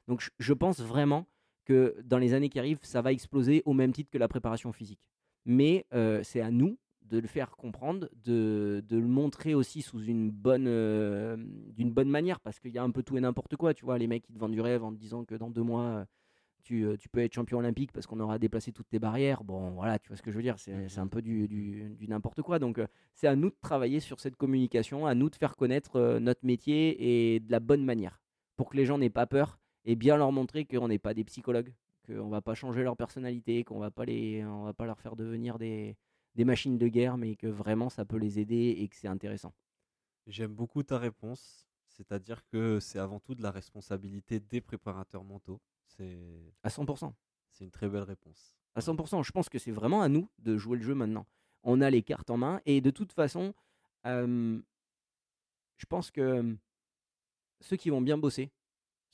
Donc 0.08 0.20
je, 0.20 0.30
je 0.38 0.52
pense 0.52 0.80
vraiment 0.80 1.26
que 1.64 1.96
dans 2.04 2.18
les 2.18 2.32
années 2.32 2.48
qui 2.48 2.58
arrivent, 2.58 2.78
ça 2.82 3.02
va 3.02 3.12
exploser 3.12 3.62
au 3.64 3.72
même 3.72 3.92
titre 3.92 4.10
que 4.10 4.18
la 4.18 4.28
préparation 4.28 4.72
physique. 4.72 5.00
Mais 5.44 5.86
c'est 6.22 6.40
à 6.40 6.50
nous 6.50 6.78
de 7.08 7.18
le 7.18 7.28
faire 7.28 7.56
comprendre, 7.56 8.08
de, 8.24 8.82
le 8.90 9.06
montrer 9.06 9.54
aussi 9.54 9.82
sous 9.82 10.02
une 10.02 10.30
bonne, 10.30 10.66
euh, 10.66 11.36
d'une 11.74 11.92
bonne 11.92 12.08
manière, 12.08 12.40
parce 12.40 12.58
qu'il 12.58 12.72
y 12.72 12.78
a 12.78 12.82
un 12.82 12.90
peu 12.90 13.02
tout 13.02 13.16
et 13.16 13.20
n'importe 13.20 13.56
quoi, 13.56 13.74
tu 13.74 13.84
vois, 13.84 13.98
les 13.98 14.06
mecs 14.06 14.24
qui 14.24 14.32
te 14.32 14.38
vendent 14.38 14.52
du 14.52 14.60
rêve 14.60 14.82
en 14.82 14.92
te 14.92 14.98
disant 14.98 15.24
que 15.24 15.34
dans 15.34 15.50
deux 15.50 15.62
mois, 15.62 16.06
euh, 16.70 16.96
tu, 16.98 17.08
peux 17.08 17.20
être 17.20 17.32
champion 17.32 17.58
olympique 17.58 17.92
parce 17.92 18.06
qu'on 18.06 18.18
aura 18.18 18.38
déplacé 18.38 18.72
toutes 18.72 18.88
tes 18.88 18.98
barrières. 18.98 19.44
Bon, 19.44 19.70
voilà, 19.70 19.98
tu 20.00 20.08
vois 20.08 20.16
ce 20.16 20.22
que 20.22 20.32
je 20.32 20.36
veux 20.36 20.42
dire, 20.42 20.56
c'est 20.58 20.98
un 20.98 21.06
peu 21.06 21.22
du, 21.22 21.96
n'importe 22.08 22.42
quoi. 22.42 22.58
Donc, 22.58 22.78
euh, 22.78 22.86
c'est 23.14 23.28
à 23.28 23.36
nous 23.36 23.50
de 23.50 23.56
travailler 23.60 24.00
sur 24.00 24.18
cette 24.18 24.36
communication, 24.36 25.06
à 25.06 25.14
nous 25.14 25.30
de 25.30 25.36
faire 25.36 25.56
connaître 25.56 26.18
notre 26.18 26.44
métier 26.44 27.34
et 27.34 27.40
de 27.40 27.52
la 27.52 27.60
bonne 27.60 27.84
manière 27.84 28.20
pour 28.56 28.70
que 28.70 28.76
les 28.76 28.86
gens 28.86 28.98
n'aient 28.98 29.10
pas 29.10 29.26
peur 29.26 29.60
et 29.84 29.94
bien 29.94 30.16
leur 30.16 30.32
montrer 30.32 30.64
qu'on 30.64 30.88
n'est 30.88 30.98
pas 30.98 31.14
des 31.14 31.24
psychologues, 31.24 31.72
qu'on 32.06 32.28
va 32.28 32.40
pas 32.40 32.54
changer 32.54 32.82
leur 32.82 32.96
personnalité, 32.96 33.62
qu'on 33.62 33.78
va 33.78 33.92
pas 33.92 34.04
les, 34.04 34.42
va 34.42 34.72
pas 34.72 34.86
leur 34.86 34.98
faire 34.98 35.14
devenir 35.14 35.58
des, 35.58 35.96
des 36.36 36.44
machines 36.44 36.76
de 36.78 36.86
guerre, 36.86 37.16
mais 37.16 37.34
que 37.34 37.46
vraiment 37.46 37.88
ça 37.88 38.04
peut 38.04 38.18
les 38.18 38.38
aider 38.38 38.76
et 38.78 38.88
que 38.88 38.94
c'est 38.96 39.08
intéressant. 39.08 39.54
J'aime 40.26 40.54
beaucoup 40.54 40.82
ta 40.82 40.98
réponse, 40.98 41.66
c'est-à-dire 41.88 42.46
que 42.46 42.78
c'est 42.78 42.98
avant 42.98 43.20
tout 43.20 43.34
de 43.34 43.42
la 43.42 43.50
responsabilité 43.50 44.38
des 44.38 44.60
préparateurs 44.60 45.24
mentaux. 45.24 45.60
C'est 45.86 46.52
À 46.62 46.68
100%. 46.68 47.12
c'est 47.50 47.64
une 47.64 47.70
très 47.70 47.88
belle 47.88 48.02
réponse. 48.02 48.54
À 48.74 48.80
100%. 48.80 49.22
Je 49.24 49.32
pense 49.32 49.48
que 49.48 49.58
c'est 49.58 49.70
vraiment 49.70 50.02
à 50.02 50.08
nous 50.08 50.28
de 50.38 50.58
jouer 50.58 50.76
le 50.76 50.84
jeu 50.84 50.94
maintenant. 50.94 51.26
On 51.62 51.80
a 51.80 51.88
les 51.88 52.02
cartes 52.02 52.30
en 52.30 52.36
main 52.36 52.60
et 52.66 52.82
de 52.82 52.90
toute 52.90 53.12
façon, 53.12 53.54
euh, 54.04 54.60
je 55.78 55.86
pense 55.86 56.10
que 56.10 56.56
ceux 57.60 57.76
qui 57.76 57.88
vont 57.88 58.02
bien 58.02 58.18
bosser, 58.18 58.50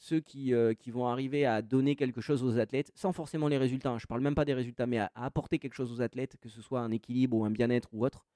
ceux 0.05 0.19
qui, 0.19 0.53
euh, 0.53 0.75
qui 0.75 0.91
vont 0.91 1.07
arriver 1.07 1.47
à 1.47 1.63
donner 1.63 1.95
quelque 1.95 2.21
chose 2.21 2.43
aux 2.43 2.59
athlètes, 2.59 2.91
sans 2.97 3.13
forcément 3.13 3.47
les 3.47 3.57
résultats, 3.57 3.91
hein, 3.93 3.99
je 3.99 4.07
parle 4.09 4.21
même 4.21 4.35
pas 4.35 4.45
des 4.45 4.53
résultats, 4.53 4.85
mais 4.85 4.99
à, 4.99 5.13
à 5.15 5.27
apporter 5.27 5.61
quelque 5.61 5.75
chose 5.75 5.93
aux 5.93 6.03
athlètes, 6.03 6.37
que 6.41 6.49
ce 6.49 6.61
soit 6.61 6.81
un 6.81 6.91
équilibre 6.91 7.37
ou 7.37 7.45
un 7.45 7.53
bien-être 7.53 7.89
ou 7.93 8.05
autre, 8.05 8.27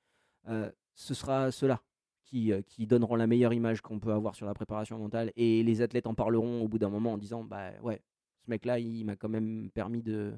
euh, 0.46 0.70
ce 0.94 1.12
sera 1.12 1.50
ceux-là 1.50 1.82
qui, 2.22 2.52
euh, 2.52 2.62
qui 2.62 2.86
donneront 2.86 3.16
la 3.16 3.26
meilleure 3.26 3.52
image 3.52 3.80
qu'on 3.80 3.98
peut 3.98 4.12
avoir 4.12 4.36
sur 4.36 4.46
la 4.46 4.54
préparation 4.54 4.96
mentale. 4.96 5.32
Et 5.34 5.64
les 5.64 5.82
athlètes 5.82 6.06
en 6.06 6.14
parleront 6.14 6.62
au 6.62 6.68
bout 6.68 6.78
d'un 6.78 6.88
moment 6.88 7.14
en 7.14 7.18
disant 7.18 7.42
Bah 7.42 7.72
ouais, 7.82 8.00
ce 8.44 8.48
mec-là, 8.50 8.78
il 8.78 9.04
m'a 9.04 9.16
quand 9.16 9.28
même 9.28 9.68
permis 9.74 10.02
de 10.04 10.34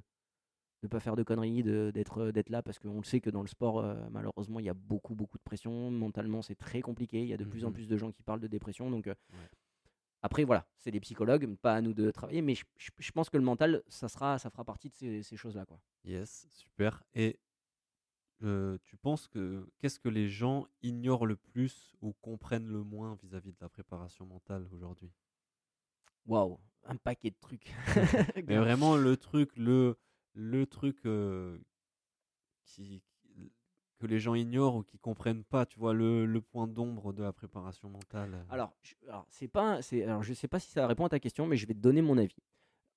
ne 0.83 0.89
pas 0.89 0.99
faire 0.99 1.14
de 1.14 1.22
conneries, 1.24 1.62
d'être 1.62 2.33
là, 2.49 2.62
parce 2.62 2.79
qu'on 2.79 2.97
le 2.97 3.05
sait 3.05 3.20
que 3.20 3.29
dans 3.29 3.43
le 3.43 3.49
sport, 3.49 3.85
malheureusement, 4.11 4.61
il 4.61 4.64
y 4.66 4.70
a 4.70 4.74
beaucoup, 4.74 5.14
beaucoup 5.14 5.37
de 5.37 5.43
pression. 5.43 5.91
Mentalement, 5.91 6.41
c'est 6.41 6.55
très 6.55 6.81
compliqué. 6.81 7.20
Il 7.20 7.29
y 7.29 7.35
a 7.35 7.37
de 7.37 7.45
plus 7.45 7.64
en 7.66 7.68
Mhm. 7.68 7.74
plus 7.74 7.87
de 7.89 7.97
gens 7.99 8.12
qui 8.12 8.22
parlent 8.22 8.41
de 8.41 8.47
dépression. 8.47 8.91
Donc, 8.91 9.07
Ouais. 9.09 9.14
Après, 10.23 10.45
voilà, 10.45 10.66
c'est 10.79 10.91
des 10.91 11.01
psychologues, 11.01 11.47
pas 11.57 11.75
à 11.75 11.81
nous 11.81 11.95
de 11.95 12.11
travailler, 12.11 12.43
mais 12.43 12.55
je, 12.55 12.64
je- 12.77 12.91
je 12.99 13.12
pense 13.12 13.31
que 13.31 13.37
le 13.37 13.45
mental, 13.45 13.83
ça, 13.89 14.09
sera, 14.09 14.39
ça 14.39 14.51
fera 14.51 14.64
partie 14.64 14.89
de 14.91 14.95
ces, 14.95 15.23
ces 15.23 15.37
choses-là. 15.37 15.64
quoi. 15.66 15.81
Yes, 16.05 16.47
super. 16.51 17.03
Et 17.14 17.39
euh, 18.43 18.79
tu 18.85 18.97
penses 18.97 19.27
que 19.29 19.69
qu'est-ce 19.79 19.99
que 19.99 20.09
les 20.09 20.29
gens 20.29 20.66
ignorent 20.83 21.27
le 21.27 21.37
plus 21.37 21.95
ou 22.01 22.12
comprennent 22.14 22.69
le 22.69 22.83
moins 22.85 23.16
vis-à-vis 23.23 23.53
de 23.53 23.59
la 23.61 23.69
préparation 23.69 24.27
mentale 24.27 24.66
aujourd'hui? 24.73 25.12
Waouh, 26.27 26.59
un 26.85 26.97
paquet 26.97 27.31
de 27.31 27.37
trucs. 27.41 27.73
Mais 28.47 28.59
vraiment 28.59 28.97
le 28.97 29.16
truc, 29.16 29.51
le, 29.57 29.99
le 30.35 30.66
truc 30.66 31.05
euh, 31.07 31.59
qui- 32.64 33.03
que 33.99 34.07
les 34.07 34.18
gens 34.18 34.34
ignorent 34.34 34.76
ou 34.76 34.82
qui 34.82 34.99
comprennent 34.99 35.44
pas, 35.44 35.66
tu 35.66 35.78
vois, 35.78 35.92
le, 35.92 36.24
le 36.24 36.40
point 36.40 36.66
d'ombre 36.66 37.12
de 37.12 37.22
la 37.22 37.32
préparation 37.32 37.88
mentale. 37.90 38.34
euh. 38.34 38.44
Alors, 38.51 38.72
je, 38.82 38.94
alors, 39.09 39.26
c'est 39.28 39.49
pas, 39.49 39.82
c'est, 39.82 40.05
alors, 40.05 40.22
je 40.22 40.32
sais 40.34 40.49
pas 40.49 40.59
si 40.61 40.70
ça 40.70 40.86
répond 40.86 41.05
à 41.05 41.09
ta 41.09 41.18
question, 41.20 41.46
mais 41.46 41.57
je 41.57 41.66
vais 41.66 41.74
te 41.74 41.80
donner 41.80 42.01
mon 42.03 42.16
avis. 42.18 42.36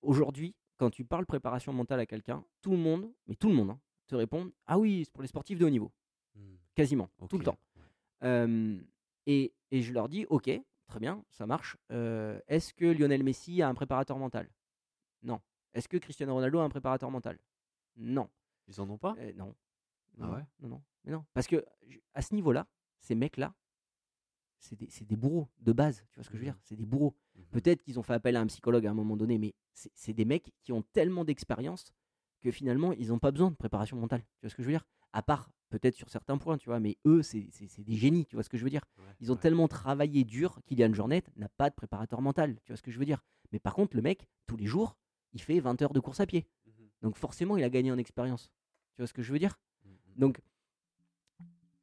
Aujourd'hui, 0.01 0.55
quand 0.77 0.89
tu 0.89 1.03
parles 1.05 1.25
préparation 1.25 1.73
mentale 1.73 1.99
à 1.99 2.05
quelqu'un, 2.05 2.43
tout 2.61 2.71
le 2.71 2.77
monde, 2.77 3.11
mais 3.27 3.35
tout 3.35 3.49
le 3.49 3.55
monde, 3.55 3.71
hein, 3.71 3.79
te 4.07 4.15
répond 4.15 4.51
Ah 4.67 4.77
oui, 4.79 5.03
c'est 5.05 5.11
pour 5.13 5.21
les 5.23 5.27
sportifs 5.27 5.57
de 5.59 5.65
haut 5.65 5.69
niveau, 5.69 5.91
Hmm, 6.35 6.55
quasiment, 6.75 7.09
tout 7.29 7.37
le 7.37 7.43
temps. 7.43 7.57
Euh, 8.23 8.79
et, 9.25 9.53
et 9.71 9.81
je 9.81 9.93
leur 9.93 10.07
dis 10.09 10.25
Ok, 10.29 10.49
très 10.87 10.99
bien, 10.99 11.23
ça 11.29 11.45
marche. 11.45 11.77
Euh, 11.91 12.39
Est-ce 12.47 12.73
que 12.73 12.85
Lionel 12.85 13.23
Messi 13.23 13.61
a 13.61 13.67
un 13.69 13.73
préparateur 13.73 14.17
mental? 14.17 14.49
Non. 15.23 15.41
Est-ce 15.73 15.87
que 15.87 15.97
Cristiano 15.97 16.33
Ronaldo 16.33 16.59
a 16.59 16.63
un 16.63 16.69
préparateur 16.69 17.09
mental? 17.11 17.37
Non. 17.97 18.29
Ils 18.67 18.79
en 18.81 18.89
ont 18.89 18.97
pas? 18.97 19.15
Euh, 19.19 19.31
non. 19.35 19.53
Ah 20.19 20.27
Non, 20.27 20.33
ouais? 20.33 20.45
non, 20.61 20.67
non, 20.69 20.83
mais 21.03 21.11
non. 21.11 21.25
Parce 21.33 21.47
que 21.47 21.65
à 22.13 22.21
ce 22.21 22.33
niveau-là, 22.35 22.67
ces 22.99 23.15
mecs-là, 23.15 23.53
c'est 24.59 24.75
des, 24.75 24.87
des 25.05 25.15
bourreaux 25.15 25.49
de 25.59 25.71
base. 25.73 26.03
Tu 26.11 26.15
vois 26.15 26.23
ce 26.23 26.29
que 26.29 26.35
je 26.37 26.39
veux 26.41 26.45
dire? 26.45 26.59
C'est 26.63 26.75
des 26.75 26.85
bourreaux. 26.85 27.15
Mhm. 27.35 27.45
Peut-être 27.51 27.81
qu'ils 27.81 27.99
ont 27.99 28.03
fait 28.03 28.13
appel 28.13 28.35
à 28.35 28.41
un 28.41 28.47
psychologue 28.47 28.85
à 28.85 28.91
un 28.91 28.93
moment 28.93 29.17
donné, 29.17 29.37
mais 29.37 29.55
c'est 29.73 30.13
des 30.13 30.25
mecs 30.25 30.51
qui 30.61 30.71
ont 30.71 30.83
tellement 30.93 31.25
d'expérience 31.25 31.93
que 32.41 32.51
finalement, 32.51 32.91
ils 32.93 33.07
n'ont 33.09 33.19
pas 33.19 33.31
besoin 33.31 33.49
de 33.51 33.55
préparation 33.55 33.97
mentale. 33.97 34.21
Tu 34.39 34.41
vois 34.45 34.49
ce 34.49 34.55
que 34.55 34.61
je 34.63 34.67
veux 34.67 34.73
dire? 34.73 34.85
À 35.13 35.23
part 35.23 35.51
peut-être 35.69 35.95
sur 35.95 36.09
certains 36.09 36.37
points, 36.37 36.57
tu 36.57 36.67
vois, 36.69 36.79
mais 36.79 36.97
eux, 37.05 37.23
c'est 37.23 37.47
des 37.79 37.95
génies. 37.95 38.25
Tu 38.25 38.35
vois 38.35 38.43
ce 38.43 38.49
que 38.49 38.57
je 38.57 38.63
veux 38.63 38.69
dire? 38.69 38.83
Ouais, 38.97 39.03
Ils 39.19 39.31
ont 39.31 39.35
ouais. 39.35 39.41
tellement 39.41 39.67
travaillé 39.67 40.23
dur 40.25 40.59
qu'Ilian 40.65 40.93
Jornet 40.93 41.23
n'a 41.37 41.49
pas 41.49 41.69
de 41.69 41.75
préparateur 41.75 42.21
mental. 42.21 42.59
Tu 42.63 42.71
vois 42.71 42.77
ce 42.77 42.81
que 42.83 42.91
je 42.91 42.99
veux 42.99 43.05
dire? 43.05 43.23
Mais 43.51 43.59
par 43.59 43.73
contre, 43.73 43.95
le 43.95 44.01
mec, 44.01 44.27
tous 44.47 44.57
les 44.57 44.65
jours, 44.65 44.97
il 45.33 45.41
fait 45.41 45.59
20 45.59 45.81
heures 45.81 45.93
de 45.93 45.99
course 45.99 46.19
à 46.19 46.25
pied. 46.25 46.45
Mhm, 46.65 46.89
Donc 47.03 47.15
forcément, 47.17 47.57
il 47.57 47.63
a 47.63 47.69
gagné 47.69 47.91
en 47.91 47.97
expérience. 47.97 48.51
Tu 48.95 49.01
vois 49.01 49.07
ce 49.07 49.13
que 49.13 49.21
je 49.21 49.31
veux 49.31 49.39
dire? 49.39 49.57
Donc, 50.21 50.39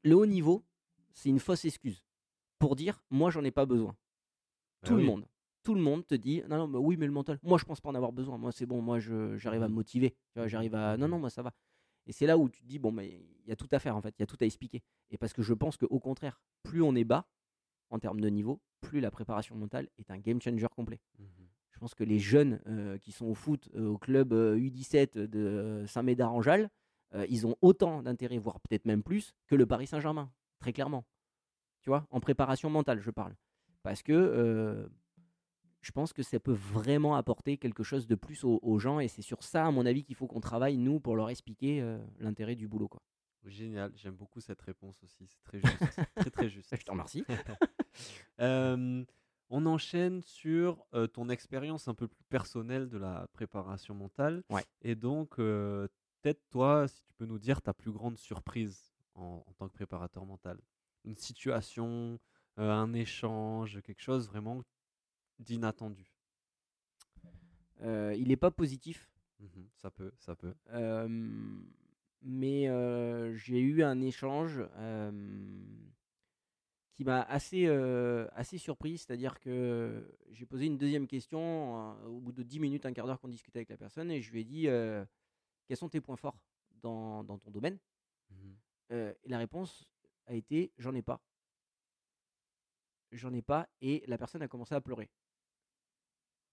le 0.04 0.14
haut 0.14 0.26
niveau, 0.26 0.64
c'est 1.12 1.28
une 1.28 1.40
fausse 1.40 1.64
excuse 1.64 2.04
pour 2.58 2.76
dire 2.76 3.02
moi 3.10 3.30
j'en 3.30 3.44
ai 3.44 3.50
pas 3.50 3.66
besoin. 3.66 3.96
Bah 4.82 4.88
tout 4.88 4.96
le 4.96 5.02
monde, 5.02 5.26
tout 5.64 5.74
le 5.74 5.80
monde 5.80 6.06
te 6.06 6.14
dit 6.14 6.42
non 6.48 6.56
non 6.58 6.68
mais 6.68 6.78
oui 6.78 6.96
mais 6.96 7.06
le 7.06 7.12
mental, 7.12 7.38
moi 7.42 7.58
je 7.58 7.64
pense 7.64 7.80
pas 7.80 7.88
en 7.90 7.94
avoir 7.94 8.12
besoin. 8.12 8.38
Moi 8.38 8.52
c'est 8.52 8.66
bon, 8.66 8.80
moi 8.80 8.98
j'arrive 9.00 9.62
à 9.62 9.66
me 9.68 9.72
Mhm. 9.72 9.74
motiver. 9.74 10.16
J'arrive 10.46 10.74
à 10.74 10.96
non 10.96 11.08
non 11.08 11.18
moi 11.18 11.30
ça 11.30 11.42
va. 11.42 11.52
Et 12.06 12.12
c'est 12.12 12.26
là 12.26 12.38
où 12.38 12.48
tu 12.48 12.62
te 12.62 12.66
dis 12.66 12.78
bon 12.78 12.90
mais 12.92 13.08
il 13.44 13.48
y 13.48 13.52
a 13.52 13.56
tout 13.56 13.68
à 13.72 13.78
faire 13.78 13.96
en 13.96 14.00
fait, 14.00 14.14
il 14.18 14.22
y 14.22 14.24
a 14.24 14.26
tout 14.26 14.38
à 14.40 14.44
expliquer. 14.46 14.82
Et 15.10 15.18
parce 15.18 15.32
que 15.32 15.42
je 15.42 15.52
pense 15.54 15.76
qu'au 15.76 15.98
contraire, 16.00 16.40
plus 16.62 16.80
on 16.82 16.94
est 16.94 17.04
bas 17.04 17.28
en 17.90 17.98
termes 17.98 18.20
de 18.20 18.28
niveau, 18.28 18.60
plus 18.80 19.00
la 19.00 19.10
préparation 19.10 19.56
mentale 19.56 19.88
est 19.98 20.10
un 20.10 20.18
game 20.18 20.40
changer 20.40 20.66
complet. 20.74 21.00
Mhm. 21.18 21.26
Je 21.72 21.78
pense 21.80 21.94
que 21.94 22.04
les 22.04 22.18
jeunes 22.18 22.60
euh, 22.66 22.98
qui 22.98 23.12
sont 23.12 23.26
au 23.26 23.34
foot, 23.34 23.68
euh, 23.74 23.86
au 23.88 23.98
club 23.98 24.32
euh, 24.32 24.56
U17 24.58 25.16
de 25.18 25.38
euh, 25.38 25.86
Saint-Médard-en-Jalles, 25.86 26.70
euh, 27.14 27.26
ils 27.28 27.46
ont 27.46 27.56
autant 27.60 28.02
d'intérêt, 28.02 28.38
voire 28.38 28.60
peut-être 28.60 28.84
même 28.84 29.02
plus, 29.02 29.34
que 29.46 29.54
le 29.54 29.66
Paris 29.66 29.86
Saint-Germain, 29.86 30.30
très 30.58 30.72
clairement. 30.72 31.04
Tu 31.82 31.90
vois, 31.90 32.06
en 32.10 32.20
préparation 32.20 32.70
mentale, 32.70 33.00
je 33.00 33.10
parle. 33.10 33.34
Parce 33.82 34.02
que 34.02 34.12
euh, 34.12 34.88
je 35.80 35.92
pense 35.92 36.12
que 36.12 36.22
ça 36.22 36.40
peut 36.40 36.52
vraiment 36.52 37.16
apporter 37.16 37.56
quelque 37.56 37.82
chose 37.82 38.06
de 38.06 38.14
plus 38.14 38.44
aux, 38.44 38.58
aux 38.62 38.78
gens, 38.78 39.00
et 39.00 39.08
c'est 39.08 39.22
sur 39.22 39.42
ça, 39.42 39.66
à 39.66 39.70
mon 39.70 39.86
avis, 39.86 40.04
qu'il 40.04 40.16
faut 40.16 40.26
qu'on 40.26 40.40
travaille, 40.40 40.76
nous, 40.76 41.00
pour 41.00 41.16
leur 41.16 41.30
expliquer 41.30 41.80
euh, 41.80 41.98
l'intérêt 42.18 42.56
du 42.56 42.68
boulot. 42.68 42.88
Quoi. 42.88 43.02
Génial, 43.44 43.92
j'aime 43.94 44.16
beaucoup 44.16 44.40
cette 44.40 44.60
réponse 44.60 45.02
aussi, 45.02 45.26
c'est 45.26 45.42
très 45.44 45.60
juste, 45.60 46.00
très 46.16 46.30
très 46.30 46.48
juste. 46.48 46.76
Je 46.78 46.84
te 46.84 46.90
remercie. 46.90 47.24
On 49.50 49.64
enchaîne 49.64 50.20
sur 50.22 50.84
euh, 50.92 51.06
ton 51.06 51.30
expérience 51.30 51.88
un 51.88 51.94
peu 51.94 52.06
plus 52.06 52.24
personnelle 52.24 52.88
de 52.88 52.98
la 52.98 53.26
préparation 53.32 53.94
mentale. 53.94 54.42
Ouais. 54.50 54.64
Et 54.82 54.94
donc, 54.94 55.38
euh, 55.38 55.88
peut-être 56.22 56.42
toi, 56.50 56.88
si 56.88 57.02
tu 57.04 57.12
peux 57.14 57.26
nous 57.26 57.38
dire 57.38 57.62
ta 57.62 57.74
plus 57.74 57.92
grande 57.92 58.16
surprise 58.18 58.92
en, 59.14 59.44
en 59.46 59.52
tant 59.54 59.68
que 59.68 59.74
préparateur 59.74 60.24
mental? 60.26 60.58
Une 61.04 61.16
situation, 61.16 62.18
euh, 62.58 62.70
un 62.70 62.92
échange, 62.92 63.80
quelque 63.82 64.02
chose 64.02 64.28
vraiment 64.28 64.62
d'inattendu? 65.38 66.12
Euh, 67.82 68.14
il 68.18 68.28
n'est 68.28 68.36
pas 68.36 68.50
positif, 68.50 69.08
Mhm, 69.40 69.68
ça 69.76 69.88
peut, 69.88 70.10
ça 70.18 70.34
peut. 70.34 70.52
Euh, 70.72 71.06
mais 72.22 72.64
j'ai 73.36 73.60
eu 73.60 73.84
un 73.84 74.00
échange 74.00 74.60
qui 76.94 77.04
m'a 77.04 77.22
assez, 77.22 77.66
assez 78.34 78.58
surpris, 78.58 78.98
c'est-à-dire 78.98 79.38
que 79.38 80.04
j'ai 80.32 80.44
posé 80.44 80.66
une 80.66 80.76
deuxième 80.76 81.06
question 81.06 81.96
au 82.06 82.18
bout 82.18 82.32
de 82.32 82.42
10 82.42 82.58
minutes, 82.58 82.84
un 82.86 82.92
quart 82.92 83.06
d'heure 83.06 83.20
qu'on 83.20 83.28
discutait 83.28 83.60
avec 83.60 83.68
la 83.68 83.76
personne, 83.76 84.10
et 84.10 84.20
je 84.20 84.32
lui 84.32 84.40
ai 84.40 84.44
dit 84.44 84.66
quels 85.68 85.76
sont 85.76 85.88
tes 85.88 86.00
points 86.00 86.16
forts 86.16 86.38
dans, 86.82 87.22
dans 87.22 87.38
ton 87.38 87.50
domaine 87.50 87.78
Mhm. 88.30 88.56
Euh, 88.92 89.14
Et 89.24 89.28
la 89.30 89.38
réponse 89.38 89.86
a 90.26 90.34
été 90.34 90.72
j'en 90.76 90.94
ai 90.94 91.00
pas. 91.02 91.22
J'en 93.10 93.32
ai 93.32 93.40
pas, 93.40 93.66
et 93.80 94.04
la 94.06 94.18
personne 94.18 94.42
a 94.42 94.48
commencé 94.48 94.74
à 94.74 94.82
pleurer. 94.82 95.08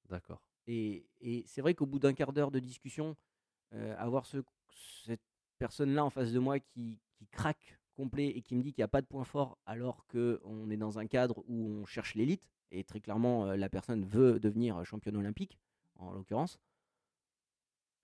D'accord. 0.07 0.47
Et, 0.67 1.05
et 1.19 1.43
c'est 1.47 1.59
vrai 1.61 1.75
qu'au 1.75 1.85
bout 1.85 1.99
d'un 1.99 2.13
quart 2.13 2.31
d'heure 2.31 2.49
de 2.51 2.59
discussion, 2.59 3.17
euh, 3.73 3.93
avoir 3.97 4.25
ce, 4.25 4.37
cette 5.03 5.21
personne-là 5.57 6.05
en 6.05 6.09
face 6.09 6.31
de 6.31 6.39
moi 6.39 6.59
qui, 6.59 7.01
qui 7.17 7.27
craque 7.27 7.77
complet 7.93 8.27
et 8.27 8.41
qui 8.41 8.55
me 8.55 8.61
dit 8.63 8.71
qu'il 8.71 8.81
n'y 8.81 8.85
a 8.85 8.89
pas 8.89 9.01
de 9.01 9.07
point 9.07 9.25
fort 9.25 9.57
alors 9.65 10.05
qu'on 10.07 10.69
est 10.69 10.77
dans 10.77 10.97
un 10.97 11.07
cadre 11.07 11.43
où 11.47 11.81
on 11.81 11.85
cherche 11.85 12.15
l'élite, 12.15 12.49
et 12.71 12.83
très 12.85 13.01
clairement 13.01 13.47
euh, 13.47 13.57
la 13.57 13.69
personne 13.69 14.05
veut 14.05 14.39
devenir 14.39 14.83
championne 14.85 15.17
olympique, 15.17 15.59
en 15.95 16.11
l'occurrence, 16.11 16.57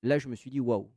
là 0.03 0.19
je 0.19 0.27
me 0.27 0.35
suis 0.35 0.49
dit 0.49 0.59
waouh, 0.59 0.91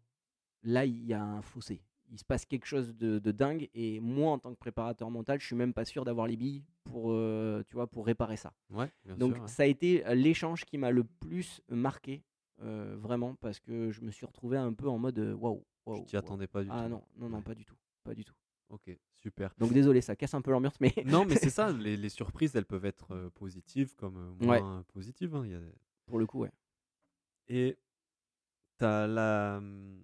là 0.64 0.84
il 0.84 1.04
y 1.06 1.12
a 1.14 1.22
un 1.22 1.42
fossé. 1.42 1.80
Il 2.10 2.18
se 2.18 2.24
passe 2.24 2.44
quelque 2.44 2.66
chose 2.66 2.94
de, 2.96 3.18
de 3.18 3.32
dingue 3.32 3.68
et 3.74 3.98
moi 4.00 4.32
en 4.32 4.38
tant 4.38 4.52
que 4.52 4.58
préparateur 4.58 5.10
mental, 5.10 5.40
je 5.40 5.46
suis 5.46 5.56
même 5.56 5.72
pas 5.72 5.84
sûr 5.84 6.04
d'avoir 6.04 6.26
les 6.26 6.36
billes 6.36 6.62
pour, 6.84 7.10
euh, 7.12 7.62
tu 7.66 7.74
vois, 7.74 7.86
pour 7.86 8.04
réparer 8.06 8.36
ça. 8.36 8.52
Ouais, 8.70 8.90
bien 9.04 9.16
Donc 9.16 9.34
sûr. 9.34 9.42
ouais. 9.42 9.48
ça 9.48 9.62
a 9.62 9.66
été 9.66 10.06
euh, 10.06 10.14
l'échange 10.14 10.64
qui 10.64 10.76
m'a 10.78 10.90
le 10.90 11.02
plus 11.04 11.60
marqué, 11.70 12.22
euh, 12.62 12.94
vraiment, 12.98 13.34
parce 13.36 13.58
que 13.58 13.90
je 13.90 14.02
me 14.02 14.10
suis 14.10 14.26
retrouvé 14.26 14.58
un 14.58 14.72
peu 14.74 14.88
en 14.88 14.98
mode 14.98 15.18
waouh. 15.18 15.64
waouh, 15.86 16.00
Tu 16.00 16.04
t'y 16.04 16.16
attendais 16.16 16.46
pas 16.46 16.62
du 16.62 16.68
Ah 16.70 16.84
tout. 16.84 16.90
non, 16.90 17.02
non, 17.16 17.28
non, 17.30 17.36
Ouais. 17.38 17.42
pas 17.42 17.54
du 17.54 17.64
tout. 17.64 17.76
Pas 18.04 18.14
du 18.14 18.24
tout. 18.24 18.34
Ok, 18.68 18.96
super. 19.16 19.54
Donc 19.58 19.72
désolé, 19.72 20.00
ça 20.02 20.14
casse 20.14 20.34
un 20.34 20.42
peu 20.42 20.50
l'ambiance, 20.52 20.78
mais 20.80 20.92
Non, 21.06 21.24
mais 21.24 21.36
c'est 21.36 21.50
ça, 21.50 21.72
les, 21.72 21.96
les 21.96 22.08
surprises, 22.10 22.54
elles 22.54 22.66
peuvent 22.66 22.84
être 22.84 23.12
euh, 23.12 23.30
positives 23.30 23.94
comme 23.96 24.16
euh, 24.18 24.46
Ouais. 24.46 24.60
moins 24.60 24.84
positives. 24.92 25.34
hein, 25.34 25.42
il 25.46 25.52
y 25.52 25.54
a- 25.54 25.60
pour 26.06 26.18
le 26.18 26.26
coup, 26.26 26.40
ouais. 26.40 26.52
Et 27.48 27.78
tu 28.78 28.84
as 28.84 29.06
la, 29.06 29.56
hum, 29.58 30.00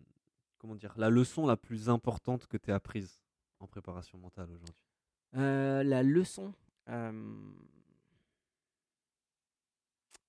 comment 0.61 0.76
dire, 0.76 0.92
la 0.96 1.11
leçon 1.11 1.46
la 1.46 1.56
plus 1.56 1.88
importante 1.88 2.46
que 2.46 2.56
tu 2.56 2.70
as 2.70 2.74
apprise 2.76 3.20
en 3.58 3.66
préparation 3.66 4.18
mentale 4.18 4.50
aujourd'hui? 4.52 4.84
Euh, 5.34 5.82
la 5.82 6.02
leçon, 6.02 6.52
euh, 6.88 7.52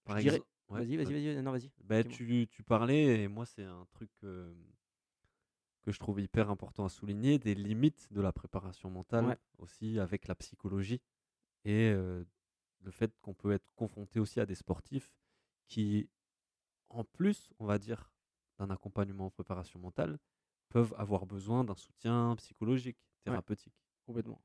Par 0.05 0.15
dirais- 0.17 0.35
exemple, 0.37 0.47
Ouais, 0.69 0.85
Vas-y, 0.85 0.95
vas-y, 0.95 1.11
vas-y. 1.33 1.41
Non, 1.43 1.51
vas-y. 1.51 1.69
Dis-moi. 1.81 2.03
tu, 2.05 2.47
tu 2.49 2.63
parlais, 2.63 3.23
et 3.23 3.27
moi, 3.27 3.45
c'est 3.45 3.65
un 3.65 3.85
truc 3.91 4.09
euh, 4.23 4.53
que 5.81 5.91
je 5.91 5.99
trouve 5.99 6.21
hyper 6.21 6.49
important 6.49 6.85
à 6.85 6.89
souligner, 6.89 7.39
des 7.39 7.55
limites 7.55 8.07
de 8.13 8.21
la 8.21 8.31
préparation 8.31 8.89
mentale, 8.89 9.25
Ouais. 9.25 9.37
aussi 9.57 9.99
avec 9.99 10.29
la 10.29 10.35
psychologie, 10.35 11.01
et 11.65 11.91
le 11.91 12.25
fait 12.91 13.11
qu'on 13.21 13.33
peut 13.33 13.51
être 13.51 13.73
confronté 13.75 14.21
aussi 14.21 14.39
à 14.39 14.45
des 14.45 14.55
sportifs 14.55 15.11
qui, 15.67 16.07
en 16.87 17.03
plus, 17.03 17.49
on 17.59 17.65
va 17.65 17.77
dire, 17.77 18.13
d'un 18.61 18.69
accompagnement 18.73 19.25
en 19.25 19.29
préparation 19.31 19.79
mentale, 19.79 20.17
peuvent 20.69 20.93
avoir 20.97 21.25
besoin 21.25 21.63
d'un 21.63 21.75
soutien 21.75 22.35
psychologique, 22.37 22.97
thérapeutique. 23.23 23.73
Complètement. 24.05 24.41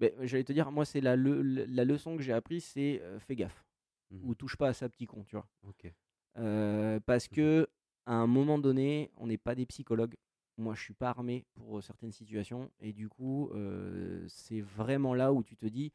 Mais 0.00 0.14
j'allais 0.22 0.44
te 0.44 0.52
dire, 0.52 0.70
moi, 0.72 0.84
c'est 0.84 1.00
la, 1.00 1.16
le- 1.16 1.42
la 1.42 1.84
leçon 1.84 2.16
que 2.16 2.22
j'ai 2.22 2.32
apprise, 2.32 2.64
c'est 2.64 3.00
euh, 3.02 3.18
fais 3.20 3.36
gaffe. 3.36 3.64
Mhm. 4.10 4.20
Ou 4.28 4.34
touche 4.34 4.56
pas 4.56 4.68
à 4.68 4.72
ça, 4.72 4.88
petit 4.88 5.06
con, 5.06 5.22
tu 5.24 5.36
vois. 5.36 5.46
Ok. 5.62 5.90
Euh, 6.38 6.98
parce 7.06 7.30
Mhm. 7.30 7.36
que 7.36 7.68
à 8.06 8.14
un 8.14 8.26
moment 8.26 8.58
donné, 8.58 9.10
on 9.16 9.28
n'est 9.28 9.38
pas 9.38 9.54
des 9.54 9.66
psychologues. 9.66 10.16
Moi, 10.58 10.74
je 10.74 10.82
suis 10.82 10.94
pas 10.94 11.10
armé 11.10 11.44
pour 11.54 11.82
certaines 11.82 12.12
situations. 12.12 12.70
Et 12.80 12.92
du 12.92 13.08
coup, 13.08 13.48
euh, 13.54 14.24
c'est 14.28 14.60
vraiment 14.60 15.14
là 15.14 15.32
où 15.32 15.42
tu 15.44 15.56
te 15.56 15.66
dis 15.66 15.92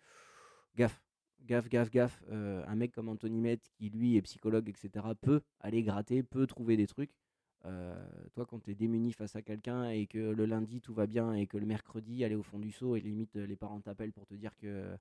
gaffe, 0.76 1.04
gaffe, 1.42 1.68
gaffe, 1.70 1.92
gaffe. 1.92 2.24
Un 2.32 2.76
mec 2.76 2.92
comme 2.94 3.10
Anthony 3.10 3.42
Met, 3.42 3.60
qui 3.76 3.90
lui 3.90 4.16
est 4.16 4.22
psychologue, 4.22 4.70
etc., 4.70 5.14
peut 5.16 5.42
aller 5.60 5.84
gratter, 5.84 6.24
peut 6.24 6.48
trouver 6.48 6.78
des 6.78 6.88
trucs. 6.88 7.12
Euh, 7.66 7.96
toi, 8.34 8.46
quand 8.46 8.60
tu 8.60 8.72
es 8.72 8.76
démuni 8.76 9.12
face 9.14 9.36
à 9.36 9.42
quelqu'un 9.42 9.90
et 9.90 10.06
que 10.08 10.18
le 10.20 10.46
lundi 10.46 10.80
tout 10.80 10.94
va 10.94 11.08
bien 11.08 11.34
et 11.34 11.48
que 11.48 11.58
le 11.58 11.66
mercredi, 11.66 12.24
aller 12.24 12.36
au 12.36 12.44
fond 12.44 12.60
du 12.60 12.72
seau 12.72 12.96
et 12.96 13.02
limite 13.02 13.36
euh, 13.36 13.46
les 13.48 13.56
parents 13.56 13.82
t'appellent 13.82 14.14
pour 14.14 14.26
te 14.28 14.36
dire 14.36 14.56
que 14.58 14.96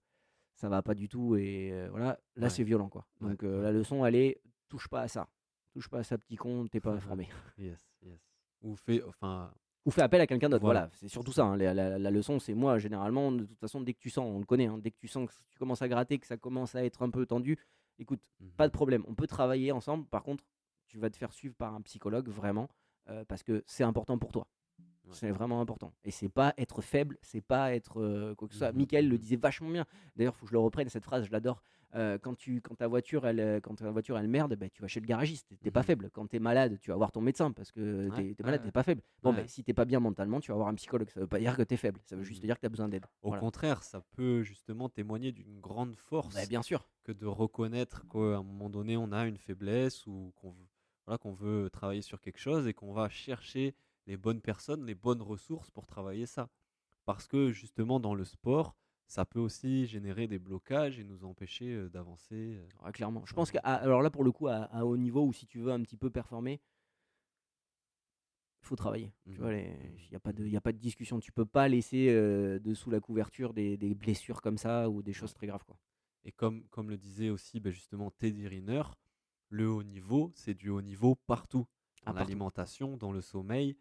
ça 0.54 0.68
va 0.68 0.82
pas 0.82 0.94
du 0.94 1.08
tout 1.08 1.36
et 1.36 1.70
euh, 1.72 1.88
voilà, 1.90 2.18
là 2.34 2.44
Ouais. 2.44 2.50
c'est 2.50 2.64
violent 2.64 2.88
quoi. 2.88 3.06
Ouais, 3.20 3.30
Donc 3.30 3.42
euh, 3.44 3.62
la 3.62 3.72
leçon, 3.72 4.04
elle 4.06 4.16
est 4.16 4.40
touche 4.68 4.88
pas 4.88 5.02
à 5.02 5.08
ça. 5.08 5.28
Touche 5.72 5.88
pas 5.88 5.98
à 5.98 6.02
ça, 6.02 6.16
petit 6.18 6.36
con, 6.36 6.66
t'es 6.66 6.80
pas 6.80 6.98
formé. 7.00 7.28
Yes, 7.58 7.86
yes. 8.02 8.18
Ou 8.62 8.74
fait, 8.74 9.02
enfin, 9.04 9.52
Ou 9.84 9.90
fais 9.90 10.00
appel 10.02 10.20
à 10.22 10.26
quelqu'un 10.26 10.48
d'autre. 10.48 10.62
Voilà, 10.64 10.80
Voilà, 10.80 10.92
c'est 10.94 11.08
surtout 11.08 11.32
ça. 11.32 11.44
hein. 11.44 11.56
La, 11.58 11.74
la- 11.74 11.98
la 11.98 12.10
leçon, 12.10 12.38
c'est 12.40 12.54
moi, 12.54 12.78
généralement, 12.78 13.30
de 13.30 13.44
toute 13.44 13.58
façon, 13.60 13.82
dès 13.82 13.92
que 13.92 14.00
tu 14.00 14.08
sens, 14.10 14.24
on 14.34 14.38
le 14.38 14.46
connaît, 14.46 14.66
hein, 14.66 14.78
dès 14.78 14.90
que 14.90 14.98
tu 14.98 15.06
sens 15.08 15.28
que 15.28 15.34
tu 15.50 15.58
commences 15.58 15.82
à 15.82 15.88
gratter, 15.88 16.18
que 16.18 16.26
ça 16.26 16.38
commence 16.38 16.74
à 16.74 16.82
être 16.84 17.02
un 17.02 17.10
peu 17.10 17.26
tendu, 17.26 17.58
écoute, 17.98 18.22
pas 18.56 18.66
de 18.66 18.72
problème. 18.72 19.04
On 19.06 19.14
peut 19.14 19.26
travailler 19.26 19.70
ensemble. 19.72 20.06
Par 20.06 20.22
contre, 20.22 20.42
tu 20.96 21.00
vas 21.02 21.10
te 21.10 21.16
faire 21.18 21.34
suivre 21.34 21.54
par 21.54 21.74
un 21.74 21.82
psychologue, 21.82 22.28
vraiment, 22.30 22.68
euh, 23.10 23.22
parce 23.28 23.42
que 23.42 23.62
c'est 23.66 23.84
important 23.84 24.16
pour 24.16 24.32
toi. 24.32 24.46
Ouais. 25.04 25.12
C'est 25.12 25.30
vraiment 25.30 25.60
important. 25.60 25.92
Et 26.04 26.10
c'est 26.10 26.30
pas 26.30 26.54
être 26.56 26.80
faible, 26.80 27.18
c'est 27.20 27.42
pas 27.42 27.74
être 27.74 28.00
euh, 28.00 28.34
quoi 28.34 28.48
que 28.48 28.54
ce 28.54 28.58
soit. 28.60 28.72
Mhm, 28.72 28.78
Michael 28.78 29.08
le 29.08 29.14
mhm. 29.14 29.18
disait 29.20 29.36
vachement 29.36 29.68
bien. 29.70 29.84
D'ailleurs, 30.16 30.34
faut 30.34 30.46
que 30.46 30.48
je 30.48 30.54
le 30.54 30.58
reprenne, 30.58 30.88
cette 30.88 31.04
phrase, 31.04 31.26
je 31.26 31.30
l'adore. 31.32 31.62
Euh, 31.94 32.18
quand, 32.18 32.34
tu, 32.34 32.60
quand, 32.62 32.74
ta 32.74 32.88
voiture, 32.88 33.26
elle, 33.26 33.60
quand 33.62 33.76
ta 33.76 33.90
voiture 33.90 34.18
elle 34.18 34.26
merde, 34.26 34.54
bah, 34.56 34.68
tu 34.68 34.82
vas 34.82 34.88
chez 34.88 34.98
le 35.00 35.06
garagiste. 35.06 35.54
T'es 35.62 35.70
pas 35.70 35.80
Mhm. 35.80 35.86
faible. 35.86 36.10
Quand 36.12 36.26
t'es 36.26 36.40
malade, 36.40 36.78
tu 36.80 36.90
vas 36.90 36.96
voir 36.96 37.12
ton 37.12 37.20
médecin 37.20 37.52
parce 37.52 37.70
que 37.72 38.08
Ouais, 38.08 38.34
t'es 38.34 38.42
es 38.42 38.42
malade, 38.42 38.60
ouais. 38.62 38.66
t'es 38.66 38.72
pas 38.72 38.82
faible. 38.82 39.02
Bon, 39.22 39.32
bah, 39.34 39.46
si 39.46 39.62
t'es 39.62 39.72
pas 39.74 39.84
bien 39.84 40.00
mentalement, 40.00 40.40
tu 40.40 40.50
vas 40.50 40.56
voir 40.56 40.68
un 40.68 40.74
psychologue. 40.74 41.10
Ça 41.10 41.20
veut 41.20 41.26
pas 41.28 41.38
dire 41.38 41.56
que 41.56 41.62
t'es 41.62 41.76
faible. 41.76 42.00
Ça 42.04 42.16
veut 42.16 42.24
juste 42.24 42.42
Mhm. 42.42 42.46
dire 42.48 42.56
que 42.56 42.62
t'as 42.62 42.68
besoin 42.70 42.88
d'aide. 42.88 43.04
Au 43.22 43.28
Voilà. 43.28 43.40
contraire, 43.40 43.82
ça 43.84 44.00
peut 44.16 44.42
justement 44.42 44.88
témoigner 44.88 45.30
d'une 45.30 45.60
grande 45.60 45.94
force 45.96 46.34
Bah, 46.34 46.46
bien 46.48 46.62
sûr. 46.62 46.88
que 47.04 47.12
de 47.12 47.26
reconnaître 47.26 48.04
qu'à 48.08 48.18
un 48.18 48.42
moment 48.42 48.68
donné, 48.70 48.96
on 48.96 49.12
a 49.12 49.24
une 49.26 49.38
faiblesse 49.38 50.04
ou 50.08 50.32
qu'on 50.34 50.50
veut, 50.50 50.66
voilà, 51.06 51.18
qu'on 51.18 51.32
veut 51.32 51.70
travailler 51.70 52.02
sur 52.02 52.20
quelque 52.20 52.38
chose 52.38 52.66
et 52.66 52.74
qu'on 52.74 52.92
va 52.92 53.08
chercher 53.08 53.74
les 54.06 54.16
bonnes 54.16 54.40
personnes, 54.40 54.84
les 54.84 54.94
bonnes 54.94 55.22
ressources 55.22 55.70
pour 55.70 55.86
travailler 55.86 56.26
ça. 56.26 56.48
Parce 57.04 57.26
que 57.28 57.50
justement, 57.52 58.00
dans 58.00 58.14
le 58.14 58.24
sport, 58.24 58.76
ça 59.06 59.24
peut 59.24 59.38
aussi 59.38 59.86
générer 59.86 60.26
des 60.26 60.38
blocages 60.40 60.98
et 60.98 61.04
nous 61.04 61.24
empêcher 61.24 61.72
euh, 61.72 61.88
d'avancer. 61.88 62.56
euh. 62.56 62.84
Ouais, 62.84 62.92
clairement. 62.92 63.24
Je 63.24 63.32
pense 63.34 63.52
que, 63.52 63.58
alors 63.62 64.02
là, 64.02 64.10
pour 64.10 64.24
le 64.24 64.32
coup, 64.32 64.48
à, 64.48 64.64
à 64.64 64.84
haut 64.84 64.96
niveau, 64.96 65.24
ou 65.24 65.32
si 65.32 65.46
tu 65.46 65.60
veux 65.60 65.70
un 65.72 65.80
petit 65.82 65.96
peu 65.96 66.10
performer, 66.10 66.60
il 68.62 68.66
faut 68.66 68.74
travailler. 68.76 69.12
Tu 69.24 69.38
vois, 69.38 69.54
il 69.54 70.08
n'y 70.10 70.16
a, 70.16 70.20
pas 70.20 70.32
de- 70.32 70.46
y 70.46 70.56
a 70.56 70.60
pas 70.60 70.72
de 70.72 70.78
discussion. 70.78 71.20
Tu 71.20 71.30
peux 71.30 71.46
pas 71.46 71.68
laisser 71.68 72.08
euh, 72.08 72.58
dessous 72.58 72.90
la 72.90 72.98
couverture 72.98 73.54
des, 73.54 73.76
des 73.76 73.94
blessures 73.94 74.42
comme 74.42 74.58
ça 74.58 74.90
ou 74.90 75.02
des 75.02 75.12
choses 75.12 75.32
très 75.34 75.46
graves. 75.46 75.64
Quoi. 75.64 75.78
Et 76.24 76.32
comme, 76.32 76.64
comme 76.70 76.90
le 76.90 76.96
disait 76.96 77.30
aussi 77.30 77.60
ben, 77.60 77.70
justement 77.72 78.10
Teddy 78.10 78.48
Riner, 78.48 78.82
le 79.48 79.68
haut 79.70 79.82
niveau, 79.82 80.32
c'est 80.34 80.54
du 80.54 80.68
haut 80.70 80.82
niveau 80.82 81.14
partout. 81.14 81.66
Ah, 81.68 82.06
Dans 82.06 82.12
partout. 82.14 82.18
l'alimentation, 82.28 82.96
dans 82.96 83.12
le 83.12 83.20
sommeil, 83.20 83.76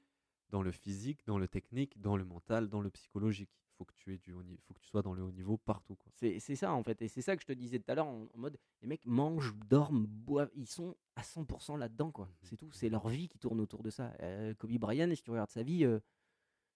dans 0.50 0.62
le 0.62 0.72
physique, 0.72 1.26
dans 1.26 1.38
le 1.38 1.48
technique, 1.48 2.00
dans 2.00 2.18
le 2.18 2.26
mental, 2.26 2.70
dans 2.70 2.82
le 2.82 2.90
psychologique. 2.90 3.50
Il 3.54 3.78
faut 3.78 3.86
que 3.86 3.94
tu 3.94 4.14
aies 4.14 4.18
du 4.20 4.32
haut 4.32 4.42
faut 4.66 4.74
que 4.74 4.80
tu 4.80 4.88
sois 4.88 5.02
dans 5.02 5.14
le 5.14 5.22
haut 5.22 5.32
niveau 5.34 5.58
partout. 5.58 5.98
C'est 6.14 6.40
c'est 6.40 6.56
ça, 6.56 6.72
en 6.74 6.82
fait. 6.82 7.02
Et 7.02 7.10
c'est 7.10 7.22
ça 7.22 7.36
que 7.36 7.42
je 7.42 7.48
te 7.48 7.52
disais 7.52 7.78
tout 7.78 7.92
à 7.92 7.96
l'heure, 7.96 8.08
en, 8.08 8.28
en 8.34 8.38
mode, 8.38 8.58
les 8.82 8.88
mecs 8.88 9.06
mangent, 9.06 9.54
dorment, 9.68 10.06
boivent. 10.08 10.50
Ils 10.56 10.68
sont 10.68 10.96
à 11.18 11.24
100% 11.24 11.78
là-dedans, 11.78 12.10
quoi. 12.12 12.30
C'est 12.42 12.56
tout. 12.56 12.72
C'est 12.72 12.88
leur 12.88 13.08
vie 13.10 13.28
qui 13.28 13.38
tourne 13.38 13.60
autour 13.60 13.84
de 13.84 13.90
ça. 13.90 14.14
Euh, 14.22 14.54
Kobe 14.54 14.78
Bryant, 14.78 15.14
si 15.14 15.22
tu 15.22 15.30
regardes 15.32 15.50
sa 15.52 15.62
vie, 15.64 15.84
euh, 15.84 16.00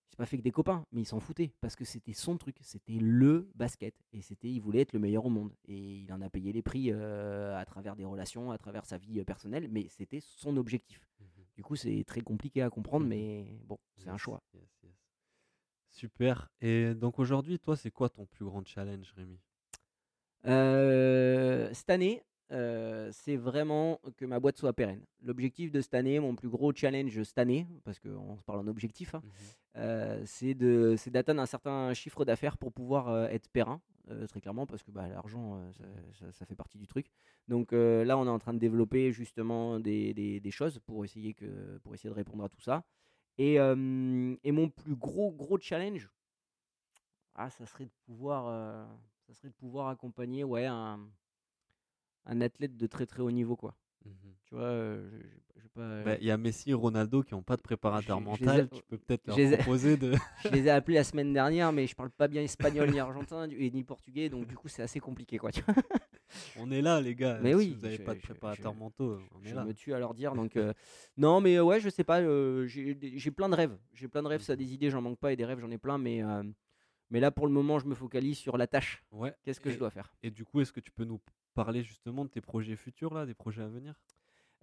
s'est 0.09 0.17
pas 0.17 0.25
fait 0.25 0.37
que 0.37 0.43
des 0.43 0.51
copains, 0.51 0.85
mais 0.91 1.01
il 1.01 1.05
s'en 1.05 1.19
foutait 1.19 1.53
parce 1.61 1.75
que 1.75 1.85
c'était 1.85 2.13
son 2.13 2.37
truc. 2.37 2.57
C'était 2.61 2.97
le 2.99 3.49
basket. 3.55 3.93
Et 4.13 4.21
c'était, 4.21 4.49
il 4.49 4.59
voulait 4.59 4.81
être 4.81 4.93
le 4.93 4.99
meilleur 4.99 5.25
au 5.25 5.29
monde. 5.29 5.53
Et 5.67 5.77
il 5.99 6.11
en 6.13 6.21
a 6.21 6.29
payé 6.29 6.51
les 6.51 6.61
prix 6.61 6.91
euh, 6.91 7.57
à 7.57 7.65
travers 7.65 7.95
des 7.95 8.05
relations, 8.05 8.51
à 8.51 8.57
travers 8.57 8.85
sa 8.85 8.97
vie 8.97 9.19
euh, 9.19 9.23
personnelle, 9.23 9.67
mais 9.69 9.87
c'était 9.89 10.19
son 10.21 10.57
objectif. 10.57 10.99
Du 11.55 11.63
coup, 11.63 11.75
c'est 11.75 12.03
très 12.07 12.21
compliqué 12.21 12.61
à 12.61 12.69
comprendre, 12.69 13.03
Mhm. 13.05 13.09
mais 13.09 13.59
bon, 13.65 13.77
c'est 13.97 14.09
un 14.09 14.17
choix. 14.17 14.41
yes, 14.53 14.63
yes. 14.83 14.93
Super. 15.89 16.49
Et 16.61 16.93
donc 16.93 17.19
aujourd'hui, 17.19 17.59
toi, 17.59 17.75
c'est 17.75 17.91
quoi 17.91 18.07
ton 18.09 18.25
plus 18.25 18.45
grand 18.45 18.65
challenge, 18.65 19.11
Rémi? 19.17 19.39
Euh, 20.45 21.69
cette 21.73 21.89
année, 21.89 22.23
euh, 22.51 23.09
c'est 23.11 23.35
vraiment 23.35 23.99
que 24.17 24.25
ma 24.25 24.39
boîte 24.39 24.57
soit 24.57 24.73
pérenne. 24.73 25.05
L'objectif 25.23 25.71
de 25.71 25.81
cette 25.81 25.93
année, 25.93 26.19
mon 26.19 26.35
plus 26.35 26.49
gros 26.49 26.73
challenge 26.73 27.21
cette 27.23 27.37
année, 27.37 27.67
parce 27.83 27.99
qu'on 27.99 28.37
se 28.37 28.43
parle 28.43 28.59
en 28.59 28.67
objectif, 28.67 29.13
hein, 29.15 29.21
euh, 29.77 30.21
c'est 30.25 30.53
de- 30.55 30.95
c'est 30.97 31.11
d'atteindre 31.11 31.41
un 31.41 31.45
certain 31.45 31.93
chiffre 31.93 32.25
d'affaires 32.25 32.57
pour 32.57 32.73
pouvoir 32.73 33.09
euh, 33.09 33.27
être 33.27 33.47
périn, 33.49 33.81
très 34.27 34.41
clairement, 34.41 34.65
parce 34.65 34.81
que 34.81 34.89
bah, 34.89 35.07
l'argent, 35.07 35.61
ça, 35.73 35.83
ça- 36.13 36.31
ça 36.31 36.45
fait 36.47 36.55
partie 36.55 36.79
du 36.79 36.87
truc. 36.87 37.11
Donc 37.47 37.71
là, 37.73 38.17
on 38.17 38.25
est 38.25 38.29
en 38.29 38.39
train 38.39 38.55
de 38.55 38.59
développer 38.59 39.11
justement 39.11 39.79
des, 39.79 40.15
des- 40.15 40.39
des 40.39 40.51
choses 40.51 40.79
pour 40.79 41.05
essayer, 41.05 41.35
que, 41.35 41.77
pour 41.83 41.93
essayer 41.93 42.09
de 42.09 42.15
répondre 42.15 42.43
à 42.43 42.49
tout 42.49 42.59
ça. 42.61 42.83
Et, 43.37 43.55
et 43.55 44.51
mon 44.51 44.69
plus 44.69 44.95
gros, 44.95 45.31
gros 45.31 45.59
challenge, 45.59 46.09
ah, 47.35 47.49
ça 47.51 47.65
serait 47.67 47.85
de 47.85 47.91
pouvoir, 48.05 48.87
ça 49.27 49.33
serait 49.35 49.49
de 49.49 49.53
pouvoir 49.53 49.87
accompagner 49.89 50.43
ouais, 50.43 50.65
un, 50.65 50.99
un 52.29 52.41
athlète 52.41 52.77
de 52.77 52.87
très 52.87 53.05
très 53.05 53.21
haut 53.21 53.31
niveau. 53.31 53.55
quoi. 53.55 53.75
Mhm. 54.05 54.13
Tu 54.45 54.55
vois, 54.55 54.63
euh, 54.63 55.09
je- 55.11 55.17
je- 55.17 55.23
je 55.57 55.61
vais 55.63 55.69
pas- 55.73 56.03
Ben, 56.03 56.17
Il 56.21 56.27
y 56.27 56.31
a 56.31 56.37
Messi 56.37 56.71
et 56.71 56.73
Ronaldo 56.73 57.21
qui 57.23 57.33
n'ont 57.33 57.43
pas 57.43 57.57
de 57.57 57.61
préparateur 57.61 58.19
mental. 58.21 58.69
Tu 58.71 58.81
peux 58.87 58.97
peut-être 58.97 59.27
leur 59.27 59.37
ai- 59.39 59.57
proposer 59.57 59.97
de. 59.97 60.13
Je 60.45 60.49
les 60.53 60.65
ai 60.67 60.69
appelés 60.69 60.95
la 60.95 61.03
semaine 61.03 61.33
dernière, 61.33 61.71
mais 61.73 61.85
je 61.87 61.95
parle 61.95 62.09
pas 62.11 62.27
bien 62.27 62.41
espagnol 62.41 62.89
ni 62.91 62.99
argentin 62.99 63.47
et 63.49 63.69
ni 63.71 63.83
portugais, 63.83 64.29
donc 64.29 64.47
du 64.47 64.55
coup 64.55 64.67
c'est 64.67 64.81
assez 64.81 64.99
compliqué 64.99 65.37
quoi. 65.37 65.51
tu 65.51 65.61
vois. 65.63 65.75
on 66.57 66.71
est 66.71 66.81
là, 66.81 67.01
les 67.01 67.15
gars. 67.15 67.39
Mais 67.41 67.51
si 67.51 67.55
oui, 67.57 67.73
vous 67.75 67.81
n'avez 67.81 67.99
pas 67.99 68.13
de 68.15 68.19
préparateur 68.21 68.73
mentaux, 68.73 69.19
on 69.35 69.43
est 69.43 69.49
je 69.49 69.55
là. 69.55 69.65
me 69.65 69.73
tue 69.73 69.93
à 69.93 69.99
leur 69.99 70.13
dire. 70.13 70.33
Donc 70.33 70.55
euh, 70.57 70.73
non, 71.17 71.41
mais 71.41 71.57
euh, 71.57 71.63
ouais, 71.63 71.79
je 71.79 71.89
sais 71.89 72.03
pas. 72.03 72.21
j'ai 72.67 73.31
plein 73.31 73.49
de 73.49 73.55
rêves. 73.55 73.77
J'ai 73.93 74.07
plein 74.07 74.23
de 74.23 74.27
rêves. 74.27 74.41
Ça, 74.41 74.53
Mhm. 74.53 74.59
des 74.59 74.73
idées, 74.73 74.89
j'en 74.89 75.01
manque 75.01 75.19
pas, 75.19 75.33
et 75.33 75.35
des 75.35 75.45
rêves, 75.45 75.59
j'en 75.59 75.71
ai 75.71 75.77
plein. 75.77 75.97
Mais 75.97 76.21
mais 77.11 77.19
là 77.19 77.31
pour 77.31 77.47
le 77.47 77.53
moment, 77.53 77.79
je 77.79 77.85
me 77.87 77.95
focalise 77.95 78.37
sur 78.37 78.57
la 78.57 78.67
tâche. 78.67 79.03
Ouais. 79.11 79.33
Qu'est-ce 79.43 79.59
que 79.59 79.69
et, 79.69 79.73
je 79.73 79.79
dois 79.79 79.89
faire? 79.89 80.13
Et 80.23 80.29
du 80.31 80.45
coup, 80.45 80.61
est-ce 80.61 80.71
que 80.71 80.79
tu 80.79 80.91
peux 80.91 81.05
nous 81.05 81.19
parler 81.53 81.83
justement 81.83 82.25
de 82.25 82.29
tes 82.29 82.41
projets 82.41 82.75
futurs, 82.75 83.13
là, 83.13 83.25
des 83.25 83.33
projets 83.35 83.63
à 83.63 83.67
venir? 83.67 83.95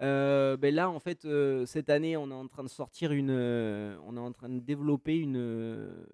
Euh, 0.03 0.57
ben 0.59 0.75
là, 0.75 0.91
en 0.91 0.99
fait, 1.01 1.25
euh, 1.25 1.65
cette 1.65 1.89
année, 1.89 2.17
on 2.17 2.31
est 2.31 2.35
en 2.35 2.47
train 2.49 2.63
de 2.63 2.69
sortir 2.69 3.13
une, 3.13 3.31
euh, 3.31 3.99
on 4.05 4.17
est 4.17 4.21
en 4.21 4.33
train 4.33 4.51
de 4.51 4.61
développer 4.61 5.17
une, 5.17 5.37
euh, 5.39 6.07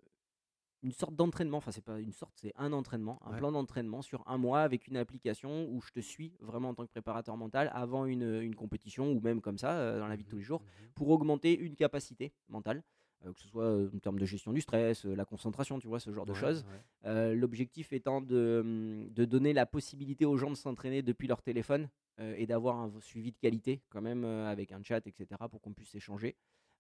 une 0.82 0.92
sorte 0.92 1.14
d'entraînement. 1.16 1.58
Enfin, 1.58 1.72
c'est 1.72 1.84
pas 1.84 1.98
une 2.00 2.12
sorte, 2.12 2.34
c'est 2.36 2.52
un 2.56 2.72
entraînement, 2.72 3.20
un 3.26 3.32
Ouais. 3.32 3.38
plan 3.38 3.52
d'entraînement 3.52 4.02
sur 4.02 4.22
un 4.28 4.38
mois 4.38 4.62
avec 4.62 4.86
une 4.88 4.96
application 4.96 5.68
où 5.68 5.80
je 5.80 5.90
te 5.90 6.00
suis 6.00 6.36
vraiment 6.40 6.70
en 6.70 6.74
tant 6.74 6.84
que 6.86 6.90
préparateur 6.90 7.36
mental 7.36 7.70
avant 7.74 8.04
une, 8.06 8.40
une 8.40 8.54
compétition 8.54 9.12
ou 9.12 9.20
même 9.20 9.40
comme 9.40 9.58
ça 9.58 9.78
euh, 9.78 9.98
dans 9.98 10.06
la 10.08 10.16
vie 10.16 10.24
de 10.24 10.28
tous 10.28 10.36
les 10.38 10.42
jours 10.42 10.60
Mhm. 10.60 10.92
pour 10.94 11.08
augmenter 11.10 11.58
une 11.58 11.74
capacité 11.76 12.32
mentale. 12.48 12.82
Euh, 13.24 13.32
que 13.32 13.40
ce 13.40 13.48
soit 13.48 13.68
en 13.94 13.98
termes 13.98 14.18
de 14.18 14.24
gestion 14.26 14.52
du 14.52 14.60
stress, 14.60 15.04
la 15.04 15.24
concentration, 15.24 15.78
tu 15.78 15.86
vois, 15.88 16.00
ce 16.00 16.12
genre 16.12 16.26
de 16.26 16.32
Ouais, 16.32 16.38
choses. 16.38 16.64
ouais. 17.04 17.34
L'objectif 17.34 17.92
étant 17.92 18.20
de, 18.20 18.60
hum, 18.64 19.08
de 19.10 19.24
donner 19.24 19.52
la 19.52 19.66
possibilité 19.66 20.24
aux 20.24 20.36
gens 20.36 20.50
de 20.50 20.56
s'entraîner 20.56 21.02
depuis 21.02 21.28
leur 21.28 21.42
téléphone 21.42 21.88
et 22.18 22.46
d'avoir 22.46 22.76
un 22.78 22.92
suivi 23.00 23.32
de 23.32 23.38
qualité 23.38 23.80
quand 23.88 24.02
même 24.02 24.24
avec 24.24 24.70
un 24.72 24.82
chat, 24.82 25.04
etc. 25.06 25.26
pour 25.50 25.60
qu'on 25.60 25.72
puisse 25.72 25.94
échanger. 25.94 26.36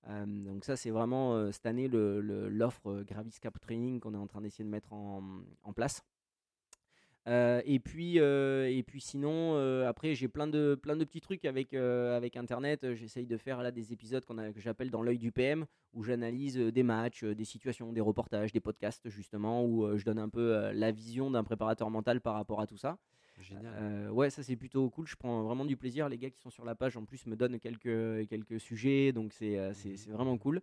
Euh, 0.08 0.26
donc 0.26 0.64
ça, 0.64 0.76
c'est 0.76 0.90
vraiment 0.90 1.34
euh, 1.36 1.52
cette 1.52 1.64
année 1.66 1.86
le- 1.88 2.20
le- 2.20 2.48
l'offre 2.48 2.88
euh, 2.90 3.04
Gravis 3.04 3.38
Cap 3.40 3.58
Training 3.60 4.00
qu'on 4.00 4.14
est 4.14 4.18
en 4.18 4.26
train 4.26 4.40
d'essayer 4.40 4.64
de 4.64 4.68
mettre 4.68 4.92
en, 4.92 5.22
en 5.62 5.72
place. 5.72 6.02
Euh, 7.28 7.62
et 7.64 7.78
puis 7.78 8.18
euh, 8.18 8.68
et 8.68 8.82
puis 8.82 9.00
sinon 9.00 9.54
euh, 9.54 9.86
après 9.88 10.16
j'ai 10.16 10.26
plein 10.26 10.48
de 10.48 10.74
plein 10.74 10.96
de 10.96 11.04
petits 11.04 11.20
trucs 11.20 11.44
avec 11.44 11.72
avec 11.72 12.36
internet 12.36 12.94
j'essaye 12.94 13.26
de 13.28 13.36
faire 13.36 13.62
là 13.62 13.70
des 13.70 13.92
épisodes 13.92 14.24
qu'on 14.24 14.38
a- 14.38 14.50
que 14.52 14.58
j'appelle 14.60 14.90
dans 14.90 15.02
l'œil 15.02 15.18
du 15.18 15.30
PM 15.30 15.64
où 15.94 16.02
j'analyse 16.02 16.56
des 16.58 16.82
matchs 16.82 17.22
des 17.22 17.44
situations 17.44 17.92
des 17.92 18.00
reportages 18.00 18.50
des 18.50 18.58
podcasts 18.58 19.08
justement 19.08 19.64
où 19.64 19.96
je 19.96 20.04
donne 20.04 20.18
un 20.18 20.28
peu 20.28 20.72
la 20.72 20.90
vision 20.90 21.30
d'un 21.30 21.44
préparateur 21.44 21.90
mental 21.90 22.20
par 22.20 22.34
rapport 22.34 22.60
à 22.60 22.66
tout 22.66 22.76
ça 22.76 22.98
Génial. 23.40 24.10
Ouais, 24.10 24.28
ça 24.30 24.42
c'est 24.42 24.56
plutôt 24.56 24.88
cool. 24.90 25.06
Je 25.06 25.16
prends 25.16 25.42
vraiment 25.42 25.64
du 25.64 25.76
plaisir. 25.76 26.08
Les 26.08 26.18
gars 26.18 26.30
qui 26.30 26.38
sont 26.40 26.50
sur 26.50 26.64
la 26.64 26.74
page 26.74 26.96
en 26.96 27.04
plus 27.04 27.26
me 27.26 27.34
donnent 27.34 27.58
quelques, 27.58 28.28
quelques 28.28 28.60
sujets, 28.60 29.10
donc 29.12 29.32
c'est 29.32 29.58
c'est- 29.74 29.88
Mhm. 29.90 29.96
c'est 29.96 30.10
vraiment 30.10 30.36
cool. 30.38 30.60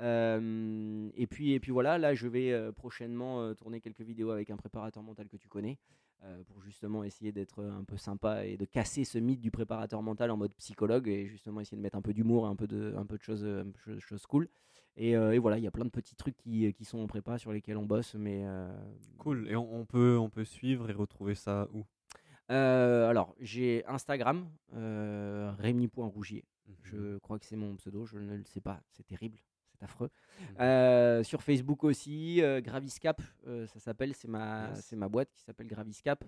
Euh, 0.00 1.08
et, 1.14 1.26
puis, 1.26 1.52
et 1.52 1.60
puis 1.60 1.72
voilà, 1.72 1.98
là 1.98 2.14
je 2.14 2.28
vais 2.28 2.72
prochainement 2.72 3.54
tourner 3.54 3.80
quelques 3.80 4.02
vidéos 4.02 4.30
avec 4.30 4.50
un 4.50 4.56
préparateur 4.56 5.02
mental 5.02 5.28
que 5.28 5.36
tu 5.36 5.48
connais 5.48 5.78
euh, 6.24 6.42
pour 6.44 6.60
justement 6.62 7.04
essayer 7.04 7.32
d'être 7.32 7.62
un 7.62 7.84
peu 7.84 7.96
sympa 7.96 8.44
et 8.44 8.56
de 8.56 8.64
casser 8.64 9.04
ce 9.04 9.18
mythe 9.18 9.40
du 9.40 9.50
préparateur 9.50 10.02
mental 10.02 10.30
en 10.30 10.36
mode 10.36 10.54
psychologue 10.54 11.08
et 11.08 11.26
justement 11.26 11.60
essayer 11.60 11.76
de 11.76 11.82
mettre 11.82 11.96
un 11.96 12.02
peu 12.02 12.14
d'humour, 12.14 12.46
un 12.46 12.56
peu 12.56 12.66
de, 12.66 12.94
un 12.96 13.06
peu 13.06 13.16
de 13.16 13.22
choses, 13.22 13.46
choses 13.98 14.26
cool. 14.26 14.48
Et, 14.96 15.14
euh, 15.14 15.32
et 15.32 15.38
voilà, 15.38 15.58
il 15.58 15.64
y 15.64 15.66
a 15.66 15.70
plein 15.70 15.84
de 15.84 15.90
petits 15.90 16.16
trucs 16.16 16.36
qui, 16.36 16.72
qui 16.72 16.84
sont 16.86 16.98
en 16.98 17.06
prépa 17.06 17.38
sur 17.38 17.52
lesquels 17.52 17.76
on 17.76 17.84
bosse, 17.84 18.14
mais 18.14 18.46
Cool. 19.18 19.46
Et 19.48 19.56
on, 19.56 19.74
on 19.74 19.84
peut, 19.84 20.16
on 20.18 20.30
peut 20.30 20.44
suivre 20.44 20.88
et 20.88 20.94
retrouver 20.94 21.34
ça 21.34 21.68
où? 21.74 21.84
Alors, 22.48 23.34
j'ai 23.40 23.84
Instagram, 23.86 24.48
euh, 24.74 25.52
Rémi.rougier. 25.58 26.44
Mhm. 26.66 26.74
Je 26.82 27.18
crois 27.18 27.38
que 27.38 27.44
c'est 27.44 27.56
mon 27.56 27.76
pseudo, 27.76 28.06
je 28.06 28.18
ne 28.18 28.36
le 28.36 28.44
sais 28.44 28.60
pas, 28.60 28.80
c'est 28.90 29.06
terrible, 29.06 29.38
c'est 29.78 29.84
affreux. 29.84 30.10
Mhm. 30.40 30.46
Euh, 30.60 31.22
sur 31.22 31.42
Facebook 31.42 31.84
aussi, 31.84 32.42
euh, 32.42 32.60
Graviscap, 32.60 33.20
euh, 33.46 33.66
ça 33.66 33.78
s'appelle, 33.80 34.14
c'est 34.14 34.28
ma, 34.28 34.68
Yes. 34.70 34.84
c'est 34.86 34.96
ma 34.96 35.08
boîte 35.08 35.30
qui 35.32 35.40
s'appelle 35.42 35.66
Graviscap, 35.66 36.24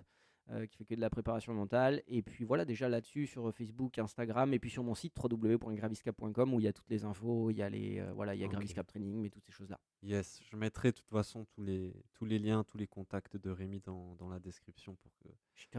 euh, 0.51 0.65
qui 0.65 0.77
fait 0.77 0.85
que 0.85 0.95
de 0.95 1.01
la 1.01 1.09
préparation 1.09 1.53
mentale. 1.53 2.01
Et 2.07 2.21
puis 2.23 2.43
voilà, 2.45 2.65
déjà 2.65 2.89
là-dessus, 2.89 3.27
sur 3.27 3.53
Facebook, 3.53 3.99
Instagram, 3.99 4.53
et 4.53 4.59
puis 4.59 4.69
sur 4.69 4.83
mon 4.83 4.95
site 4.95 5.13
www.graviscap.com 5.21 6.53
où 6.53 6.59
il 6.59 6.63
y 6.63 6.67
a 6.67 6.73
toutes 6.73 6.89
les 6.89 7.05
infos, 7.05 7.51
il 7.51 7.57
y 7.57 7.61
a 7.61 7.69
les, 7.69 8.01
voilà, 8.15 8.33
il 8.35 8.39
y 8.39 8.43
a 8.43 8.47
Ok. 8.47 8.51
Graviscap 8.53 8.87
Training, 8.87 9.21
mais 9.21 9.29
toutes 9.29 9.45
ces 9.45 9.51
choses-là. 9.51 9.79
Yes, 10.01 10.39
je 10.49 10.55
mettrai 10.55 10.91
de 10.91 10.97
toute 10.97 11.09
façon 11.09 11.45
tous 11.45 11.61
les, 11.61 11.93
tous 12.13 12.25
les 12.25 12.39
liens, 12.39 12.63
tous 12.63 12.77
les 12.77 12.87
contacts 12.87 13.37
de 13.37 13.49
Rémi 13.51 13.79
dans, 13.81 14.15
dans 14.15 14.29
la 14.29 14.39
description 14.39 14.95
pour 14.95 15.11
que 15.19 15.29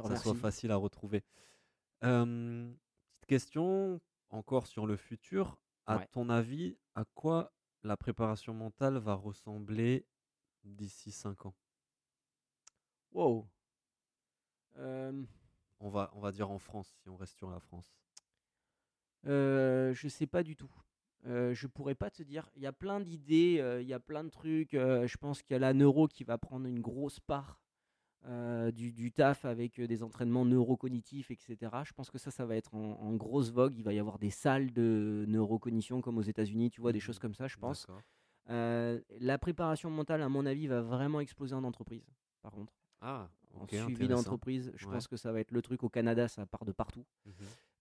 ça 0.08 0.16
soit 0.16 0.34
facile 0.34 0.70
à 0.70 0.76
retrouver. 0.76 1.24
Petite 2.00 3.26
question 3.26 4.00
encore 4.30 4.66
sur 4.66 4.86
le 4.86 4.96
futur. 4.96 5.58
À 5.86 5.96
Ouais. 5.96 6.08
ton 6.12 6.28
avis, 6.28 6.76
à 6.94 7.04
quoi 7.04 7.52
la 7.82 7.96
préparation 7.96 8.54
mentale 8.54 8.98
va 8.98 9.14
ressembler 9.14 10.06
d'ici 10.64 11.10
5 11.12 11.46
ans 11.46 11.54
Wow. 13.12 13.48
Euh, 14.78 15.24
on 15.80 15.88
va, 15.88 16.10
on 16.14 16.20
va 16.20 16.30
dire 16.30 16.50
en 16.50 16.58
France, 16.58 16.94
si 17.02 17.08
on 17.08 17.16
reste 17.16 17.36
sur 17.36 17.50
la 17.50 17.58
France. 17.58 17.92
Euh, 19.26 19.92
je 19.94 20.08
sais 20.08 20.26
pas 20.26 20.42
du 20.42 20.56
tout. 20.56 20.70
Euh, 21.26 21.54
je 21.54 21.66
pourrais 21.66 21.94
pas 21.94 22.10
te 22.10 22.22
dire. 22.22 22.48
Il 22.56 22.62
y 22.62 22.66
a 22.66 22.72
plein 22.72 23.00
d'idées, 23.00 23.58
euh, 23.60 23.82
il 23.82 23.88
y 23.88 23.92
a 23.92 24.00
plein 24.00 24.24
de 24.24 24.30
trucs. 24.30 24.74
euh, 24.74 25.06
je 25.06 25.16
pense 25.18 25.42
qu'il 25.42 25.52
y 25.54 25.56
a 25.56 25.58
la 25.58 25.74
neuro 25.74 26.06
qui 26.06 26.24
va 26.24 26.38
prendre 26.38 26.66
une 26.66 26.80
grosse 26.80 27.20
part 27.20 27.59
euh, 28.26 28.70
du, 28.70 28.92
du 28.92 29.12
taf 29.12 29.44
avec 29.44 29.78
euh, 29.78 29.86
des 29.86 30.02
entraînements 30.02 30.44
neurocognitifs, 30.44 31.30
etc. 31.30 31.56
Je 31.84 31.92
pense 31.92 32.10
que 32.10 32.18
ça, 32.18 32.30
ça 32.30 32.44
va 32.44 32.56
être 32.56 32.74
en, 32.74 33.00
en 33.00 33.14
grosse 33.14 33.50
vogue. 33.50 33.74
Il 33.76 33.82
va 33.82 33.92
y 33.94 33.98
avoir 33.98 34.18
des 34.18 34.30
salles 34.30 34.72
de 34.72 35.24
neurocognition 35.28 36.00
comme 36.02 36.18
aux 36.18 36.22
États-Unis, 36.22 36.70
tu 36.70 36.80
vois, 36.80 36.92
des 36.92 36.98
Mhm. 36.98 37.02
choses 37.02 37.18
comme 37.18 37.34
ça, 37.34 37.46
je 37.48 37.56
pense. 37.56 37.86
Euh, 38.50 39.00
la 39.20 39.38
préparation 39.38 39.90
mentale, 39.90 40.22
à 40.22 40.28
mon 40.28 40.44
avis, 40.46 40.66
va 40.66 40.80
vraiment 40.82 41.20
exploser 41.20 41.54
en 41.54 41.64
entreprise, 41.64 42.04
par 42.42 42.52
contre. 42.52 42.72
Ah, 43.00 43.28
En 43.54 43.66
suivi 43.66 44.06
d'entreprise, 44.08 44.70
je 44.74 44.86
Ouais. 44.86 44.92
pense 44.92 45.08
que 45.08 45.16
ça 45.16 45.32
va 45.32 45.40
être 45.40 45.50
le 45.52 45.62
truc 45.62 45.82
au 45.82 45.88
Canada, 45.88 46.28
ça 46.28 46.44
part 46.46 46.64
de 46.64 46.72
partout. 46.72 47.04
Mhm. 47.26 47.32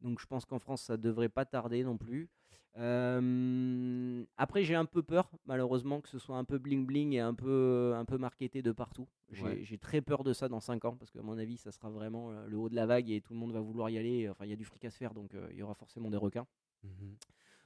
Donc 0.02 0.20
je 0.22 0.26
pense 0.26 0.46
qu'en 0.46 0.60
France, 0.60 0.82
ça 0.84 0.96
devrait 0.98 1.30
pas 1.30 1.46
tarder 1.46 1.84
non 1.84 1.98
plus. 1.98 2.30
Euh, 2.78 4.24
après, 4.38 4.64
j'ai 4.64 4.76
un 4.76 4.86
peu 4.86 5.04
peur, 5.04 5.32
malheureusement, 5.46 6.02
que 6.02 6.10
ce 6.10 6.20
soit 6.20 6.38
un 6.38 6.44
peu 6.44 6.58
bling 6.58 6.86
bling 6.86 7.14
et 7.14 7.20
un 7.20 7.34
peu, 7.34 7.94
un 7.96 8.06
peu 8.06 8.18
marketé 8.18 8.62
de 8.62 8.72
partout. 8.72 9.08
J'ai 9.32 9.44
Ouais. 9.44 9.78
très 9.82 10.02
peur 10.02 10.24
de 10.24 10.34
ça 10.34 10.50
dans 10.50 10.60
5 10.60 10.86
ans, 10.86 10.96
parce 10.96 11.12
qu'à 11.12 11.22
mon 11.22 11.38
avis, 11.38 11.58
ça 11.58 11.72
sera 11.72 11.90
vraiment 11.90 12.32
euh, 12.32 12.48
le 12.48 12.58
haut 12.58 12.70
de 12.70 12.76
la 12.76 12.86
vague 12.86 13.10
et 13.10 13.22
tout 13.22 13.34
le 13.34 13.40
monde 13.40 13.52
va 13.52 13.60
vouloir 13.60 13.90
y 13.90 13.98
aller. 13.98 14.30
Enfin, 14.30 14.46
il 14.46 14.50
y 14.50 14.54
a 14.54 14.56
du 14.56 14.66
fric 14.66 14.86
à 14.86 14.92
se 14.92 14.98
faire, 14.98 15.14
donc 15.14 15.34
euh, 15.34 15.48
il 15.52 15.58
y 15.58 15.62
aura 15.62 15.74
forcément 15.76 16.10
des 16.10 16.18
requins. 16.18 16.48
Mhm. 16.84 17.16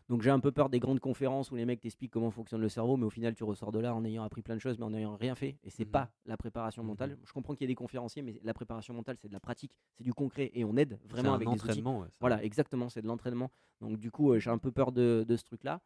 Donc 0.10 0.22
j'ai 0.22 0.30
un 0.30 0.40
peu 0.40 0.52
peur 0.52 0.70
des 0.70 0.80
grandes 0.80 1.00
conférences 1.00 1.52
où 1.52 1.56
les 1.56 1.66
mecs 1.66 1.80
t'expliquent 1.80 2.12
comment 2.12 2.30
fonctionne 2.32 2.62
le 2.62 2.70
cerveau, 2.70 2.98
mais 2.98 3.06
au 3.06 3.10
final 3.10 3.34
tu 3.36 3.44
ressors 3.44 3.72
de 3.72 3.80
là 3.80 3.96
en 3.96 4.04
ayant 4.04 4.24
appris 4.24 4.42
plein 4.42 4.56
de 4.56 4.60
choses, 4.60 4.78
mais 4.78 4.86
en 4.86 4.90
n'ayant 4.90 5.16
rien 5.16 5.34
fait. 5.36 5.58
Et 5.64 5.70
c'est 5.70 5.86
Mhm. 5.86 5.92
pas 5.92 6.12
la 6.26 6.36
préparation 6.38 6.84
mentale. 6.84 7.12
Mhm. 7.12 7.18
Je 7.26 7.32
comprends 7.34 7.54
qu'il 7.56 7.62
y 7.62 7.66
ait 7.66 7.74
des 7.74 7.76
conférenciers, 7.76 8.22
mais 8.22 8.40
la 8.44 8.54
préparation 8.54 8.94
mentale 8.94 9.18
c'est 9.22 9.28
de 9.30 9.34
la 9.34 9.40
pratique, 9.40 9.72
c'est 9.98 10.04
du 10.04 10.14
concret 10.14 10.52
et 10.54 10.66
on 10.66 10.76
aide 10.78 11.00
vraiment 11.06 11.34
avec 11.34 11.48
des 11.48 11.54
outils. 11.64 11.82
ouais. 12.02 12.08
Voilà, 12.20 12.44
exactement, 12.44 12.90
c'est 12.90 13.02
de 13.02 13.08
l'entraînement. 13.08 13.50
Donc 13.82 13.98
du 13.98 14.12
coup, 14.12 14.32
euh, 14.34 14.40
j'ai 14.40 14.50
un 14.50 14.58
peu 14.58 14.72
peur 14.72 14.92
de, 14.92 15.26
de 15.28 15.36
ce 15.38 15.44
truc-là. 15.44 15.82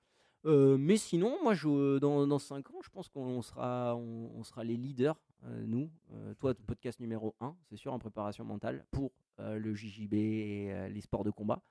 Euh, 0.46 0.78
mais 0.78 0.98
sinon, 0.98 1.38
moi, 1.44 1.54
je, 1.56 1.98
dans, 1.98 2.26
dans 2.28 2.40
5 2.40 2.70
ans, 2.70 2.80
je 2.84 2.90
pense 2.90 3.10
qu'on 3.10 3.42
sera, 3.42 3.96
on, 3.96 4.32
on 4.36 4.44
sera 4.44 4.64
les 4.64 4.78
leaders, 4.78 5.20
euh, 5.46 5.66
nous. 5.68 5.90
Euh, 6.14 6.34
toi, 6.36 6.52
Mhm. 6.52 6.66
podcast 6.66 7.00
numéro 7.00 7.36
1, 7.42 7.56
c'est 7.70 7.76
sûr, 7.76 7.92
en 7.92 8.00
préparation 8.00 8.46
mentale 8.46 8.86
pour 8.92 9.12
euh, 9.40 9.58
le 9.58 9.74
JJB 9.76 10.14
et 10.14 10.68
euh, 10.72 10.88
les 10.90 11.02
sports 11.02 11.24
de 11.24 11.32
combat. 11.32 11.62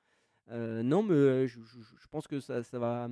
Non, 0.51 1.03
mais 1.03 1.47
je, 1.49 1.61
je- 1.61 1.97
je 1.99 2.09
pense 2.09 2.27
que 2.27 2.41
ça, 2.41 2.63
ça 2.63 2.79
va... 2.79 3.09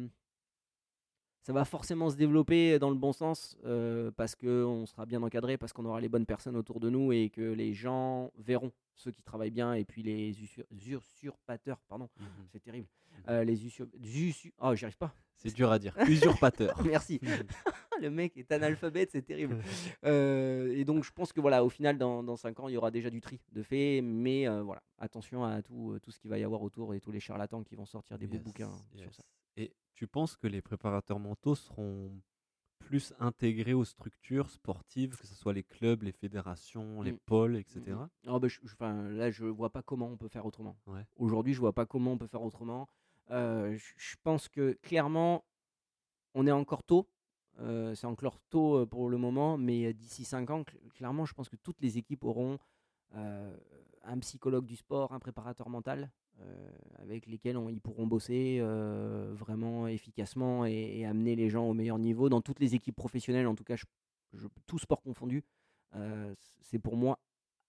Ça 1.45 1.53
va 1.53 1.65
forcément 1.67 2.09
se 2.11 2.17
développer 2.17 2.79
dans 2.79 2.89
le 2.89 2.97
bon 2.97 3.13
sens 3.13 3.57
euh, 3.67 4.11
parce 4.17 4.35
qu'on 4.35 4.87
sera 4.87 5.05
bien 5.05 5.23
encadré, 5.23 5.59
parce 5.59 5.73
qu'on 5.75 5.85
aura 5.85 6.01
les 6.01 6.09
bonnes 6.09 6.25
personnes 6.27 6.57
autour 6.57 6.81
de 6.81 6.89
nous 6.89 7.13
et 7.13 7.29
que 7.29 7.43
les 7.53 7.75
gens 7.75 8.33
verront 8.39 8.73
ceux 8.97 9.11
qui 9.11 9.23
travaillent 9.23 9.51
bien 9.51 9.75
et 9.75 9.85
puis 9.85 10.03
les 10.03 10.31
usur- 10.43 10.65
usurpateurs, 10.73 11.79
pardon, 11.89 12.09
Mhm. 12.19 12.27
c'est 12.51 12.61
terrible. 12.63 12.89
Euh, 13.29 13.45
les 13.45 13.65
usur... 13.67 13.87
usu- 14.03 14.55
Oh, 14.59 14.75
j'y 14.75 14.85
arrive 14.87 14.97
pas. 14.97 15.15
C'est 15.37 15.55
dur 15.55 15.71
à 15.71 15.79
dire. 15.79 15.95
Usurpateur. 16.09 16.77
Merci. 16.85 17.21
Le 18.01 18.09
mec 18.11 18.37
est 18.37 18.51
analphabète, 18.51 19.11
c'est 19.13 19.23
terrible. 19.23 19.59
Euh, 20.05 20.73
et 20.75 20.85
donc, 20.85 21.05
je 21.05 21.13
pense 21.13 21.33
que 21.33 21.41
voilà, 21.41 21.65
au 21.65 21.69
final, 21.69 21.97
dans, 21.99 22.23
dans 22.23 22.37
5 22.37 22.59
ans, 22.61 22.69
il 22.69 22.75
y 22.75 22.77
aura 22.77 22.91
déjà 22.91 23.11
du 23.11 23.21
tri 23.21 23.41
de 23.53 23.63
fait. 23.63 24.01
Mais 24.03 24.49
euh, 24.49 24.63
voilà, 24.63 24.83
attention 24.99 25.45
à 25.45 25.61
tout, 25.63 25.93
euh, 25.93 26.01
tout 26.01 26.11
ce 26.11 26.19
qu'il 26.21 26.31
va 26.31 26.39
y 26.39 26.45
avoir 26.45 26.63
autour 26.63 26.95
et 26.95 27.01
tous 27.01 27.11
les 27.13 27.21
charlatans 27.21 27.63
qui 27.63 27.75
vont 27.75 27.87
sortir 27.87 28.19
des 28.19 28.27
beaux 28.27 28.35
Yes, 28.37 28.43
bouquins 28.45 28.71
sur 28.97 29.15
ça. 29.15 29.23
Et 29.57 29.73
tu 29.95 30.07
penses 30.07 30.37
que 30.37 30.47
les 30.47 30.63
préparateurs 30.63 31.19
mentaux 31.19 31.55
seront 31.55 32.21
plus 32.79 33.15
intégrés 33.19 33.73
aux 33.73 33.85
structures 33.85 34.51
sportives, 34.51 35.17
que 35.17 35.27
ce 35.27 35.35
soit 35.35 35.55
les 35.55 35.63
clubs, 35.65 36.03
les 36.03 36.13
fédérations, 36.13 37.01
les 37.01 37.13
Mm. 37.13 37.19
pôles, 37.25 37.57
etc. 37.57 37.81
Mhm. 37.87 38.09
Ah 38.27 38.39
bah, 38.39 38.49
je- 38.49 38.61
je- 38.63 38.75
'fin, 38.77 39.09
là, 39.11 39.31
je 39.31 39.45
vois 39.47 39.71
pas 39.71 39.83
comment 39.83 40.09
on 40.09 40.17
peut 40.19 40.29
faire 40.29 40.45
autrement. 40.45 40.77
Ouais. 40.87 41.07
Aujourd'hui, 41.17 41.55
je 41.55 41.61
vois 41.61 41.73
pas 41.73 41.87
comment 41.87 42.13
on 42.13 42.19
peut 42.19 42.27
faire 42.27 42.43
autrement. 42.43 42.89
Euh, 43.31 43.75
je 43.77 43.95
je 43.97 44.17
pense 44.23 44.49
que 44.49 44.73
clairement, 44.83 45.45
on 46.35 46.47
est 46.47 46.53
encore 46.53 46.83
tôt. 46.83 47.09
Euh, 47.61 47.95
c'est 47.95 48.07
encore 48.09 48.39
tôt 48.51 48.79
euh, 48.81 48.87
pour 48.87 49.09
le 49.09 49.17
moment, 49.17 49.57
mais 49.57 49.95
d'ici 49.95 50.25
5 50.25 50.51
ans, 50.51 50.63
cl- 50.63 50.89
clairement, 50.91 51.25
je 51.25 51.33
pense 51.33 51.49
que 51.49 51.57
toutes 51.57 51.81
les 51.81 51.97
équipes 51.99 52.25
auront 52.25 52.59
euh, 53.15 53.57
un 54.03 54.19
psychologue 54.19 54.67
du 54.67 54.77
sport, 54.77 55.13
un 55.13 55.21
préparateur 55.21 55.69
mental, 55.71 56.11
avec 56.99 57.27
lesquels 57.27 57.57
on- 57.57 57.69
ils 57.69 57.81
pourront 57.81 58.07
bosser 58.07 58.59
euh, 58.61 59.33
vraiment 59.37 59.87
efficacement 59.87 60.67
et, 60.67 60.73
et 60.99 61.07
amener 61.07 61.37
les 61.37 61.49
gens 61.51 61.69
au 61.69 61.75
meilleur 61.75 61.99
niveau. 61.99 62.29
Dans 62.29 62.41
toutes 62.41 62.61
les 62.61 62.75
équipes 62.75 62.97
professionnelles, 62.97 63.47
en 63.47 63.55
tout 63.55 63.65
cas, 63.65 63.77
je, 63.77 63.85
je- 64.35 64.49
tout 64.67 64.79
sport 64.79 65.03
confondu, 65.03 65.45
euh, 65.95 66.35
c'est 66.61 66.79
pour 66.79 66.97
moi 66.97 67.19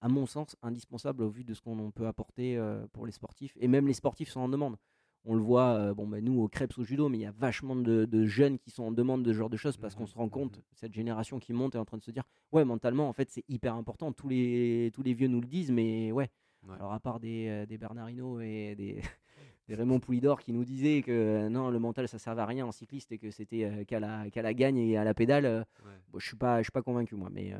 à 0.01 0.09
mon 0.09 0.25
sens, 0.27 0.55
indispensable 0.61 1.23
au 1.23 1.29
vu 1.29 1.43
de 1.43 1.53
ce 1.53 1.61
qu'on 1.61 1.89
peut 1.91 2.05
apporter 2.07 2.57
euh, 2.57 2.85
pour 2.93 3.05
les 3.05 3.11
sportifs. 3.11 3.57
Et 3.59 3.67
même 3.67 3.87
les 3.87 3.93
sportifs 3.93 4.29
sont 4.29 4.41
en 4.41 4.49
demande. 4.49 4.75
On 5.23 5.33
le 5.33 5.41
voit, 5.41 5.73
euh, 5.75 5.93
bon, 5.95 6.05
bah, 6.07 6.21
nous, 6.21 6.39
au 6.41 6.47
Crêpes, 6.47 6.77
au 6.77 6.83
judo, 6.83 7.09
mais 7.09 7.17
il 7.17 7.21
y 7.21 7.25
a 7.25 7.31
vachement 7.31 7.75
de, 7.75 8.05
de 8.05 8.25
jeunes 8.25 8.59
qui 8.59 8.69
sont 8.69 8.83
en 8.83 8.91
demande 8.91 9.23
de 9.23 9.33
ce 9.33 9.37
genre 9.37 9.49
de 9.49 9.57
choses 9.57 9.77
parce 9.77 9.95
qu'on 9.95 10.05
Mhm, 10.05 10.07
se 10.07 10.13
rend 10.15 10.29
compte, 10.29 10.61
cette 10.73 10.93
génération 10.93 11.39
qui 11.39 11.53
monte 11.53 11.73
est 11.75 11.79
en 11.79 11.85
train 11.85 11.97
de 11.97 12.03
se 12.03 12.11
dire, 12.11 12.23
ouais, 12.51 12.63
mentalement, 12.65 13.09
en 13.09 13.13
fait, 13.13 13.31
c'est 13.31 13.43
hyper 13.49 13.73
important. 13.75 14.11
Tous 14.13 14.27
les, 14.27 14.91
tous 14.93 15.01
les 15.01 15.13
vieux 15.15 15.27
nous 15.27 15.41
le 15.41 15.47
disent, 15.47 15.71
mais 15.71 16.11
ouais. 16.11 16.29
Ouais. 16.67 16.75
Alors, 16.75 16.93
à 16.93 16.99
part 16.99 17.19
des, 17.19 17.47
euh, 17.47 17.65
des 17.65 17.77
Bernard 17.77 18.09
Hinault 18.09 18.39
et 18.41 18.75
des, 18.75 19.01
des 19.67 19.75
Raymond 19.75 19.99
Poulidor 19.99 20.39
qui 20.41 20.51
nous 20.53 20.63
disaient 20.65 21.01
que 21.01 21.11
euh, 21.11 21.49
non, 21.49 21.69
le 21.69 21.79
mental, 21.79 22.07
ça 22.07 22.17
servait 22.19 22.41
à 22.41 22.45
rien 22.45 22.65
en 22.65 22.71
cycliste 22.71 23.11
et 23.11 23.17
que 23.19 23.31
c'était 23.31 23.65
euh, 23.65 23.83
qu'à 23.85 23.99
la, 23.99 24.25
la 24.33 24.53
gagne 24.53 24.77
et 24.77 24.97
à 24.97 25.03
la 25.03 25.13
pédale, 25.13 25.65
Ouais. 25.85 25.91
bon, 26.09 26.19
je 26.19 26.27
suis 26.27 26.37
pas, 26.37 26.61
suis 26.63 26.71
pas 26.71 26.81
convaincu, 26.81 27.15
moi, 27.15 27.29
mais 27.31 27.53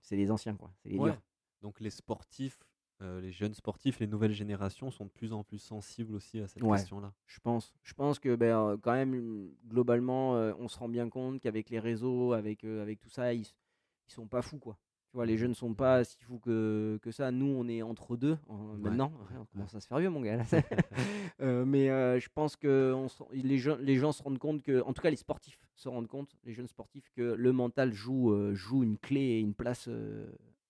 c'est 0.00 0.16
les 0.16 0.30
anciens, 0.30 0.56
quoi. 0.56 0.72
C'est 0.82 0.88
les 0.88 0.98
Ouais. 0.98 1.10
durs. 1.12 1.20
Donc 1.62 1.80
les 1.80 1.90
sportifs, 1.90 2.58
euh, 3.00 3.20
les 3.20 3.30
jeunes 3.30 3.54
sportifs, 3.54 4.00
les 4.00 4.06
nouvelles 4.08 4.32
générations 4.32 4.90
sont 4.90 5.04
de 5.04 5.10
plus 5.10 5.32
en 5.32 5.44
plus 5.44 5.58
sensibles 5.58 6.14
aussi 6.14 6.40
à 6.40 6.48
cette 6.48 6.62
Ouais. 6.62 6.78
question-là. 6.78 7.12
Je 7.26 7.38
pense. 7.40 7.72
Je 7.84 7.94
pense 7.94 8.18
que 8.18 8.34
ben, 8.34 8.56
euh, 8.58 8.76
quand 8.76 8.92
même, 8.92 9.50
globalement, 9.66 10.34
euh, 10.36 10.52
on 10.58 10.66
se 10.68 10.78
rend 10.78 10.88
bien 10.88 11.08
compte 11.08 11.40
qu'avec 11.40 11.70
les 11.70 11.78
réseaux, 11.78 12.32
avec, 12.32 12.64
avec 12.64 12.98
tout 13.00 13.08
ça, 13.10 13.32
ils, 13.34 13.42
ils 13.42 14.12
sont 14.12 14.26
pas 14.26 14.42
fous, 14.42 14.58
quoi. 14.58 14.78
Tu 15.10 15.16
vois, 15.16 15.24
les 15.24 15.38
jeunes 15.38 15.54
sont 15.54 15.72
pas 15.72 16.04
si 16.04 16.18
fous 16.22 16.38
que, 16.38 16.98
que 17.02 17.10
ça. 17.10 17.30
Nous, 17.30 17.46
on 17.46 17.66
est 17.66 17.80
entre 17.80 18.16
deux 18.16 18.36
en- 18.46 18.76
maintenant. 18.76 19.10
ouais, 19.30 19.38
on 19.40 19.46
commence 19.46 19.74
à 19.74 19.80
se 19.80 19.86
faire 19.86 19.98
vieux, 19.98 20.10
mon 20.10 20.20
gars. 20.20 20.42
Euh, 21.40 21.64
mais 21.64 21.88
euh, 21.88 22.18
je 22.18 22.28
pense 22.34 22.56
que 22.56 22.92
on 22.92 23.06
les, 23.32 23.58
gens, 23.58 23.76
les 23.80 23.96
gens 23.96 24.10
se 24.10 24.22
rendent 24.24 24.38
compte 24.40 24.60
que, 24.62 24.82
en 24.82 24.92
tout 24.92 25.00
cas, 25.00 25.10
les 25.10 25.16
sportifs 25.16 25.60
se 25.76 25.88
rendent 25.88 26.08
compte, 26.08 26.36
les 26.42 26.52
jeunes 26.52 26.66
sportifs, 26.66 27.10
que 27.14 27.22
le 27.22 27.52
mental 27.52 27.92
joue, 27.92 28.32
euh, 28.32 28.54
joue 28.54 28.82
une 28.82 28.98
clé 28.98 29.20
et 29.20 29.38
une 29.40 29.54
place 29.54 29.88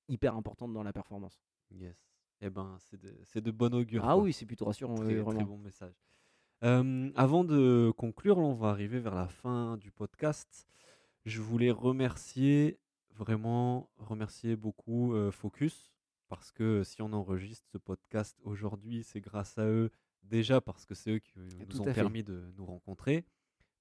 hyper 0.08 0.36
importante 0.36 0.72
dans 0.74 0.82
la 0.82 0.92
performance. 0.92 1.40
Yes. 1.74 1.96
Eh 2.42 2.50
ben, 2.50 2.76
c'est 2.80 3.00
de, 3.00 3.40
de 3.40 3.50
bon 3.50 3.74
augure. 3.74 4.04
Ah 4.04 4.12
quoi. 4.14 4.24
oui, 4.24 4.32
c'est 4.34 4.44
plutôt 4.46 4.66
rassurant. 4.66 4.94
Très, 4.96 5.06
oui, 5.06 5.14
très 5.14 5.22
vraiment. 5.22 5.44
bon 5.44 5.58
message. 5.58 5.94
Avant 6.60 7.44
de 7.44 7.90
conclure, 7.96 8.36
on 8.38 8.52
va 8.54 8.68
arriver 8.68 9.00
vers 9.00 9.14
la 9.14 9.28
fin 9.28 9.76
du 9.78 9.90
podcast. 9.90 10.66
Je 11.24 11.40
voulais 11.40 11.70
remercier, 11.70 12.78
vraiment 13.18 13.90
remercier 13.98 14.56
beaucoup 14.56 15.12
euh, 15.12 15.30
Focus 15.30 15.92
parce 16.28 16.52
que 16.52 16.84
si 16.84 17.02
on 17.02 17.12
enregistre 17.12 17.66
ce 17.72 17.78
podcast 17.78 18.38
aujourd'hui, 18.42 19.02
c'est 19.02 19.20
grâce 19.20 19.58
à 19.58 19.66
eux. 19.66 19.90
Déjà 20.22 20.60
parce 20.60 20.84
que 20.84 20.94
c'est 20.94 21.12
eux 21.12 21.18
qui 21.18 21.32
Tout 21.32 21.66
nous 21.70 21.80
ont 21.80 21.92
permis 21.92 22.22
de 22.22 22.52
nous 22.56 22.66
rencontrer, 22.66 23.24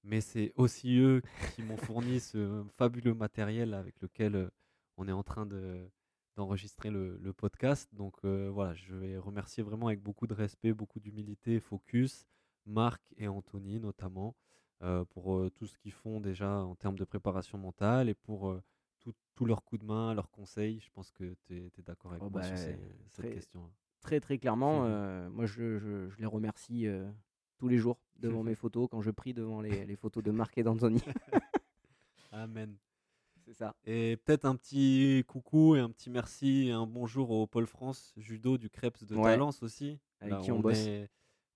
mais 0.02 0.20
c'est 0.20 0.52
aussi 0.56 0.98
eux 0.98 1.20
qui 1.54 1.62
m'ont 1.62 1.76
fourni 1.76 2.20
ce 2.20 2.64
fabuleux 2.76 3.12
matériel 3.12 3.74
avec 3.74 4.00
lequel 4.00 4.50
on 4.96 5.08
est 5.08 5.12
en 5.12 5.22
train 5.22 5.46
de 5.46 5.90
d'enregistrer 6.36 6.90
le, 6.90 7.18
le 7.18 7.32
podcast. 7.32 7.88
Donc 7.92 8.14
euh, 8.24 8.48
voilà, 8.52 8.72
je 8.72 8.94
vais 8.94 9.18
remercier 9.18 9.62
vraiment 9.64 9.88
avec 9.88 10.00
beaucoup 10.00 10.28
de 10.28 10.34
respect, 10.34 10.72
beaucoup 10.72 11.00
d'humilité, 11.00 11.58
Focus, 11.58 12.26
Marc 12.64 13.02
et 13.16 13.26
Anthony 13.26 13.80
notamment, 13.80 14.36
euh, 14.82 15.04
pour 15.06 15.36
euh, 15.36 15.50
tout 15.50 15.66
ce 15.66 15.76
qu'ils 15.76 15.92
font 15.92 16.20
déjà 16.20 16.60
en 16.60 16.76
termes 16.76 16.96
de 16.96 17.04
préparation 17.04 17.58
mentale 17.58 18.08
et 18.08 18.14
pour 18.14 18.56
tout, 19.00 19.14
tout 19.34 19.44
leurs 19.44 19.64
coups 19.64 19.80
de 19.82 19.86
main, 19.86 20.14
leurs 20.14 20.30
conseils. 20.30 20.80
Je 20.80 20.90
pense 20.94 21.10
que 21.10 21.34
tu 21.46 21.56
es, 21.56 21.70
d'accord 21.82 22.12
avec 22.12 22.22
Oh 22.24 22.30
moi 22.30 22.42
sur 22.42 22.54
bah, 22.54 22.72
cette 23.08 23.32
question. 23.32 23.70
Très 24.00 24.20
très 24.20 24.38
clairement, 24.38 24.82
euh, 24.84 25.28
moi 25.30 25.46
je, 25.46 25.78
je- 25.78 26.08
je 26.08 26.16
les 26.18 26.26
remercie 26.26 26.86
euh, 26.86 27.10
tous 27.58 27.68
les 27.68 27.78
jours 27.78 27.98
devant 28.16 28.42
mes 28.42 28.54
photos, 28.54 28.88
quand 28.90 29.00
je 29.02 29.10
prie 29.10 29.34
devant 29.34 29.60
les, 29.60 29.84
les 29.86 29.96
photos 29.96 30.22
de 30.22 30.30
Marc 30.30 30.56
et 30.58 30.62
d'Anthony. 30.62 31.02
Amen. 32.32 32.76
C'est 33.44 33.54
ça. 33.54 33.74
Et 33.86 34.16
peut-être 34.18 34.44
un 34.44 34.56
petit 34.56 35.24
coucou 35.26 35.74
et 35.74 35.80
un 35.80 35.88
petit 35.90 36.10
merci 36.10 36.66
et 36.68 36.72
un 36.72 36.86
bonjour 36.86 37.30
au 37.30 37.46
Pôle 37.46 37.66
France 37.66 38.12
Judo 38.18 38.58
du 38.58 38.68
Krebs 38.68 39.04
de 39.06 39.14
Ouais. 39.16 39.22
Talence 39.22 39.62
aussi. 39.62 39.98
Avec 40.20 40.34
là 40.34 40.40
qui 40.40 40.52
on 40.52 40.60
bosse. 40.60 40.76
Est, 40.86 41.08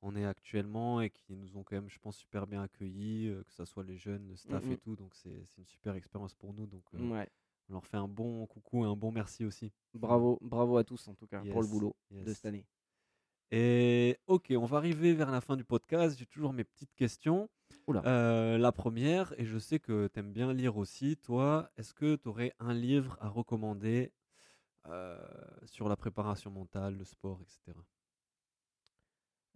on 0.02 0.14
est 0.16 0.24
actuellement 0.24 1.00
et 1.00 1.10
qui 1.10 1.36
nous 1.36 1.56
ont 1.56 1.62
quand 1.62 1.76
même, 1.76 1.88
je 1.88 1.98
pense, 2.00 2.16
super 2.16 2.46
bien 2.46 2.62
accueillis, 2.62 3.28
euh, 3.28 3.42
que 3.44 3.52
ce 3.52 3.64
soit 3.64 3.84
les 3.84 3.96
jeunes, 3.96 4.26
le 4.28 4.36
staff 4.36 4.64
Mhm. 4.64 4.72
et 4.72 4.78
tout. 4.78 4.96
Donc 4.96 5.14
c'est 5.14 5.46
une 5.58 5.66
super 5.66 5.94
expérience 5.94 6.34
pour 6.34 6.52
nous. 6.52 6.66
Donc 6.66 6.82
euh, 6.94 7.08
Ouais. 7.08 7.28
on 7.68 7.74
leur 7.74 7.86
fait 7.86 7.96
un 7.96 8.08
bon 8.08 8.44
coucou 8.46 8.84
et 8.84 8.88
un 8.88 8.96
bon 8.96 9.12
merci 9.12 9.44
aussi. 9.44 9.72
Bravo, 9.94 10.38
bravo 10.42 10.76
à 10.76 10.84
tous 10.84 11.06
en 11.08 11.14
tout 11.14 11.26
cas 11.26 11.38
pour 11.40 11.60
le 11.60 11.66
Yes, 11.66 11.70
boulot 11.70 11.96
de 12.10 12.32
cette 12.32 12.44
année. 12.46 12.66
Et 13.54 14.18
ok, 14.26 14.52
on 14.56 14.64
va 14.64 14.78
arriver 14.78 15.12
vers 15.12 15.30
la 15.30 15.40
fin 15.42 15.56
du 15.56 15.64
podcast. 15.64 16.18
J'ai 16.18 16.26
toujours 16.26 16.52
mes 16.54 16.64
petites 16.64 16.94
questions. 16.94 17.48
Oula. 17.86 18.02
Euh, 18.06 18.56
la 18.58 18.72
première, 18.72 19.34
et 19.38 19.44
je 19.44 19.58
sais 19.58 19.78
que 19.78 20.08
tu 20.08 20.18
aimes 20.20 20.32
bien 20.32 20.52
lire 20.54 20.76
aussi, 20.78 21.16
toi, 21.18 21.70
est-ce 21.76 21.92
que 21.94 22.16
tu 22.16 22.28
aurais 22.28 22.54
un 22.60 22.72
livre 22.74 23.16
à 23.20 23.28
recommander 23.28 24.12
sur 25.64 25.88
la 25.88 25.96
préparation 25.96 26.50
mentale, 26.50 26.96
le 26.96 27.04
sport, 27.04 27.40
etc. 27.40 27.78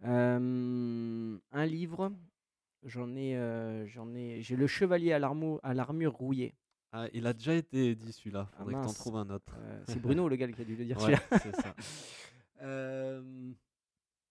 Un 0.03 1.65
livre, 1.65 2.11
j'en 2.83 3.15
ai, 3.15 3.85
j'en 3.87 4.13
ai, 4.15 4.41
j'ai 4.41 4.55
le 4.55 4.67
Chevalier 4.67 5.13
à 5.13 5.19
l'armure, 5.19 5.59
à 5.63 5.73
l'armure 5.73 6.13
rouillée. 6.13 6.53
Ah, 6.93 7.07
il 7.13 7.27
a 7.27 7.33
déjà 7.33 7.53
été 7.53 7.95
dit 7.95 8.13
celui-là. 8.13 8.49
Ah 8.53 8.57
Faudrait 8.59 8.73
que 8.75 8.79
tu 8.79 8.83
en 8.85 8.87
mince. 8.87 8.97
trouves 8.97 9.17
un 9.17 9.29
autre. 9.29 9.53
Euh, 9.59 9.83
c'est 9.87 9.99
Bruno 10.01 10.29
le 10.29 10.35
gars 10.37 10.47
qui 10.51 10.61
a 10.61 10.65
dû 10.65 10.75
le 10.75 10.85
dire 10.85 10.97
Ouais, 10.97 11.15
celui-là. 11.17 11.39
c'est 11.43 11.55
ça. 11.55 11.75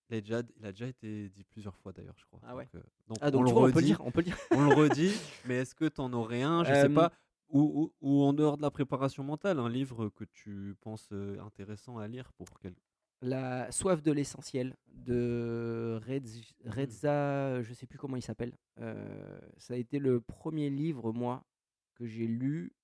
Il, 0.08 0.16
a 0.16 0.20
déjà, 0.20 0.40
il 0.60 0.64
a 0.64 0.70
déjà 0.70 0.86
été 0.86 1.28
dit 1.30 1.42
plusieurs 1.42 1.76
fois 1.76 1.92
d'ailleurs, 1.92 2.14
je 2.16 2.24
crois. 2.26 2.38
Ah 2.44 2.54
ouais. 2.54 2.68
Donc, 2.72 2.76
euh, 2.76 2.86
donc 3.08 3.18
Ah 3.20 3.30
donc 3.32 3.42
on, 3.42 3.44
tu 3.44 3.50
le 3.50 3.58
vois, 3.58 3.68
on 3.68 3.72
peut 3.72 3.72
le 3.72 3.76
redit, 3.76 3.86
dire, 3.86 4.00
on 4.04 4.10
peut 4.12 4.20
le 4.20 4.24
dire. 4.24 4.38
on 4.52 4.68
le 4.68 4.74
redit, 4.74 5.12
mais 5.46 5.56
est-ce 5.56 5.74
que 5.74 5.86
tu 5.88 6.00
en 6.00 6.12
aurais 6.12 6.42
un, 6.42 6.62
je 6.62 6.72
sais 6.72 6.88
pas, 6.88 7.12
ou, 7.48 7.60
ou, 7.60 7.92
ou 8.00 8.22
en 8.22 8.32
dehors 8.32 8.56
de 8.56 8.62
la 8.62 8.70
préparation 8.70 9.24
mentale, 9.24 9.58
un 9.58 9.68
livre 9.68 10.08
que 10.10 10.22
tu 10.24 10.76
penses 10.80 11.10
intéressant 11.44 11.98
à 11.98 12.06
lire 12.06 12.32
pour 12.34 12.46
quel... 12.60 12.74
La 13.22 13.70
soif 13.72 14.02
de 14.02 14.12
l'essentiel 14.12 14.76
de 14.88 15.98
Redz- 16.06 16.52
Reza, 16.66 17.62
je 17.62 17.72
sais 17.72 17.86
plus 17.86 17.98
comment 17.98 18.16
il 18.16 18.22
s'appelle. 18.22 18.52
Euh, 18.78 19.40
ça 19.56 19.74
a 19.74 19.76
été 19.76 19.98
le 19.98 20.20
premier 20.20 20.68
livre, 20.68 21.12
moi, 21.12 21.44
que 21.94 22.06
j'ai 22.06 22.26
lu. 22.26 22.74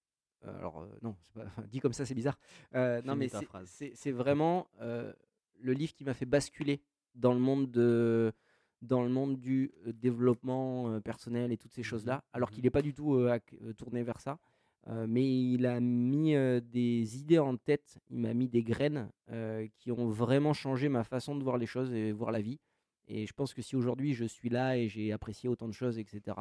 Euh, 0.44 0.58
Alors, 0.58 0.80
euh, 0.80 0.88
non, 1.02 1.16
pas, 1.34 1.44
dit 1.70 1.80
comme 1.80 1.92
ça, 1.92 2.06
c'est 2.06 2.14
bizarre. 2.14 2.38
Euh, 2.74 3.02
non, 3.02 3.14
mais 3.14 3.28
c'est- 3.28 4.12
vraiment 4.12 4.68
le 5.60 5.72
livre 5.74 5.92
qui 5.94 6.04
m'a 6.04 6.14
fait 6.14 6.26
basculer 6.26 6.82
dans 7.14 7.34
le 7.34 7.40
monde 7.40 7.70
de 7.70 8.32
dans 8.80 9.02
le 9.04 9.10
monde 9.10 9.38
du 9.38 9.72
développement 9.86 11.00
personnel 11.02 11.52
et 11.52 11.56
toutes 11.56 11.72
ces 11.72 11.84
Mhm, 11.84 11.84
choses-là, 11.84 12.24
alors 12.32 12.50
mhm. 12.50 12.54
qu'il 12.54 12.64
n'est 12.64 12.70
pas 12.70 12.82
du 12.82 12.92
tout 12.94 13.16
tourné 13.76 14.02
vers 14.02 14.18
ça. 14.20 14.38
Euh, 14.88 15.06
mais 15.08 15.24
il 15.24 15.66
a 15.66 15.78
mis 15.80 16.34
euh, 16.34 16.60
des 16.60 17.18
idées 17.18 17.38
en 17.38 17.56
tête, 17.56 17.98
il 18.10 18.18
m'a 18.18 18.34
mis 18.34 18.48
des 18.48 18.62
graines 18.62 19.10
euh, 19.30 19.68
qui 19.76 19.92
ont 19.92 20.08
vraiment 20.08 20.52
changé 20.52 20.88
ma 20.88 21.04
façon 21.04 21.36
de 21.36 21.44
voir 21.44 21.56
les 21.56 21.66
choses 21.66 21.92
et 21.94 22.10
voir 22.10 22.32
la 22.32 22.40
vie. 22.40 22.58
Et 23.06 23.26
je 23.26 23.32
pense 23.32 23.54
que 23.54 23.62
si 23.62 23.76
aujourd'hui 23.76 24.14
je 24.14 24.24
suis 24.24 24.48
là 24.48 24.76
et 24.76 24.88
j'ai 24.88 25.12
apprécié 25.12 25.48
autant 25.48 25.68
de 25.68 25.72
choses, 25.72 25.98
etc., 25.98 26.36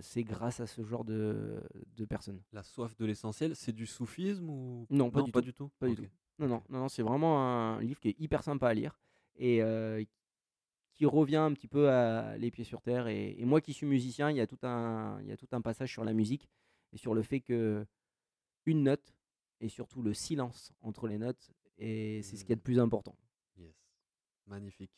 c'est 0.00 0.24
grâce 0.24 0.58
à 0.58 0.66
ce 0.66 0.82
genre 0.82 1.04
de, 1.04 1.62
de 1.96 2.04
personnes. 2.04 2.42
La 2.52 2.64
soif 2.64 2.96
de 2.96 3.06
l'essentiel, 3.06 3.54
c'est 3.54 3.70
du 3.70 3.86
soufisme 3.86 4.50
ou 4.50 4.84
Non, 4.90 5.12
pas 5.12 5.22
du 5.22 5.30
tout. 5.30 5.52
tout? 5.52 5.70
Pas 5.78 5.86
du 5.86 5.92
Ok. 5.92 5.98
tout. 5.98 6.06
Non, 6.40 6.48
non, 6.48 6.62
non, 6.68 6.80
non, 6.80 6.88
c'est 6.88 7.02
vraiment 7.02 7.40
un 7.40 7.80
livre 7.80 8.00
qui 8.00 8.08
est 8.08 8.16
hyper 8.18 8.42
sympa 8.42 8.68
à 8.68 8.74
lire 8.74 8.98
et 9.38 9.62
qui 10.92 11.06
revient 11.06 11.36
un 11.36 11.52
petit 11.52 11.68
peu 11.68 11.88
à 11.88 12.36
les 12.36 12.50
pieds 12.50 12.64
sur 12.64 12.82
terre. 12.82 13.06
Et, 13.06 13.36
et 13.38 13.44
moi 13.44 13.60
qui 13.60 13.72
suis 13.72 13.86
musicien, 13.86 14.28
il 14.30 14.36
y, 14.36 14.40
a 14.40 14.46
tout 14.48 14.58
un, 14.64 15.20
il 15.22 15.28
y 15.28 15.32
a 15.32 15.36
tout 15.36 15.48
un 15.52 15.60
passage 15.60 15.92
sur 15.92 16.02
la 16.04 16.14
musique 16.14 16.48
et 16.92 16.96
sur 16.98 17.14
le 17.14 17.22
fait 17.22 17.40
que 17.40 17.86
une 18.66 18.82
note 18.84 19.14
et 19.60 19.68
surtout 19.68 20.02
le 20.02 20.14
silence 20.14 20.72
entre 20.82 21.06
les 21.06 21.18
notes, 21.18 21.50
et 21.78 22.22
c'est 22.22 22.36
ce 22.36 22.44
qui 22.44 22.52
est 22.52 22.56
le 22.56 22.60
plus 22.60 22.78
important. 22.78 23.14
Yes. 23.56 23.74
Magnifique. 24.46 24.92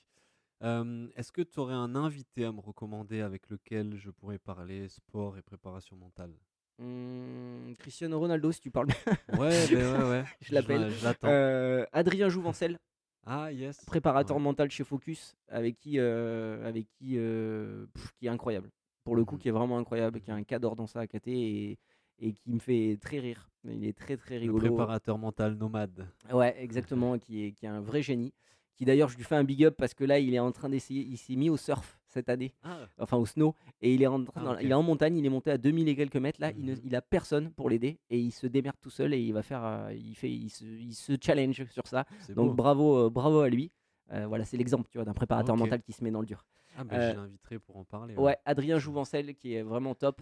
Euh, 0.62 1.08
Est-ce 1.16 1.32
que 1.32 1.42
tu 1.42 1.58
aurais 1.58 1.74
un 1.74 1.94
invité 1.96 2.44
à 2.44 2.52
me 2.52 2.60
recommander 2.60 3.20
avec 3.20 3.48
lequel 3.50 3.96
je 3.96 4.10
pourrais 4.10 4.38
parler 4.38 4.88
sport 4.88 5.36
et 5.36 5.42
préparation 5.42 5.96
mentale? 5.96 6.32
Hum, 6.78 7.74
Cristiano 7.78 8.18
Ronaldo, 8.18 8.50
si 8.52 8.60
tu 8.60 8.70
parles. 8.70 8.88
Ouais, 9.36 9.66
ben 9.68 9.92
ouais, 10.02 10.08
ouais. 10.10 10.24
Je 10.40 10.54
l'appelle. 10.54 10.92
Euh, 11.24 11.84
Adrien 11.92 12.28
Jouvencel, 12.28 12.78
Ah, 13.24 13.52
yes. 13.52 13.84
préparateur 13.84 14.36
Ouais. 14.36 14.42
mental 14.42 14.70
chez 14.70 14.84
Focus, 14.84 15.36
avec 15.48 15.76
qui, 15.78 15.98
euh, 15.98 16.64
avec 16.66 16.86
qui, 16.92 17.14
euh, 17.18 17.86
pff, 17.94 18.12
qui 18.14 18.26
est 18.26 18.30
incroyable. 18.30 18.70
Pour 19.04 19.16
le 19.16 19.24
coup, 19.24 19.34
Mhm. 19.34 19.40
qui 19.40 19.48
est 19.48 19.52
vraiment 19.52 19.78
incroyable, 19.78 20.20
qui 20.20 20.30
a 20.30 20.34
un 20.34 20.44
cadre 20.44 20.76
dans 20.76 20.86
sa 20.86 21.00
AKT 21.00 21.28
et, 21.28 21.78
et 22.20 22.32
qui 22.32 22.52
me 22.52 22.58
fait 22.60 22.98
très 23.00 23.18
rire. 23.18 23.50
Il 23.64 23.84
est 23.84 23.96
très 23.96 24.16
très 24.16 24.34
Le 24.36 24.40
rigolo. 24.52 24.58
préparateur 24.68 25.18
mental 25.18 25.54
nomade. 25.56 26.08
Ouais, 26.32 26.54
exactement, 26.62 27.18
qui 27.18 27.44
est, 27.46 27.52
qui 27.52 27.66
est 27.66 27.68
un 27.68 27.80
vrai 27.80 28.02
génie. 28.02 28.32
Qui 28.74 28.84
d'ailleurs, 28.86 29.08
je 29.10 29.16
lui 29.16 29.24
fais 29.24 29.34
un 29.36 29.44
big 29.44 29.64
up 29.64 29.74
parce 29.76 29.92
que 29.92 30.02
là, 30.04 30.18
il 30.18 30.32
est 30.34 30.38
en 30.38 30.50
train 30.50 30.68
d'essayer. 30.68 31.02
Il 31.02 31.16
s'est 31.18 31.36
mis 31.36 31.50
au 31.50 31.56
surf 31.56 31.98
cette 32.06 32.28
année, 32.28 32.54
Ah, 32.62 32.78
enfin 32.98 33.16
au 33.18 33.26
snow, 33.26 33.54
et 33.80 33.92
il 33.94 34.02
est 34.02 34.06
en 34.06 34.24
train, 34.24 34.54
Ah, 34.56 34.62
il 34.62 34.70
est 34.70 34.74
en 34.74 34.82
montagne. 34.82 35.16
Il 35.18 35.26
est 35.26 35.30
monté 35.30 35.50
à 35.50 35.58
2000 35.58 35.88
et 35.88 35.96
quelques 35.96 36.16
mètres. 36.16 36.40
Là, 36.40 36.52
il, 36.56 36.64
ne- 36.64 36.76
il 36.84 36.94
a 36.96 37.02
personne 37.02 37.50
pour 37.52 37.68
l'aider 37.70 37.98
et 38.08 38.18
il 38.18 38.30
se 38.30 38.46
démerde 38.46 38.76
tout 38.80 38.90
seul 38.90 39.12
et 39.14 39.20
il 39.20 39.32
va 39.32 39.42
faire, 39.42 39.62
euh, 39.64 39.92
il 39.94 40.14
fait, 40.14 40.30
il 40.30 40.48
se, 40.48 40.64
il 40.64 40.94
se 40.94 41.12
challenge 41.20 41.64
sur 41.70 41.86
ça. 41.86 42.06
Donc 42.34 42.48
beau. 42.50 42.54
bravo, 42.54 43.06
euh, 43.06 43.10
bravo 43.10 43.40
à 43.40 43.48
lui. 43.50 43.70
Euh, 44.12 44.26
voilà, 44.26 44.44
c'est 44.44 44.56
l'exemple, 44.56 44.88
tu 44.90 44.98
vois, 44.98 45.04
d'un 45.04 45.14
préparateur 45.14 45.56
mental 45.56 45.82
qui 45.82 45.92
se 45.92 46.02
met 46.04 46.10
dans 46.10 46.20
le 46.20 46.26
dur. 46.26 46.44
Ah, 46.76 46.84
ben, 46.84 46.98
euh, 47.00 47.10
je 47.12 47.16
l'inviterai 47.16 47.58
pour 47.58 47.76
en 47.76 47.84
parler. 47.84 48.16
Ouais, 48.16 48.36
Adrien 48.44 48.78
Jouvencel 48.78 49.34
qui 49.34 49.54
est 49.54 49.62
vraiment 49.62 49.94
top. 49.94 50.20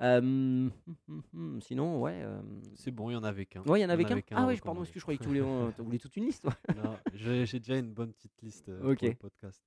Euh, 0.00 0.68
sinon, 1.60 2.00
ouais. 2.00 2.22
euh, 2.22 2.40
C'est 2.74 2.90
bon, 2.90 3.10
il 3.10 3.12
y 3.12 3.16
en 3.16 3.22
avait 3.24 3.46
qu'un. 3.46 3.62
Ouais, 3.64 3.80
il 3.80 3.82
y 3.82 3.86
en 3.86 3.90
avait 3.90 4.04
qu'un. 4.04 4.20
Ah 4.32 4.46
ouais, 4.46 4.56
pardon, 4.58 4.82
est-ce 4.82 4.92
que 4.92 4.98
je 4.98 5.04
croyais 5.04 5.18
que 5.18 5.22
tu 5.24 5.28
voulais, 5.28 5.40
euh, 5.42 5.98
toute 5.98 6.16
une 6.16 6.24
liste. 6.24 6.46
Non, 6.76 6.98
j'ai 7.12 7.46
déjà 7.58 7.76
une 7.76 7.92
bonne 7.92 8.12
petite 8.12 8.40
liste 8.42 8.68
euh, 8.68 8.92
Ok. 8.92 8.98
pour 9.00 9.08
le 9.08 9.14
podcast. 9.14 9.62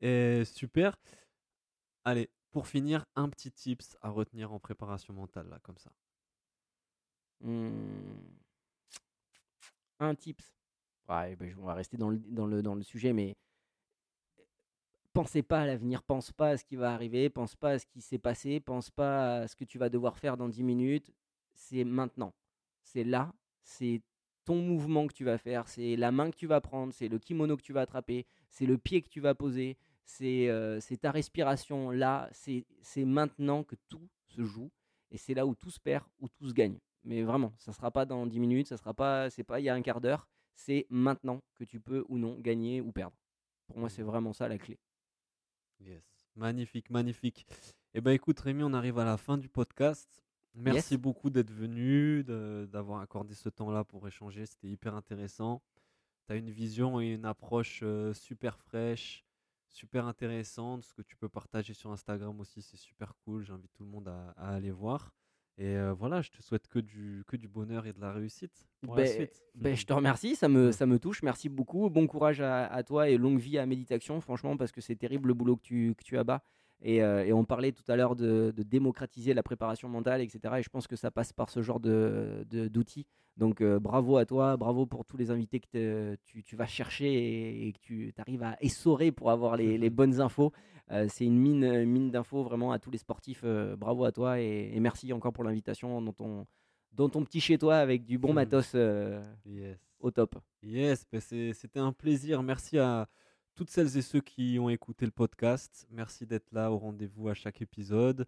Et 0.00 0.44
super. 0.44 0.96
Allez, 2.04 2.30
pour 2.50 2.66
finir, 2.68 3.04
un 3.16 3.28
petit 3.28 3.50
tips 3.50 3.96
à 4.02 4.08
retenir 4.10 4.52
en 4.52 4.58
préparation 4.60 5.12
mentale, 5.14 5.48
là, 5.48 5.58
comme 5.62 5.78
ça. 5.78 5.90
Hum, 7.44 8.16
Un 9.98 10.14
tips. 10.14 10.52
Ouais, 11.08 11.36
je- 11.40 11.56
on 11.58 11.64
va 11.64 11.74
rester 11.74 11.96
dans 11.96 12.08
le, 12.10 12.18
dans, 12.18 12.46
le, 12.46 12.62
dans 12.62 12.74
le 12.74 12.82
sujet, 12.82 13.12
mais 13.12 13.36
pensez 15.12 15.42
pas 15.42 15.60
à 15.62 15.66
l'avenir, 15.66 16.02
pense 16.02 16.32
pas 16.32 16.50
à 16.50 16.56
ce 16.56 16.64
qui 16.64 16.76
va 16.76 16.92
arriver, 16.92 17.28
pense 17.30 17.54
pas 17.56 17.70
à 17.72 17.78
ce 17.78 17.86
qui 17.86 18.00
s'est 18.00 18.18
passé, 18.18 18.60
pense 18.60 18.90
pas 18.90 19.42
à 19.42 19.48
ce 19.48 19.56
que 19.56 19.64
tu 19.64 19.78
vas 19.78 19.88
devoir 19.88 20.18
faire 20.18 20.36
dans 20.36 20.48
10 20.48 20.62
minutes. 20.62 21.12
C'est 21.54 21.84
maintenant. 21.84 22.32
C'est 22.82 23.04
là. 23.04 23.32
C'est 23.62 24.02
ton 24.44 24.56
mouvement 24.56 25.06
que 25.06 25.12
tu 25.14 25.24
vas 25.24 25.38
faire, 25.38 25.68
c'est 25.68 25.94
la 25.94 26.10
main 26.10 26.30
que 26.30 26.36
tu 26.36 26.48
vas 26.48 26.60
prendre, 26.60 26.92
c'est 26.92 27.06
le 27.08 27.18
kimono 27.20 27.56
que 27.56 27.62
tu 27.62 27.72
vas 27.72 27.82
attraper, 27.82 28.26
c'est 28.48 28.66
le 28.66 28.76
pied 28.76 29.00
que 29.00 29.08
tu 29.08 29.20
vas 29.20 29.36
poser, 29.36 29.76
c'est 30.04 30.48
euh, 30.48 30.80
c'est 30.80 30.96
ta 30.96 31.12
respiration 31.12 31.90
là, 31.92 32.28
c'est 32.32 32.64
c'est 32.82 33.04
maintenant 33.04 33.62
que 33.62 33.76
tout 33.88 34.08
se 34.26 34.42
joue 34.44 34.68
et 35.12 35.16
c'est 35.16 35.34
là 35.34 35.46
où 35.46 35.54
tout 35.54 35.70
se 35.70 35.78
perd, 35.78 36.04
où 36.18 36.28
tout 36.28 36.48
se 36.48 36.52
gagne. 36.54 36.76
Mais 37.04 37.22
vraiment, 37.22 37.52
ça 37.56 37.72
sera 37.72 37.92
pas 37.92 38.04
dans 38.04 38.26
10 38.26 38.40
minutes, 38.40 38.66
ça 38.66 38.76
sera 38.76 38.94
pas, 38.94 39.30
c'est 39.30 39.44
pas 39.44 39.60
il 39.60 39.64
y 39.64 39.68
a 39.68 39.74
un 39.74 39.82
quart 39.82 40.00
d'heure, 40.00 40.26
c'est 40.56 40.86
maintenant 40.90 41.40
que 41.54 41.62
tu 41.62 41.78
peux 41.78 42.04
ou 42.08 42.18
non 42.18 42.36
gagner 42.40 42.80
ou 42.80 42.90
perdre. 42.90 43.16
Pour 43.68 43.78
moi, 43.78 43.88
c'est 43.88 44.02
Mhm. 44.02 44.08
vraiment 44.08 44.32
ça 44.32 44.48
la 44.48 44.58
clé. 44.58 44.76
Yes. 45.84 46.02
Magnifique, 46.36 46.90
magnifique. 46.90 47.46
Eh 47.94 48.00
ben 48.00 48.12
écoute 48.12 48.38
Rémi, 48.40 48.62
on 48.62 48.72
arrive 48.72 48.98
à 48.98 49.04
la 49.04 49.16
fin 49.16 49.36
du 49.38 49.48
podcast. 49.48 50.24
Merci 50.54 50.94
Yes. 50.94 51.00
beaucoup 51.00 51.30
d'être 51.30 51.50
venu, 51.50 52.24
d'avoir 52.24 53.00
accordé 53.00 53.34
ce 53.34 53.48
temps-là 53.48 53.84
pour 53.84 54.06
échanger. 54.06 54.46
C'était 54.46 54.68
hyper 54.68 54.94
intéressant. 54.94 55.62
Tu 56.26 56.32
as 56.32 56.36
une 56.36 56.50
vision 56.50 57.00
et 57.00 57.08
une 57.14 57.24
approche 57.24 57.80
euh, 57.82 58.14
super 58.14 58.58
fraîche, 58.58 59.24
super 59.68 60.06
intéressante. 60.06 60.84
Ce 60.84 60.94
que 60.94 61.02
tu 61.02 61.16
peux 61.16 61.28
partager 61.28 61.74
sur 61.74 61.90
Instagram 61.90 62.38
aussi, 62.40 62.62
c'est 62.62 62.76
super 62.76 63.14
cool. 63.24 63.44
J'invite 63.44 63.72
tout 63.72 63.82
le 63.84 63.90
monde 63.90 64.08
à, 64.08 64.30
à 64.36 64.54
aller 64.54 64.70
voir. 64.70 65.12
Et 65.58 65.76
euh, 65.76 65.92
voilà, 65.92 66.22
je 66.22 66.30
te 66.30 66.42
souhaite 66.42 66.66
que 66.66 66.78
du, 66.78 67.24
que 67.26 67.36
du 67.36 67.46
bonheur 67.46 67.86
et 67.86 67.92
de 67.92 68.00
la 68.00 68.12
réussite 68.12 68.66
pour 68.80 68.94
Ben- 68.96 69.02
la 69.02 69.06
suite. 69.10 69.42
Ben, 69.54 69.76
je 69.76 69.84
te 69.84 69.92
remercie, 69.92 70.34
ça 70.34 70.48
me, 70.48 70.72
ça 70.72 70.86
me 70.86 70.98
touche. 70.98 71.22
Merci 71.22 71.48
beaucoup. 71.48 71.90
Bon 71.90 72.06
courage 72.06 72.40
à, 72.40 72.66
à 72.66 72.82
toi 72.82 73.08
et 73.10 73.18
longue 73.18 73.38
vie 73.38 73.58
à 73.58 73.66
Méditation, 73.66 74.20
franchement, 74.20 74.56
parce 74.56 74.72
que 74.72 74.80
c'est 74.80 74.96
terrible 74.96 75.28
le 75.28 75.34
boulot 75.34 75.56
que 75.56 75.62
tu, 75.62 75.94
que 75.96 76.02
tu 76.04 76.16
abats. 76.18 76.42
Et, 76.84 77.00
euh, 77.02 77.24
et 77.24 77.32
on 77.32 77.44
parlait 77.44 77.70
tout 77.70 77.84
à 77.86 77.94
l'heure 77.94 78.16
de, 78.16 78.52
de 78.56 78.62
démocratiser 78.64 79.34
la 79.34 79.44
préparation 79.44 79.88
mentale, 79.88 80.20
etc. 80.20 80.40
Et 80.58 80.62
je 80.64 80.68
pense 80.68 80.88
que 80.88 80.96
ça 80.96 81.12
passe 81.12 81.32
par 81.32 81.48
ce 81.48 81.62
genre 81.62 81.78
de- 81.78 82.44
de- 82.50 82.66
d'outils. 82.66 83.06
Donc 83.36 83.60
euh, 83.60 83.78
bravo 83.78 84.16
à 84.16 84.26
toi, 84.26 84.56
bravo 84.56 84.84
pour 84.84 85.04
tous 85.04 85.16
les 85.16 85.30
invités 85.30 85.60
que 85.60 86.16
tu, 86.24 86.42
tu 86.42 86.56
vas 86.56 86.66
chercher 86.66 87.06
et, 87.12 87.68
et 87.68 87.72
que 87.72 87.78
tu 87.86 88.12
arrives 88.18 88.42
à 88.42 88.56
essorer 88.60 89.12
pour 89.12 89.30
avoir 89.30 89.56
les, 89.56 89.78
les 89.78 89.90
bonnes 89.90 90.20
infos. 90.20 90.50
C'est 91.08 91.24
une 91.24 91.38
mine, 91.38 91.84
mine 91.84 92.10
d'infos 92.10 92.42
vraiment 92.42 92.72
à 92.72 92.78
tous 92.78 92.90
les 92.90 92.98
sportifs. 92.98 93.44
bravo 93.78 94.04
à 94.04 94.12
toi 94.12 94.40
et, 94.40 94.70
et 94.74 94.80
merci 94.80 95.12
encore 95.12 95.32
pour 95.32 95.44
l'invitation 95.44 96.02
dans 96.02 96.12
ton, 96.12 96.46
dans 96.92 97.08
ton 97.08 97.24
petit 97.24 97.40
chez 97.40 97.56
toi 97.58 97.76
avec 97.76 98.04
du 98.04 98.18
bon 98.18 98.32
matos 98.34 98.74
Yes. 99.46 99.78
au 100.00 100.10
top. 100.10 100.36
Yes, 100.62 101.06
c'est- 101.20 101.52
c'était 101.54 101.80
un 101.80 101.92
plaisir. 101.92 102.42
Merci 102.42 102.78
à 102.78 103.08
toutes 103.54 103.70
celles 103.70 103.96
et 103.96 104.02
ceux 104.02 104.20
qui 104.20 104.58
ont 104.60 104.68
écouté 104.68 105.04
le 105.06 105.12
podcast. 105.12 105.86
Merci 105.90 106.26
d'être 106.26 106.52
là 106.52 106.70
au 106.70 106.78
rendez-vous 106.78 107.28
à 107.28 107.34
chaque 107.34 107.60
épisode. 107.62 108.26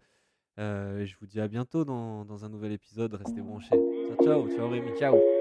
Euh, 0.57 1.05
je 1.05 1.15
vous 1.19 1.25
dis 1.27 1.39
à 1.41 1.47
bientôt 1.47 1.83
dans, 1.83 2.23
dans 2.25 2.45
un 2.45 2.49
nouvel 2.49 2.71
épisode. 2.71 3.13
Restez 3.15 3.41
branchés. 3.41 3.75
Ciao, 4.07 4.23
ciao, 4.23 4.49
ciao 4.55 4.69
Rémi. 4.69 4.91
Ciao. 4.97 5.34